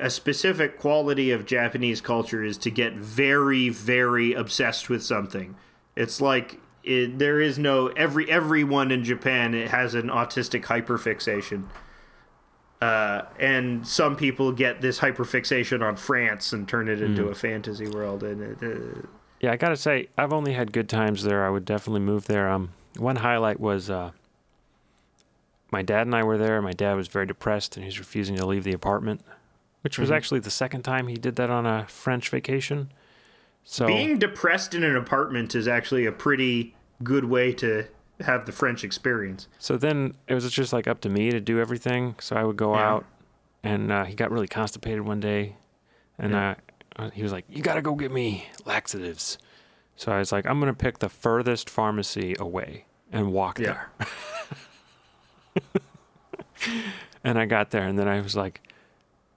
a 0.00 0.10
specific 0.10 0.78
quality 0.78 1.30
of 1.30 1.46
Japanese 1.46 2.00
culture 2.00 2.42
is 2.42 2.56
to 2.58 2.70
get 2.70 2.94
very 2.94 3.68
very 3.68 4.32
obsessed 4.32 4.88
with 4.88 5.02
something. 5.02 5.56
It's 5.96 6.20
like 6.20 6.60
it, 6.82 7.18
there 7.18 7.40
is 7.40 7.58
no 7.58 7.88
every 7.88 8.30
everyone 8.30 8.90
in 8.90 9.04
Japan 9.04 9.54
it 9.54 9.70
has 9.70 9.94
an 9.94 10.08
autistic 10.08 10.64
hyperfixation. 10.64 11.64
Uh, 12.80 13.26
and 13.38 13.86
some 13.86 14.16
people 14.16 14.52
get 14.52 14.80
this 14.80 15.00
hyperfixation 15.00 15.86
on 15.86 15.96
France 15.96 16.54
and 16.54 16.66
turn 16.66 16.88
it 16.88 17.02
into 17.02 17.28
a 17.28 17.34
fantasy 17.34 17.86
world, 17.86 18.22
and 18.22 18.40
it, 18.40 18.62
uh, 18.62 19.06
Yeah, 19.40 19.52
I 19.52 19.56
gotta 19.56 19.76
say, 19.76 20.08
I've 20.16 20.32
only 20.32 20.54
had 20.54 20.72
good 20.72 20.88
times 20.88 21.22
there. 21.22 21.44
I 21.44 21.50
would 21.50 21.66
definitely 21.66 22.00
move 22.00 22.24
there. 22.24 22.48
Um, 22.48 22.70
one 22.96 23.16
highlight 23.16 23.60
was 23.60 23.90
uh, 23.90 24.12
my 25.70 25.82
dad 25.82 26.06
and 26.06 26.14
I 26.14 26.22
were 26.22 26.38
there. 26.38 26.60
My 26.62 26.72
dad 26.72 26.94
was 26.94 27.08
very 27.08 27.26
depressed 27.26 27.76
and 27.76 27.84
he's 27.84 27.98
refusing 27.98 28.36
to 28.36 28.46
leave 28.46 28.64
the 28.64 28.72
apartment, 28.72 29.20
which 29.82 29.98
was 29.98 30.10
actually 30.10 30.40
the 30.40 30.50
second 30.50 30.82
time 30.82 31.08
he 31.08 31.14
did 31.14 31.36
that 31.36 31.50
on 31.50 31.66
a 31.66 31.86
French 31.88 32.28
vacation. 32.28 32.92
So 33.64 33.86
being 33.86 34.18
depressed 34.18 34.74
in 34.74 34.82
an 34.82 34.96
apartment 34.96 35.54
is 35.54 35.68
actually 35.68 36.06
a 36.06 36.12
pretty 36.12 36.74
good 37.02 37.24
way 37.24 37.52
to 37.54 37.86
have 38.20 38.44
the 38.46 38.52
French 38.52 38.84
experience. 38.84 39.48
So 39.58 39.76
then 39.76 40.14
it 40.28 40.34
was 40.34 40.50
just 40.50 40.72
like 40.72 40.86
up 40.86 41.00
to 41.02 41.08
me 41.08 41.30
to 41.30 41.40
do 41.40 41.58
everything. 41.60 42.14
So 42.20 42.36
I 42.36 42.44
would 42.44 42.56
go 42.56 42.74
Yeah. 42.74 42.88
out, 42.94 43.06
and 43.62 43.90
uh, 43.92 44.04
he 44.04 44.14
got 44.14 44.30
really 44.30 44.48
constipated 44.48 45.02
one 45.02 45.20
day, 45.20 45.56
and 46.18 46.32
Yeah. 46.32 46.54
uh, 46.96 47.10
he 47.10 47.22
was 47.22 47.32
like, 47.32 47.44
"You 47.48 47.62
got 47.62 47.74
to 47.74 47.82
go 47.82 47.94
get 47.94 48.10
me 48.12 48.46
laxatives." 48.66 49.38
So 49.96 50.12
I 50.12 50.18
was 50.18 50.32
like, 50.32 50.46
"I'm 50.46 50.58
gonna 50.60 50.74
pick 50.74 50.98
the 50.98 51.08
furthest 51.08 51.70
pharmacy 51.70 52.34
away 52.38 52.84
and 53.12 53.32
walk 53.32 53.58
Yeah. 53.58 53.84
there." 53.98 54.08
and 57.24 57.38
I 57.38 57.46
got 57.46 57.70
there, 57.70 57.86
and 57.86 57.98
then 57.98 58.08
I 58.08 58.20
was 58.20 58.36
like, 58.36 58.60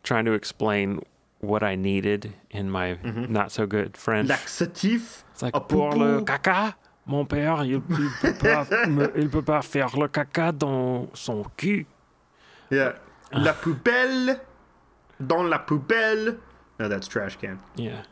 trying 0.04 0.26
to 0.26 0.34
explain 0.34 1.00
what 1.42 1.64
I 1.64 1.76
needed 1.76 2.32
in 2.52 2.70
my 2.70 2.98
not 3.04 3.52
so 3.52 3.66
good 3.66 3.98
French. 3.98 4.30
Laxatif. 4.30 5.24
It's 5.34 5.42
like 5.42 5.54
pour 5.68 5.96
le 5.96 6.22
caca. 6.22 6.76
Mon 7.06 7.26
père, 7.26 7.66
il, 7.66 7.82
il 7.90 8.10
peut 8.22 8.34
pas, 8.34 8.66
me- 8.88 9.12
il 9.18 9.30
peut 9.30 9.42
pas 9.42 9.62
faire 9.62 9.98
le 9.98 10.08
caca 10.08 10.54
dans 10.54 11.10
son 11.14 11.44
cul. 11.58 11.86
Yeah. 12.72 12.94
La 13.34 13.52
poubelle. 13.54 14.40
Dans 15.20 15.44
la 15.44 15.60
poubelle. 15.60 16.38
No, 16.80 16.88
that's 16.88 17.08
trash 17.10 17.38
can. 17.38 17.58
Yeah. 17.76 18.04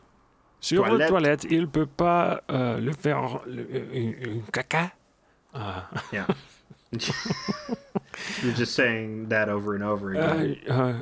Sur 0.60 0.84
Toilette. 0.84 1.00
le 1.00 1.06
toilette, 1.08 1.44
il 1.50 1.68
peut 1.68 1.86
pas 1.86 2.42
euh, 2.50 2.78
le 2.80 2.92
faire 2.92 3.40
le, 3.46 3.66
euh, 3.72 4.36
un 4.38 4.50
caca. 4.52 4.92
Yeah. 6.12 6.26
You're 8.42 8.54
just 8.54 8.74
saying 8.74 9.28
that 9.30 9.48
over 9.48 9.74
and 9.74 9.82
over 9.82 10.10
again. 10.10 10.56
Euh, 10.68 10.72
euh, 10.72 10.92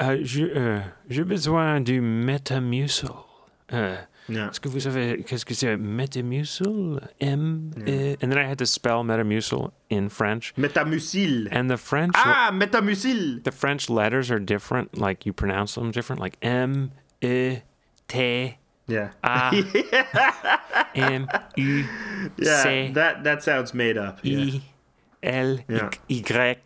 euh, 0.00 0.18
je- 0.22 0.44
euh, 0.54 0.80
J'ai 1.08 1.24
besoin 1.24 1.80
du 1.80 2.00
Metamucil. 2.00 3.08
Euh, 3.72 3.96
yeah. 4.28 4.48
Est-ce 4.50 4.60
que 4.60 4.68
vous 4.68 4.80
savez 4.80 5.22
qu'est-ce 5.26 5.44
que 5.44 5.54
c'est 5.54 5.76
Metamucil? 5.76 7.00
M. 7.20 7.70
E- 7.86 8.16
and 8.22 8.28
then 8.30 8.38
I 8.38 8.44
had 8.50 8.58
to 8.58 8.66
spell 8.66 9.02
Metamucil 9.04 9.70
in 9.90 10.08
French. 10.08 10.52
Metamucil. 10.56 11.48
And 11.52 11.68
the 11.68 11.76
French 11.76 12.14
Ah, 12.16 12.50
metamucil. 12.52 13.42
the 13.44 13.50
French 13.52 13.88
letters 13.88 14.30
are 14.30 14.38
different. 14.40 14.96
Like 14.98 15.24
you 15.26 15.32
pronounce 15.32 15.74
them 15.74 15.90
different. 15.90 16.20
Like 16.20 16.36
M, 16.42 16.90
E, 17.22 17.58
T, 18.08 18.58
Yeah. 18.86 19.10
A, 19.22 19.50
M, 20.94 21.26
U, 21.56 21.84
Yeah. 22.38 22.62
C, 22.62 22.90
That 22.92 23.24
that 23.24 23.42
sounds 23.42 23.72
made 23.72 23.96
up. 23.96 24.18
Yeah. 24.22 24.38
I, 24.44 24.62
L, 25.22 25.58
Yeah. 25.68 25.88
Y. 26.08 26.22
Y. 26.28 26.56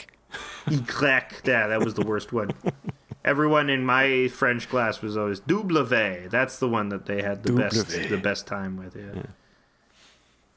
Yeah, 1.46 1.68
that 1.68 1.80
was 1.84 1.94
the 1.94 2.04
worst 2.04 2.32
one. 2.32 2.50
Everyone 3.28 3.68
in 3.68 3.84
my 3.84 4.28
French 4.28 4.70
class 4.70 5.02
was 5.02 5.14
always 5.14 5.40
W. 5.40 6.28
That's 6.30 6.58
the 6.58 6.66
one 6.66 6.88
that 6.88 7.04
they 7.04 7.20
had 7.20 7.42
the 7.42 7.52
best 7.52 7.90
W. 7.90 8.08
the 8.08 8.16
best 8.16 8.46
time 8.46 8.78
with. 8.78 8.96
Yeah. 8.96 9.24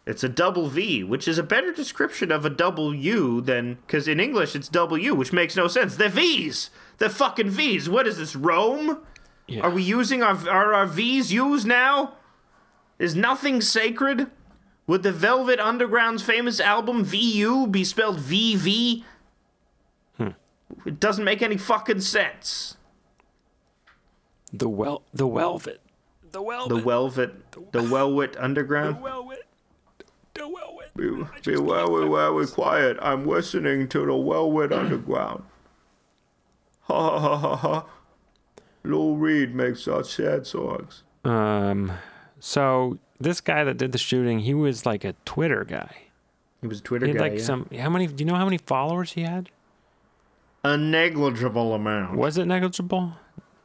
It's 0.05 0.23
a 0.23 0.29
double 0.29 0.69
V, 0.69 1.03
which 1.03 1.27
is 1.27 1.37
a 1.37 1.43
better 1.43 1.73
description 1.73 2.31
of 2.31 2.45
a 2.45 2.49
double 2.49 2.95
U 2.95 3.41
than 3.41 3.73
because 3.85 4.07
in 4.07 4.21
English 4.21 4.55
it's 4.55 4.69
W, 4.69 5.13
which 5.13 5.33
makes 5.33 5.57
no 5.57 5.67
sense. 5.67 5.97
They're 5.97 6.07
V's. 6.07 6.69
They're 6.97 7.09
fucking 7.09 7.49
V's. 7.49 7.89
What 7.89 8.07
is 8.07 8.17
this, 8.17 8.37
Rome? 8.37 8.99
Yeah. 9.47 9.63
Are 9.63 9.69
we 9.69 9.83
using 9.83 10.23
our 10.23 10.37
are 10.49 10.73
our 10.73 10.87
V's 10.87 11.33
used 11.33 11.67
now? 11.67 12.13
Is 12.99 13.17
nothing 13.17 13.59
sacred? 13.59 14.31
Would 14.87 15.03
the 15.03 15.11
Velvet 15.11 15.59
Underground's 15.59 16.23
famous 16.23 16.61
album 16.61 17.03
VU 17.03 17.67
be 17.67 17.83
spelled 17.83 18.19
VV? 18.19 19.03
It 20.85 20.99
doesn't 20.99 21.23
make 21.23 21.41
any 21.41 21.57
fucking 21.57 22.01
sense. 22.01 22.77
The 24.53 24.67
well, 24.67 25.03
the 25.13 25.27
velvet, 25.27 25.81
the 26.31 26.41
velvet, 26.43 26.69
The 26.69 26.81
Velvet, 26.81 27.71
the 27.71 27.81
Velvet 27.81 28.37
Underground. 28.37 29.01
velvet, 29.01 29.45
the 30.33 30.41
velvet. 30.41 30.93
Be, 30.95 31.09
be 31.51 31.55
very, 31.55 32.09
very 32.09 32.47
quiet. 32.47 32.97
I'm 33.01 33.25
listening 33.25 33.87
to 33.89 33.99
the 33.99 34.17
Velvet 34.17 34.71
Underground. 34.73 35.43
Ha 36.85 37.19
ha 37.19 37.19
ha 37.19 37.37
ha 37.37 37.55
ha. 37.55 37.85
Lou 38.83 39.15
Reed 39.15 39.55
makes 39.55 39.83
such 39.83 40.13
sad 40.15 40.45
songs. 40.45 41.03
Um, 41.23 41.93
so 42.39 42.97
this 43.19 43.39
guy 43.39 43.63
that 43.63 43.77
did 43.77 43.93
the 43.93 43.97
shooting, 43.97 44.39
he 44.39 44.53
was 44.53 44.85
like 44.85 45.05
a 45.05 45.13
Twitter 45.23 45.63
guy. 45.63 45.95
He 46.59 46.67
was 46.67 46.79
a 46.79 46.83
Twitter 46.83 47.05
guy. 47.05 47.11
He 47.13 47.17
had 47.17 47.23
guy. 47.23 47.29
like 47.29 47.39
yeah. 47.39 47.45
some. 47.45 47.69
How 47.77 47.89
many? 47.89 48.07
Do 48.07 48.21
you 48.21 48.25
know 48.29 48.35
how 48.35 48.43
many 48.43 48.57
followers 48.57 49.13
he 49.13 49.21
had? 49.21 49.49
A 50.63 50.77
negligible 50.77 51.73
amount. 51.73 52.17
Was 52.17 52.37
it 52.37 52.45
negligible? 52.45 53.13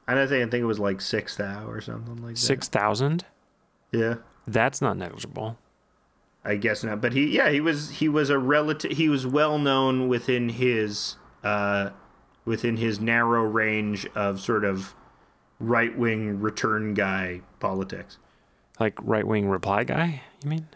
I 0.09 0.15
don't 0.15 0.29
think 0.29 0.47
I 0.47 0.51
think 0.51 0.63
it 0.63 0.67
was 0.67 0.79
like 0.79 1.01
six 1.01 1.37
thou 1.37 1.67
or 1.69 1.81
something 1.81 2.17
like 2.25 2.37
Six 2.37 2.69
thousand. 2.69 3.25
that. 3.91 3.99
Yeah. 3.99 4.15
That's 4.47 4.81
not 4.81 4.97
negligible. 4.97 5.59
I 6.45 6.55
guess 6.55 6.85
not. 6.85 7.01
But 7.01 7.13
he, 7.13 7.27
yeah, 7.35 7.51
he 7.51 7.61
was 7.61 7.91
he 7.91 8.09
was 8.09 8.31
a 8.31 8.39
relative. 8.39 8.93
He 8.93 9.09
was 9.09 9.27
well 9.27 9.59
known 9.59 10.07
within 10.07 10.49
his 10.51 11.17
uh, 11.43 11.91
within 12.45 12.77
his 12.77 13.01
narrow 13.01 13.43
range 13.43 14.07
of 14.15 14.41
sort 14.41 14.65
of 14.65 14.95
right 15.59 15.97
wing 15.99 16.41
return 16.41 16.95
guy 16.95 17.41
politics. 17.59 18.19
Like 18.79 18.95
right 19.03 19.27
wing 19.27 19.49
reply 19.49 19.83
guy. 19.83 20.23
You 20.45 20.51
mean? 20.51 20.69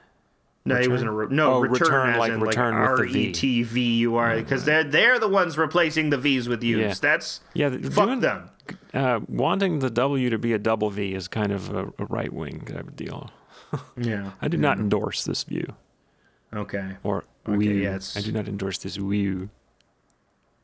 No, 0.71 0.81
he 0.81 0.89
wasn't 0.89 1.11
a 1.11 1.13
re- 1.13 1.27
no 1.31 1.55
Oh, 1.55 1.61
return, 1.61 1.73
return, 1.81 2.11
as 2.11 2.19
like 2.19 2.33
in 2.33 2.41
return 2.41 2.75
like 2.75 2.89
R. 2.99 3.05
E 3.07 3.33
T 3.33 3.63
V 3.63 3.81
U 3.99 4.17
R 4.17 4.37
because 4.37 4.65
they're 4.65 4.85
they're 4.85 5.19
the 5.19 5.29
ones 5.29 5.57
replacing 5.59 6.11
the 6.11 6.19
V's 6.19 6.49
with 6.49 6.63
U's. 6.65 6.79
Yeah. 6.81 6.95
That's 7.01 7.41
Yeah, 7.55 7.71
fuck 7.91 8.07
doing- 8.07 8.21
them. 8.21 8.51
Uh, 8.95 9.21
wanting 9.29 9.81
the 9.81 9.91
W 9.91 10.31
to 10.31 10.39
be 10.39 10.53
a 10.53 10.59
double 10.59 10.91
V 10.91 11.15
is 11.15 11.27
kind 11.29 11.51
of 11.53 11.71
a, 11.71 11.93
a 11.99 12.05
right 12.07 12.33
wing 12.33 12.61
type 12.67 12.89
of 12.89 12.97
deal. 12.97 13.31
Yeah. 13.97 14.33
I 14.43 14.49
do 14.49 14.57
not 14.57 14.79
endorse 14.79 15.23
this 15.25 15.45
view 15.45 15.75
Okay. 16.53 16.97
or 17.05 17.25
Okay, 17.49 17.57
view. 17.59 17.71
yeah, 17.75 17.99
I 18.17 18.21
do 18.21 18.33
not 18.33 18.49
endorse 18.49 18.79
this 18.79 18.97
view. 18.97 19.49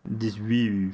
This 0.04 0.34
view. 0.34 0.92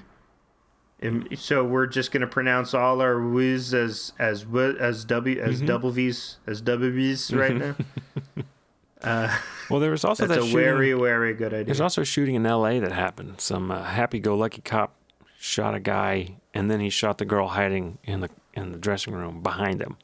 So 1.37 1.65
we're 1.65 1.87
just 1.87 2.13
gonna 2.13 2.27
pronounce 2.29 2.75
all 2.75 3.01
our 3.01 3.15
W's 3.19 3.75
as 3.75 4.13
as 4.19 4.45
w- 4.45 4.77
as 4.79 5.05
W 5.05 5.41
as 5.41 5.57
Mm-hmm. 5.57 5.67
double 5.67 5.91
V's 5.91 6.37
as 6.47 6.61
double 6.61 6.91
V's 6.91 7.33
right 7.33 7.57
now. 7.59 7.75
Uh, 9.03 9.37
Well, 9.71 9.81
there 9.81 9.91
was 9.91 10.05
also 10.05 10.27
That's 10.27 10.39
that 10.41 10.45
a 10.45 10.51
shooting, 10.51 10.65
very, 10.65 10.93
very 10.93 11.35
good 11.35 11.53
idea. 11.55 11.65
There's 11.65 11.81
also 11.81 12.03
a 12.03 12.05
shooting 12.05 12.35
in 12.35 12.45
L.A. 12.45 12.79
that 12.81 12.93
happened. 12.93 13.41
Some 13.41 13.71
uh, 13.71 13.83
happy-go-lucky 13.83 14.63
cop 14.63 14.95
shot 15.39 15.75
a 15.75 15.81
guy, 15.81 16.37
and 16.53 16.71
then 16.71 16.81
he 16.81 16.91
shot 16.91 17.19
the 17.19 17.25
girl 17.25 17.49
hiding 17.49 17.99
in 18.05 18.21
the 18.21 18.29
in 18.55 18.71
the 18.73 18.79
dressing 18.79 19.15
room 19.15 19.43
behind 19.43 19.81
him. 19.81 19.97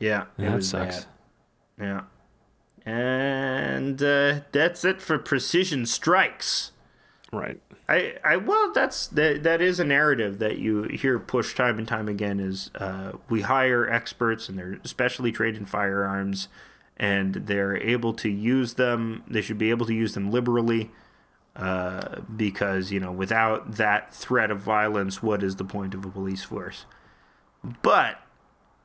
yeah, 0.00 0.24
it 0.36 0.50
that 0.50 0.64
sucks. 0.64 1.06
bad. 1.78 1.86
Yeah. 1.86 2.00
And 2.84 4.02
uh, 4.02 4.40
that's 4.50 4.84
it 4.84 5.00
for 5.00 5.18
precision 5.18 5.86
strikes. 5.86 6.72
Right. 7.32 7.60
I, 7.88 8.14
I 8.24 8.36
well, 8.36 8.72
that's 8.72 9.06
that, 9.08 9.42
that 9.44 9.60
is 9.60 9.78
a 9.80 9.84
narrative 9.84 10.38
that 10.40 10.58
you 10.58 10.84
hear 10.84 11.18
pushed 11.18 11.56
time 11.56 11.78
and 11.78 11.86
time 11.86 12.08
again. 12.08 12.40
Is 12.40 12.70
uh, 12.74 13.12
we 13.28 13.42
hire 13.42 13.88
experts 13.88 14.48
and 14.48 14.58
they're 14.58 14.78
specially 14.84 15.30
trained 15.30 15.56
in 15.56 15.64
firearms, 15.64 16.48
and 17.02 17.34
they're 17.34 17.76
able 17.76 18.12
to 18.14 18.28
use 18.30 18.74
them. 18.74 19.24
They 19.26 19.42
should 19.42 19.58
be 19.58 19.70
able 19.70 19.86
to 19.86 19.94
use 19.94 20.14
them 20.14 20.30
liberally, 20.30 20.90
uh, 21.56 22.20
because 22.36 22.92
you 22.92 23.00
know, 23.00 23.10
without 23.10 23.72
that 23.72 24.14
threat 24.14 24.50
of 24.52 24.60
violence, 24.60 25.20
what 25.22 25.42
is 25.42 25.56
the 25.56 25.64
point 25.64 25.94
of 25.94 26.04
a 26.04 26.08
police 26.08 26.44
force? 26.44 26.86
But 27.82 28.18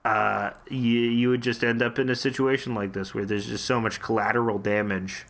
uh, 0.03 0.51
you 0.69 0.99
you 0.99 1.29
would 1.29 1.41
just 1.41 1.63
end 1.63 1.81
up 1.81 1.99
in 1.99 2.09
a 2.09 2.15
situation 2.15 2.73
like 2.73 2.93
this 2.93 3.13
where 3.13 3.25
there's 3.25 3.45
just 3.47 3.65
so 3.65 3.79
much 3.79 3.99
collateral 4.01 4.57
damage 4.57 5.25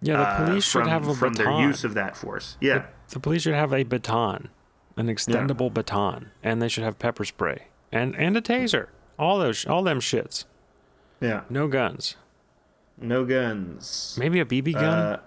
Yeah, 0.00 0.16
the 0.16 0.22
uh, 0.22 0.46
police 0.46 0.64
should 0.64 0.86
have 0.86 1.06
a 1.08 1.14
from 1.14 1.32
baton. 1.34 1.44
their 1.44 1.68
use 1.68 1.84
of 1.84 1.94
that 1.94 2.16
force. 2.16 2.56
Yeah. 2.60 2.86
The 3.10 3.20
police 3.20 3.42
should 3.42 3.54
have 3.54 3.72
a 3.74 3.82
baton, 3.82 4.48
an 4.96 5.08
extendable 5.08 5.72
baton, 5.72 6.30
and 6.42 6.62
they 6.62 6.68
should 6.68 6.84
have 6.84 6.98
pepper 6.98 7.24
spray 7.24 7.66
and 7.92 8.14
and 8.16 8.36
a 8.36 8.40
taser. 8.40 8.88
All 9.18 9.38
those, 9.38 9.66
all 9.66 9.82
them 9.82 10.00
shits. 10.00 10.46
Yeah. 11.20 11.42
No 11.50 11.68
guns. 11.68 12.16
No 12.98 13.24
guns. 13.24 14.16
Maybe 14.18 14.40
a 14.40 14.44
BB 14.44 14.74
gun. 14.74 14.84
Uh, 14.84 15.20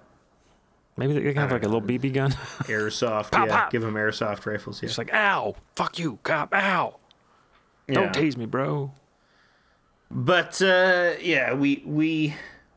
Maybe 0.96 1.14
they 1.14 1.22
can 1.22 1.36
have 1.38 1.52
like 1.52 1.64
a 1.64 1.68
little 1.68 1.82
BB 1.82 2.14
gun. 2.14 2.32
airsoft. 2.64 3.32
Pop, 3.32 3.48
yeah. 3.48 3.62
pop. 3.62 3.72
Give 3.72 3.82
them 3.82 3.96
airsoft 3.96 4.46
rifles. 4.46 4.82
Yeah. 4.82 4.90
It's 4.90 4.98
like, 4.98 5.14
ow, 5.14 5.56
fuck 5.76 5.98
you, 5.98 6.20
cop, 6.22 6.54
ow. 6.54 7.00
yeah. 7.88 7.96
Don't 7.96 8.14
tase 8.14 8.38
me, 8.38 8.46
bro. 8.46 8.92
But 10.12 10.62
uh, 10.62 11.14
yeah, 11.20 11.54
we 11.56 11.82
we 11.86 12.36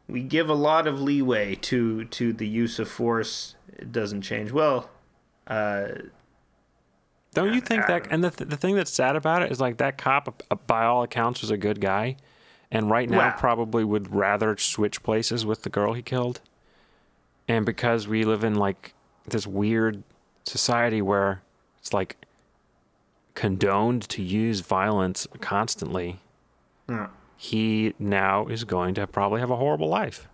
we 0.09 0.22
give 0.22 0.48
a 0.48 0.55
lot 0.55 0.86
of 0.86 1.01
leeway 1.01 1.56
to 1.56 2.05
to 2.06 2.32
the 2.32 2.48
use 2.48 2.78
of 2.78 2.88
force. 2.88 3.55
It 3.68 3.93
doesn't 3.93 4.22
change. 4.22 4.51
Well, 4.51 4.88
uh, 5.47 5.88
Don't 7.34 7.52
you 7.52 7.60
think 7.60 7.86
that? 7.86 8.06
And 8.10 8.24
the 8.24 8.30
th- 8.30 8.48
the 8.48 8.56
thing 8.56 8.74
that's 8.76 8.90
sad 8.90 9.16
about 9.16 9.43
it 9.43 9.52
is 9.52 9.60
like 9.60 9.76
that 9.76 9.98
cop, 9.98 10.43
uh, 10.51 10.55
by 10.55 10.86
all 10.86 11.02
accounts, 11.02 11.43
was 11.43 11.51
a 11.51 11.59
good 11.59 11.82
guy, 11.82 12.16
and 12.70 12.90
right 12.90 13.09
now 13.09 13.18
Wow. 13.18 13.34
probably 13.38 13.84
would 13.84 14.14
rather 14.14 14.56
switch 14.56 15.02
places 15.02 15.44
with 15.47 15.62
the 15.62 15.70
girl 15.70 15.93
he 15.93 16.02
killed. 16.02 16.40
And 17.48 17.64
because 17.64 18.09
we 18.09 18.24
live 18.24 18.43
in 18.44 18.55
like 18.56 18.93
this 19.26 19.47
weird 19.47 20.02
society 20.44 21.01
where 21.01 21.43
it's 21.78 21.93
like 21.93 22.16
condoned 23.34 24.02
to 24.09 24.22
use 24.22 24.60
violence 24.60 25.26
constantly, 25.40 26.20
yeah. 26.88 27.09
he 27.36 27.94
now 27.98 28.47
is 28.47 28.64
going 28.64 28.94
to 28.94 29.06
probably 29.06 29.40
have 29.40 29.51
a 29.51 29.56
horrible 29.56 29.88
life. 29.88 30.28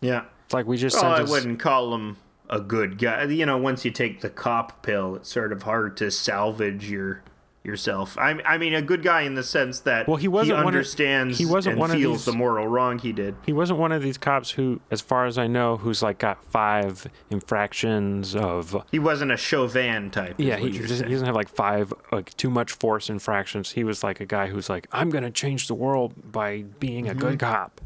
yeah. 0.00 0.24
It's 0.44 0.54
like 0.54 0.66
we 0.66 0.76
just 0.78 1.00
Well, 1.00 1.12
I 1.12 1.20
his- 1.20 1.30
wouldn't 1.30 1.60
call 1.60 1.94
him 1.94 2.16
a 2.48 2.58
good 2.60 2.98
guy. 2.98 3.22
You 3.24 3.46
know, 3.46 3.56
once 3.56 3.84
you 3.84 3.92
take 3.92 4.20
the 4.20 4.28
cop 4.28 4.82
pill, 4.82 5.14
it's 5.14 5.28
sort 5.28 5.52
of 5.52 5.62
hard 5.62 5.96
to 5.98 6.10
salvage 6.10 6.90
your 6.90 7.22
yourself. 7.62 8.16
I, 8.16 8.40
I 8.46 8.56
mean, 8.56 8.72
a 8.72 8.80
good 8.80 9.02
guy 9.02 9.20
in 9.22 9.34
the 9.34 9.42
sense 9.42 9.80
that 9.80 10.08
Well, 10.08 10.16
he 10.16 10.28
wasn't 10.28 10.60
of- 10.60 10.66
understands 10.66 11.36
he 11.36 11.44
wasn't 11.44 11.72
and 11.74 11.80
one 11.80 11.90
of 11.90 11.98
feels 11.98 12.24
these- 12.24 12.32
the 12.32 12.38
moral 12.38 12.66
wrong 12.66 12.98
he 12.98 13.12
did. 13.12 13.34
He 13.44 13.52
wasn't 13.52 13.78
one 13.78 13.92
of 13.92 14.02
these 14.02 14.16
cops 14.16 14.52
who, 14.52 14.80
as 14.90 15.02
far 15.02 15.26
as 15.26 15.36
I 15.36 15.46
know, 15.46 15.76
who's 15.76 16.02
like 16.02 16.18
got 16.18 16.42
five 16.44 17.06
infractions 17.28 18.34
of. 18.34 18.82
He 18.90 18.98
wasn't 18.98 19.30
a 19.32 19.36
Chauvin 19.36 20.10
type. 20.10 20.36
Yeah, 20.38 20.56
he, 20.56 20.70
doesn't, 20.78 21.06
he 21.06 21.12
doesn't 21.12 21.26
have 21.26 21.34
like 21.34 21.50
five 21.50 21.92
like 22.10 22.34
too 22.38 22.48
much 22.50 22.72
force 22.72 23.10
infractions. 23.10 23.72
He 23.72 23.84
was 23.84 24.02
like 24.02 24.20
a 24.20 24.26
guy 24.26 24.46
who's 24.46 24.70
like, 24.70 24.86
I'm 24.92 25.10
gonna 25.10 25.30
change 25.30 25.66
the 25.68 25.74
world 25.74 26.14
by 26.32 26.62
being 26.78 27.08
a 27.08 27.10
Mm-hmm. 27.10 27.18
good 27.20 27.38
cop. 27.40 27.80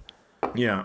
Yeah. 0.54 0.84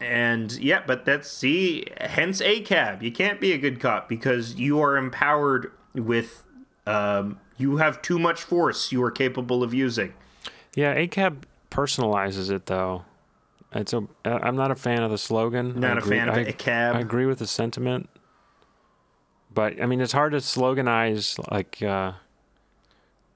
And 0.00 0.52
yeah, 0.58 0.82
but 0.86 1.04
that's 1.04 1.28
see, 1.28 1.86
hence 2.00 2.40
ACAB. 2.40 3.02
You 3.02 3.10
can't 3.10 3.40
be 3.40 3.52
a 3.52 3.58
good 3.58 3.80
cop 3.80 4.08
because 4.08 4.54
you 4.54 4.80
are 4.80 4.96
empowered 4.96 5.72
with, 5.92 6.44
um, 6.86 7.40
you 7.58 7.76
have 7.76 8.00
too 8.00 8.18
much 8.18 8.42
force 8.42 8.90
you 8.92 9.02
are 9.02 9.10
capable 9.10 9.62
of 9.62 9.74
using. 9.74 10.14
Yeah, 10.74 10.94
ACAB 10.94 11.42
personalizes 11.70 12.50
it 12.50 12.66
though. 12.66 13.04
It's 13.72 13.92
a. 13.92 13.98
uh, 14.24 14.38
I'm 14.42 14.56
not 14.56 14.70
a 14.70 14.74
fan 14.74 15.02
of 15.02 15.10
the 15.10 15.18
slogan. 15.18 15.78
Not 15.78 15.90
I 15.90 15.94
a 15.94 15.98
agree- 15.98 16.16
fan 16.18 16.28
of 16.28 16.34
I, 16.36 16.44
ACAB. 16.44 16.94
I 16.94 17.00
agree 17.00 17.26
with 17.26 17.38
the 17.40 17.46
sentiment, 17.46 18.08
but 19.52 19.80
I 19.82 19.86
mean, 19.86 20.00
it's 20.00 20.12
hard 20.12 20.32
to 20.32 20.38
sloganize 20.38 21.38
like. 21.50 21.82
Uh, 21.82 22.12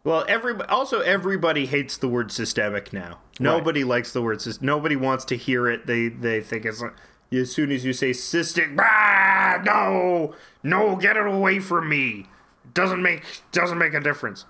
Well, 0.04 0.24
every 0.28 0.54
also 0.64 1.00
everybody 1.00 1.66
hates 1.66 1.96
the 1.96 2.08
word 2.08 2.32
systemic 2.32 2.92
now. 2.92 3.18
Nobody 3.38 3.84
likes 3.84 4.12
the 4.12 4.22
word 4.22 4.40
system. 4.40 4.66
Nobody 4.66 4.96
wants 4.96 5.24
to 5.26 5.36
hear 5.36 5.68
it. 5.68 5.86
They 5.86 6.08
they 6.08 6.40
think 6.40 6.64
it's 6.64 6.80
like 6.80 6.94
as 7.32 7.52
soon 7.52 7.70
as 7.72 7.84
you 7.84 7.92
say 7.92 8.12
system, 8.12 8.76
ah, 8.80 9.60
no, 9.64 10.34
no, 10.62 10.96
get 10.96 11.16
it 11.16 11.26
away 11.26 11.58
from 11.60 11.88
me. 11.88 12.26
Doesn't 12.74 13.02
make 13.02 13.22
doesn't 13.52 13.78
make 13.78 13.94
a 13.94 14.00
difference 14.00 14.46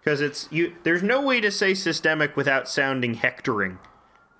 because 0.00 0.20
it's 0.20 0.48
you. 0.50 0.74
There's 0.82 1.02
no 1.02 1.20
way 1.22 1.40
to 1.40 1.50
say 1.50 1.74
systemic 1.74 2.36
without 2.36 2.68
sounding 2.68 3.14
hectoring. 3.14 3.78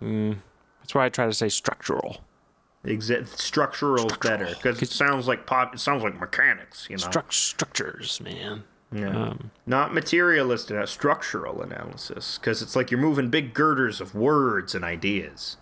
that's 0.01 0.95
why 0.95 1.07
I 1.07 1.09
try 1.09 1.27
to 1.27 1.33
say 1.35 1.49
structural. 1.49 2.19
Exa- 2.85 3.27
structural 3.27 4.07
is 4.07 4.17
better 4.19 4.47
because 4.47 4.81
it 4.81 4.91
sounds 4.91 5.27
like 5.27 5.47
pop. 5.47 5.75
It 5.75 5.79
sounds 5.81 6.03
like 6.03 6.19
mechanics. 6.21 6.87
You 6.89 6.97
know, 6.97 7.07
Struct 7.07 7.33
structures, 7.33 8.21
man. 8.21 8.65
Yeah. 8.93 9.35
Not 9.67 9.93
materialist, 9.93 10.71
uh, 10.73 10.87
structural 10.87 11.61
analysis, 11.61 12.39
because 12.39 12.63
it's 12.63 12.75
like 12.75 12.91
you're 12.91 13.01
moving 13.01 13.29
big 13.29 13.53
girders 13.53 14.01
of 14.01 14.15
words 14.15 14.75
and 14.75 14.85
ideas. 14.85 15.57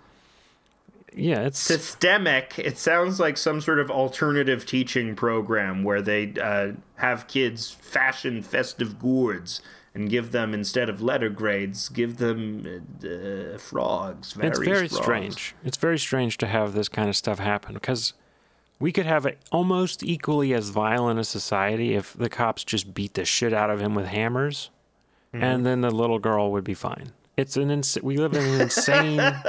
Yeah, 1.18 1.40
it's 1.46 1.58
Systemic, 1.58 2.58
it 2.58 2.76
sounds 2.76 3.18
like 3.18 3.38
some 3.38 3.60
sort 3.62 3.78
of 3.80 3.90
alternative 3.90 4.66
teaching 4.66 5.16
program 5.16 5.82
where 5.82 6.02
they 6.02 6.34
uh, 6.40 6.72
have 6.96 7.26
kids 7.26 7.70
fashion 7.70 8.42
festive 8.42 8.98
gourds 8.98 9.62
and 9.94 10.10
give 10.10 10.30
them, 10.32 10.52
instead 10.52 10.90
of 10.90 11.00
letter 11.00 11.30
grades, 11.30 11.88
give 11.88 12.18
them 12.18 12.84
uh, 13.02 13.56
frogs. 13.56 14.36
it's 14.42 14.58
very 14.58 14.88
frogs. 14.88 15.02
strange. 15.02 15.54
It's 15.64 15.78
very 15.78 15.98
strange 15.98 16.36
to 16.38 16.46
have 16.46 16.74
this 16.74 16.90
kind 16.90 17.08
of 17.08 17.16
stuff 17.16 17.38
happen 17.38 17.72
because 17.72 18.12
we 18.78 18.92
could 18.92 19.06
have 19.06 19.24
it 19.24 19.38
almost 19.50 20.02
equally 20.02 20.52
as 20.52 20.68
violent 20.68 21.18
a 21.18 21.24
society 21.24 21.94
if 21.94 22.12
the 22.12 22.28
cops 22.28 22.62
just 22.62 22.92
beat 22.92 23.14
the 23.14 23.24
shit 23.24 23.54
out 23.54 23.70
of 23.70 23.80
him 23.80 23.94
with 23.94 24.06
hammers, 24.06 24.68
Mm-hmm. 25.34 25.42
and 25.44 25.66
then 25.66 25.80
the 25.80 25.90
little 25.90 26.18
girl 26.20 26.52
would 26.52 26.62
be 26.64 26.72
fine. 26.74 27.12
It's 27.36 27.56
an 27.56 27.70
ins- 27.70 27.98
we 28.00 28.16
live 28.16 28.32
in 28.34 28.44
an 28.44 28.60
insane. 28.60 29.16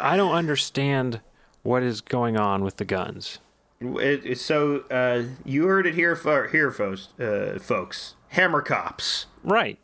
I 0.00 0.16
don't 0.16 0.32
understand 0.32 1.20
what 1.62 1.82
is 1.82 2.00
going 2.00 2.36
on 2.36 2.62
with 2.62 2.76
the 2.76 2.84
guns. 2.84 3.38
It, 3.80 4.24
it- 4.24 4.38
so 4.38 4.84
uh, 4.90 5.24
you 5.44 5.66
heard 5.66 5.86
it 5.86 5.94
here, 5.94 6.16
fo- 6.16 6.48
here, 6.48 6.70
folks. 6.70 7.08
Uh, 7.20 7.58
folks, 7.60 8.14
hammer 8.28 8.62
cops. 8.62 9.26
Right? 9.44 9.78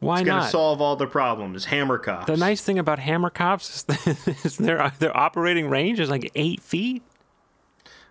Why 0.00 0.16
not? 0.16 0.20
It's 0.22 0.28
going 0.28 0.42
to 0.42 0.48
solve 0.48 0.80
all 0.80 0.96
the 0.96 1.06
problems. 1.06 1.66
Hammer 1.66 1.96
cops. 1.96 2.26
the 2.26 2.36
nice 2.36 2.60
thing 2.62 2.78
about 2.78 2.98
hammer 2.98 3.30
cops 3.30 3.84
is, 3.88 4.26
is 4.44 4.56
their 4.56 4.92
their 4.98 5.16
operating 5.16 5.68
range 5.70 6.00
is 6.00 6.10
like 6.10 6.30
eight 6.34 6.60
feet. 6.60 7.02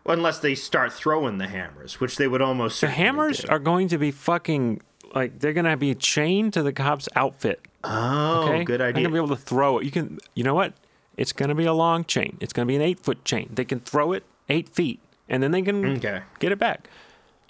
Unless 0.05 0.39
they 0.39 0.55
start 0.55 0.91
throwing 0.93 1.38
the 1.38 1.47
hammers, 1.47 1.99
which 1.99 2.15
they 2.18 2.27
would 2.27 2.41
almost. 2.41 2.81
The 2.81 2.88
hammers 2.88 3.39
do. 3.41 3.49
are 3.49 3.59
going 3.59 3.89
to 3.89 3.97
be 3.99 4.09
fucking 4.09 4.81
like 5.13 5.39
they're 5.39 5.53
gonna 5.53 5.77
be 5.77 5.93
chained 5.93 6.53
to 6.53 6.63
the 6.63 6.73
cop's 6.73 7.07
outfit. 7.15 7.61
Oh, 7.84 8.45
Okay, 8.47 8.63
good 8.63 8.81
idea. 8.81 9.03
gonna 9.03 9.13
be 9.13 9.18
able 9.23 9.35
to 9.35 9.41
throw 9.41 9.77
it. 9.77 9.84
You 9.85 9.91
can, 9.91 10.18
you 10.34 10.43
know 10.43 10.55
what? 10.55 10.73
It's 11.18 11.34
gonna 11.34 11.56
be 11.56 11.66
a 11.66 11.74
long 11.74 12.06
chain. 12.06 12.38
It's 12.40 12.54
gonna 12.54 12.66
be 12.66 12.76
an 12.76 12.82
eight 12.82 13.00
foot 13.00 13.24
chain. 13.26 13.50
They 13.54 13.66
can 13.66 13.80
throw 13.80 14.12
it 14.14 14.24
eight 14.50 14.70
feet, 14.70 15.00
and 15.30 15.42
then 15.44 15.52
they 15.52 15.62
can 15.62 15.98
Okay. 15.98 16.22
get 16.40 16.52
it 16.52 16.60
back. 16.60 16.90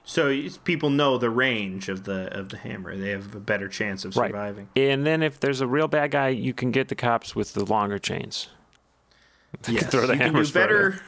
So 0.04 0.36
people 0.64 0.90
know 0.90 1.18
the 1.20 1.30
range 1.30 1.88
of 1.88 2.06
the 2.06 2.36
of 2.38 2.50
the 2.50 2.58
hammer. 2.58 2.96
They 2.98 3.10
have 3.12 3.36
a 3.36 3.40
better 3.40 3.68
chance 3.68 4.04
of 4.04 4.18
Right. 4.18 4.32
surviving. 4.32 4.68
And 4.76 5.06
then 5.06 5.22
if 5.22 5.40
there's 5.40 5.62
a 5.62 5.68
real 5.68 5.88
bad 5.88 6.12
guy, 6.12 6.30
you 6.30 6.54
can 6.54 6.72
get 6.72 6.88
the 6.88 6.96
cops 6.96 7.36
with 7.36 7.54
the 7.54 7.64
longer 7.64 8.00
chains. 8.00 8.48
Yes, 9.68 9.86
throw 9.88 10.08
the 10.08 10.14
you 10.14 10.20
can 10.20 10.34
do 10.34 10.52
better. 10.52 11.02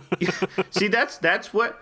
See, 0.70 0.88
that's 0.88 1.18
that's 1.18 1.52
what. 1.54 1.80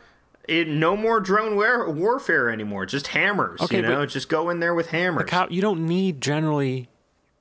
It, 0.49 0.67
no 0.67 0.97
more 0.97 1.21
drone 1.21 1.55
war- 1.55 1.89
warfare 1.89 2.51
anymore. 2.51 2.85
Just 2.85 3.07
hammers. 3.09 3.61
Okay, 3.61 3.77
you 3.77 3.83
know, 3.83 4.05
just 4.07 4.29
go 4.29 4.51
in 4.51 4.59
there 4.59 4.75
with 4.75 4.89
hammers. 4.89 5.25
The 5.27 5.31
Cop, 5.31 5.53
you 5.53 5.63
don't 5.63 5.87
need 5.87 6.21
generally 6.21 6.89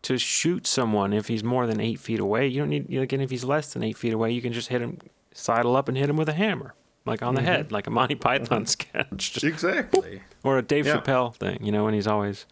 to 0.03 0.17
shoot 0.17 0.65
someone 0.65 1.13
if 1.13 1.27
he's 1.27 1.43
more 1.43 1.67
than 1.67 1.79
eight 1.79 1.99
feet 1.99 2.19
away. 2.19 2.47
You 2.47 2.61
don't 2.61 2.69
need 2.69 2.93
again 2.97 3.21
if 3.21 3.29
he's 3.29 3.43
less 3.43 3.73
than 3.73 3.83
eight 3.83 3.97
feet 3.97 4.13
away. 4.13 4.31
You 4.31 4.41
can 4.41 4.53
just 4.53 4.69
hit 4.69 4.81
him, 4.81 4.97
sidle 5.33 5.75
up 5.75 5.87
and 5.87 5.97
hit 5.97 6.09
him 6.09 6.17
with 6.17 6.27
a 6.29 6.33
hammer, 6.33 6.73
like 7.05 7.21
on 7.21 7.35
the 7.35 7.41
head, 7.41 7.71
like 7.71 7.87
a 7.87 7.91
Monty 7.91 8.15
Python 8.15 8.65
sketch. 8.65 9.33
Just 9.33 9.43
exactly. 9.43 10.21
or 10.43 10.57
a 10.57 10.61
Dave 10.61 10.87
Yeah. 10.87 10.97
Chappelle 10.97 11.35
thing, 11.35 11.63
you 11.63 11.71
know, 11.71 11.83
when 11.85 11.93
he's 11.93 12.07
always. 12.07 12.45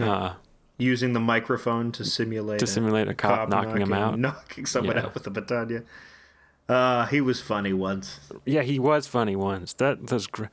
Uh, 0.00 0.34
using 0.78 1.14
the 1.14 1.20
microphone 1.20 1.90
to 1.90 2.04
simulate 2.04 2.58
To 2.60 2.66
simulate 2.66 3.08
a 3.08 3.14
cop 3.14 3.48
knocking 3.48 3.80
him 3.80 3.92
out? 3.94 4.18
knocking 4.18 4.66
someone 4.66 4.96
Yeah. 4.96 5.04
out 5.06 5.14
with 5.14 5.26
a 5.26 5.30
baton. 5.30 5.70
Yeah. 5.70 5.80
Uh, 6.74 7.06
he 7.06 7.20
was 7.20 7.40
funny 7.40 7.72
once. 7.72 8.20
Yeah, 8.44 8.62
he 8.62 8.78
was 8.78 9.06
funny 9.06 9.36
once. 9.36 9.72
That 9.74 10.10
was 10.10 10.26
gr- 10.26 10.46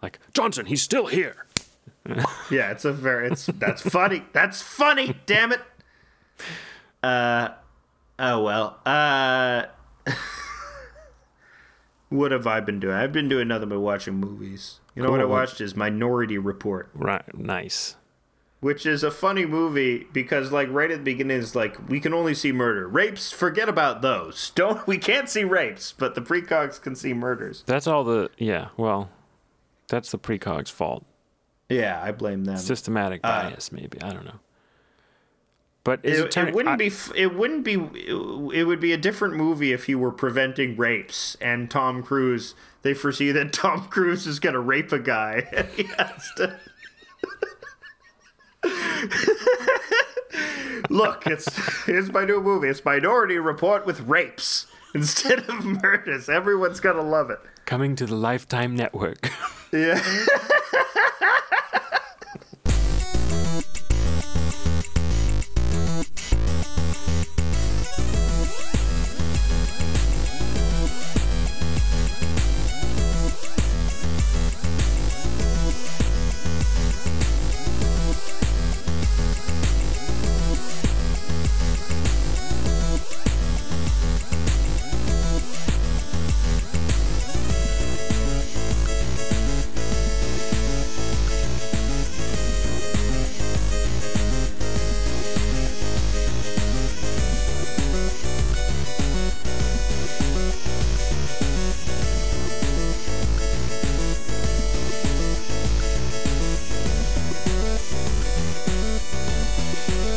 like 0.00 0.18
Johnson. 0.32 0.66
He's 0.66 0.80
still 0.82 1.06
here. 1.06 1.45
Yeah, 2.50 2.70
it's 2.70 2.84
a 2.84 2.92
very 2.92 3.28
it's 3.28 3.46
that's 3.46 3.82
funny. 3.82 4.22
That's 4.32 4.62
funny. 4.62 5.16
Damn 5.26 5.52
it. 5.52 5.60
Uh, 7.02 7.48
oh 8.18 8.42
well. 8.42 8.78
Uh, 8.86 9.64
what 12.08 12.30
have 12.32 12.46
I 12.46 12.60
been 12.60 12.80
doing? 12.80 12.94
I've 12.94 13.12
been 13.12 13.28
doing 13.28 13.48
nothing 13.48 13.68
but 13.68 13.80
watching 13.80 14.14
movies. 14.14 14.80
You 14.94 15.02
know 15.02 15.10
what 15.10 15.20
I 15.20 15.24
watched 15.24 15.60
is 15.60 15.76
Minority 15.76 16.38
Report, 16.38 16.88
Right. 16.94 17.22
Nice. 17.36 17.96
which 18.60 18.86
is 18.86 19.02
a 19.02 19.10
funny 19.10 19.44
movie 19.44 20.06
because 20.12 20.50
like 20.52 20.68
right 20.70 20.90
at 20.90 20.98
the 20.98 21.04
beginning 21.04 21.36
is 21.36 21.54
like 21.54 21.88
we 21.90 22.00
can 22.00 22.14
only 22.14 22.32
see 22.34 22.50
murder, 22.52 22.88
rapes. 22.88 23.30
Forget 23.32 23.68
about 23.68 24.00
those. 24.02 24.50
Don't 24.54 24.86
we 24.86 24.96
can't 24.98 25.28
see 25.28 25.44
rapes, 25.44 25.92
but 25.92 26.14
the 26.14 26.22
precogs 26.22 26.80
can 26.80 26.94
see 26.94 27.12
murders. 27.12 27.62
That's 27.66 27.86
all 27.86 28.04
the. 28.04 28.30
Yeah. 28.38 28.68
Well, 28.76 29.10
that's 29.88 30.10
the 30.12 30.18
precog's 30.18 30.70
fault. 30.70 31.04
Yeah, 31.68 32.00
I 32.02 32.12
blame 32.12 32.44
them. 32.44 32.56
Systematic 32.58 33.20
uh, 33.24 33.42
bias, 33.50 33.72
maybe. 33.72 34.00
I 34.02 34.12
don't 34.12 34.24
know. 34.24 34.38
But 35.84 36.00
is 36.04 36.18
It, 36.20 36.36
it, 36.36 36.54
wouldn't 36.54 36.74
I- 36.74 36.76
be. 36.88 36.92
It 37.14 37.34
wouldn't 37.34 37.64
be. 37.64 37.74
It 37.74 38.64
would 38.66 38.80
be 38.80 38.92
a 38.92 38.96
different 38.96 39.34
movie 39.34 39.72
if 39.72 39.88
you 39.88 39.98
were 39.98 40.10
preventing 40.12 40.76
rapes 40.76 41.36
and 41.40 41.70
Tom 41.70 42.02
Cruise. 42.02 42.54
They 42.82 42.92
foresee 42.94 43.30
that 43.32 43.52
Tom 43.52 43.84
Cruise 43.90 44.26
is 44.26 44.38
going 44.40 44.54
to 44.54 44.60
rape 44.60 44.90
a 44.92 44.98
guy. 44.98 45.46
and 45.52 45.66
he 45.68 45.84
has 45.98 46.30
to. 46.36 46.58
Look, 50.90 51.26
it's 51.26 51.84
here's 51.84 52.12
my 52.12 52.24
new 52.24 52.40
movie. 52.40 52.68
It's 52.68 52.84
Minority 52.84 53.38
Report 53.38 53.86
with 53.86 54.00
rapes 54.02 54.66
instead 54.94 55.40
of 55.48 55.64
murders. 55.64 56.28
Everyone's 56.28 56.80
gonna 56.80 57.02
love 57.02 57.30
it. 57.30 57.40
coming 57.64 57.96
to 57.96 58.06
the 58.06 58.14
Lifetime 58.16 58.74
Network. 58.76 59.30
Yeah. 59.72 60.00